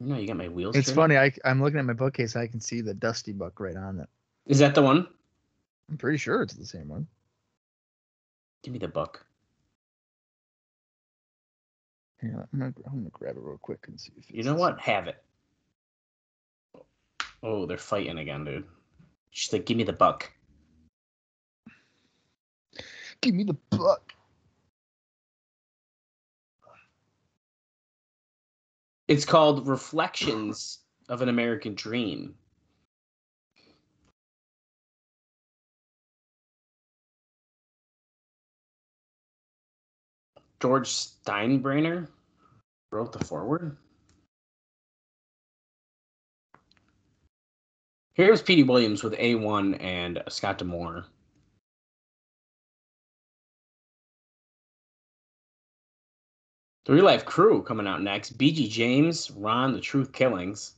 No, 0.01 0.18
you 0.18 0.27
got 0.27 0.37
my 0.37 0.49
wheels. 0.49 0.77
It's 0.77 0.93
funny. 0.93 1.16
I, 1.16 1.33
I'm 1.45 1.62
looking 1.62 1.79
at 1.79 1.87
my 1.87 1.95
bookcase. 1.95 2.37
I 2.37 2.47
can 2.47 2.61
see 2.61 2.83
the 2.83 2.93
Dusty 2.93 3.33
book 3.33 3.59
right 3.59 3.77
on 3.77 4.01
it. 4.01 4.09
Is 4.47 4.59
that 4.59 4.75
the 4.75 4.83
one? 4.83 5.07
I'm 5.89 5.97
pretty 5.97 6.18
sure 6.18 6.43
it's 6.43 6.53
the 6.53 6.66
same 6.66 6.89
one. 6.89 7.07
Give 8.63 8.73
me 8.73 8.79
the 8.79 8.89
book. 8.89 9.27
Hang 12.21 12.35
on, 12.35 12.47
I'm 12.53 12.59
gonna, 12.59 12.73
I'm 12.87 12.99
gonna 12.99 13.11
grab 13.11 13.37
it 13.37 13.43
real 13.43 13.59
quick 13.59 13.81
and 13.89 13.99
see 13.99 14.13
if 14.17 14.19
it's 14.19 14.31
You 14.31 14.45
know 14.45 14.55
what? 14.55 14.79
Have 14.79 15.09
it. 15.09 15.23
Oh, 17.43 17.67
they're 17.67 17.79
fighting 17.79 18.19
again, 18.19 18.45
dude. 18.45 18.65
She's 19.31 19.53
like, 19.53 19.67
Give 19.67 19.77
me 19.77 19.85
the 19.85 19.93
buck. 19.93 20.31
Give 23.21 23.35
me 23.35 23.45
the 23.45 23.57
book. 23.71 24.13
It's 29.09 29.25
called 29.25 29.67
Reflections 29.67 30.79
of 31.09 31.23
an 31.23 31.29
American 31.29 31.75
Dream. 31.75 32.35
George 40.63 40.89
Steinbrenner 40.91 42.07
wrote 42.93 43.11
the 43.11 43.25
foreword. 43.25 43.77
Here's 48.15 48.41
Petey 48.41 48.63
Williams 48.63 49.03
with 49.03 49.15
A1 49.15 49.83
and 49.83 50.23
Scott 50.29 50.59
D'Amore. 50.59 51.05
The 56.85 56.93
Real 56.93 57.07
Life 57.07 57.25
Crew 57.25 57.65
coming 57.65 57.89
out 57.89 58.01
next. 58.01 58.39
BG 58.39 58.71
James, 58.71 59.33
Ron, 59.33 59.73
The 59.73 59.81
Truth 59.81 60.13
Killings. 60.13 60.77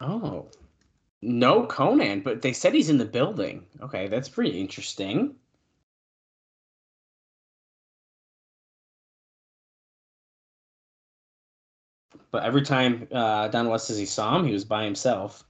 Oh, 0.00 0.50
no 1.22 1.66
Konnan, 1.66 2.22
but 2.22 2.42
they 2.42 2.52
said 2.52 2.74
he's 2.74 2.90
in 2.90 2.98
the 2.98 3.04
building. 3.06 3.66
Okay, 3.82 4.08
that's 4.08 4.28
pretty 4.28 4.60
interesting. 4.60 5.36
But 12.32 12.42
every 12.44 12.62
time 12.62 13.06
uh, 13.12 13.48
Don 13.48 13.68
West 13.68 13.86
says 13.86 13.98
he 13.98 14.06
saw 14.06 14.38
him, 14.38 14.46
he 14.46 14.52
was 14.52 14.64
by 14.64 14.84
himself. 14.84 15.44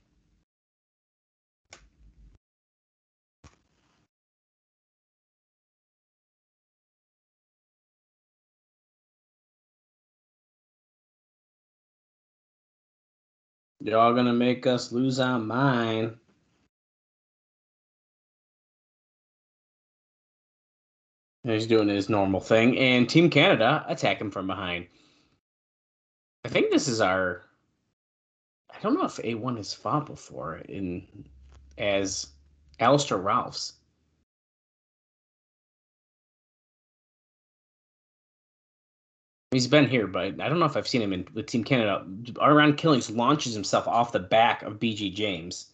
Y'all 13.83 14.15
gonna 14.15 14.33
make 14.33 14.67
us 14.67 14.93
lose 14.93 15.19
our 15.19 15.39
mind. 15.39 16.19
He's 21.45 21.67
doing 21.67 21.89
his 21.89 22.11
normal 22.11 22.41
thing, 22.41 22.77
and 22.79 23.09
Team 23.09 23.31
Canada 23.31 23.85
attack 23.89 24.21
him 24.21 24.31
from 24.31 24.47
behind. 24.47 24.87
I 26.45 26.49
think 26.51 26.71
this 26.71 26.89
is 26.89 27.01
our. 27.01 27.43
I 28.71 28.79
don't 28.83 28.95
know 28.95 29.05
if 29.07 29.17
A1 29.17 29.57
has 29.57 29.73
fought 29.73 30.07
before 30.07 30.57
in 30.57 31.07
as 31.79 32.29
Alastair 32.79 33.19
Ralphs. 33.19 33.80
He's 39.51 39.67
been 39.67 39.89
here, 39.89 40.07
but 40.07 40.41
I 40.41 40.49
don't 40.49 40.61
know 40.61 40.67
if 40.67 40.77
I've 40.77 40.87
seen 40.87 41.03
him 41.03 41.13
in 41.13 41.27
with 41.35 41.47
Team 41.47 41.65
Canada. 41.65 42.07
Around 42.41 42.77
Killings 42.77 43.11
launches 43.11 43.53
himself 43.53 43.89
off 43.89 44.13
the 44.13 44.21
back 44.21 44.63
of 44.63 44.79
BG 44.79 45.13
James. 45.13 45.73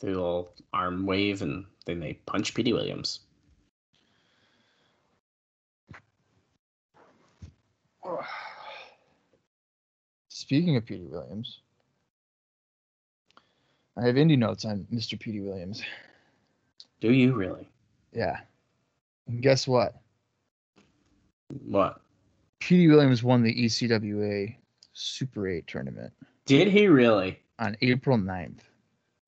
They 0.00 0.08
little 0.08 0.52
arm 0.74 1.06
wave 1.06 1.40
and 1.40 1.64
then 1.86 2.00
they 2.00 2.14
punch 2.26 2.52
Petey 2.52 2.74
Williams. 2.74 3.20
Speaking 10.28 10.76
of 10.76 10.84
Petey 10.84 11.06
Williams, 11.06 11.60
I 13.96 14.06
have 14.06 14.16
indie 14.16 14.38
notes 14.38 14.64
on 14.64 14.86
Mr. 14.92 15.18
Petey 15.18 15.40
Williams. 15.40 15.82
Do 17.00 17.12
you 17.12 17.34
really? 17.34 17.68
Yeah. 18.12 18.40
And 19.26 19.42
guess 19.42 19.68
what? 19.68 19.94
What? 21.66 22.00
Petey 22.60 22.88
Williams 22.88 23.22
won 23.22 23.42
the 23.42 23.54
ECWA 23.54 24.56
Super 24.92 25.48
8 25.48 25.66
tournament 25.66 26.12
Did 26.46 26.68
he 26.68 26.88
really? 26.88 27.38
on 27.58 27.76
April 27.82 28.16
9th. 28.16 28.60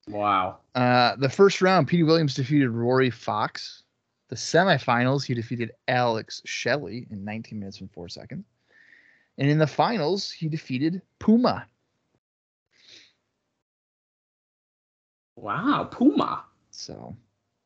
Wow. 0.09 0.57
Uh, 0.75 1.15
the 1.17 1.29
first 1.29 1.61
round, 1.61 1.87
Petey 1.87 2.03
Williams 2.03 2.33
defeated 2.33 2.69
Rory 2.69 3.09
Fox. 3.09 3.83
The 4.29 4.35
semifinals, 4.35 5.23
he 5.25 5.33
defeated 5.33 5.71
Alex 5.87 6.41
Shelley 6.45 7.07
in 7.11 7.23
19 7.23 7.59
minutes 7.59 7.79
and 7.81 7.91
4 7.91 8.09
seconds. 8.09 8.45
And 9.37 9.49
in 9.49 9.59
the 9.59 9.67
finals, 9.67 10.31
he 10.31 10.49
defeated 10.49 11.01
Puma. 11.19 11.67
Wow, 15.37 15.87
Puma. 15.89 16.43
So, 16.71 17.15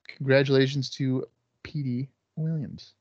congratulations 0.08 0.90
to 0.92 1.26
Petey 1.64 2.10
Williams. 2.36 2.94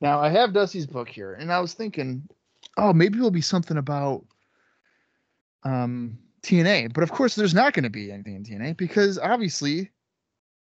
Now, 0.00 0.18
I 0.18 0.30
have 0.30 0.52
Dusty's 0.52 0.86
book 0.86 1.08
here, 1.08 1.34
and 1.34 1.52
I 1.52 1.60
was 1.60 1.74
thinking, 1.74 2.26
oh, 2.76 2.92
maybe 2.92 3.18
it'll 3.18 3.30
be 3.30 3.42
something 3.42 3.76
about 3.76 4.24
um, 5.62 6.18
TNA. 6.42 6.92
But 6.92 7.04
of 7.04 7.12
course, 7.12 7.34
there's 7.34 7.54
not 7.54 7.74
going 7.74 7.84
to 7.84 7.90
be 7.90 8.10
anything 8.10 8.34
in 8.34 8.44
TNA 8.44 8.76
because 8.78 9.18
obviously 9.18 9.90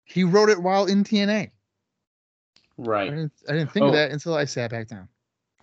he 0.04 0.24
wrote 0.24 0.48
it 0.48 0.62
while 0.62 0.86
in 0.86 1.04
TNA. 1.04 1.28
I 1.28 1.50
Right. 2.78 3.10
didn't, 3.10 3.32
I 3.48 3.52
didn't 3.52 3.72
think 3.72 3.84
of 3.84 3.90
Oh. 3.90 3.96
that 3.96 4.10
until 4.12 4.34
I 4.34 4.44
sat 4.44 4.70
back 4.70 4.88
down. 4.88 5.08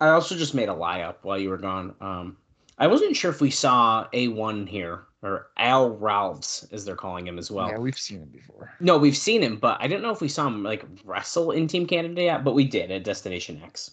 I 0.00 0.08
also 0.08 0.36
just 0.36 0.54
made 0.54 0.68
a 0.68 0.74
lie 0.74 1.00
up 1.00 1.24
while 1.24 1.38
you 1.38 1.48
were 1.48 1.56
gone. 1.56 1.94
Um, 2.00 2.36
I 2.76 2.88
wasn't 2.88 3.16
sure 3.16 3.30
if 3.30 3.40
we 3.40 3.50
saw 3.50 4.06
A1 4.12 4.68
here 4.68 5.04
or 5.24 5.48
Al 5.56 5.90
Ralphs, 5.96 6.68
as 6.70 6.84
they're 6.84 6.94
calling 6.94 7.26
him 7.26 7.38
as 7.38 7.50
well. 7.50 7.68
yeah, 7.68 7.78
we've 7.78 7.98
seen 7.98 8.20
him 8.20 8.28
before. 8.28 8.74
No, 8.78 8.98
we've 8.98 9.16
seen 9.16 9.42
him, 9.42 9.56
but 9.56 9.78
I 9.80 9.88
didn't 9.88 10.02
know 10.02 10.10
if 10.10 10.20
we 10.20 10.28
saw 10.28 10.46
him 10.46 10.62
like 10.62 10.84
wrestle 11.02 11.50
in 11.50 11.66
Team 11.66 11.86
Canada 11.86 12.22
yet, 12.22 12.44
but 12.44 12.54
we 12.54 12.64
did 12.64 12.90
at 12.90 13.04
Destination 13.04 13.60
X. 13.64 13.92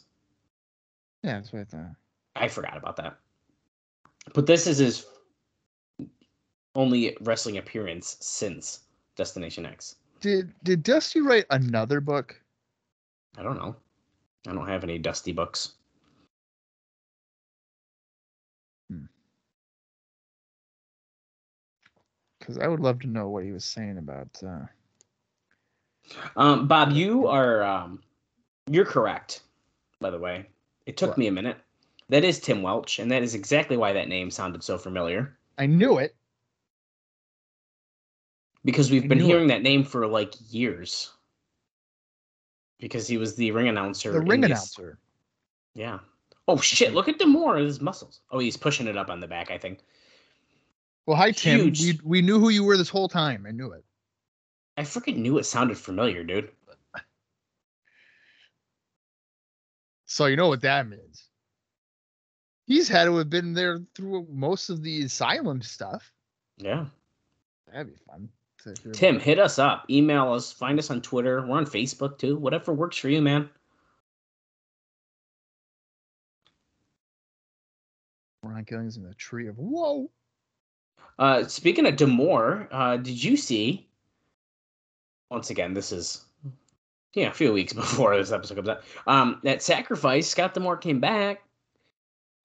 Yeah, 1.23 1.35
that's 1.35 1.53
what 1.53 1.61
I 1.61 1.63
thought. 1.63 1.95
I 2.35 2.47
forgot 2.49 2.75
about 2.75 2.97
that. 2.97 3.17
But 4.33 4.45
this 4.45 4.67
is 4.67 4.77
his 4.77 5.05
only 6.75 7.15
wrestling 7.21 7.57
appearance 7.57 8.17
since 8.19 8.81
Destination 9.15 9.65
X. 9.65 9.95
Did 10.19 10.53
did 10.63 10.83
Dusty 10.83 11.21
write 11.21 11.45
another 11.49 12.01
book? 12.01 12.39
I 13.37 13.43
don't 13.43 13.57
know. 13.57 13.75
I 14.47 14.53
don't 14.53 14.67
have 14.67 14.83
any 14.83 14.97
Dusty 14.97 15.31
books. 15.31 15.73
Because 22.41 22.57
I 22.57 22.67
would 22.67 22.79
love 22.79 22.99
to 23.01 23.07
know 23.07 23.29
what 23.29 23.43
he 23.43 23.51
was 23.51 23.63
saying 23.63 23.99
about. 23.99 24.27
Uh, 24.43 24.65
Um, 26.35 26.67
Bob, 26.67 26.91
you 26.91 27.27
are 27.27 27.63
um, 27.63 28.01
you're 28.67 28.83
correct. 28.85 29.41
By 29.99 30.09
the 30.09 30.17
way, 30.17 30.47
it 30.87 30.97
took 30.97 31.11
What? 31.11 31.17
me 31.19 31.27
a 31.27 31.31
minute. 31.31 31.57
That 32.09 32.23
is 32.25 32.39
Tim 32.39 32.63
Welch, 32.63 32.97
and 32.99 33.11
that 33.11 33.21
is 33.21 33.35
exactly 33.35 33.77
why 33.77 33.93
that 33.93 34.09
name 34.09 34.31
sounded 34.31 34.63
so 34.63 34.77
familiar. 34.77 35.37
I 35.59 35.67
knew 35.67 35.99
it. 35.99 36.15
Because 38.65 38.89
we've 38.91 39.05
I 39.05 39.07
been 39.07 39.19
knew 39.19 39.25
it. 39.25 39.27
hearing 39.27 39.47
that 39.47 39.61
name 39.61 39.83
for 39.83 40.07
like 40.07 40.33
years. 40.49 41.11
Because 42.79 43.07
he 43.07 43.17
was 43.17 43.35
the 43.35 43.51
ring 43.51 43.67
announcer. 43.69 44.11
The 44.11 44.21
ring 44.21 44.43
announcer. 44.43 44.97
Yeah. 45.75 45.99
Oh 46.47 46.57
shit! 46.57 46.95
Look 46.95 47.07
at 47.07 47.19
D'Amore, 47.19 47.57
his 47.57 47.79
muscles. 47.79 48.21
Oh, 48.31 48.39
he's 48.39 48.57
pushing 48.57 48.87
it 48.87 48.97
up 48.97 49.09
on 49.11 49.19
the 49.19 49.27
back. 49.27 49.51
I 49.51 49.59
think. 49.59 49.81
Well, 51.11 51.19
hi 51.19 51.31
Tim. 51.31 51.59
Huge. 51.59 51.81
We 51.81 51.99
we 52.05 52.21
knew 52.21 52.39
who 52.39 52.47
you 52.47 52.63
were 52.63 52.77
this 52.77 52.87
whole 52.87 53.09
time. 53.09 53.45
I 53.45 53.51
knew 53.51 53.73
it. 53.73 53.83
I 54.77 54.83
freaking 54.83 55.17
knew 55.17 55.39
it 55.39 55.43
sounded 55.43 55.77
familiar, 55.77 56.23
dude. 56.23 56.49
So 60.05 60.27
you 60.27 60.37
know 60.37 60.47
what 60.47 60.61
that 60.61 60.87
means. 60.87 61.25
He's 62.65 62.87
had 62.87 63.05
to 63.05 63.17
have 63.17 63.29
been 63.29 63.53
there 63.53 63.81
through 63.93 64.25
most 64.31 64.69
of 64.69 64.83
the 64.83 65.03
asylum 65.03 65.61
stuff. 65.61 66.13
Yeah. 66.55 66.85
That'd 67.69 67.87
be 67.87 67.99
fun. 68.07 68.29
To 68.63 68.73
hear 68.81 68.93
Tim, 68.93 69.15
about. 69.15 69.25
hit 69.25 69.39
us 69.39 69.59
up, 69.59 69.83
email 69.89 70.31
us, 70.31 70.53
find 70.53 70.79
us 70.79 70.89
on 70.91 71.01
Twitter. 71.01 71.45
We're 71.45 71.57
on 71.57 71.65
Facebook 71.65 72.19
too. 72.19 72.37
Whatever 72.37 72.71
works 72.71 72.95
for 72.95 73.09
you, 73.09 73.21
man. 73.21 73.49
Ron 78.43 78.63
Killings 78.63 78.95
in 78.95 79.03
the 79.03 79.13
tree 79.15 79.49
of 79.49 79.57
whoa. 79.57 80.09
Uh, 81.19 81.43
speaking 81.47 81.85
of 81.85 81.95
D'Amore, 81.95 82.67
uh, 82.71 82.97
did 82.97 83.23
you 83.23 83.37
see? 83.37 83.87
Once 85.29 85.49
again, 85.49 85.73
this 85.73 85.91
is 85.91 86.25
yeah, 87.13 87.27
a 87.29 87.33
few 87.33 87.53
weeks 87.53 87.73
before 87.83 88.15
this 88.17 88.31
episode 88.31 88.55
comes 88.55 88.69
out. 88.69 88.81
Um, 89.07 89.39
that 89.43 89.61
sacrifice, 89.61 90.27
Scott 90.27 90.53
D'Amore 90.53 90.77
came 90.77 90.99
back, 90.99 91.41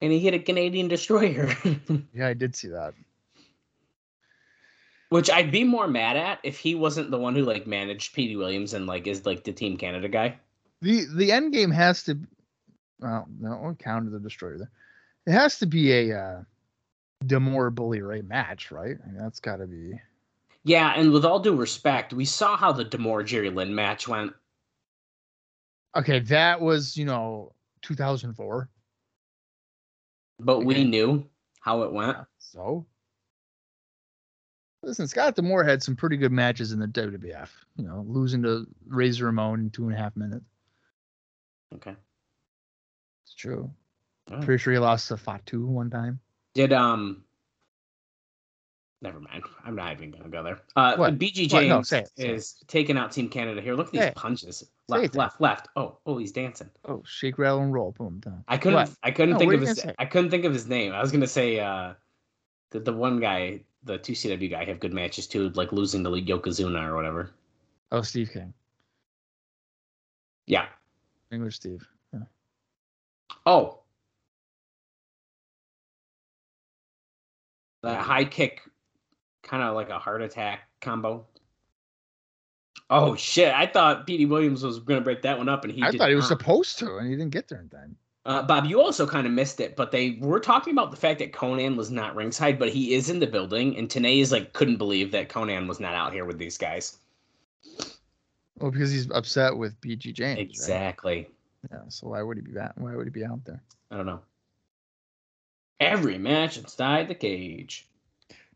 and 0.01 0.11
he 0.11 0.19
hit 0.19 0.33
a 0.33 0.39
Canadian 0.39 0.87
destroyer, 0.87 1.53
Yeah, 2.13 2.27
I 2.27 2.33
did 2.33 2.55
see 2.55 2.67
that. 2.69 2.93
which 5.09 5.29
I'd 5.29 5.51
be 5.51 5.63
more 5.63 5.87
mad 5.87 6.17
at 6.17 6.39
if 6.43 6.59
he 6.59 6.75
wasn't 6.75 7.11
the 7.11 7.17
one 7.17 7.35
who 7.35 7.43
like 7.43 7.65
managed 7.67 8.13
Petey 8.13 8.35
Williams 8.35 8.73
and 8.73 8.85
like 8.87 9.07
is 9.07 9.25
like 9.25 9.43
the 9.43 9.53
Team 9.53 9.77
Canada 9.77 10.07
guy. 10.07 10.37
The 10.81 11.05
the 11.15 11.31
end 11.31 11.53
game 11.53 11.71
has 11.71 12.03
to 12.03 12.17
well, 12.99 13.27
no, 13.39 13.57
we 13.67 13.75
counted 13.75 14.11
the 14.11 14.19
destroyer 14.19 14.57
there. 14.57 14.71
It 15.25 15.31
has 15.31 15.59
to 15.59 15.65
be 15.65 15.91
a 15.91 16.17
uh 16.19 16.41
D'Amore 17.25 17.71
Bully 17.71 18.01
Ray 18.01 18.21
match, 18.21 18.71
right? 18.71 18.97
I 19.03 19.07
mean, 19.07 19.17
that's 19.17 19.39
gotta 19.39 19.65
be 19.65 19.99
Yeah, 20.63 20.93
and 20.95 21.11
with 21.11 21.25
all 21.25 21.39
due 21.39 21.55
respect, 21.55 22.13
we 22.13 22.25
saw 22.25 22.55
how 22.55 22.71
the 22.71 22.83
D'Amore 22.83 23.23
Jerry 23.23 23.49
Lynn 23.49 23.73
match 23.73 24.07
went. 24.07 24.33
okay, 25.95 26.19
that 26.19 26.61
was, 26.61 26.95
you 26.95 27.05
know, 27.05 27.53
2004. 27.81 28.69
But 30.39 30.63
we 30.63 30.83
knew 30.83 31.27
how 31.61 31.81
it 31.81 31.91
went. 31.91 32.17
So 32.37 32.85
listen, 34.83 35.07
Scott 35.07 35.35
D'Amore 35.35 35.63
had 35.63 35.81
some 35.81 35.95
pretty 35.95 36.17
good 36.17 36.31
matches 36.31 36.71
in 36.71 36.79
the 36.79 36.87
WWF. 36.87 37.49
You 37.77 37.85
know, 37.85 38.05
losing 38.07 38.43
to 38.43 38.67
Razor 38.87 39.25
Ramon 39.25 39.59
in 39.59 39.69
two 39.69 39.85
and 39.85 39.93
a 39.93 39.97
half 39.97 40.15
minutes. 40.15 40.45
Okay. 41.75 41.95
It's 43.25 43.33
true. 43.35 43.69
Alright. 44.29 44.45
Pretty 44.45 44.61
sure 44.61 44.73
he 44.73 44.79
lost 44.79 45.07
to 45.09 45.17
Fatu 45.17 45.65
one 45.65 45.89
time. 45.89 46.19
Did 46.57 46.73
um 46.73 47.23
never 49.03 49.19
mind. 49.19 49.43
I'm 49.63 49.75
not 49.75 49.91
even 49.93 50.09
gonna 50.09 50.27
go 50.27 50.41
there. 50.41 50.59
Uh 50.75 50.95
What? 50.95 51.19
BG 51.19 51.47
James 51.47 51.53
What? 51.53 51.67
No, 51.67 51.81
say 51.83 51.99
it, 51.99 52.09
say 52.17 52.29
it. 52.29 52.33
is 52.33 52.55
taking 52.65 52.97
out 52.97 53.11
Team 53.11 53.29
Canada 53.29 53.61
here. 53.61 53.75
Look 53.75 53.87
at 53.87 53.93
these 53.93 54.01
it. 54.01 54.15
punches. 54.15 54.67
Left, 54.87 55.13
left, 55.15 55.39
left. 55.39 55.67
Oh, 55.75 55.99
oh, 56.07 56.17
he's 56.17 56.31
dancing. 56.31 56.71
Oh, 56.85 57.03
shake, 57.05 57.37
rattle, 57.37 57.59
and 57.61 57.71
roll. 57.71 57.91
Boom, 57.91 58.21
done. 58.21 58.43
I 58.47 58.57
couldn't 58.57 58.73
What? 58.79 58.89
I 59.03 59.11
couldn't 59.11 59.33
No, 59.33 59.37
think 59.37 59.53
of 59.53 59.61
his? 59.61 59.85
I 59.99 60.05
couldn't 60.05 60.31
think 60.31 60.45
of 60.45 60.53
his 60.53 60.67
name. 60.67 60.93
I 60.93 60.99
was 61.01 61.11
gonna 61.11 61.27
say 61.27 61.59
uh 61.59 61.93
the, 62.71 62.79
the 62.79 62.93
one 62.93 63.19
guy, 63.19 63.61
the 63.83 63.99
two 63.99 64.13
CW 64.13 64.49
guy 64.49 64.65
have 64.65 64.79
good 64.79 64.93
matches 64.93 65.27
too, 65.27 65.49
like 65.49 65.71
losing 65.71 66.03
to 66.05 66.09
Yokozuna 66.09 66.87
or 66.87 66.95
whatever. 66.95 67.35
Oh, 67.91 68.01
Steve 68.01 68.31
King. 68.33 68.51
Yeah. 70.47 70.65
English 71.31 71.57
Steve. 71.57 71.87
Yeah. 72.11 72.21
Oh. 73.45 73.81
That 77.87 78.01
high 78.01 78.25
kick, 78.25 78.61
kind 79.43 79.63
of 79.63 79.75
like 79.75 79.89
a 79.89 79.99
heart 79.99 80.21
attack 80.21 80.61
combo. 80.81 81.25
Oh 82.89 83.15
shit! 83.15 83.53
I 83.53 83.65
thought 83.65 84.07
Petey 84.07 84.25
Williams 84.25 84.63
was 84.63 84.79
gonna 84.79 85.01
break 85.01 85.21
that 85.23 85.37
one 85.37 85.49
up, 85.49 85.63
and 85.63 85.73
he. 85.73 85.83
I 85.83 85.91
thought 85.91 86.09
he 86.09 86.15
was 86.15 86.29
not. 86.29 86.39
supposed 86.39 86.79
to, 86.79 86.97
and 86.97 87.09
he 87.09 87.15
didn't 87.15 87.31
get 87.31 87.47
there 87.47 87.59
in 87.59 87.69
time. 87.69 87.95
Uh, 88.25 88.43
Bob, 88.43 88.65
you 88.65 88.81
also 88.81 89.07
kind 89.07 89.25
of 89.25 89.31
missed 89.31 89.61
it, 89.61 89.77
but 89.77 89.91
they 89.91 90.17
were 90.19 90.39
talking 90.39 90.73
about 90.73 90.91
the 90.91 90.97
fact 90.97 91.19
that 91.19 91.31
Konnan 91.31 91.77
was 91.77 91.89
not 91.89 92.13
ringside, 92.13 92.59
but 92.59 92.67
he 92.69 92.93
is 92.93 93.09
in 93.09 93.19
the 93.19 93.27
building, 93.27 93.77
and 93.77 93.87
Tenay 93.87 94.19
is 94.19 94.31
like 94.33 94.51
couldn't 94.53 94.77
believe 94.77 95.11
that 95.11 95.29
Konnan 95.29 95.67
was 95.67 95.79
not 95.79 95.93
out 95.93 96.11
here 96.13 96.25
with 96.25 96.37
these 96.37 96.57
guys. 96.57 96.97
Well, 98.59 98.71
because 98.71 98.91
he's 98.91 99.09
upset 99.11 99.55
with 99.55 99.79
BG 99.81 100.13
James. 100.13 100.37
right? 100.37 100.39
Exactly. 100.39 101.29
Yeah. 101.71 101.83
So 101.89 102.07
why 102.07 102.21
would 102.21 102.37
he 102.37 102.43
be 102.43 102.51
back? 102.51 102.73
Why 102.75 102.95
would 102.95 103.05
he 103.05 103.11
be 103.11 103.23
out 103.23 103.43
there? 103.45 103.61
I 103.91 103.97
don't 103.97 104.05
know. 104.05 104.21
Every 105.79 106.17
match 106.17 106.57
inside 106.57 107.07
the 107.07 107.15
cage. 107.15 107.87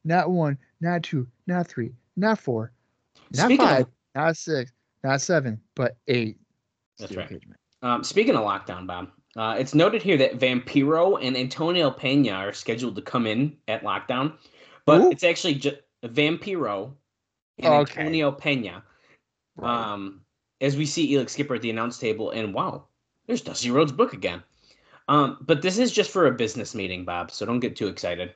Not 0.03 0.31
one, 0.31 0.57
not 0.79 1.03
two, 1.03 1.27
not 1.45 1.67
three, 1.67 1.91
not 2.17 2.39
four, 2.39 2.71
not 3.35 3.45
Speaking 3.45 3.65
of- 3.65 3.71
five, 3.71 3.85
not 4.15 4.37
six, 4.37 4.71
not 5.03 5.21
seven, 5.21 5.61
but 5.75 5.97
eight. 6.07 6.37
That's 6.97 7.11
steel 7.11 7.23
right. 7.23 7.41
Um, 7.83 8.03
speaking 8.03 8.35
of 8.35 8.41
lockdown, 8.41 8.87
Bob, 8.87 9.09
uh, 9.35 9.55
it's 9.59 9.75
noted 9.75 10.01
here 10.01 10.17
that 10.17 10.39
Vampiro 10.39 11.23
and 11.23 11.37
Antonio 11.37 11.91
Pena 11.91 12.31
are 12.31 12.53
scheduled 12.53 12.95
to 12.95 13.01
come 13.01 13.27
in 13.27 13.55
at 13.67 13.83
lockdown, 13.83 14.33
but 14.85 15.01
Who? 15.01 15.11
it's 15.11 15.23
actually 15.23 15.55
just 15.55 15.77
Vampiro 16.03 16.93
and 17.59 17.73
Okay. 17.73 17.99
Antonio 18.01 18.31
Pena. 18.31 18.83
Right. 19.55 19.91
Um, 19.93 20.21
as 20.61 20.75
we 20.75 20.85
see 20.85 21.13
Elix 21.13 21.31
Skipper 21.31 21.55
at 21.55 21.61
the 21.61 21.69
announce 21.69 21.97
table, 21.99 22.31
and 22.31 22.53
wow, 22.53 22.85
there's 23.27 23.41
Dusty 23.41 23.69
Rhodes' 23.71 23.91
book 23.91 24.13
again. 24.13 24.41
Um, 25.11 25.39
but 25.41 25.61
this 25.61 25.77
is 25.77 25.91
just 25.91 26.09
for 26.09 26.27
a 26.27 26.31
business 26.31 26.73
meeting, 26.73 27.03
Bob, 27.03 27.31
so 27.31 27.45
don't 27.45 27.59
get 27.59 27.75
too 27.75 27.89
excited. 27.89 28.33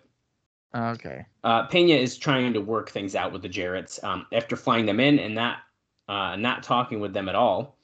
okay. 0.76 1.26
Uh, 1.42 1.68
Pena 1.68 1.94
is 1.94 2.18
trying 2.18 2.52
to 2.52 2.60
work 2.60 2.90
things 2.90 3.16
out 3.16 3.32
with 3.32 3.42
the 3.42 3.48
Jarretts 3.48 4.04
um, 4.04 4.28
after 4.34 4.58
flying 4.58 4.86
them 4.86 5.00
in 5.00 5.18
and 5.18 5.34
not 5.34 5.60
uh, 6.10 6.36
not 6.36 6.64
talking 6.64 7.00
with 7.00 7.14
them 7.14 7.30
at 7.30 7.36
all. 7.36 7.78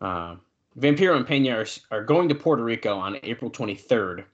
Uh, 0.00 0.36
Vampiro 0.78 1.16
and 1.16 1.26
Pena 1.26 1.56
are, 1.56 1.66
are 1.90 2.04
going 2.04 2.28
to 2.28 2.36
Puerto 2.36 2.62
Rico 2.62 2.96
on 2.96 3.18
April 3.24 3.50
23rd. 3.50 4.24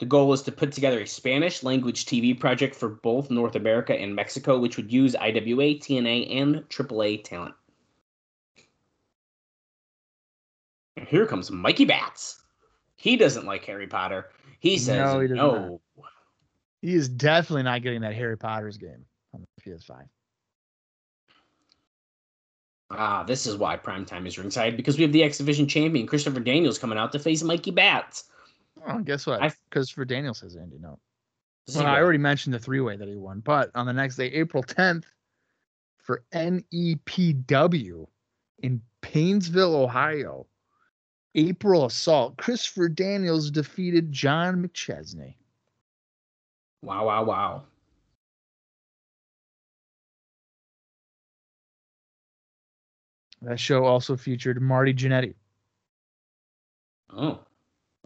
The 0.00 0.06
goal 0.06 0.34
is 0.34 0.42
to 0.42 0.52
put 0.52 0.72
together 0.72 1.00
a 1.00 1.06
Spanish 1.06 1.62
language 1.62 2.04
TV 2.04 2.38
project 2.38 2.74
for 2.74 2.90
both 2.90 3.30
North 3.30 3.56
America 3.56 3.94
and 3.94 4.14
Mexico, 4.14 4.58
which 4.58 4.76
would 4.76 4.92
use 4.92 5.16
IWA, 5.16 5.78
TNA, 5.80 6.30
and 6.30 6.56
AAA 6.68 7.24
talent. 7.24 7.54
And 10.98 11.08
here 11.08 11.24
comes 11.26 11.50
Mikey 11.50 11.86
Batts. 11.86 12.43
He 13.04 13.18
doesn't 13.18 13.44
like 13.44 13.66
Harry 13.66 13.86
Potter. 13.86 14.30
He 14.60 14.78
says 14.78 14.96
No, 14.96 15.20
he 15.20 15.28
no. 15.28 15.78
He 16.80 16.94
is 16.94 17.06
definitely 17.06 17.64
not 17.64 17.82
getting 17.82 18.00
that 18.00 18.14
Harry 18.14 18.38
Potter's 18.38 18.78
game 18.78 19.04
on 19.34 19.42
the 19.42 19.46
PS5. 19.62 20.08
Ah, 22.90 23.22
this 23.22 23.46
is 23.46 23.58
why 23.58 23.76
primetime 23.76 24.26
is 24.26 24.38
ringside 24.38 24.78
because 24.78 24.96
we 24.96 25.02
have 25.02 25.12
the 25.12 25.22
X 25.22 25.36
Division 25.36 25.68
champion 25.68 26.06
Christopher 26.06 26.40
Daniels 26.40 26.78
coming 26.78 26.96
out 26.96 27.12
to 27.12 27.18
face 27.18 27.42
Mikey 27.42 27.72
Batts. 27.72 28.24
Oh, 28.86 29.00
guess 29.00 29.26
what? 29.26 29.42
I- 29.42 29.52
Because 29.68 29.90
for 29.90 30.06
Daniel 30.06 30.32
says 30.32 30.56
Andy, 30.56 30.78
no. 30.78 30.98
Well, 31.74 31.84
I 31.86 32.00
already 32.00 32.16
mentioned 32.16 32.54
the 32.54 32.58
three 32.58 32.80
way 32.80 32.96
that 32.96 33.06
he 33.06 33.16
won, 33.16 33.40
but 33.40 33.70
on 33.74 33.84
the 33.84 33.92
next 33.92 34.16
day, 34.16 34.28
April 34.28 34.62
10th, 34.62 35.04
for 35.98 36.24
NEPW 36.32 38.06
in 38.60 38.80
Painesville, 39.02 39.76
Ohio, 39.76 40.46
April 41.34 41.84
Assault, 41.86 42.36
Christopher 42.36 42.88
Daniels 42.88 43.50
defeated 43.50 44.12
John 44.12 44.62
McChesney. 44.66 45.34
Wow, 46.82 47.06
wow, 47.06 47.24
wow. 47.24 47.62
That 53.42 53.58
show 53.60 53.84
also 53.84 54.16
featured 54.16 54.60
Marty 54.62 54.94
Jannetty. 54.94 55.34
Oh, 57.10 57.40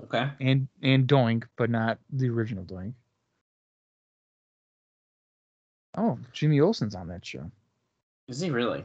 Okay. 0.02 0.30
and 0.40 0.68
and 0.82 1.06
Doink, 1.08 1.44
but 1.56 1.70
not 1.70 1.98
the 2.10 2.28
original 2.28 2.64
Doink. 2.64 2.94
Oh, 5.96 6.18
Jimmy 6.32 6.60
Olsen's 6.60 6.94
on 6.94 7.08
that 7.08 7.24
show. 7.24 7.50
Is 8.28 8.40
he 8.40 8.50
really? 8.50 8.84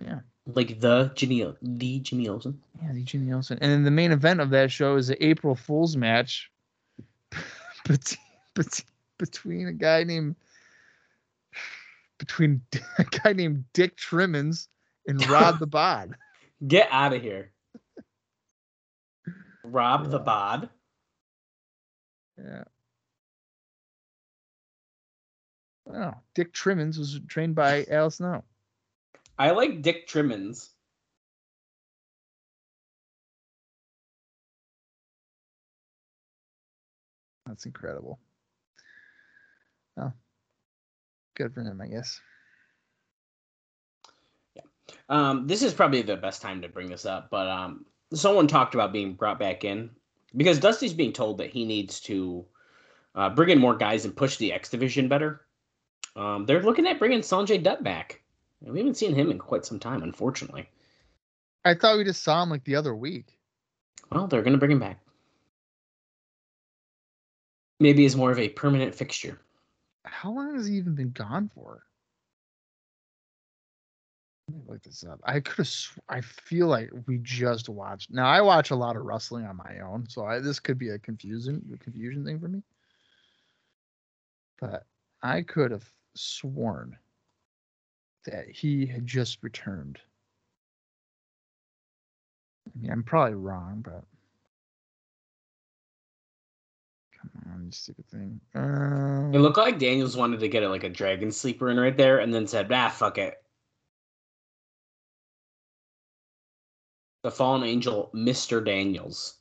Yeah. 0.00 0.20
Like 0.46 0.80
the 0.80 1.10
Jimmy, 1.14 1.54
the 1.62 2.00
Jimmy 2.00 2.28
Olsen. 2.28 2.60
Yeah, 2.82 2.92
the 2.92 3.02
Jimmy 3.02 3.32
Olsen. 3.32 3.58
And 3.62 3.72
then 3.72 3.84
the 3.84 3.90
main 3.90 4.12
event 4.12 4.40
of 4.40 4.50
that 4.50 4.70
show 4.70 4.96
is 4.96 5.08
the 5.08 5.24
April 5.24 5.54
Fool's 5.54 5.96
match 5.96 6.50
bet- 7.86 8.16
bet- 8.54 8.84
between 9.18 9.68
a 9.68 9.72
guy 9.72 10.04
named 10.04 10.36
between 12.18 12.60
a 12.98 13.04
guy 13.04 13.32
named 13.32 13.64
Dick 13.72 13.96
Trimmins 13.96 14.68
and 15.06 15.26
Rob 15.28 15.58
the 15.58 15.66
Bod. 15.66 16.14
Get 16.66 16.88
out 16.90 17.14
of 17.14 17.22
here. 17.22 17.50
Rob 19.64 20.10
the 20.10 20.18
Bod. 20.18 20.68
Yeah. 22.38 22.64
Oh, 25.92 26.14
Dick 26.34 26.52
Trimmins 26.52 26.98
was 26.98 27.20
trained 27.28 27.54
by 27.54 27.84
Al 27.90 28.10
Snow. 28.10 28.44
I 29.38 29.50
like 29.50 29.82
Dick 29.82 30.08
Trimmins. 30.08 30.70
That's 37.46 37.66
incredible. 37.66 38.18
Oh, 39.96 40.12
good 41.36 41.52
for 41.54 41.62
him, 41.62 41.80
I 41.80 41.86
guess. 41.86 42.20
Yeah. 44.56 44.62
Um, 45.08 45.46
this 45.46 45.62
is 45.62 45.74
probably 45.74 46.02
the 46.02 46.16
best 46.16 46.42
time 46.42 46.62
to 46.62 46.68
bring 46.68 46.88
this 46.88 47.06
up, 47.06 47.30
but 47.30 47.48
um, 47.48 47.84
someone 48.12 48.46
talked 48.48 48.74
about 48.74 48.92
being 48.92 49.14
brought 49.14 49.38
back 49.38 49.64
in 49.64 49.90
because 50.36 50.58
Dusty's 50.58 50.94
being 50.94 51.12
told 51.12 51.38
that 51.38 51.50
he 51.50 51.64
needs 51.64 52.00
to 52.00 52.44
uh, 53.14 53.30
bring 53.30 53.50
in 53.50 53.60
more 53.60 53.76
guys 53.76 54.04
and 54.04 54.16
push 54.16 54.36
the 54.36 54.52
X 54.52 54.70
division 54.70 55.08
better. 55.08 55.42
Um, 56.16 56.46
they're 56.46 56.62
looking 56.62 56.86
at 56.86 56.98
bringing 56.98 57.20
Sanjay 57.20 57.62
Dutt 57.62 57.84
back. 57.84 58.23
We 58.66 58.78
haven't 58.78 58.96
seen 58.96 59.14
him 59.14 59.30
in 59.30 59.38
quite 59.38 59.66
some 59.66 59.78
time, 59.78 60.02
unfortunately. 60.02 60.68
I 61.64 61.74
thought 61.74 61.98
we 61.98 62.04
just 62.04 62.22
saw 62.22 62.42
him 62.42 62.50
like 62.50 62.64
the 62.64 62.76
other 62.76 62.94
week. 62.94 63.38
Well, 64.10 64.26
they're 64.26 64.42
going 64.42 64.52
to 64.52 64.58
bring 64.58 64.72
him 64.72 64.80
back. 64.80 65.00
Maybe 67.80 68.04
as 68.04 68.16
more 68.16 68.30
of 68.30 68.38
a 68.38 68.48
permanent 68.48 68.94
fixture. 68.94 69.40
How 70.04 70.30
long 70.30 70.54
has 70.54 70.66
he 70.66 70.76
even 70.76 70.94
been 70.94 71.10
gone 71.10 71.50
for? 71.54 71.82
Let 74.48 74.56
me 74.56 74.62
look 74.68 74.82
this 74.82 75.04
up. 75.04 75.20
I 75.24 75.40
could 75.40 75.58
have. 75.58 75.68
Sw- 75.68 75.98
I 76.08 76.20
feel 76.20 76.66
like 76.66 76.90
we 77.06 77.18
just 77.18 77.68
watched. 77.68 78.10
Now 78.10 78.26
I 78.26 78.42
watch 78.42 78.70
a 78.70 78.76
lot 78.76 78.96
of 78.96 79.04
wrestling 79.04 79.46
on 79.46 79.56
my 79.56 79.80
own, 79.80 80.06
so 80.08 80.24
I, 80.26 80.38
this 80.38 80.60
could 80.60 80.78
be 80.78 80.90
a 80.90 80.98
confusing, 80.98 81.62
a 81.72 81.78
confusion 81.78 82.24
thing 82.24 82.38
for 82.38 82.48
me. 82.48 82.62
But 84.60 84.84
I 85.22 85.42
could 85.42 85.70
have 85.70 85.90
sworn 86.14 86.96
that 88.24 88.48
he 88.50 88.86
had 88.86 89.06
just 89.06 89.42
returned. 89.42 89.98
I 92.66 92.70
mean, 92.80 92.90
I'm 92.90 93.02
probably 93.02 93.34
wrong, 93.34 93.82
but 93.84 94.04
come 97.20 97.30
on, 97.52 97.64
you 97.66 97.72
stupid 97.72 98.06
thing. 98.08 98.40
Um, 98.54 99.34
It 99.34 99.38
looked 99.38 99.58
like 99.58 99.78
Daniels 99.78 100.16
wanted 100.16 100.40
to 100.40 100.48
get 100.48 100.62
it 100.62 100.68
like 100.68 100.84
a 100.84 100.88
dragon 100.88 101.30
sleeper 101.30 101.70
in 101.70 101.78
right 101.78 101.96
there 101.96 102.18
and 102.18 102.32
then 102.32 102.46
said, 102.46 102.72
ah, 102.72 102.88
fuck 102.88 103.18
it. 103.18 103.42
The 107.22 107.30
fallen 107.30 107.62
angel, 107.62 108.10
Mr. 108.14 108.64
Daniels. 108.64 109.38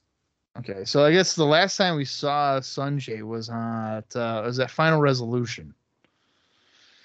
Okay, 0.59 0.85
so 0.85 1.03
I 1.03 1.11
guess 1.11 1.35
the 1.35 1.43
last 1.45 1.77
time 1.77 1.95
we 1.95 2.05
saw 2.05 2.59
Sanjay 2.59 3.23
was 3.23 3.49
at 3.49 4.15
uh, 4.15 4.41
was 4.45 4.59
at 4.59 4.69
Final 4.69 5.01
Resolution. 5.01 5.73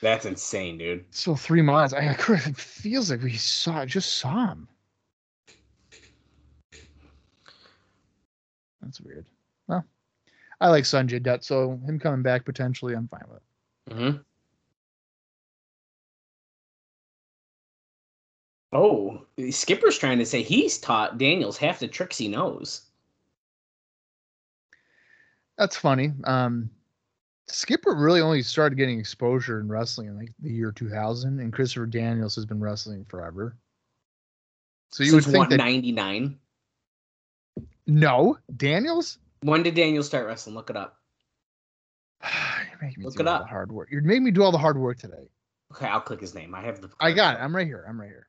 That's 0.01 0.27
insane, 0.27 0.79
dude. 0.79 1.05
So 1.11 1.35
three 1.35 1.63
months. 1.63 1.93
I 1.93 2.03
it 2.03 2.57
feels 2.57 3.11
like 3.11 3.23
we 3.23 3.35
saw 3.37 3.85
just 3.85 4.17
saw 4.17 4.49
him. 4.49 4.69
That's 8.81 9.01
weird. 9.01 9.27
Well, 9.67 9.85
I 10.61 10.69
like 10.69 10.85
Sanjay 10.85 11.23
Dutt, 11.23 11.45
so 11.45 11.81
him 11.85 11.99
coming 11.99 12.23
back 12.23 12.45
potentially, 12.45 12.95
I'm 12.95 13.09
fine 13.09 13.25
with. 13.29 13.39
it. 13.39 13.95
Mm-hmm. 13.95 14.19
Oh, 18.73 19.23
Skipper's 19.51 19.99
trying 19.99 20.19
to 20.19 20.27
say 20.27 20.43
he's 20.43 20.79
taught 20.79 21.19
Daniels 21.19 21.57
half 21.57 21.81
the 21.81 21.89
tricks 21.89 22.19
he 22.19 22.29
knows. 22.29 22.83
That's 25.57 25.77
funny. 25.77 26.13
Um, 26.25 26.71
Skipper 27.51 27.95
really 27.95 28.21
only 28.21 28.43
started 28.43 28.77
getting 28.77 28.99
exposure 29.01 29.61
in 29.61 29.69
wrestling 29.69 30.09
in 30.09 30.17
like 30.17 30.33
the 30.41 30.51
year 30.51 30.71
2000, 30.73 31.41
and 31.41 31.53
Christopher 31.53 31.87
Daniels 31.87 32.35
has 32.35 32.45
been 32.45 32.61
wrestling 32.61 33.05
forever. 33.05 33.57
So 34.91 35.03
you 35.03 35.11
Since 35.13 35.27
would 35.27 35.33
think 35.33 35.49
that 35.51 35.57
no 37.87 38.39
Daniels. 38.57 39.19
When 39.43 39.63
did 39.63 39.75
Daniels 39.75 40.07
start 40.07 40.27
wrestling? 40.27 40.55
Look 40.55 40.71
it 40.71 40.77
up. 40.77 40.99
You're 42.23 42.79
making 42.83 43.03
me 43.03 43.07
Look 43.07 43.17
do 43.17 43.23
it 43.23 43.29
up. 43.29 43.43
the 43.43 43.49
hard 43.49 43.73
work. 43.73 43.89
You're 43.91 44.03
making 44.03 44.25
me 44.25 44.31
do 44.31 44.43
all 44.43 44.53
the 44.53 44.59
hard 44.59 44.79
work 44.79 44.99
today. 44.99 45.29
Okay, 45.73 45.87
I'll 45.87 46.01
click 46.01 46.21
his 46.21 46.35
name. 46.35 46.55
I 46.55 46.63
have 46.63 46.81
the. 46.81 46.91
I 47.01 47.13
got 47.13 47.37
it. 47.37 47.43
I'm 47.43 47.55
right 47.55 47.67
here. 47.67 47.85
I'm 47.89 48.01
right 48.01 48.09
here. 48.09 48.29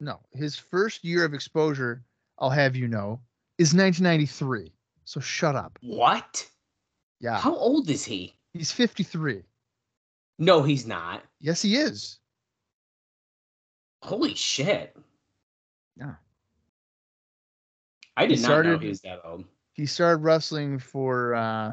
No, 0.00 0.20
his 0.32 0.56
first 0.56 1.04
year 1.04 1.24
of 1.24 1.34
exposure, 1.34 2.04
I'll 2.38 2.50
have 2.50 2.76
you 2.76 2.86
know, 2.88 3.20
is 3.58 3.74
1993. 3.74 4.72
So 5.04 5.20
shut 5.20 5.56
up. 5.56 5.78
What? 5.82 6.46
Yeah, 7.20 7.38
How 7.38 7.54
old 7.56 7.90
is 7.90 8.04
he? 8.04 8.37
He's 8.54 8.72
53. 8.72 9.42
No, 10.38 10.62
he's 10.62 10.86
not. 10.86 11.22
Yes, 11.40 11.62
he 11.62 11.76
is. 11.76 12.18
Holy 14.02 14.34
shit. 14.34 14.96
Yeah. 15.96 16.14
I 18.16 18.26
did 18.26 18.36
He 18.38 18.42
not 18.42 18.48
know 18.48 18.54
started- 18.62 18.82
he 18.82 18.88
was 18.88 19.00
that 19.02 19.20
old. 19.24 19.44
He 19.74 19.86
started 19.86 20.22
wrestling 20.24 20.78
for 20.80 21.34
uh, 21.36 21.72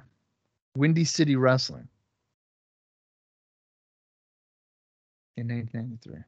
Windy 0.78 1.06
City 1.06 1.36
Wrestling 1.36 1.88
in 5.38 5.48
1993. 5.48 6.24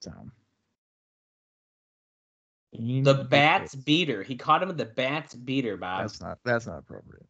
So. 0.00 0.10
The 2.72 3.26
Batts 3.28 3.74
beater. 3.74 4.22
He 4.22 4.36
caught 4.36 4.62
him 4.62 4.68
with 4.68 4.78
the 4.78 4.86
Batts 4.86 5.34
beater, 5.34 5.76
Bob. 5.76 6.02
That's 6.02 6.20
not. 6.20 6.38
That's 6.44 6.66
not 6.66 6.78
appropriate. 6.78 7.26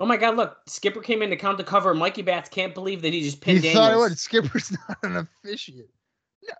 Oh 0.00 0.06
my 0.06 0.16
god, 0.16 0.36
look. 0.36 0.58
Skipper 0.66 1.00
came 1.00 1.22
in 1.22 1.30
to 1.30 1.36
count 1.36 1.58
the 1.58 1.64
cover. 1.64 1.94
Mikey 1.94 2.22
Batts 2.22 2.48
can't 2.48 2.74
believe 2.74 3.02
that 3.02 3.12
he 3.12 3.22
just 3.22 3.40
pinned 3.40 3.64
He 3.64 3.72
thought 3.72 3.92
it 3.92 3.96
would. 3.96 4.18
Skipper's 4.18 4.70
not 4.88 4.98
an 5.02 5.16
officiate. 5.16 5.90
No. 6.46 6.54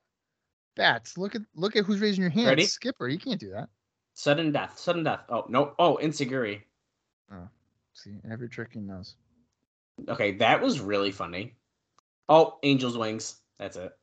Batts, 0.76 1.18
look 1.18 1.34
at 1.34 1.42
look 1.54 1.76
at 1.76 1.84
who's 1.84 2.00
raising 2.00 2.22
your 2.22 2.30
hand. 2.30 2.48
Ready? 2.48 2.64
Skipper, 2.64 3.06
you 3.08 3.18
can't 3.18 3.38
do 3.38 3.50
that. 3.50 3.68
Sudden 4.14 4.50
death. 4.50 4.78
Sudden 4.78 5.04
death. 5.04 5.20
Oh, 5.28 5.44
no. 5.48 5.74
Oh, 5.78 5.98
Enzuigiri. 6.02 6.62
Oh, 7.32 7.48
see, 7.92 8.16
every 8.28 8.48
trick 8.48 8.70
he 8.72 8.80
knows. 8.80 9.14
Okay, 10.08 10.32
that 10.38 10.60
was 10.60 10.80
really 10.80 11.12
funny. 11.12 11.54
Oh, 12.28 12.58
Angel's 12.62 12.98
Wings. 12.98 13.36
That's 13.58 13.76
it. 13.76 13.96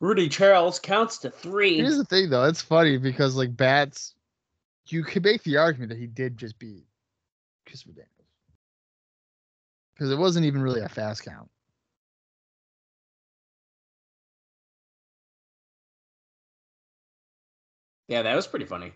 Rudy 0.00 0.30
Charles 0.30 0.78
counts 0.78 1.18
to 1.18 1.30
three. 1.30 1.76
Here's 1.76 1.98
the 1.98 2.04
thing, 2.04 2.30
though. 2.30 2.44
It's 2.44 2.62
funny 2.62 2.96
because 2.96 3.36
like 3.36 3.54
Batts, 3.54 4.14
you 4.86 5.04
could 5.04 5.22
make 5.22 5.42
the 5.42 5.58
argument 5.58 5.90
that 5.90 5.98
he 5.98 6.06
did 6.06 6.38
just 6.38 6.58
beat 6.58 6.86
Christopher 7.66 7.92
Daniels 7.92 8.10
because 9.94 10.10
it 10.10 10.18
wasn't 10.18 10.46
even 10.46 10.62
really 10.62 10.80
a 10.80 10.88
fast 10.88 11.24
count. 11.24 11.50
Yeah, 18.08 18.22
that 18.22 18.34
was 18.34 18.46
pretty 18.46 18.64
funny. 18.64 18.92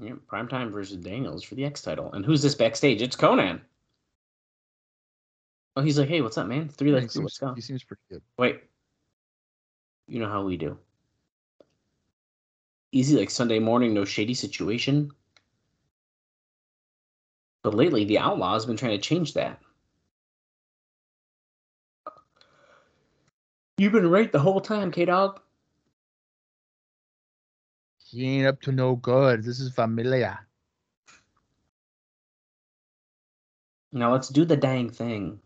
Yeah, 0.00 0.14
primetime 0.30 0.70
versus 0.70 0.98
Daniels 0.98 1.42
for 1.42 1.54
the 1.54 1.64
X 1.64 1.82
title. 1.82 2.12
And 2.12 2.24
who's 2.24 2.42
this 2.42 2.54
backstage? 2.54 3.00
It's 3.00 3.16
Konnan. 3.16 3.60
Oh, 5.78 5.80
he's 5.80 5.96
like, 5.96 6.08
hey, 6.08 6.22
what's 6.22 6.36
up, 6.36 6.48
man? 6.48 6.68
Three 6.68 6.90
legs, 6.90 7.14
let's 7.14 7.14
seems, 7.14 7.38
go. 7.38 7.54
he 7.54 7.60
seems 7.60 7.84
pretty 7.84 8.02
good. 8.10 8.20
Wait. 8.36 8.64
You 10.08 10.18
know 10.18 10.28
how 10.28 10.42
we 10.42 10.56
do. 10.56 10.76
Easy 12.90 13.16
like 13.16 13.30
Sunday 13.30 13.60
morning, 13.60 13.94
no 13.94 14.04
shady 14.04 14.34
situation. 14.34 15.12
But 17.62 17.74
lately, 17.74 18.04
the 18.04 18.18
Outlaw 18.18 18.54
has 18.54 18.66
been 18.66 18.76
trying 18.76 18.98
to 18.98 18.98
change 18.98 19.34
that. 19.34 19.60
You've 23.76 23.92
been 23.92 24.10
right 24.10 24.32
the 24.32 24.40
whole 24.40 24.60
time, 24.60 24.90
K 24.90 25.04
Dog. 25.04 25.38
He 28.04 28.26
ain't 28.26 28.48
up 28.48 28.60
to 28.62 28.72
no 28.72 28.96
good. 28.96 29.44
This 29.44 29.60
is 29.60 29.72
familia. 29.72 30.40
Now 33.92 34.10
let's 34.10 34.28
do 34.28 34.44
the 34.44 34.56
dang 34.56 34.90
thing. 34.90 35.38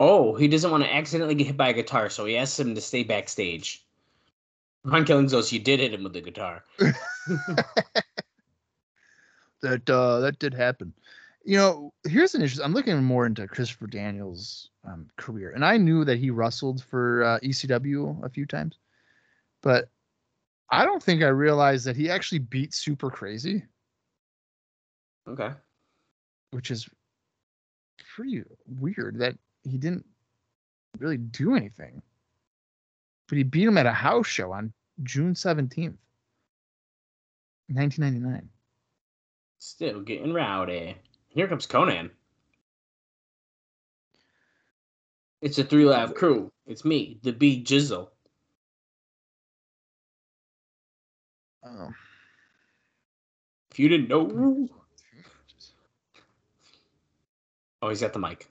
Oh, 0.00 0.34
he 0.36 0.46
doesn't 0.48 0.70
want 0.70 0.84
to 0.84 0.94
accidentally 0.94 1.34
get 1.34 1.48
hit 1.48 1.56
by 1.56 1.68
a 1.68 1.74
guitar, 1.74 2.08
so 2.08 2.24
he 2.24 2.36
asks 2.36 2.58
him 2.58 2.74
to 2.74 2.80
stay 2.80 3.02
backstage. 3.02 3.84
Ron 4.84 5.04
Killings 5.04 5.32
goes, 5.32 5.52
"You 5.52 5.58
did 5.58 5.80
hit 5.80 5.92
him 5.92 6.04
with 6.04 6.12
the 6.12 6.20
guitar." 6.20 6.64
that 9.60 9.90
uh, 9.90 10.20
that 10.20 10.38
did 10.38 10.54
happen. 10.54 10.92
You 11.44 11.56
know, 11.56 11.92
here's 12.04 12.34
an 12.34 12.42
issue. 12.42 12.62
I'm 12.62 12.74
looking 12.74 13.02
more 13.02 13.26
into 13.26 13.46
Christopher 13.48 13.86
Daniels' 13.86 14.70
um, 14.86 15.08
career, 15.16 15.52
and 15.52 15.64
I 15.64 15.76
knew 15.76 16.04
that 16.04 16.18
he 16.18 16.30
wrestled 16.30 16.84
for 16.84 17.24
uh, 17.24 17.38
ECW 17.40 18.22
a 18.24 18.28
few 18.28 18.46
times, 18.46 18.78
but 19.62 19.88
I 20.70 20.84
don't 20.84 21.02
think 21.02 21.22
I 21.22 21.28
realized 21.28 21.86
that 21.86 21.96
he 21.96 22.10
actually 22.10 22.40
beat 22.40 22.74
Super 22.74 23.10
Crazy, 23.10 23.64
Okay. 25.26 25.50
which 26.50 26.70
is 26.70 26.88
pretty 28.14 28.44
weird 28.66 29.18
that 29.18 29.36
he 29.64 29.78
didn't 29.78 30.04
really 30.98 31.16
do 31.16 31.54
anything. 31.54 32.02
But 33.28 33.38
he 33.38 33.44
beat 33.44 33.68
him 33.68 33.78
at 33.78 33.86
a 33.86 33.92
house 33.92 34.26
show 34.26 34.52
on 34.52 34.72
June 35.02 35.34
17th, 35.34 35.96
1999. 37.68 38.48
Still 39.58 40.00
getting 40.00 40.32
rowdy. 40.32 40.96
Here 41.28 41.46
comes 41.46 41.66
Konnan. 41.66 42.10
It's 45.40 45.58
a 45.58 45.64
three 45.64 45.84
live 45.84 46.14
crew. 46.14 46.50
It's 46.66 46.84
me, 46.84 47.18
the 47.22 47.32
B 47.32 47.62
Jizzle. 47.62 48.08
Oh. 51.64 51.90
If 53.70 53.78
you 53.78 53.88
didn't 53.88 54.08
know. 54.08 54.68
Oh, 57.80 57.90
he's 57.90 58.00
got 58.00 58.12
the 58.12 58.18
mic. 58.18 58.48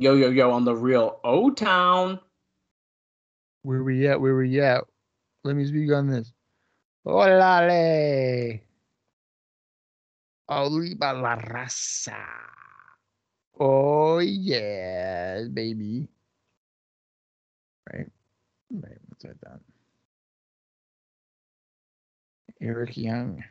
Yo, 0.00 0.14
yo, 0.14 0.30
yo, 0.30 0.50
on 0.50 0.64
the 0.64 0.74
real 0.74 1.20
O 1.24 1.50
Town. 1.50 2.18
Where 3.60 3.84
we 3.84 4.08
at? 4.08 4.18
Where 4.18 4.34
we 4.34 4.58
at? 4.58 4.84
Let 5.44 5.56
me 5.56 5.66
speak 5.66 5.92
on 5.92 6.08
this. 6.08 6.32
Olale. 7.06 8.62
Oliva 10.48 11.12
la 11.12 11.36
raza. 11.36 12.16
Oh 13.60 14.20
yeah, 14.20 15.42
baby. 15.52 16.08
Right? 17.92 18.08
Right, 18.72 18.98
what's 19.06 19.24
that? 19.24 19.60
Eric 22.58 22.96
Young. 22.96 23.44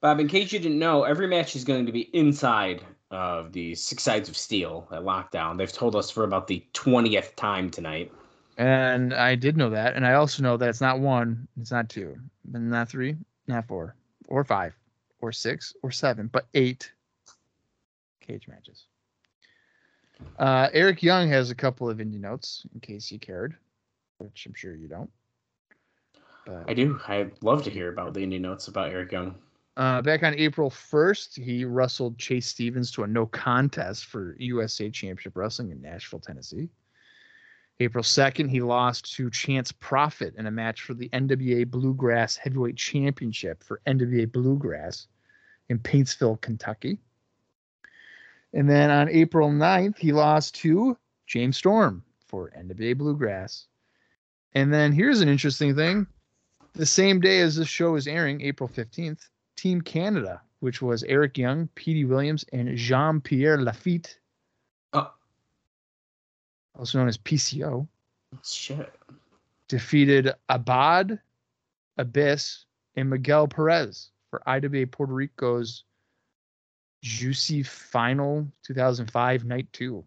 Bob, 0.00 0.18
in 0.18 0.28
case 0.28 0.50
you 0.50 0.60
didn't 0.60 0.78
know, 0.78 1.02
every 1.02 1.26
match 1.26 1.54
is 1.54 1.64
going 1.64 1.84
to 1.84 1.92
be 1.92 2.08
inside 2.16 2.82
of 3.10 3.52
the 3.52 3.74
Six 3.74 4.02
Sides 4.02 4.28
of 4.28 4.36
Steel 4.36 4.88
at 4.90 5.02
Lockdown. 5.02 5.56
They've 5.56 5.72
told 5.72 5.94
us 5.94 6.10
for 6.10 6.24
about 6.24 6.46
the 6.46 6.64
20th 6.74 7.34
time 7.36 7.70
tonight. 7.70 8.12
And 8.58 9.14
I 9.14 9.34
did 9.34 9.56
know 9.56 9.70
that. 9.70 9.94
And 9.96 10.06
I 10.06 10.14
also 10.14 10.42
know 10.42 10.56
that 10.56 10.68
it's 10.68 10.80
not 10.80 10.98
one, 10.98 11.46
it's 11.60 11.70
not 11.70 11.88
two, 11.88 12.16
and 12.52 12.70
not 12.70 12.88
three, 12.88 13.16
not 13.46 13.66
four, 13.68 13.94
or 14.28 14.44
five, 14.44 14.74
or 15.20 15.30
six, 15.30 15.74
or 15.82 15.90
seven, 15.90 16.28
but 16.32 16.46
eight 16.54 16.90
cage 18.20 18.48
matches. 18.48 18.86
Uh, 20.38 20.68
Eric 20.72 21.02
Young 21.02 21.28
has 21.28 21.50
a 21.50 21.54
couple 21.54 21.88
of 21.88 21.98
indie 21.98 22.20
notes 22.20 22.66
in 22.74 22.80
case 22.80 23.10
you 23.12 23.18
cared, 23.18 23.54
which 24.18 24.46
I'm 24.46 24.54
sure 24.54 24.74
you 24.74 24.88
don't. 24.88 25.10
But, 26.46 26.64
I 26.68 26.74
do. 26.74 26.98
I'd 27.06 27.32
love 27.42 27.62
to 27.64 27.70
hear 27.70 27.92
about 27.92 28.14
the 28.14 28.20
indie 28.20 28.40
notes 28.40 28.68
about 28.68 28.90
Eric 28.90 29.12
Young. 29.12 29.34
Uh, 29.76 30.00
back 30.00 30.22
on 30.22 30.34
April 30.34 30.70
1st, 30.70 31.42
he 31.42 31.64
wrestled 31.64 32.16
Chase 32.18 32.46
Stevens 32.46 32.90
to 32.92 33.02
a 33.02 33.06
no 33.06 33.26
contest 33.26 34.06
for 34.06 34.34
USA 34.38 34.88
Championship 34.88 35.36
Wrestling 35.36 35.70
in 35.70 35.82
Nashville, 35.82 36.20
Tennessee. 36.20 36.70
April 37.78 38.02
2nd, 38.02 38.48
he 38.48 38.62
lost 38.62 39.14
to 39.14 39.28
Chance 39.28 39.72
Prophet 39.72 40.34
in 40.38 40.46
a 40.46 40.50
match 40.50 40.80
for 40.80 40.94
the 40.94 41.10
NWA 41.10 41.70
Bluegrass 41.70 42.36
Heavyweight 42.36 42.76
Championship 42.76 43.62
for 43.62 43.82
NWA 43.86 44.32
Bluegrass 44.32 45.08
in 45.68 45.78
Paintsville, 45.78 46.40
Kentucky. 46.40 46.98
And 48.54 48.70
then 48.70 48.90
on 48.90 49.10
April 49.10 49.50
9th, 49.50 49.98
he 49.98 50.12
lost 50.12 50.54
to 50.56 50.96
James 51.26 51.58
Storm 51.58 52.02
for 52.26 52.50
NWA 52.58 52.96
Bluegrass. 52.96 53.66
And 54.54 54.72
then 54.72 54.92
here's 54.92 55.20
an 55.20 55.28
interesting 55.28 55.76
thing. 55.76 56.06
The 56.72 56.86
same 56.86 57.20
day 57.20 57.40
as 57.40 57.56
this 57.56 57.68
show 57.68 57.94
is 57.96 58.06
airing, 58.06 58.40
April 58.40 58.70
15th, 58.70 59.28
Team 59.56 59.80
Canada, 59.80 60.40
which 60.60 60.80
was 60.82 61.02
Eric 61.04 61.38
Young, 61.38 61.68
Petey 61.74 62.04
Williams, 62.04 62.44
and 62.52 62.76
Jean 62.76 63.20
Pierre 63.20 63.58
Lafitte, 63.60 64.18
Oh, 64.92 65.12
also 66.78 66.98
known 66.98 67.08
as 67.08 67.18
PCO, 67.18 67.86
shit. 68.44 68.92
defeated 69.68 70.32
Abad, 70.48 71.18
Abyss, 71.98 72.64
and 72.96 73.10
Miguel 73.10 73.48
Perez 73.48 74.10
for 74.30 74.42
IWA 74.46 74.86
Puerto 74.86 75.12
Rico's 75.12 75.84
Juicio 77.04 77.66
Final 77.66 78.46
2005 78.64 79.44
Night 79.44 79.66
2 79.72 80.04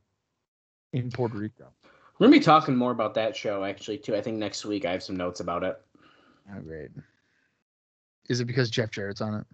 in 0.94 1.10
Puerto 1.12 1.38
Rico. 1.38 1.68
We're 2.18 2.28
going 2.28 2.34
to 2.34 2.40
be 2.40 2.44
talking 2.44 2.76
more 2.76 2.92
about 2.92 3.14
that 3.14 3.36
show, 3.36 3.64
actually, 3.64 3.98
too. 3.98 4.16
I 4.16 4.22
think 4.22 4.38
next 4.38 4.66
week 4.66 4.86
I 4.86 4.92
have 4.92 5.04
some 5.04 5.16
notes 5.16 5.40
about 5.40 5.64
it. 5.64 5.80
Oh, 6.54 6.60
great. 6.62 6.90
Is 8.30 8.39
it 8.39 8.45
because 8.45 8.69
Jeff 8.69 8.91
Jarrett's 8.91 9.22
on 9.22 9.34
it? 9.35 9.45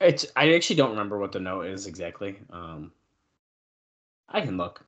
It's. 0.00 0.26
I 0.36 0.54
actually 0.54 0.76
don't 0.76 0.90
remember 0.90 1.18
what 1.18 1.32
the 1.32 1.40
note 1.40 1.66
is 1.66 1.86
exactly. 1.86 2.38
Um, 2.50 2.92
I 4.28 4.40
can 4.40 4.56
look. 4.56 4.84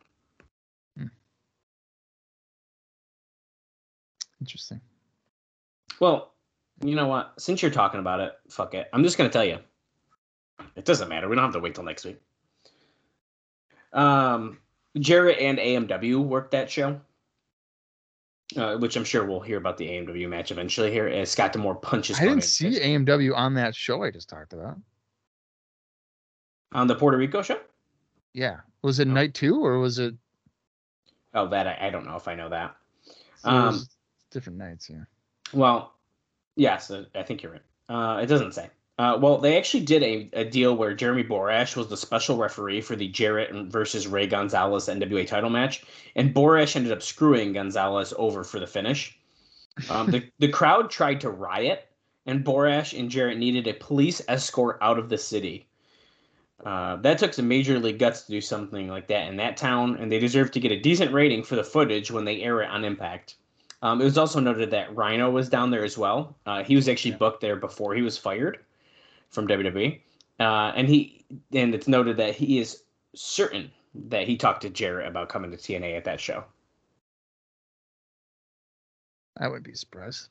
Interesting. 4.40 4.80
Well, 6.00 6.32
you 6.82 6.96
know 6.96 7.06
what? 7.06 7.34
Since 7.38 7.62
you're 7.62 7.70
talking 7.70 8.00
about 8.00 8.18
it, 8.18 8.32
fuck 8.50 8.74
it. 8.74 8.88
I'm 8.92 9.04
just 9.04 9.16
gonna 9.16 9.30
tell 9.30 9.44
you. 9.44 9.58
It 10.74 10.84
doesn't 10.84 11.08
matter. 11.08 11.28
We 11.28 11.36
don't 11.36 11.44
have 11.44 11.54
to 11.54 11.60
wait 11.60 11.76
till 11.76 11.84
next 11.84 12.04
week. 12.04 12.20
Um, 13.92 14.58
Jarrett 14.98 15.38
and 15.38 15.58
AMW 15.58 16.24
worked 16.24 16.50
that 16.52 16.70
show, 16.70 17.00
uh, 18.56 18.76
which 18.76 18.96
I'm 18.96 19.04
sure 19.04 19.24
we'll 19.24 19.40
hear 19.40 19.56
about 19.58 19.76
the 19.76 19.86
AMW 19.88 20.28
match 20.28 20.50
eventually. 20.50 20.90
Here, 20.90 21.06
as 21.08 21.30
Scott 21.30 21.52
Demore 21.52 21.80
punches. 21.80 22.18
I 22.20 22.24
didn't 22.24 22.44
see 22.44 22.78
AMW 22.80 23.34
on 23.36 23.54
that 23.54 23.74
show 23.74 24.02
I 24.02 24.10
just 24.10 24.28
talked 24.28 24.52
about. 24.52 24.76
on 26.72 26.86
the 26.86 26.94
Puerto 26.94 27.16
Rico 27.18 27.42
show. 27.42 27.60
Yeah. 28.32 28.60
Was 28.82 28.98
it 28.98 29.06
Oh. 29.08 29.12
night 29.12 29.34
two 29.34 29.62
or 29.64 29.78
was 29.78 29.98
it, 29.98 30.14
Oh, 31.34 31.46
that 31.48 31.66
I, 31.66 31.88
I 31.88 31.90
don't 31.90 32.06
know 32.06 32.16
if 32.16 32.28
I 32.28 32.34
know 32.34 32.48
that. 32.48 32.76
was 33.44 33.80
Um, 33.82 33.86
different 34.30 34.58
nights? 34.58 34.88
Yeah. 34.88 35.04
Well, 35.52 35.94
yes, 36.56 36.90
uh, 36.90 37.04
I 37.14 37.22
think 37.24 37.42
you're 37.42 37.52
right. 37.52 37.62
Uh, 37.88 38.20
it 38.22 38.26
doesn't 38.26 38.52
say. 38.52 38.70
Uh, 38.98 39.18
well, 39.20 39.38
they 39.38 39.56
actually 39.56 39.84
did 39.84 40.02
a, 40.02 40.28
a 40.34 40.44
deal 40.44 40.76
where 40.76 40.94
Jeremy 40.94 41.24
Borash 41.24 41.76
was 41.76 41.88
the 41.88 41.96
special 41.96 42.36
referee 42.36 42.82
for 42.82 42.94
the 42.94 43.08
Jarrett 43.08 43.50
versus 43.72 44.06
Ray 44.06 44.26
Gonzalez 44.26 44.86
NWA 44.86 45.26
title 45.26 45.48
match, 45.48 45.82
and 46.14 46.34
Borash 46.34 46.76
ended 46.76 46.92
up 46.92 47.02
screwing 47.02 47.54
Gonzalez 47.54 48.12
over 48.18 48.44
for 48.44 48.60
the 48.60 48.66
finish. 48.66 49.18
Um, 49.88 50.10
the 50.10 50.22
the 50.38 50.48
crowd 50.48 50.90
tried 50.90 51.22
to 51.22 51.30
riot, 51.30 51.88
and 52.26 52.44
Borash 52.44 52.96
and 52.98 53.10
Jarrett 53.10 53.38
needed 53.38 53.66
a 53.66 53.72
police 53.72 54.20
escort 54.28 54.78
out 54.82 54.98
of 54.98 55.08
the 55.08 55.18
city. 55.18 55.66
Uh, 56.62 56.96
that 56.96 57.16
took 57.16 57.32
some 57.32 57.48
major 57.48 57.78
league 57.78 57.98
guts 57.98 58.22
to 58.22 58.30
do 58.30 58.40
something 58.42 58.88
like 58.88 59.08
that 59.08 59.26
in 59.26 59.36
that 59.38 59.56
town, 59.56 59.96
and 59.96 60.12
they 60.12 60.18
deserve 60.18 60.50
to 60.50 60.60
get 60.60 60.70
a 60.70 60.78
decent 60.78 61.12
rating 61.12 61.42
for 61.42 61.56
the 61.56 61.64
footage 61.64 62.10
when 62.10 62.26
they 62.26 62.42
air 62.42 62.60
it 62.60 62.68
on 62.68 62.84
Impact. 62.84 63.36
Um, 63.80 64.00
it 64.02 64.04
was 64.04 64.18
also 64.18 64.38
noted 64.38 64.70
that 64.70 64.94
Rhino 64.94 65.30
was 65.30 65.48
down 65.48 65.70
there 65.70 65.82
as 65.82 65.96
well. 65.96 66.36
Uh, 66.46 66.62
he 66.62 66.76
was 66.76 66.88
actually 66.88 67.16
booked 67.16 67.40
there 67.40 67.56
before 67.56 67.94
he 67.94 68.02
was 68.02 68.18
fired 68.18 68.60
from 69.32 69.48
WWE, 69.48 70.00
uh, 70.38 70.72
and 70.76 70.88
he 70.88 71.24
and 71.52 71.74
it's 71.74 71.88
noted 71.88 72.16
that 72.18 72.34
he 72.34 72.58
is 72.58 72.84
certain 73.14 73.70
that 73.94 74.26
he 74.26 74.36
talked 74.36 74.62
to 74.62 74.70
Jarrett 74.70 75.08
about 75.08 75.28
coming 75.28 75.50
to 75.50 75.56
TNA 75.56 75.96
at 75.96 76.04
that 76.04 76.20
show. 76.20 76.44
I 79.38 79.48
would 79.48 79.62
be 79.62 79.74
surprised. 79.74 80.28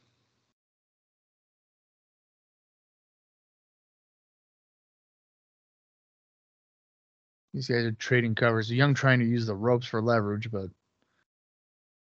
These 7.53 7.67
guys 7.67 7.83
are 7.83 7.91
trading 7.91 8.35
covers. 8.35 8.71
Young 8.71 8.93
trying 8.93 9.19
to 9.19 9.25
use 9.25 9.45
the 9.45 9.55
ropes 9.55 9.85
for 9.85 10.01
leverage, 10.01 10.49
but 10.51 10.67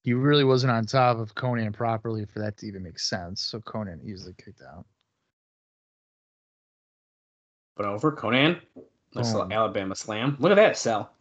he 0.03 0.13
really 0.13 0.45
wasn't 0.45 0.73
on 0.73 0.85
top 0.85 1.19
of 1.19 1.35
Konnan 1.35 1.73
properly 1.73 2.27
for 2.27 2.41
that 2.41 2.59
to 2.59 2.67
even 2.67 2.83
make 2.83 2.99
sense. 2.99 3.41
So 3.41 3.61
Konnan 3.61 4.05
easily 4.05 4.35
kicked 4.37 4.63
out. 4.63 4.85
But 7.81 7.89
over 7.89 8.13
Konnan, 8.13 8.61
nice 9.15 9.33
little 9.33 9.49
oh. 9.51 9.55
Alabama 9.55 9.97
slam. 9.97 10.37
Look 10.39 10.53
at 10.53 10.57
that 10.57 10.77
sell. 10.77 11.15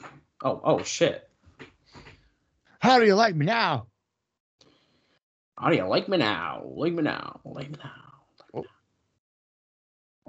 Oh, 0.43 0.59
oh 0.61 0.83
shit. 0.83 1.29
How 2.79 2.99
do 2.99 3.05
you 3.05 3.15
like 3.15 3.33
me 3.33 3.45
now? 3.45 3.87
Audio, 5.57 5.87
like 5.87 6.09
me 6.09 6.17
now, 6.17 6.63
like 6.65 6.91
me 6.91 7.01
now, 7.01 7.39
like 7.45 7.69
me 7.69 7.77
now. 7.81 8.13
Oh. 8.53 8.65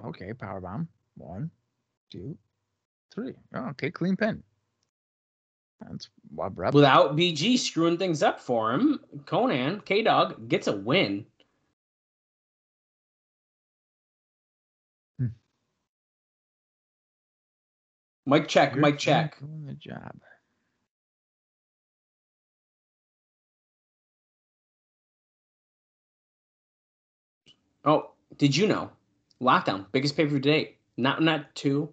Okay, 0.07 0.32
power 0.32 0.61
bomb. 0.61 0.86
One, 1.16 1.51
two, 2.12 2.39
three. 3.12 3.35
Oh, 3.52 3.70
okay, 3.70 3.90
clean 3.90 4.15
pin. 4.16 4.40
That's 5.81 6.11
Bob. 6.31 6.57
Without 6.73 7.16
BG 7.16 7.59
screwing 7.59 7.98
things 7.98 8.23
up 8.23 8.39
for 8.39 8.73
him, 8.73 9.01
Konnan 9.24 9.85
K 9.85 10.02
Dog 10.02 10.48
gets 10.48 10.69
a 10.69 10.77
win. 10.77 11.27
Mic 18.31 18.47
check, 18.47 18.74
You're 18.77 18.82
mic 18.82 18.97
check. 18.97 19.40
Doing 19.40 19.66
the 19.66 19.74
job. 19.74 20.12
Oh, 27.85 28.12
did 28.39 28.57
you 28.57 28.69
know? 28.69 28.90
Lockdown, 29.43 29.86
biggest 29.90 30.16
pay 30.16 30.27
per 30.27 30.31
view 30.31 30.39
date. 30.39 30.78
Not 30.97 31.20
not 31.20 31.52
two. 31.57 31.93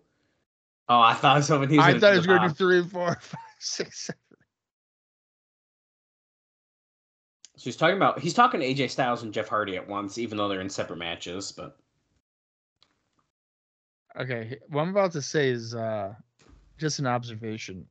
Oh, 0.87 0.99
I 0.99 1.15
thought 1.15 1.43
so. 1.43 1.59
He 1.65 1.79
I 1.79 1.87
gonna 1.87 1.99
thought 1.99 2.13
it 2.13 2.17
was 2.17 2.27
going 2.27 2.41
to 2.43 2.49
do 2.49 2.53
three, 2.53 2.83
four, 2.83 3.15
five, 3.19 3.39
six, 3.57 4.05
seven. 4.05 4.19
So 7.55 7.63
he's 7.63 7.77
talking 7.77 7.97
about 7.97 8.19
he's 8.19 8.35
talking 8.35 8.59
to 8.59 8.65
AJ 8.67 8.91
Styles 8.91 9.23
and 9.23 9.33
Jeff 9.33 9.47
Hardy 9.47 9.75
at 9.75 9.87
once, 9.87 10.19
even 10.19 10.37
though 10.37 10.49
they're 10.49 10.61
in 10.61 10.69
separate 10.69 10.99
matches. 10.99 11.51
But 11.51 11.77
Okay, 14.19 14.59
what 14.69 14.81
I'm 14.81 14.89
about 14.89 15.13
to 15.13 15.21
say 15.21 15.49
is 15.49 15.73
uh, 15.73 16.13
just 16.77 16.99
an 16.99 17.07
observation. 17.07 17.85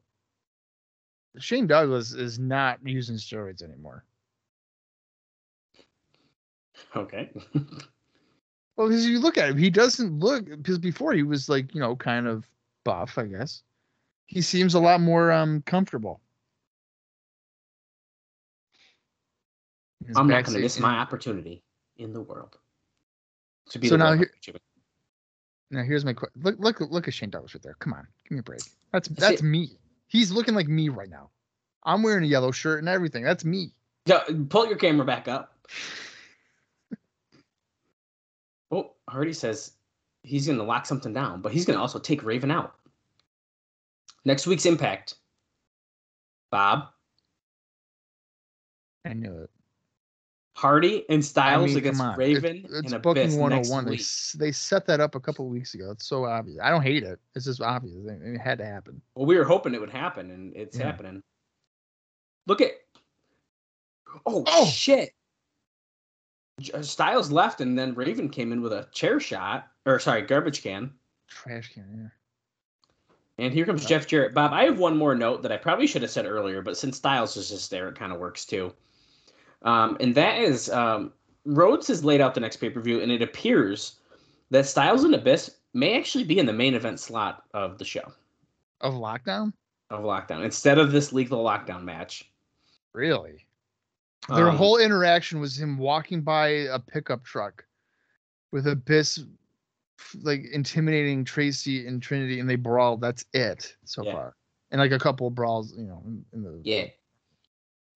Shane 1.38 1.66
Douglas 1.66 2.12
is 2.12 2.38
not 2.38 2.78
using 2.84 3.16
steroids 3.16 3.62
anymore. 3.62 4.04
okay, 6.94 7.30
Well, 8.76 8.88
because 8.88 9.06
you 9.06 9.20
look 9.20 9.38
at 9.38 9.50
him, 9.50 9.56
he 9.56 9.70
doesn't 9.70 10.18
look 10.18 10.44
because 10.48 10.78
before 10.78 11.14
he 11.14 11.22
was 11.22 11.48
like 11.48 11.74
you 11.74 11.80
know 11.80 11.96
kind 11.96 12.26
of 12.26 12.46
buff, 12.84 13.16
I 13.18 13.24
guess. 13.24 13.62
He 14.26 14.42
seems 14.42 14.74
a 14.74 14.80
lot 14.80 15.00
more 15.00 15.32
um 15.32 15.62
comfortable. 15.62 16.20
His 20.06 20.16
I'm 20.16 20.28
not 20.28 20.44
going 20.44 20.56
to 20.56 20.62
miss 20.62 20.78
my 20.78 20.98
opportunity 20.98 21.62
in 21.96 22.12
the 22.12 22.20
world 22.20 22.58
to 23.70 23.78
be 23.78 23.88
So 23.88 23.96
now 23.96 24.12
here-. 24.12 24.30
Now 25.70 25.82
here's 25.82 26.04
my 26.04 26.12
question. 26.12 26.40
Look, 26.42 26.56
look, 26.58 26.80
look 26.90 27.08
at 27.08 27.14
Shane 27.14 27.30
Douglas 27.30 27.54
right 27.54 27.62
there. 27.62 27.74
Come 27.80 27.92
on, 27.92 28.06
give 28.24 28.32
me 28.32 28.38
a 28.38 28.42
break. 28.42 28.60
That's 28.92 29.08
See- 29.08 29.14
that's 29.16 29.42
me. 29.42 29.78
He's 30.08 30.30
looking 30.30 30.54
like 30.54 30.68
me 30.68 30.88
right 30.88 31.10
now. 31.10 31.30
I'm 31.84 32.02
wearing 32.02 32.22
a 32.24 32.26
yellow 32.28 32.52
shirt 32.52 32.78
and 32.80 32.88
everything. 32.88 33.24
That's 33.24 33.44
me. 33.44 33.72
Yeah, 34.06 34.22
pull 34.48 34.66
your 34.66 34.76
camera 34.76 35.04
back 35.06 35.28
up. 35.28 35.58
Oh, 38.70 38.94
Hardy 39.08 39.32
says 39.32 39.74
he's 40.24 40.46
going 40.46 40.58
to 40.58 40.64
lock 40.64 40.86
something 40.86 41.12
down, 41.12 41.40
but 41.40 41.52
he's 41.52 41.64
going 41.64 41.76
to 41.76 41.80
also 41.80 42.00
take 42.00 42.24
Raven 42.24 42.50
out. 42.50 42.74
Next 44.24 44.44
week's 44.44 44.66
Impact. 44.66 45.14
Bob, 46.50 46.88
I 49.04 49.12
knew 49.12 49.38
it. 49.38 49.50
Hardy 50.56 51.04
and 51.10 51.18
I 51.18 51.20
Styles 51.20 51.68
mean, 51.68 51.76
against. 51.76 52.02
Raven 52.16 52.62
It's, 52.64 52.74
it's 52.74 52.92
and 52.94 53.02
booking 53.02 53.24
Abyss 53.24 53.36
101. 53.36 53.84
next 53.84 54.32
They 54.38 54.46
they 54.46 54.52
set 54.52 54.86
that 54.86 55.00
up 55.00 55.14
a 55.14 55.20
couple 55.20 55.46
weeks 55.48 55.74
ago. 55.74 55.90
It's 55.90 56.06
so 56.06 56.24
obvious. 56.24 56.58
I 56.62 56.70
don't 56.70 56.80
hate 56.82 57.02
it. 57.02 57.20
It's 57.34 57.44
just 57.44 57.60
obvious. 57.60 57.94
It 58.06 58.22
it 58.22 58.38
had 58.38 58.56
to 58.58 58.64
happen. 58.64 59.02
Well, 59.14 59.26
we 59.26 59.36
were 59.36 59.44
hoping 59.44 59.74
it 59.74 59.80
would 59.82 59.90
happen, 59.90 60.30
and 60.30 60.56
it's 60.56 60.78
Yeah. 60.78 60.86
happening. 60.86 61.22
Look 62.46 62.62
at. 62.62 62.70
Oh, 64.24 64.44
Oh! 64.46 64.64
shit! 64.64 65.10
Uh, 66.72 66.80
Styles 66.80 67.30
left, 67.30 67.60
and 67.60 67.78
then 67.78 67.94
Raven 67.94 68.30
came 68.30 68.50
in 68.50 68.62
with 68.62 68.72
a 68.72 68.88
chair 68.92 69.20
shot, 69.20 69.68
or 69.84 69.98
sorry, 69.98 70.22
garbage 70.22 70.62
can. 70.62 70.90
Trash 71.28 71.74
can. 71.74 71.84
Yeah. 73.38 73.44
And 73.44 73.52
here 73.52 73.66
comes. 73.66 73.84
Jeff 73.84 74.06
Jarrett. 74.06 74.32
Bob, 74.32 74.54
I 74.54 74.64
have 74.64 74.78
one 74.78 74.96
more 74.96 75.14
note 75.14 75.42
that 75.42 75.52
I 75.52 75.58
probably 75.58 75.86
should 75.86 76.00
have 76.00 76.10
said 76.10 76.24
earlier, 76.24 76.62
but 76.62 76.78
since 76.78 76.96
Styles 76.96 77.36
is 77.36 77.50
just 77.50 77.70
there, 77.70 77.88
it 77.90 77.94
kind 77.98 78.10
of 78.10 78.18
works 78.20 78.46
too. 78.46 78.72
Um, 79.66 79.96
and 80.00 80.14
that 80.14 80.38
is 80.38 80.70
um, 80.70 81.12
Rhodes 81.44 81.88
has 81.88 82.04
laid 82.04 82.20
out 82.20 82.34
the 82.34 82.40
next 82.40 82.56
pay 82.56 82.70
per 82.70 82.80
view, 82.80 83.00
and 83.02 83.10
it 83.12 83.20
appears 83.20 83.98
that 84.50 84.64
Styles 84.64 85.04
and 85.04 85.14
Abyss 85.14 85.56
may 85.74 85.98
actually 85.98 86.24
be 86.24 86.38
in 86.38 86.46
the 86.46 86.52
main 86.52 86.74
event 86.74 87.00
slot 87.00 87.42
of 87.52 87.76
the 87.78 87.84
show 87.84 88.12
Of 88.80 88.94
lockdown? 88.94 89.52
of 89.90 90.02
Lockdown 90.02 90.44
instead 90.44 90.78
of 90.78 90.90
this 90.90 91.12
legal 91.12 91.44
lockdown 91.44 91.84
match. 91.84 92.28
Really? 92.92 93.46
Their 94.34 94.48
Um, 94.50 94.56
whole 94.56 94.78
interaction 94.78 95.38
was 95.38 95.56
him 95.60 95.78
walking 95.78 96.22
by 96.22 96.48
a 96.48 96.78
pickup 96.78 97.22
truck 97.24 97.64
with 98.52 98.66
Abyss 98.66 99.24
like 100.22 100.44
intimidating 100.52 101.24
Tracy 101.24 101.86
and 101.86 102.02
Trinity, 102.02 102.40
and 102.40 102.48
they 102.50 102.56
brawled. 102.56 103.00
That's 103.00 103.24
it 103.32 103.76
so 103.84 104.04
Yeah. 104.04 104.12
far. 104.12 104.36
And 104.70 104.80
like 104.80 104.90
a 104.92 104.98
couple 104.98 105.26
of 105.28 105.34
brawls, 105.34 105.72
you 105.76 105.84
know, 105.86 106.02
in, 106.04 106.24
in 106.32 106.42
the 106.42 106.60
Yeah. 106.64 106.86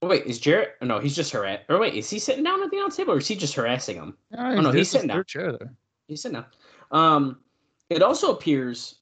Oh, 0.03 0.09
wait, 0.09 0.25
is 0.25 0.39
Jarrett? 0.39 0.77
oh, 0.81 0.87
No, 0.87 0.99
he's 0.99 1.15
just 1.15 1.31
harassing. 1.33 1.65
Or 1.69 1.79
wait, 1.79 1.95
is 1.95 2.09
he 2.09 2.19
sitting 2.19 2.45
down 2.45 2.63
at 2.63 2.71
the 2.71 2.79
announce 2.79 2.97
table, 2.97 3.13
or 3.13 3.19
is 3.19 3.29
he 3.29 3.37
just 3.37 3.55
harassing 3.55 3.97
him? 3.97 4.17
Oh, 4.37 4.61
no, 4.61 4.71
he's 4.71 4.91
sitting 4.91 5.09
down. 5.09 5.25
chair 5.25 5.53
there. 5.53 5.75
He's 6.09 6.23
sitting 6.23 6.37
down. 6.41 6.47
Um, 6.91 7.41
it 7.91 8.03
also 8.03 8.33
appears, 8.33 9.01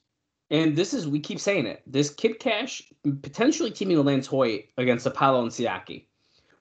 and 0.51 0.75
this 0.75 0.93
is 0.93 1.07
we 1.07 1.21
keep 1.21 1.39
saying 1.39 1.67
it. 1.67 1.83
This 1.87 2.11
Kid 2.11 2.41
Kash 2.41 2.83
potentially 3.23 3.71
teaming 3.71 3.97
with 3.99 4.07
Lance 4.07 4.27
Hoyt 4.27 4.65
against 4.77 5.07
Apolo 5.07 5.43
and 5.43 5.51
Siaki, 5.51 6.07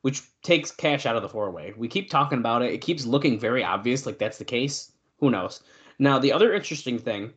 which 0.01 0.21
takes 0.43 0.71
Kash 0.71 1.05
out 1.05 1.15
of 1.15 1.23
the 1.23 1.29
four 1.29 1.49
way. 1.51 1.73
We 1.75 1.87
keep 1.87 2.09
talking 2.09 2.37
about 2.37 2.61
it. 2.61 2.71
It 2.73 2.81
keeps 2.81 3.05
looking 3.05 3.39
very 3.39 3.63
obvious, 3.63 4.05
like 4.05 4.19
that's 4.19 4.37
the 4.37 4.45
case. 4.45 4.91
Who 5.19 5.31
knows? 5.31 5.61
Now, 5.99 6.19
the 6.19 6.31
other 6.31 6.53
interesting 6.53 6.99
thing 6.99 7.33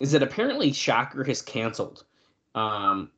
is 0.00 0.12
that 0.12 0.22
apparently 0.22 0.72
Shocker 0.72 1.24
has 1.24 1.40
canceled. 1.40 2.04
Um, 2.54 3.10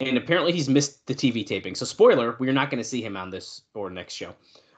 and 0.00 0.16
apparently 0.16 0.52
he's 0.52 0.68
missed 0.68 1.06
the 1.06 1.14
TV 1.14 1.44
taping. 1.46 1.74
So, 1.74 1.84
spoiler, 1.84 2.36
we're 2.38 2.52
not 2.52 2.70
going 2.70 2.82
to 2.82 2.88
see 2.88 3.02
him 3.02 3.16
on 3.16 3.30
this 3.30 3.62
or 3.74 3.90
next 3.90 4.14
show. 4.14 4.34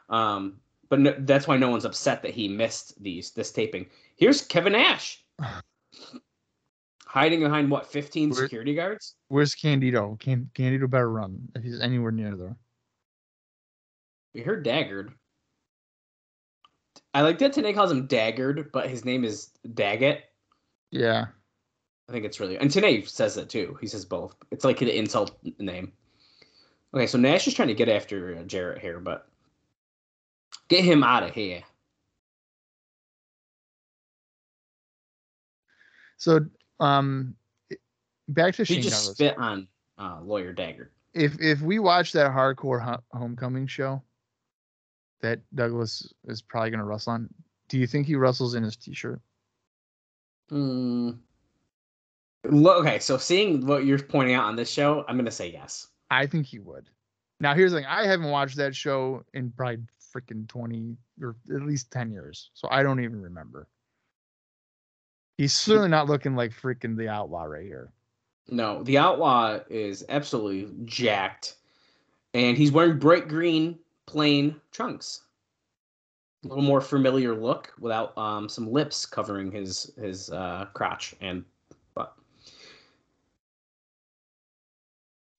Um, 0.08 0.60
but 0.88 0.98
no, 1.00 1.14
that's 1.20 1.46
why 1.46 1.56
no 1.56 1.70
one's 1.70 1.84
upset 1.84 2.22
that 2.22 2.32
he 2.32 2.48
missed 2.48 3.00
these 3.02 3.30
this 3.30 3.52
taping. 3.52 3.86
Here's 4.16 4.42
Kevin 4.42 4.72
Nash 4.72 5.22
hiding 7.06 7.40
behind 7.40 7.70
what 7.70 7.86
15 7.86 8.30
Where- 8.30 8.42
security 8.42 8.74
guards. 8.74 9.14
Where's 9.28 9.54
Candido? 9.54 10.16
Can 10.18 10.50
Candido 10.54 10.86
better 10.88 11.10
run 11.10 11.48
if 11.54 11.62
he's 11.62 11.80
anywhere 11.80 12.12
near 12.12 12.34
there. 12.36 12.56
We 14.34 14.42
heard 14.42 14.64
Daggered. 14.64 15.12
I 17.14 17.22
like 17.22 17.38
that 17.38 17.52
Tenay 17.52 17.74
calls 17.74 17.90
him 17.90 18.06
Daggered, 18.06 18.70
but 18.72 18.88
his 18.88 19.04
name 19.04 19.24
is 19.24 19.50
Daggett. 19.74 20.20
Yeah. 20.92 21.26
I 22.10 22.12
think 22.12 22.24
it's 22.24 22.40
really 22.40 22.58
and 22.58 22.68
Tenay 22.68 23.08
says 23.08 23.36
it 23.36 23.48
too. 23.48 23.78
He 23.80 23.86
says 23.86 24.04
both. 24.04 24.34
It's 24.50 24.64
like 24.64 24.82
an 24.82 24.88
insult 24.88 25.38
name. 25.60 25.92
Okay, 26.92 27.06
so 27.06 27.16
Nash 27.18 27.46
is 27.46 27.54
trying 27.54 27.68
to 27.68 27.74
get 27.74 27.88
after 27.88 28.36
uh, 28.36 28.42
Jarrett 28.42 28.82
here, 28.82 28.98
but 28.98 29.28
get 30.66 30.84
him 30.84 31.04
out 31.04 31.22
of 31.22 31.30
here. 31.32 31.62
So 36.16 36.40
um 36.80 37.36
back 38.28 38.54
to 38.56 38.64
He 38.64 38.74
Shane 38.74 38.82
just 38.82 38.96
Douglas. 39.02 39.16
spit 39.16 39.38
on 39.38 39.68
uh, 39.98 40.18
lawyer 40.22 40.52
Dagger. 40.52 40.90
if 41.14 41.40
if 41.40 41.60
we 41.60 41.78
watch 41.78 42.10
that 42.12 42.32
hardcore 42.32 42.82
ho- 42.82 43.02
homecoming 43.12 43.68
show 43.68 44.02
that 45.20 45.40
Douglas 45.54 46.12
is 46.24 46.42
probably 46.42 46.70
going 46.70 46.78
to 46.80 46.84
wrestle 46.86 47.12
on, 47.12 47.28
do 47.68 47.78
you 47.78 47.86
think 47.86 48.06
he 48.06 48.16
wrestles 48.16 48.54
in 48.54 48.62
his 48.62 48.76
t-shirt? 48.76 49.20
Hmm. 50.48 51.10
Okay, 52.46 52.98
so 52.98 53.18
seeing 53.18 53.66
what 53.66 53.84
you're 53.84 53.98
pointing 53.98 54.34
out 54.34 54.44
on 54.44 54.56
this 54.56 54.70
show, 54.70 55.04
I'm 55.08 55.16
gonna 55.16 55.30
say 55.30 55.50
yes. 55.50 55.88
I 56.10 56.26
think 56.26 56.46
he 56.46 56.58
would. 56.58 56.88
Now 57.38 57.54
here's 57.54 57.72
the 57.72 57.78
thing: 57.78 57.86
I 57.86 58.06
haven't 58.06 58.30
watched 58.30 58.56
that 58.56 58.74
show 58.74 59.24
in 59.34 59.50
probably 59.50 59.84
freaking 60.14 60.48
twenty 60.48 60.96
or 61.20 61.36
at 61.54 61.62
least 61.62 61.90
ten 61.90 62.10
years, 62.10 62.50
so 62.54 62.68
I 62.70 62.82
don't 62.82 63.00
even 63.00 63.20
remember. 63.20 63.68
He's 65.36 65.54
certainly 65.54 65.88
not 65.88 66.06
looking 66.06 66.36
like 66.36 66.52
freaking 66.52 66.96
the 66.96 67.08
outlaw 67.08 67.44
right 67.44 67.64
here. 67.64 67.92
No, 68.48 68.82
the 68.82 68.98
outlaw 68.98 69.60
is 69.68 70.04
absolutely 70.08 70.70
jacked, 70.84 71.56
and 72.34 72.56
he's 72.56 72.72
wearing 72.72 72.98
bright 72.98 73.28
green 73.28 73.78
plain 74.06 74.60
trunks. 74.72 75.22
A 76.44 76.48
little 76.48 76.64
more 76.64 76.80
familiar 76.80 77.34
look 77.34 77.72
without 77.78 78.16
um, 78.18 78.48
some 78.48 78.70
lips 78.70 79.04
covering 79.06 79.52
his 79.52 79.92
his 79.98 80.30
uh, 80.30 80.66
crotch 80.72 81.14
and 81.20 81.44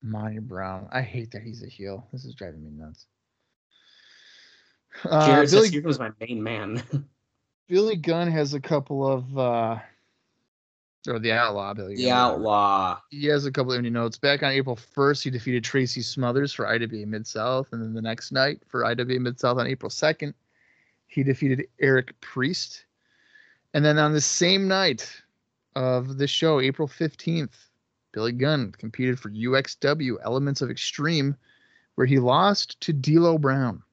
Monty 0.01 0.39
Brown. 0.39 0.87
I 0.91 1.01
hate 1.01 1.31
that 1.31 1.43
he's 1.43 1.63
a 1.63 1.67
heel. 1.67 2.07
This 2.11 2.25
is 2.25 2.33
driving 2.33 2.63
me 2.63 2.71
nuts. 2.71 3.05
Uh, 5.05 5.25
Jared 5.25 5.51
Billy, 5.51 5.69
"Here 5.69 5.81
comes 5.81 5.99
my 5.99 6.11
main 6.19 6.41
man." 6.41 6.83
Billy 7.67 7.95
Gunn 7.95 8.29
has 8.29 8.53
a 8.53 8.59
couple 8.59 9.07
of 9.07 9.37
uh, 9.37 9.79
or 11.07 11.19
the 11.19 11.31
Outlaw. 11.31 11.73
Billy 11.73 11.95
The 11.95 12.05
Gunn. 12.05 12.17
Outlaw. 12.17 12.99
He 13.09 13.25
has 13.27 13.45
a 13.45 13.51
couple 13.51 13.73
of 13.73 13.81
indie 13.81 13.91
notes. 13.91 14.17
Back 14.17 14.43
on 14.43 14.51
April 14.51 14.75
1st, 14.75 15.23
he 15.23 15.29
defeated 15.29 15.63
Tracy 15.63 16.01
Smothers 16.01 16.53
for 16.53 16.67
IWA 16.67 17.05
Mid 17.05 17.25
South, 17.25 17.69
and 17.71 17.81
then 17.81 17.93
the 17.93 18.01
next 18.01 18.31
night 18.31 18.61
for 18.67 18.85
IWA 18.85 19.19
Mid 19.19 19.39
South 19.39 19.57
on 19.57 19.67
April 19.67 19.89
2nd, 19.89 20.33
he 21.07 21.23
defeated 21.23 21.67
Eric 21.79 22.19
Priest. 22.21 22.85
And 23.73 23.83
then 23.83 23.97
on 23.97 24.13
the 24.13 24.21
same 24.21 24.67
night 24.67 25.09
of 25.75 26.17
the 26.17 26.27
show, 26.27 26.59
April 26.59 26.87
15th, 26.87 27.69
Billy 28.11 28.31
Gunn 28.31 28.71
competed 28.77 29.19
for 29.19 29.29
UXW 29.29 30.17
Elements 30.23 30.61
of 30.61 30.69
Extreme, 30.69 31.35
where 31.95 32.07
he 32.07 32.19
lost 32.19 32.79
to 32.81 32.93
D'Lo 32.93 33.37
Brown. 33.37 33.83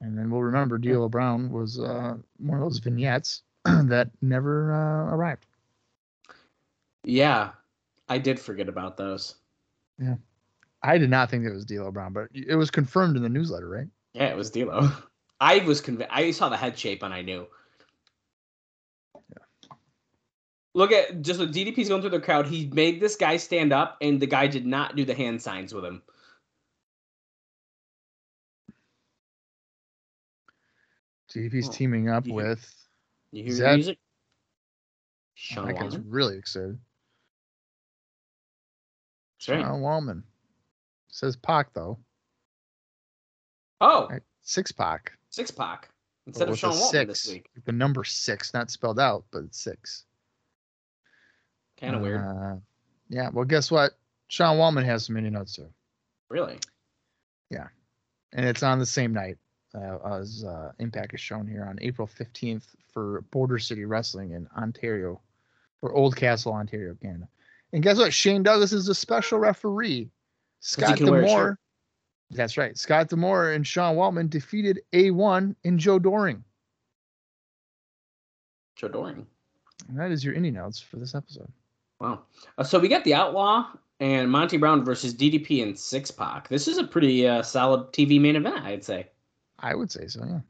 And 0.00 0.16
then 0.16 0.30
we'll 0.30 0.42
remember 0.42 0.78
D'Lo 0.78 1.08
Brown 1.08 1.50
was 1.50 1.78
uh, 1.78 2.16
one 2.38 2.58
of 2.58 2.64
those 2.64 2.78
vignettes 2.78 3.42
that 3.64 4.10
never 4.22 4.72
uh, 4.72 5.14
arrived. 5.14 5.46
Yeah, 7.04 7.50
I 8.08 8.18
did 8.18 8.40
forget 8.40 8.68
about 8.68 8.96
those. 8.96 9.36
Yeah, 9.98 10.16
I 10.82 10.98
did 10.98 11.10
not 11.10 11.30
think 11.30 11.44
it 11.44 11.52
was 11.52 11.64
D'Lo 11.64 11.90
Brown, 11.90 12.12
but 12.12 12.28
it 12.32 12.56
was 12.56 12.70
confirmed 12.70 13.16
in 13.16 13.22
the 13.22 13.28
newsletter, 13.28 13.68
right? 13.68 13.88
Yeah, 14.14 14.28
it 14.28 14.36
was 14.36 14.50
D'Lo. 14.50 14.90
I 15.40 15.58
was 15.58 15.80
convinced. 15.80 16.12
I 16.12 16.30
saw 16.32 16.48
the 16.48 16.56
head 16.56 16.78
shape 16.78 17.02
and 17.02 17.14
I 17.14 17.22
knew. 17.22 17.46
Look 20.74 20.92
at 20.92 21.22
just 21.22 21.40
what 21.40 21.50
DDP's 21.50 21.88
going 21.88 22.00
through 22.00 22.10
the 22.10 22.20
crowd. 22.20 22.46
He 22.46 22.68
made 22.68 23.00
this 23.00 23.16
guy 23.16 23.36
stand 23.38 23.72
up, 23.72 23.96
and 24.00 24.20
the 24.20 24.26
guy 24.26 24.46
did 24.46 24.66
not 24.66 24.94
do 24.94 25.04
the 25.04 25.14
hand 25.14 25.42
signs 25.42 25.74
with 25.74 25.84
him. 25.84 26.02
DDP's 31.28 31.68
Oh, 31.68 31.72
teaming 31.72 32.08
up 32.08 32.26
you- 32.26 32.34
with. 32.34 32.88
You 33.32 33.44
hear 33.44 33.52
Is 33.52 33.58
the 33.58 33.74
music? 33.74 33.98
Sean 35.34 35.66
that 35.68 35.74
guy's 35.78 35.94
Waltman? 35.94 36.04
really 36.06 36.36
excited. 36.36 36.80
That's 39.38 39.48
right. 39.48 39.62
Sean 39.62 39.80
Waltman. 39.80 40.22
Says 41.08 41.36
Pac 41.36 41.72
though. 41.72 41.98
Oh, 43.80 44.08
Right. 44.08 44.22
Six 44.42 44.72
Pac. 44.72 45.16
six 45.30 45.50
pack 45.50 45.90
instead 46.26 46.44
of 46.48 46.50
with 46.50 46.58
a 46.58 46.60
Sean 46.60 46.72
Waltman 46.74 47.06
this 47.06 47.28
week. 47.28 47.48
The 47.64 47.72
number 47.72 48.04
six, 48.04 48.52
not 48.52 48.70
spelled 48.70 48.98
out, 48.98 49.24
but 49.30 49.44
it's 49.44 49.58
six. 49.60 50.04
Kind 51.80 51.94
of 51.94 52.02
weird. 52.02 52.20
Uh, 52.20 52.56
yeah. 53.08 53.30
Well, 53.32 53.44
guess 53.44 53.70
what? 53.70 53.92
Sean 54.28 54.58
Waltman 54.58 54.84
has 54.84 55.06
some 55.06 55.16
indie 55.16 55.32
notes 55.32 55.56
too, 55.56 55.68
Really? 56.28 56.58
Yeah. 57.50 57.66
And 58.32 58.46
it's 58.46 58.62
on 58.62 58.78
the 58.78 58.86
same 58.86 59.12
night 59.12 59.38
uh, 59.74 59.96
as 60.18 60.44
uh, 60.44 60.72
Impact 60.78 61.14
is 61.14 61.20
shown 61.20 61.48
here 61.48 61.64
on 61.64 61.78
April 61.80 62.06
fifteenth 62.06 62.68
for 62.92 63.22
Border 63.30 63.58
City 63.58 63.84
Wrestling 63.84 64.32
in 64.32 64.48
Ontario, 64.56 65.20
or 65.82 65.94
Oldcastle, 65.94 66.52
Ontario, 66.52 66.96
Canada. 67.00 67.28
And 67.72 67.82
guess 67.82 67.98
what? 67.98 68.12
Shane 68.12 68.42
Douglas 68.42 68.72
is 68.72 68.88
a 68.88 68.94
special 68.94 69.38
referee. 69.38 70.10
Scott 70.60 70.96
can 70.96 71.10
wear 71.10 71.22
a 71.22 71.26
D'Amore. 71.26 71.58
That's 72.30 72.56
right. 72.56 72.76
Scott 72.76 73.08
D'Amore 73.08 73.52
and 73.52 73.66
Sean 73.66 73.96
Waltman 73.96 74.28
defeated 74.30 74.80
A1 74.92 75.54
and 75.64 75.78
Joe 75.78 75.98
Doering. 75.98 76.44
Joe 78.76 78.88
Doering. 78.88 79.26
And 79.88 79.98
that 79.98 80.10
is 80.10 80.24
your 80.24 80.34
indie 80.34 80.52
notes 80.52 80.80
for 80.80 80.96
this 80.96 81.14
episode. 81.14 81.50
Wow. 82.00 82.22
Uh, 82.58 82.64
so 82.64 82.78
we 82.78 82.88
got 82.88 83.04
the 83.04 83.14
Outlaw 83.14 83.72
and 84.00 84.30
Monty 84.30 84.56
Brown 84.56 84.84
versus 84.84 85.14
DDP 85.14 85.62
and 85.62 85.78
Six 85.78 86.10
Pack. 86.10 86.48
This 86.48 86.66
is 86.66 86.78
a 86.78 86.84
pretty 86.84 87.28
uh, 87.28 87.42
solid 87.42 87.92
TV 87.92 88.20
main 88.20 88.36
event, 88.36 88.64
I'd 88.64 88.84
say. 88.84 89.08
I 89.58 89.74
would 89.74 89.90
say 89.90 90.06
so, 90.06 90.24
yeah. 90.24 90.40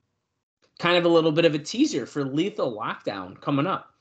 Kind 0.78 0.96
of 0.96 1.04
a 1.04 1.08
little 1.08 1.32
bit 1.32 1.44
of 1.44 1.54
a 1.54 1.58
teaser 1.58 2.06
for 2.06 2.24
Lethal 2.24 2.76
Lockdown 2.76 3.38
coming 3.40 3.66
up 3.66 3.92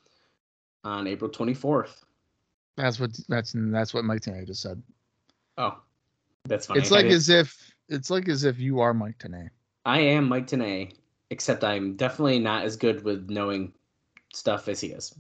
on 0.83 1.07
April 1.07 1.29
24th. 1.29 2.03
That's 2.77 2.99
what 2.99 3.11
that's 3.27 3.53
that's 3.53 3.93
what 3.93 4.05
Mike 4.05 4.21
Tenay 4.21 4.47
just 4.47 4.61
said. 4.61 4.81
Oh, 5.57 5.77
that's 6.45 6.67
funny. 6.67 6.79
it's 6.79 6.91
like 6.91 7.07
as 7.07 7.27
if 7.27 7.73
it's 7.89 8.09
like 8.09 8.29
as 8.29 8.45
if 8.45 8.57
you 8.57 8.79
are 8.79 8.93
Mike 8.93 9.17
Tenay. 9.17 9.49
I 9.85 9.99
am 9.99 10.29
Mike 10.29 10.47
Tenay, 10.47 10.93
except 11.29 11.65
I'm 11.65 11.97
definitely 11.97 12.39
not 12.39 12.63
as 12.63 12.77
good 12.77 13.03
with 13.03 13.29
knowing 13.29 13.73
stuff 14.33 14.69
as 14.69 14.79
he 14.79 14.89
is. 14.89 15.13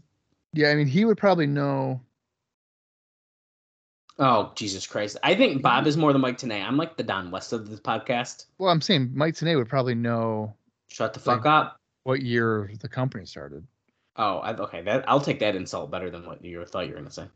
Yeah, 0.53 0.69
I 0.69 0.75
mean 0.75 0.87
he 0.87 1.03
would 1.03 1.17
probably 1.17 1.47
know. 1.47 1.99
Oh, 4.21 4.51
Jesus 4.55 4.85
Christ. 4.85 5.17
I 5.23 5.33
think 5.33 5.61
Bob 5.61 5.87
is 5.87 5.95
more 5.95 6.11
than 6.11 6.21
Mike 6.21 6.37
Tenay. 6.37 6.61
I'm 6.61 6.75
like 6.75 6.97
the 6.97 7.03
Don 7.03 7.31
West 7.31 7.53
of 7.53 7.69
this 7.69 7.79
podcast. 7.79 8.45
Well, 8.57 8.69
I'm 8.69 8.81
saying 8.81 9.11
Mike 9.13 9.33
Tenay 9.35 9.55
would 9.55 9.69
probably 9.69 9.95
know 9.95 10.53
Shut 10.89 11.13
the 11.13 11.19
fuck 11.21 11.45
up. 11.45 11.79
what 12.03 12.21
year 12.21 12.69
the 12.81 12.89
company 12.89 13.25
started, 13.25 13.65
Oh, 14.17 14.39
I, 14.39 14.53
okay. 14.53 14.81
That 14.81 15.07
I'll 15.07 15.21
take 15.21 15.39
that 15.39 15.55
insult 15.55 15.89
better 15.89 16.09
than 16.09 16.25
what 16.25 16.43
you 16.43 16.65
thought 16.65 16.85
you 16.87 16.91
were 16.93 16.97
gonna 16.99 17.09
say. 17.11 17.27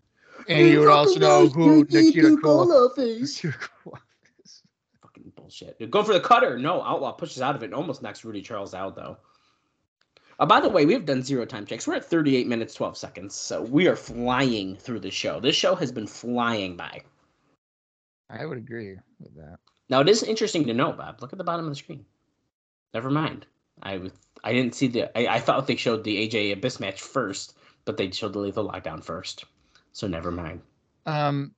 and 0.50 0.68
you 0.68 0.80
would 0.82 0.90
also 0.90 1.20
know 1.20 1.48
who 1.48 1.86
Nikita 1.86 2.36
Koloff. 2.44 2.96
face. 2.96 3.42
Nikita 3.44 3.58
Koloff 3.86 4.00
is. 4.44 4.64
Fucking 5.02 5.32
bullshit. 5.38 5.80
Dude, 5.80 5.90
go 5.92 6.04
for 6.04 6.12
the 6.14 6.20
cutter. 6.20 6.58
No, 6.58 6.82
Outlaw 6.82 7.14
pushes 7.14 7.42
out 7.42 7.56
of 7.56 7.62
it 7.64 7.68
and 7.68 7.74
almost 7.76 8.02
knocks 8.02 8.26
Rudy 8.26 8.42
Charles 8.42 8.74
out 8.74 8.96
though. 8.98 9.16
Uh, 10.40 10.46
by 10.46 10.60
the 10.60 10.70
way, 10.70 10.86
we've 10.86 11.06
done 11.06 11.22
zero 11.22 11.46
time 11.46 11.66
checks. 11.66 11.88
We're 11.88 11.96
at 11.96 12.06
38 12.06 12.48
minutes 12.48 12.74
12 12.74 12.98
seconds, 12.98 13.36
so 13.36 13.62
we 13.62 13.88
are 13.88 13.96
flying 13.96 14.76
through 14.76 15.00
the 15.00 15.12
show. 15.12 15.40
This 15.40 15.56
show 15.56 15.76
has 15.76 15.92
been 15.92 16.08
flying 16.08 16.76
by. 16.76 17.02
I 18.30 18.46
would 18.46 18.58
agree 18.58 18.98
with 19.20 19.36
that. 19.36 19.60
Now 19.90 20.02
it 20.02 20.10
is 20.10 20.24
interesting 20.24 20.66
to 20.66 20.74
know, 20.74 20.92
Bob. 20.92 21.22
Look 21.22 21.34
at 21.34 21.38
the 21.38 21.44
bottom 21.44 21.66
of 21.66 21.72
the 21.72 21.76
screen. 21.76 22.06
Never 22.94 23.10
mind. 23.10 23.46
I 23.82 23.98
was 23.98 24.12
I 24.44 24.54
didn't 24.54 24.76
see 24.76 24.88
the. 24.88 25.18
I, 25.18 25.36
I 25.36 25.40
thought 25.40 25.68
they 25.68 25.76
showed 25.76 26.04
the 26.04 26.28
AJ 26.28 26.54
Abyss 26.54 26.80
match 26.80 27.02
first, 27.02 27.56
but 27.86 27.98
they 27.98 28.12
showed 28.12 28.34
the 28.34 28.40
Lethal 28.40 28.70
Lockdown 28.70 29.04
first. 29.04 29.46
So 29.94 30.08
never 30.08 30.32
mind. 30.32 30.62
Um, 31.06 31.54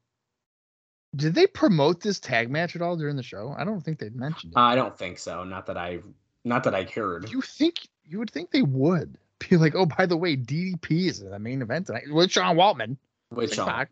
did 1.15 1.33
they 1.33 1.47
promote 1.47 2.01
this 2.01 2.19
tag 2.19 2.51
match 2.51 2.75
at 2.75 2.81
all 2.81 2.95
during 2.97 3.15
the 3.15 3.23
show? 3.23 3.55
I 3.57 3.63
don't 3.63 3.81
think 3.81 3.99
they 3.99 4.09
mentioned 4.09 4.53
it. 4.53 4.59
I 4.59 4.75
don't 4.75 4.97
think 4.97 5.17
so. 5.17 5.43
Not 5.43 5.65
that 5.67 5.77
I, 5.77 5.99
not 6.43 6.63
that 6.65 6.75
I 6.75 6.83
heard. 6.83 7.31
you 7.31 7.41
think 7.41 7.87
you 8.07 8.19
would 8.19 8.29
think 8.31 8.51
they 8.51 8.61
would 8.61 9.17
be 9.49 9.57
like, 9.57 9.75
oh, 9.75 9.85
by 9.85 10.05
the 10.05 10.17
way, 10.17 10.35
DDP 10.37 11.07
is 11.07 11.19
the 11.19 11.39
main 11.39 11.61
event 11.61 11.87
tonight 11.87 12.03
with 12.11 12.31
Sean 12.31 12.55
Waltman. 12.55 12.97
With 13.31 13.53
Sean. 13.53 13.67
pack. 13.67 13.91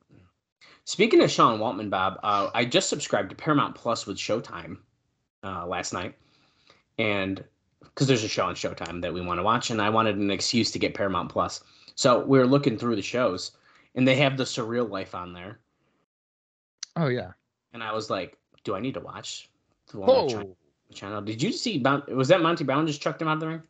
Speaking 0.86 1.22
of 1.22 1.32
Sean 1.32 1.60
Waltman, 1.60 1.90
Bob, 1.90 2.20
uh, 2.24 2.50
I 2.54 2.66
just 2.66 2.90
subscribed 2.90 3.30
to 3.30 3.36
Paramount 3.36 3.74
Plus 3.76 4.06
with 4.06 4.18
Showtime 4.18 4.78
uh, 5.44 5.66
last 5.66 5.94
night, 5.94 6.16
and 7.00 7.44
because 7.82 8.08
there's 8.08 8.24
a 8.24 8.28
show 8.28 8.46
on 8.46 8.56
Showtime 8.56 9.02
that 9.02 9.14
we 9.14 9.22
want 9.22 9.40
to 9.40 9.44
watch, 9.44 9.70
and 9.70 9.82
I 9.82 9.90
wanted 9.90 10.18
an 10.18 10.30
excuse 10.30 10.72
to 10.72 10.80
get 10.80 10.94
Paramount 10.94 11.30
Plus, 11.30 11.64
so 11.96 12.26
we 12.26 12.38
were 12.38 12.46
looking 12.48 12.78
through 12.78 12.98
the 12.98 13.02
shows, 13.02 13.52
and 13.96 14.06
they 14.08 14.16
have 14.16 14.36
the 14.36 14.44
Surreal 14.44 14.90
Life 14.90 15.16
on 15.16 15.32
there, 15.32 15.60
Oh 16.98 17.08
yeah. 17.08 17.32
and 17.74 17.82
I 17.82 17.94
was 17.94 18.10
like, 18.10 18.38
do 18.66 18.76
I 18.76 18.80
need 18.82 18.94
to 18.96 19.00
watch 19.00 19.50
the 19.92 20.00
one 20.00 20.10
on 20.10 20.16
Oh, 20.16 20.28
China 20.28 20.50
channel? 20.94 21.22
Did 21.22 21.42
you 21.42 21.52
see? 21.54 21.82
Was 22.10 22.28
that 22.28 22.42
Monty 22.42 22.64
Brown 22.66 22.86
just 22.88 23.02
chucked 23.02 23.22
him 23.22 23.28
out 23.30 23.36
of 23.36 23.40
the 23.40 23.48
ring? 23.48 23.64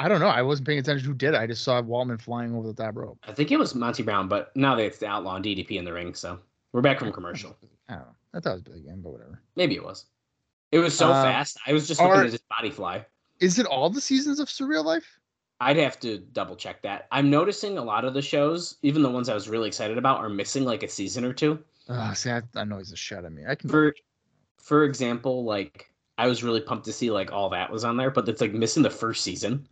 I 0.00 0.08
don't 0.08 0.20
know. 0.20 0.28
I 0.28 0.40
wasn't 0.40 0.66
paying 0.66 0.78
attention 0.78 1.04
to 1.04 1.08
who 1.08 1.14
did 1.14 1.34
it. 1.34 1.36
I 1.36 1.46
just 1.46 1.62
saw 1.62 1.82
Waltman 1.82 2.18
flying 2.18 2.54
over 2.54 2.66
the 2.66 2.72
top 2.72 2.96
rope. 2.96 3.18
I 3.28 3.32
think 3.32 3.52
it 3.52 3.58
was 3.58 3.74
Monty 3.74 4.02
Brown, 4.02 4.28
but 4.28 4.50
now 4.56 4.74
that 4.74 4.82
it's 4.84 4.96
the 4.98 5.06
Outlaw 5.06 5.36
and 5.36 5.44
DDP 5.44 5.72
in 5.72 5.84
the 5.84 5.92
ring, 5.92 6.14
so 6.14 6.38
we're 6.72 6.80
back 6.80 6.98
from 6.98 7.12
commercial. 7.12 7.54
I 7.90 7.94
don't 7.96 8.02
know. 8.02 8.14
I 8.32 8.40
thought 8.40 8.50
it 8.50 8.54
was 8.54 8.62
Billy 8.62 8.80
Gunn, 8.80 9.00
but 9.02 9.10
whatever. 9.10 9.42
Maybe 9.56 9.74
it 9.74 9.84
was. 9.84 10.06
It 10.72 10.78
was 10.78 10.96
so 10.96 11.10
Uh, 11.10 11.22
fast. 11.22 11.58
I 11.66 11.74
was 11.74 11.86
just 11.86 12.00
looking 12.00 12.14
are- 12.16 12.24
at 12.24 12.32
his 12.32 12.40
body 12.48 12.70
fly. 12.70 13.04
Is 13.40 13.58
it 13.58 13.66
all 13.66 13.90
the 13.90 14.00
seasons 14.00 14.40
of 14.40 14.48
Surreal 14.48 14.84
Life? 14.84 15.18
I'd 15.60 15.76
have 15.76 16.00
to 16.00 16.16
double 16.18 16.56
check 16.56 16.80
that. 16.82 17.06
I'm 17.12 17.28
noticing 17.28 17.76
a 17.76 17.82
lot 17.84 18.06
of 18.06 18.14
the 18.14 18.22
shows, 18.22 18.76
even 18.82 19.02
the 19.02 19.10
ones 19.10 19.28
I 19.28 19.34
was 19.34 19.48
really 19.50 19.68
excited 19.68 19.98
about, 19.98 20.18
are 20.20 20.30
missing 20.30 20.64
like 20.64 20.82
a 20.82 20.88
season 20.88 21.26
or 21.26 21.34
two. 21.34 21.58
Oh, 21.90 22.12
see, 22.14 22.30
that 22.30 22.44
annoys 22.54 22.88
the 22.88 22.96
shit 22.96 23.18
out 23.18 23.26
of 23.26 23.32
me. 23.32 23.42
I 23.46 23.54
can. 23.54 23.68
For 23.68 23.94
for 24.56 24.84
example, 24.84 25.44
like 25.44 25.90
I 26.16 26.26
was 26.26 26.42
really 26.42 26.60
pumped 26.62 26.86
to 26.86 26.92
see 26.92 27.10
like 27.10 27.32
all 27.32 27.50
that 27.50 27.70
was 27.70 27.84
on 27.84 27.98
there, 27.98 28.10
but 28.10 28.26
it's 28.28 28.40
like 28.40 28.54
missing 28.54 28.82
the 28.82 28.88
first 28.90 29.22
season. 29.22 29.68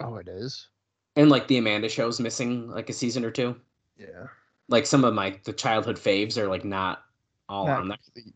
Oh, 0.00 0.16
it 0.16 0.28
is. 0.28 0.68
And 1.16 1.28
like 1.30 1.48
the 1.48 1.58
Amanda 1.58 1.88
show's 1.88 2.20
missing 2.20 2.68
like 2.70 2.88
a 2.90 2.92
season 2.92 3.24
or 3.24 3.30
two. 3.30 3.56
Yeah. 3.96 4.26
Like 4.68 4.86
some 4.86 5.04
of 5.04 5.14
my 5.14 5.38
the 5.44 5.52
childhood 5.52 5.96
faves 5.96 6.36
are 6.36 6.46
like 6.48 6.64
not 6.64 7.02
all 7.48 7.66
Not 7.66 7.80
on 7.80 7.88
there. 7.88 7.96
complete. 8.04 8.34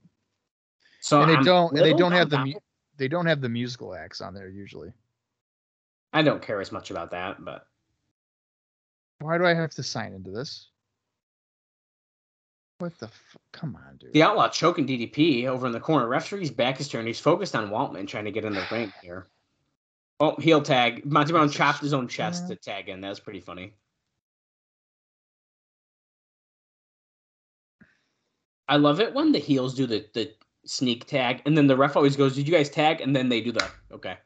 So 1.00 1.20
and 1.22 1.30
they 1.30 1.36
I'm 1.36 1.44
don't. 1.44 1.72
And 1.76 1.80
they 1.84 1.92
don't 1.94 2.12
have 2.12 2.30
the. 2.30 2.44
mu- 2.44 2.52
They 2.96 3.08
don't 3.08 3.26
have 3.26 3.40
the 3.40 3.48
musical 3.48 3.94
acts 3.94 4.20
on 4.20 4.34
there 4.34 4.48
usually. 4.48 4.92
I 6.12 6.22
don't 6.22 6.42
care 6.42 6.60
as 6.60 6.72
much 6.72 6.90
about 6.90 7.10
that, 7.12 7.44
but 7.44 7.66
Why 9.20 9.38
do 9.38 9.46
I 9.46 9.54
have 9.54 9.70
to 9.74 9.82
sign 9.82 10.12
into 10.12 10.30
this? 10.30 10.68
What 12.78 12.98
the? 12.98 13.06
F- 13.06 13.36
Come 13.52 13.76
on, 13.76 13.96
dude. 13.98 14.12
the 14.12 14.22
outlaw 14.22 14.48
choking 14.48 14.86
DDP 14.86 15.46
over 15.46 15.66
in 15.66 15.72
the 15.72 15.80
corner. 15.80 16.08
Referee's 16.08 16.50
back 16.50 16.80
is 16.80 16.88
turned. 16.88 17.06
He's 17.06 17.20
focused 17.20 17.54
on 17.54 17.70
Waltman 17.70 18.08
trying 18.08 18.24
to 18.24 18.32
get 18.32 18.44
in 18.44 18.54
the 18.54 18.66
ring 18.70 18.92
here. 19.02 19.28
Oh, 20.22 20.36
heel 20.38 20.62
tag. 20.62 21.04
Monty 21.04 21.32
Brown 21.32 21.50
chopped 21.50 21.80
his 21.80 21.92
own 21.92 22.06
chest 22.06 22.46
to 22.46 22.54
tag 22.54 22.88
in. 22.88 23.00
That 23.00 23.08
was 23.08 23.18
pretty 23.18 23.40
funny. 23.40 23.74
I 28.68 28.76
love 28.76 29.00
it 29.00 29.12
when 29.14 29.32
the 29.32 29.40
heels 29.40 29.74
do 29.74 29.84
the 29.84 30.06
the 30.14 30.32
sneak 30.64 31.06
tag, 31.06 31.42
and 31.44 31.58
then 31.58 31.66
the 31.66 31.76
ref 31.76 31.96
always 31.96 32.14
goes, 32.14 32.36
"Did 32.36 32.46
you 32.46 32.54
guys 32.54 32.70
tag?" 32.70 33.00
And 33.00 33.16
then 33.16 33.28
they 33.30 33.40
do 33.40 33.50
the 33.50 33.68
okay. 33.90 34.16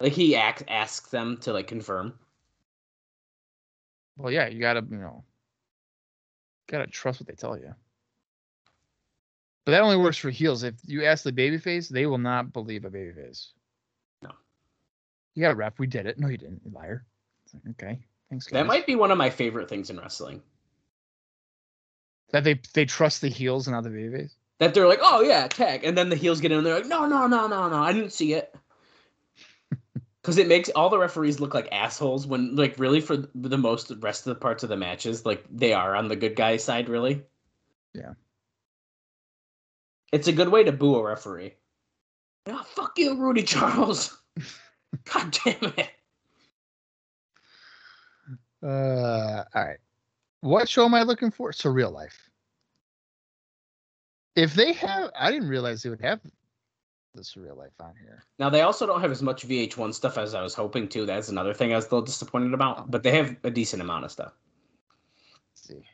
Like 0.00 0.12
he 0.12 0.36
acts, 0.36 0.62
asks 0.68 1.08
them 1.08 1.38
to 1.38 1.54
like 1.54 1.66
confirm. 1.66 2.18
Well, 4.18 4.30
yeah, 4.30 4.48
you 4.48 4.60
gotta, 4.60 4.84
you 4.90 4.98
know, 4.98 5.24
gotta 6.66 6.86
trust 6.88 7.20
what 7.20 7.26
they 7.26 7.34
tell 7.34 7.56
you. 7.56 7.74
But 9.64 9.72
that 9.72 9.80
only 9.80 9.96
works 9.96 10.18
for 10.18 10.28
heels. 10.28 10.62
If 10.62 10.74
you 10.84 11.06
ask 11.06 11.24
the 11.24 11.32
babyface, 11.32 11.88
they 11.88 12.04
will 12.04 12.18
not 12.18 12.52
believe 12.52 12.84
a 12.84 12.90
babyface. 12.90 13.52
You 15.34 15.42
got 15.42 15.52
a 15.52 15.56
ref. 15.56 15.78
We 15.78 15.86
did 15.86 16.06
it. 16.06 16.18
No, 16.18 16.28
you 16.28 16.38
didn't, 16.38 16.62
you 16.64 16.70
liar. 16.72 17.04
Like, 17.52 17.62
okay, 17.72 18.00
thanks. 18.30 18.46
That 18.46 18.66
might 18.66 18.86
be 18.86 18.94
one 18.94 19.10
of 19.10 19.18
my 19.18 19.30
favorite 19.30 19.68
things 19.68 19.90
in 19.90 19.98
wrestling. 19.98 20.42
that 22.30 22.44
they 22.44 22.60
they 22.72 22.84
trust 22.84 23.20
the 23.20 23.28
heels 23.28 23.66
and 23.66 23.74
not 23.74 23.84
the 23.84 23.90
babyface. 23.90 24.32
That 24.58 24.74
they're 24.74 24.88
like, 24.88 25.00
"Oh 25.02 25.20
yeah, 25.22 25.46
tag," 25.48 25.84
and 25.84 25.96
then 25.96 26.08
the 26.08 26.16
heels 26.16 26.40
get 26.40 26.52
in, 26.52 26.58
and 26.58 26.66
they're 26.66 26.74
like, 26.74 26.86
"No, 26.86 27.06
no, 27.06 27.26
no, 27.26 27.46
no, 27.46 27.68
no, 27.68 27.82
I 27.82 27.92
didn't 27.92 28.12
see 28.12 28.34
it." 28.34 28.54
Because 30.22 30.38
it 30.38 30.48
makes 30.48 30.70
all 30.70 30.88
the 30.88 30.98
referees 30.98 31.38
look 31.38 31.52
like 31.52 31.68
assholes 31.70 32.26
when, 32.26 32.56
like, 32.56 32.78
really 32.78 33.02
for 33.02 33.28
the 33.34 33.58
most 33.58 33.92
rest 34.00 34.26
of 34.26 34.34
the 34.34 34.40
parts 34.40 34.62
of 34.62 34.70
the 34.70 34.76
matches, 34.76 35.26
like 35.26 35.44
they 35.50 35.74
are 35.74 35.94
on 35.94 36.08
the 36.08 36.16
good 36.16 36.34
guy 36.34 36.56
side, 36.56 36.88
really. 36.88 37.22
Yeah. 37.92 38.14
It's 40.12 40.26
a 40.26 40.32
good 40.32 40.48
way 40.48 40.64
to 40.64 40.72
boo 40.72 40.96
a 40.96 41.02
referee. 41.04 41.56
Yeah, 42.46 42.62
fuck 42.62 42.98
you, 42.98 43.16
Rudy 43.20 43.42
Charles. 43.42 44.16
God 45.12 45.38
damn 45.44 45.72
it. 45.76 45.90
Uh, 48.62 49.44
all 49.54 49.64
right. 49.64 49.78
What 50.40 50.68
show 50.68 50.84
am 50.84 50.94
I 50.94 51.02
looking 51.02 51.30
for? 51.30 51.52
Surreal 51.52 51.92
Life. 51.92 52.30
If 54.36 54.54
they 54.54 54.72
have, 54.72 55.10
I 55.18 55.30
didn't 55.30 55.48
realize 55.48 55.82
they 55.82 55.90
would 55.90 56.00
have 56.00 56.20
the 57.14 57.22
Surreal 57.22 57.56
Life 57.56 57.72
on 57.80 57.94
here. 58.00 58.24
Now 58.38 58.50
they 58.50 58.62
also 58.62 58.86
don't 58.86 59.00
have 59.00 59.10
as 59.10 59.22
much 59.22 59.46
VH1 59.46 59.94
stuff 59.94 60.18
as 60.18 60.34
I 60.34 60.42
was 60.42 60.54
hoping 60.54 60.88
to. 60.88 61.06
That's 61.06 61.28
another 61.28 61.54
thing 61.54 61.72
I 61.72 61.76
was 61.76 61.84
a 61.86 61.88
little 61.88 62.02
disappointed 62.02 62.54
about. 62.54 62.90
But 62.90 63.02
they 63.02 63.12
have 63.12 63.36
a 63.44 63.50
decent 63.50 63.82
amount 63.82 64.04
of 64.04 64.10
stuff. 64.10 64.32
Let's 65.52 65.68
see. 65.68 65.88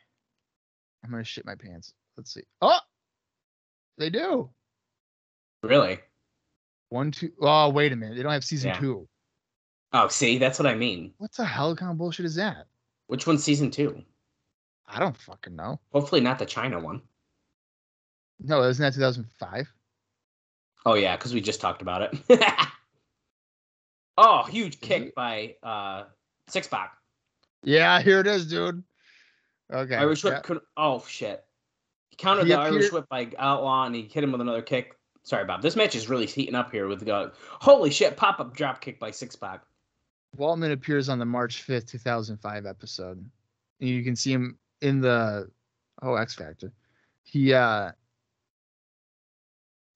I'm 1.03 1.11
gonna 1.11 1.23
shit 1.23 1.45
my 1.45 1.55
pants. 1.55 1.93
Let's 2.17 2.33
see. 2.33 2.43
Oh, 2.61 2.79
they 3.97 4.09
do. 4.09 4.49
Really? 5.63 5.99
One, 6.91 7.09
two. 7.11 7.31
Oh, 7.39 7.69
wait 7.69 7.93
a 7.93 7.95
minute. 7.95 8.17
They 8.17 8.23
don't 8.23 8.33
have 8.33 8.43
season 8.43 8.71
Yeah. 8.71 8.79
two. 8.81 9.07
Oh, 9.93 10.09
see, 10.09 10.37
that's 10.37 10.59
what 10.59 10.65
I 10.65 10.75
mean. 10.75 11.13
What 11.19 11.31
the 11.31 11.45
hell 11.45 11.73
kind 11.73 11.89
of 11.89 11.97
bullshit 11.97 12.25
is 12.25 12.35
that? 12.35 12.67
Which 13.07 13.25
one's 13.25 13.45
season 13.45 13.71
two? 13.71 14.03
I 14.85 14.99
don't 14.99 15.15
fucking 15.15 15.55
know. 15.55 15.79
Hopefully 15.93 16.19
not 16.19 16.37
the 16.37 16.45
China 16.45 16.81
one. 16.81 17.01
No, 18.41 18.61
isn't 18.63 18.83
that 18.83 18.93
2005? 18.93 19.71
Oh 20.85 20.95
yeah, 20.95 21.15
because 21.15 21.33
we 21.33 21.39
just 21.39 21.61
talked 21.61 21.81
about 21.81 22.13
it. 22.13 22.19
oh, 24.17 24.43
huge 24.43 24.81
kick 24.81 25.03
it? 25.03 25.15
by 25.15 25.55
uh 25.63 26.03
Six 26.49 26.67
Pack. 26.67 26.97
Yeah, 27.63 28.01
here 28.01 28.19
it 28.19 28.27
is, 28.27 28.47
dude. 28.47 28.83
Okay. 29.71 29.95
Irish 29.95 30.25
whip. 30.25 30.33
yeah. 30.33 30.39
could- 30.41 30.61
oh 30.75 31.05
shit. 31.07 31.41
He 32.09 32.17
countered 32.17 32.47
He 32.47 32.51
the 32.51 32.59
Irish 32.59 32.91
whip 32.91 33.07
by 33.07 33.31
Outlaw, 33.37 33.85
and 33.85 33.95
he 33.95 34.01
hit 34.11 34.25
him 34.25 34.33
with 34.33 34.41
another 34.41 34.61
kick. 34.61 34.97
Sorry, 35.23 35.45
Bob. 35.45 35.61
This 35.61 35.75
match 35.75 35.95
is 35.95 36.09
really 36.09 36.25
heating 36.25 36.55
up 36.55 36.71
here 36.71 36.87
with 36.87 37.05
the 37.05 37.31
holy 37.37 37.91
shit 37.91 38.17
pop 38.17 38.39
up 38.39 38.55
drop 38.55 38.81
kick 38.81 38.99
by 38.99 39.11
Six 39.11 39.35
Pack. 39.35 39.61
Waltman 40.37 40.71
appears 40.71 41.09
on 41.09 41.19
the 41.19 41.25
March 41.25 41.65
5th, 41.67 41.87
2005 41.87 42.65
episode. 42.65 43.17
And 43.79 43.89
you 43.89 44.03
can 44.03 44.15
see 44.15 44.31
him 44.31 44.57
in 44.81 45.01
the 45.01 45.49
oh 46.01 46.15
X 46.15 46.35
Factor. 46.35 46.71
He 47.23 47.53
uh 47.53 47.91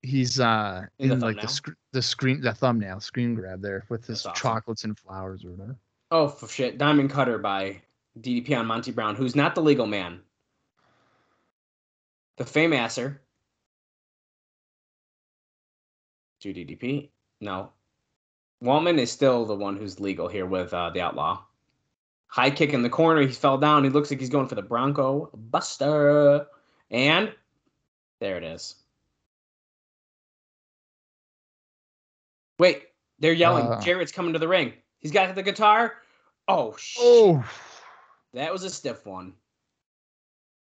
he's 0.02 0.40
uh 0.40 0.86
In 1.00 1.12
in, 1.12 1.20
the 1.20 1.26
like 1.26 1.42
the 1.42 1.48
sc- 1.48 1.76
the 1.92 2.02
screen 2.02 2.42
the 2.42 2.54
thumbnail 2.54 3.00
screen 3.00 3.34
grab 3.36 3.62
there 3.62 3.86
with 3.90 4.06
his 4.06 4.26
awesome. 4.26 4.36
chocolates 4.36 4.84
and 4.84 4.98
flowers 4.98 5.44
or 5.44 5.52
whatever. 5.52 5.76
Oh 6.12 6.28
for 6.28 6.48
shit! 6.48 6.78
Diamond 6.78 7.10
Cutter 7.10 7.40
by 7.40 7.82
DDP 8.20 8.58
on 8.58 8.68
Monty 8.68 8.92
Brown, 8.92 9.16
who's 9.16 9.36
not 9.36 9.56
the 9.56 9.62
legal 9.62 9.88
man. 9.88 10.22
The 12.38 12.44
Fameasser. 12.44 13.18
To 16.46 16.54
DDP? 16.54 17.10
No. 17.42 17.72
Waltman 18.64 19.00
is 19.00 19.12
still 19.12 19.46
the 19.46 19.56
one 19.56 19.78
who's 19.78 20.00
legal 20.00 20.28
here 20.28 20.46
with 20.46 20.72
uh, 20.76 20.92
the 20.92 21.02
Outlaw. 21.02 21.42
High 22.28 22.52
kick 22.52 22.72
in 22.72 22.84
the 22.84 22.90
corner. 22.90 23.22
He 23.22 23.34
fell 23.34 23.58
down. 23.58 23.84
He 23.84 23.90
looks 23.90 24.12
like 24.12 24.20
he's 24.20 24.30
going 24.30 24.48
for 24.48 24.54
the 24.54 24.62
Bronco 24.62 25.32
Buster. 25.34 26.46
And 26.92 27.34
there 28.20 28.38
it 28.38 28.44
is. 28.44 28.76
Wait, 32.60 32.90
they're 33.18 33.34
yelling. 33.34 33.66
Uh. 33.66 33.82
Jarrett's 33.82 34.12
coming 34.12 34.34
to 34.34 34.40
the 34.40 34.48
ring. 34.48 34.74
He's 35.00 35.12
got 35.12 35.34
the 35.34 35.42
guitar. 35.42 35.96
Oh, 36.48 36.76
shit. 36.78 37.02
Oh 37.04 37.44
That 38.36 38.54
was 38.54 38.64
a 38.64 38.70
stiff 38.70 39.04
one. 39.08 39.34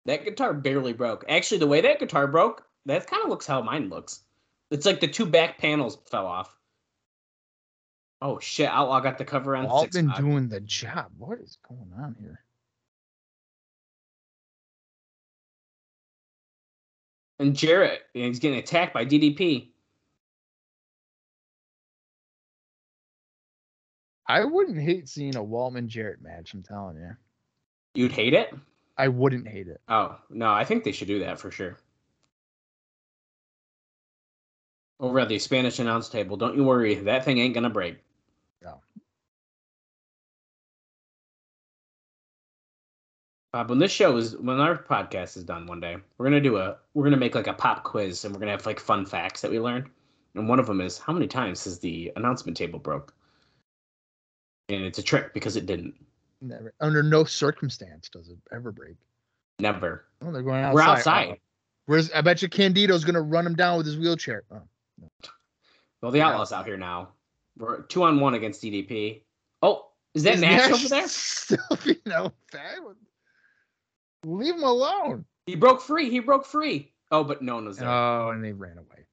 That 0.06 0.26
guitar 0.26 0.54
barely 0.54 0.92
broke. 0.92 1.24
Actually, 1.30 1.60
the 1.60 1.68
way 1.68 1.80
that 1.80 2.00
guitar 2.00 2.28
broke, 2.28 2.66
that 2.88 3.08
kind 3.08 3.24
of 3.24 3.30
looks 3.30 3.48
how 3.48 3.62
mine 3.62 3.88
looks. 3.88 4.24
It's 4.72 4.86
like 4.86 5.00
the 5.02 5.08
two 5.08 5.26
back 5.26 5.58
panels 5.60 6.00
fell 6.10 6.26
off. 6.26 6.58
Oh 8.22 8.40
shit! 8.40 8.70
Outlaw 8.70 9.00
got 9.02 9.18
the 9.18 9.26
cover 9.26 9.56
on. 9.56 9.68
Waltman 9.68 10.10
pack. 10.10 10.18
doing 10.18 10.48
the 10.48 10.62
job. 10.62 11.12
What 11.18 11.40
is 11.40 11.58
going 11.68 11.92
on 12.00 12.16
here? 12.20 12.40
and 17.42 17.56
Jarrett, 17.56 18.04
he's 18.14 18.40
getting 18.40 18.60
attacked 18.60 18.94
by 18.94 19.04
DDP. 19.04 19.70
I 24.28 24.46
wouldn't 24.46 24.80
hate 24.80 25.10
seeing 25.10 25.36
a 25.36 25.44
Waltman 25.44 25.88
Jarrett 25.88 26.22
match, 26.22 26.54
I'm 26.54 26.64
telling 26.64 26.98
you. 26.98 27.18
You'd 27.96 28.14
hate 28.14 28.34
it? 28.34 28.54
I 28.98 29.08
wouldn't 29.08 29.48
hate 29.48 29.68
it. 29.68 29.82
Oh 29.90 30.18
no, 30.30 30.52
I 30.52 30.64
think 30.64 30.84
they 30.84 30.92
should 30.92 31.08
do 31.08 31.20
that 31.20 31.40
for 31.40 31.50
sure. 31.52 31.78
Over 35.02 35.20
at 35.20 35.30
the 35.30 35.40
Spanish 35.40 35.80
announce 35.80 36.10
table, 36.10 36.38
don't 36.38 36.56
you 36.56 36.64
worry, 36.64 36.94
that 36.94 37.26
thing 37.26 37.40
ain't 37.40 37.56
gonna 37.56 37.72
break. 37.72 37.98
No. 38.62 38.80
Bob, 43.52 43.70
when 43.70 43.80
this 43.80 43.92
show 43.92 44.16
is 44.16 44.38
when 44.38 44.60
our 44.60 44.78
podcast 44.78 45.38
is 45.38 45.44
done 45.44 45.66
one 45.66 45.80
day, 45.80 45.98
we're 46.18 46.26
gonna 46.28 46.40
do 46.40 46.58
a 46.58 46.78
we're 46.94 47.04
gonna 47.04 47.18
make 47.18 47.34
like 47.34 47.48
a 47.48 47.54
pop 47.54 47.84
quiz 47.84 48.24
and 48.24 48.34
we're 48.34 48.40
gonna 48.40 48.52
have 48.52 48.68
like 48.68 48.80
fun 48.80 49.04
facts 49.08 49.42
that 49.42 49.50
we 49.50 49.60
learned. 49.60 49.90
And 50.36 50.48
one 50.48 50.60
of 50.60 50.68
them 50.68 50.80
is 50.80 51.00
how 51.00 51.14
many 51.14 51.28
times 51.28 51.64
has 51.64 51.80
the 51.80 52.14
announcement 52.16 52.56
table 52.56 52.78
broke? 52.78 53.12
And 54.70 54.84
it's 54.84 55.00
a 55.00 55.04
trick 55.04 55.34
because 55.34 55.56
it 55.56 55.66
didn't. 55.66 55.96
Never 56.42 56.76
under 56.80 57.02
no 57.02 57.24
circumstance 57.24 58.08
does 58.08 58.30
it 58.30 58.38
ever 58.54 58.72
break. 58.72 58.98
Never. 59.60 60.06
Oh, 60.22 60.32
they're 60.32 60.44
going 60.44 60.64
outside. 60.64 60.76
We're 60.76 60.82
Oh, 60.84 60.92
outside. 60.92 61.40
Where's 61.88 62.12
I 62.12 62.22
bet 62.22 62.44
you 62.44 62.50
Candido's 62.50 63.04
gonna 63.04 63.22
run 63.22 63.48
him 63.48 63.56
down 63.56 63.78
with 63.78 63.88
his 63.88 63.98
wheelchair. 63.98 64.44
Oh. 64.52 64.62
Well, 66.02 66.12
the 66.12 66.22
Outlaws 66.22 66.52
out 66.52 66.66
here 66.66 66.78
now. 66.78 67.10
We're 67.58 67.82
two 67.84 68.04
on 68.04 68.20
one 68.20 68.34
against 68.34 68.62
DDP. 68.62 69.22
Oh, 69.62 69.88
is 70.14 70.24
that 70.24 70.36
Is 70.36 70.42
Nash 70.42 70.70
Nash 70.70 70.72
over 70.80 70.88
there? 70.90 71.04
Still 71.08 71.60
being 71.84 71.98
out? 72.14 72.34
Leave 74.26 74.56
him 74.56 74.64
alone. 74.64 75.26
He 75.46 75.56
broke 75.56 75.82
free. 75.82 76.10
He 76.10 76.20
broke 76.20 76.46
free. 76.46 76.92
Oh, 77.12 77.24
but 77.24 77.42
no 77.42 77.56
one 77.56 77.66
was 77.66 77.78
there. 77.78 77.90
Oh, 77.90 78.30
and 78.30 78.44
they 78.44 78.54
ran 78.54 78.78
away. 78.78 79.06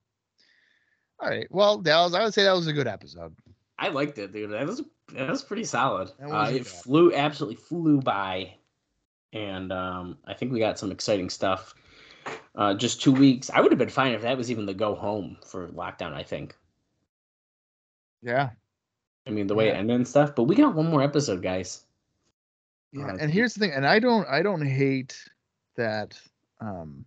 All 1.20 1.28
right. 1.28 1.46
Well, 1.50 1.78
Dallas, 1.78 2.14
I 2.14 2.22
would 2.22 2.34
say 2.34 2.44
that 2.44 2.52
was 2.52 2.66
a 2.68 2.72
good 2.72 2.86
episode. 2.86 3.34
I 3.78 3.88
liked 3.88 4.18
it, 4.18 4.32
dude. 4.32 4.50
That 4.52 4.66
was 4.66 4.82
that 5.14 5.28
was 5.30 5.42
pretty 5.42 5.64
solid. 5.64 6.10
That 6.18 6.30
Uh, 6.30 6.48
it 6.50 6.58
bad. 6.58 6.66
flew 6.66 7.12
absolutely 7.14 7.56
flew 7.56 8.00
by, 8.00 8.54
and 9.32 9.72
um, 9.72 10.18
I 10.26 10.34
think 10.34 10.52
we 10.52 10.58
got 10.58 10.78
some 10.78 10.90
exciting 10.92 11.30
stuff. 11.30 11.74
Uh, 12.54 12.74
just 12.74 13.00
two 13.00 13.12
weeks. 13.12 13.50
I 13.50 13.60
would 13.60 13.70
have 13.70 13.78
been 13.78 13.88
fine 13.88 14.12
if 14.12 14.22
that 14.22 14.36
was 14.36 14.50
even 14.50 14.66
the 14.66 14.74
go 14.74 14.94
home 14.94 15.36
for 15.44 15.68
lockdown. 15.68 16.12
I 16.12 16.22
think. 16.22 16.56
Yeah. 18.22 18.50
I 19.26 19.30
mean, 19.30 19.46
the 19.46 19.54
way 19.54 19.68
it 19.68 19.76
ended 19.76 19.94
and 19.94 20.08
stuff. 20.08 20.34
But 20.34 20.44
we 20.44 20.56
got 20.56 20.74
one 20.74 20.90
more 20.90 21.02
episode, 21.02 21.42
guys. 21.42 21.84
Yeah. 22.92 23.06
Uh, 23.06 23.16
and 23.20 23.30
here's 23.30 23.54
the 23.54 23.60
thing, 23.60 23.72
and 23.72 23.86
I 23.86 23.98
don't 23.98 24.26
I 24.26 24.42
don't 24.42 24.66
hate 24.66 25.16
that 25.76 26.18
um 26.60 27.04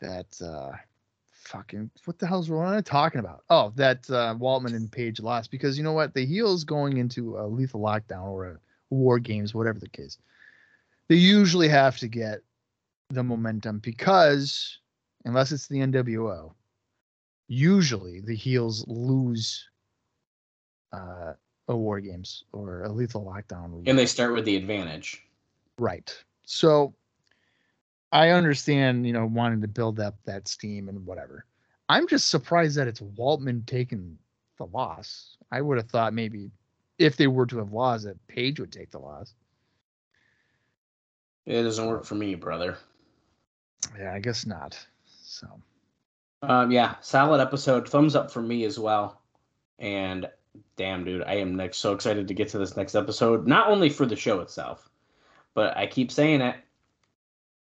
that 0.00 0.26
uh 0.40 0.72
fucking 1.30 1.90
what 2.04 2.18
the 2.18 2.26
hell's 2.26 2.48
what 2.48 2.66
am 2.66 2.76
I 2.76 2.80
talking 2.80 3.18
about? 3.18 3.42
Oh, 3.50 3.72
that 3.76 4.08
uh 4.08 4.34
Waltman 4.38 4.74
and 4.74 4.90
Page 4.90 5.20
lost 5.20 5.50
because 5.50 5.76
you 5.76 5.84
know 5.84 5.92
what? 5.92 6.14
The 6.14 6.24
heels 6.24 6.64
going 6.64 6.96
into 6.98 7.38
a 7.38 7.46
lethal 7.46 7.80
lockdown 7.80 8.24
or 8.24 8.46
a 8.46 8.58
war 8.90 9.18
games, 9.18 9.54
whatever 9.54 9.80
the 9.80 9.88
case, 9.88 10.18
they 11.08 11.16
usually 11.16 11.68
have 11.68 11.98
to 11.98 12.08
get 12.08 12.40
the 13.10 13.22
momentum 13.22 13.78
because 13.78 14.78
unless 15.24 15.52
it's 15.52 15.68
the 15.68 15.78
NWO, 15.78 16.52
usually 17.48 18.20
the 18.20 18.34
heels 18.34 18.84
lose 18.88 19.68
uh 20.92 21.32
a 21.68 21.76
war 21.76 22.00
games 22.00 22.44
or 22.52 22.84
a 22.84 22.92
lethal 22.92 23.24
lockdown. 23.24 23.82
And 23.88 23.98
they 23.98 24.06
start 24.06 24.34
with 24.34 24.44
the 24.44 24.56
advantage. 24.56 25.22
Right. 25.78 26.16
So 26.44 26.94
I 28.12 28.30
understand, 28.30 29.06
you 29.06 29.12
know, 29.12 29.26
wanting 29.26 29.60
to 29.62 29.68
build 29.68 29.98
up 29.98 30.14
that 30.24 30.48
steam 30.48 30.88
and 30.88 31.04
whatever. 31.04 31.44
I'm 31.88 32.08
just 32.08 32.28
surprised 32.28 32.76
that 32.76 32.88
it's 32.88 33.00
Waltman 33.00 33.66
taking 33.66 34.18
the 34.58 34.66
loss. 34.66 35.36
I 35.50 35.60
would 35.60 35.76
have 35.76 35.88
thought 35.88 36.14
maybe 36.14 36.50
if 36.98 37.16
they 37.16 37.26
were 37.26 37.46
to 37.46 37.58
have 37.58 37.72
lost, 37.72 38.04
that 38.04 38.26
Page 38.26 38.58
would 38.60 38.72
take 38.72 38.90
the 38.90 38.98
loss. 38.98 39.34
It 41.46 41.62
doesn't 41.62 41.86
work 41.86 42.04
for 42.04 42.16
me, 42.16 42.34
brother. 42.34 42.76
Yeah, 43.98 44.12
I 44.12 44.18
guess 44.18 44.44
not. 44.46 44.78
So, 45.22 45.46
Um, 46.42 46.70
yeah, 46.70 46.96
solid 47.00 47.40
episode. 47.40 47.88
Thumbs 47.88 48.14
up 48.16 48.30
for 48.30 48.42
me 48.42 48.64
as 48.64 48.78
well. 48.78 49.20
And 49.78 50.28
damn, 50.76 51.04
dude, 51.04 51.22
I 51.22 51.34
am 51.34 51.54
next 51.54 51.78
so 51.78 51.92
excited 51.92 52.28
to 52.28 52.34
get 52.34 52.48
to 52.48 52.58
this 52.58 52.76
next 52.76 52.94
episode. 52.94 53.46
Not 53.46 53.68
only 53.68 53.88
for 53.90 54.06
the 54.06 54.16
show 54.16 54.40
itself, 54.40 54.88
but 55.54 55.76
I 55.76 55.86
keep 55.86 56.10
saying 56.10 56.40
it. 56.40 56.56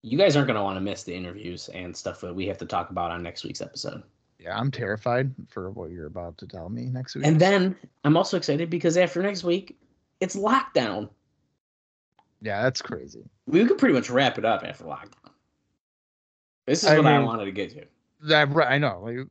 You 0.03 0.17
guys 0.17 0.35
aren't 0.35 0.47
gonna 0.47 0.63
want 0.63 0.77
to 0.77 0.81
miss 0.81 1.03
the 1.03 1.15
interviews 1.15 1.69
and 1.69 1.95
stuff 1.95 2.21
that 2.21 2.33
we 2.35 2.47
have 2.47 2.57
to 2.57 2.65
talk 2.65 2.89
about 2.89 3.11
on 3.11 3.21
next 3.23 3.43
week's 3.43 3.61
episode. 3.61 4.03
yeah, 4.39 4.57
I'm 4.57 4.71
terrified 4.71 5.31
for 5.47 5.69
what 5.69 5.91
you're 5.91 6.07
about 6.07 6.37
to 6.39 6.47
tell 6.47 6.69
me 6.69 6.85
next 6.85 7.15
week. 7.15 7.25
And 7.25 7.39
then 7.39 7.75
I'm 8.03 8.17
also 8.17 8.37
excited 8.37 8.69
because 8.71 8.97
after 8.97 9.21
next 9.21 9.43
week, 9.43 9.77
it's 10.19 10.35
lockdown. 10.35 11.09
Yeah, 12.41 12.63
that's 12.63 12.81
crazy. 12.81 13.23
We 13.45 13.65
could 13.65 13.77
pretty 13.77 13.93
much 13.93 14.09
wrap 14.09 14.37
it 14.37 14.45
up 14.45 14.63
after 14.63 14.85
lockdown. 14.85 15.31
This 16.65 16.83
is 16.83 16.89
I 16.89 16.97
what 16.97 17.05
I 17.07 17.19
wanted 17.19 17.45
to 17.45 17.51
get 17.51 17.71
to. 17.71 17.85
That 18.23 18.49
I 18.67 18.77
know. 18.77 19.01
Like 19.03 19.27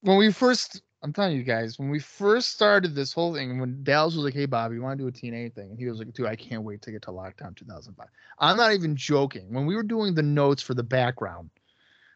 when 0.00 0.16
we 0.16 0.32
first, 0.32 0.82
I'm 1.02 1.12
telling 1.12 1.36
you 1.36 1.42
guys, 1.42 1.78
when 1.78 1.90
we 1.90 1.98
first 1.98 2.50
started 2.50 2.94
this 2.94 3.12
whole 3.12 3.34
thing, 3.34 3.58
when 3.60 3.82
Dallas 3.82 4.14
was 4.14 4.24
like, 4.24 4.34
"Hey, 4.34 4.46
Bob, 4.46 4.72
you 4.72 4.82
want 4.82 4.98
to 4.98 5.04
do 5.04 5.08
a 5.08 5.12
TNA 5.12 5.54
thing?" 5.54 5.70
and 5.70 5.78
he 5.78 5.86
was 5.86 5.98
like, 5.98 6.12
"Dude, 6.12 6.26
I 6.26 6.36
can't 6.36 6.62
wait 6.62 6.82
to 6.82 6.90
get 6.92 7.02
to 7.02 7.10
Lockdown 7.10 7.56
2005." 7.56 8.06
I'm 8.38 8.56
not 8.56 8.72
even 8.72 8.96
joking. 8.96 9.52
When 9.52 9.66
we 9.66 9.74
were 9.74 9.82
doing 9.82 10.14
the 10.14 10.22
notes 10.22 10.62
for 10.62 10.74
the 10.74 10.82
background 10.82 11.50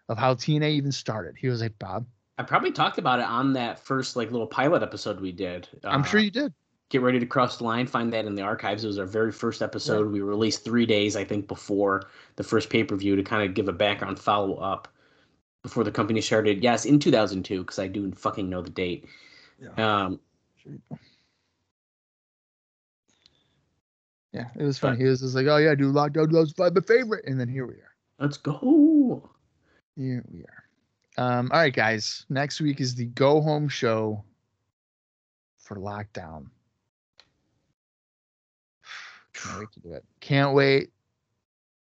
of 0.09 0.19
how 0.19 0.35
TNA 0.35 0.71
even 0.73 0.93
started, 0.93 1.37
he 1.39 1.49
was 1.49 1.61
like, 1.63 1.79
"Bob, 1.79 2.07
I 2.39 2.43
probably 2.43 2.73
talked 2.73 2.99
about 2.99 3.21
it 3.21 3.27
on 3.27 3.53
that 3.55 3.79
first 3.79 4.17
like 4.17 4.31
little 4.31 4.47
pilot 4.47 4.83
episode 4.83 5.21
we 5.21 5.33
did. 5.33 5.69
I'm 5.85 6.01
Uh, 6.03 6.05
sure 6.05 6.21
you 6.21 6.31
did." 6.31 6.53
Get 6.91 7.01
ready 7.01 7.19
to 7.19 7.27
cross 7.27 7.57
the 7.57 7.65
line 7.65 7.87
find 7.87 8.13
that 8.13 8.27
in 8.27 8.35
the 8.35 8.43
archives 8.43 8.85
it 8.85 8.89
was 8.89 8.99
our 8.99 9.07
very 9.07 9.33
first 9.33 9.63
episode 9.63 10.11
we 10.13 10.21
released 10.21 10.65
three 10.65 10.85
days 10.85 11.17
i 11.17 11.25
think 11.25 11.49
before 11.49 12.03
the 12.37 12.45
first 12.45 12.69
pay-per-view 12.69 13.17
to 13.17 13.23
kind 13.23 13.49
of 13.49 13.55
give 13.55 13.69
a 13.69 13.73
background 13.73 14.19
follow 14.19 14.57
up 14.57 14.89
before 15.63 15.85
the 15.85 15.91
company 15.91 16.21
started 16.21 16.63
yes 16.63 16.85
in 16.85 16.99
2002 16.99 17.61
because 17.61 17.79
i 17.79 17.87
do 17.87 18.11
fucking 18.13 18.51
know 18.51 18.61
the 18.61 18.71
date 18.71 19.07
um 19.79 20.21
Yeah, 24.33 24.47
it 24.57 24.63
was 24.63 24.79
funny. 24.79 24.99
He 24.99 25.05
was 25.05 25.21
just 25.21 25.35
like, 25.35 25.47
"Oh 25.47 25.57
yeah, 25.57 25.75
dude, 25.75 25.95
Lockdown 25.95 26.31
2005, 26.31 26.75
my 26.75 26.81
favorite," 26.83 27.25
and 27.27 27.39
then 27.41 27.49
here 27.49 27.67
we 27.67 27.75
are. 27.75 27.95
let's 28.19 28.37
go 28.37 29.29
Here 29.97 30.25
we 30.31 30.45
are. 30.45 30.65
Um, 31.17 31.51
all 31.53 31.59
right, 31.59 31.75
guys. 31.75 32.27
Next 32.29 32.61
week 32.61 32.81
is 32.81 32.95
the 32.95 33.07
go 33.07 33.41
home 33.41 33.69
show 33.69 34.23
for 35.59 35.77
lockdown. 35.77 36.47
Can't 39.45 39.59
wait 39.59 39.73
to 39.73 39.81
do 39.81 39.93
it. 39.93 40.05
Can't 40.21 40.55
wait 40.55 40.91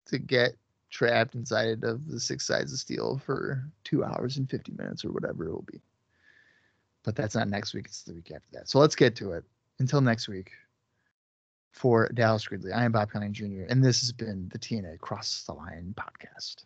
to 0.06 0.18
get 0.18 0.52
trapped 0.90 1.34
inside 1.34 1.84
of 1.84 2.08
the 2.08 2.18
six 2.18 2.46
sides 2.46 2.72
of 2.72 2.78
steel 2.78 3.20
for 3.24 3.62
two 3.84 4.04
hours 4.04 4.38
and 4.38 4.48
50 4.48 4.72
minutes 4.72 5.04
or 5.04 5.12
whatever 5.12 5.46
it 5.46 5.52
will 5.52 5.64
be. 5.70 5.80
But 7.04 7.14
that's 7.14 7.34
not 7.34 7.48
next 7.48 7.74
week, 7.74 7.86
it's 7.86 8.02
the 8.02 8.14
week 8.14 8.30
after 8.34 8.48
that. 8.52 8.68
So 8.68 8.78
let's 8.78 8.96
get 8.96 9.16
to 9.16 9.32
it. 9.32 9.44
Until 9.78 10.00
next 10.00 10.28
week, 10.28 10.50
for 11.70 12.08
Dallas 12.12 12.46
Gridley, 12.46 12.72
I 12.72 12.84
am 12.84 12.92
Bob 12.92 13.10
Colling 13.10 13.32
Jr., 13.32 13.64
and 13.68 13.84
this 13.84 14.00
has 14.00 14.12
been 14.12 14.48
the 14.52 14.58
TNA 14.58 14.98
Cross 14.98 15.44
the 15.46 15.52
Line 15.52 15.94
podcast. 15.96 16.64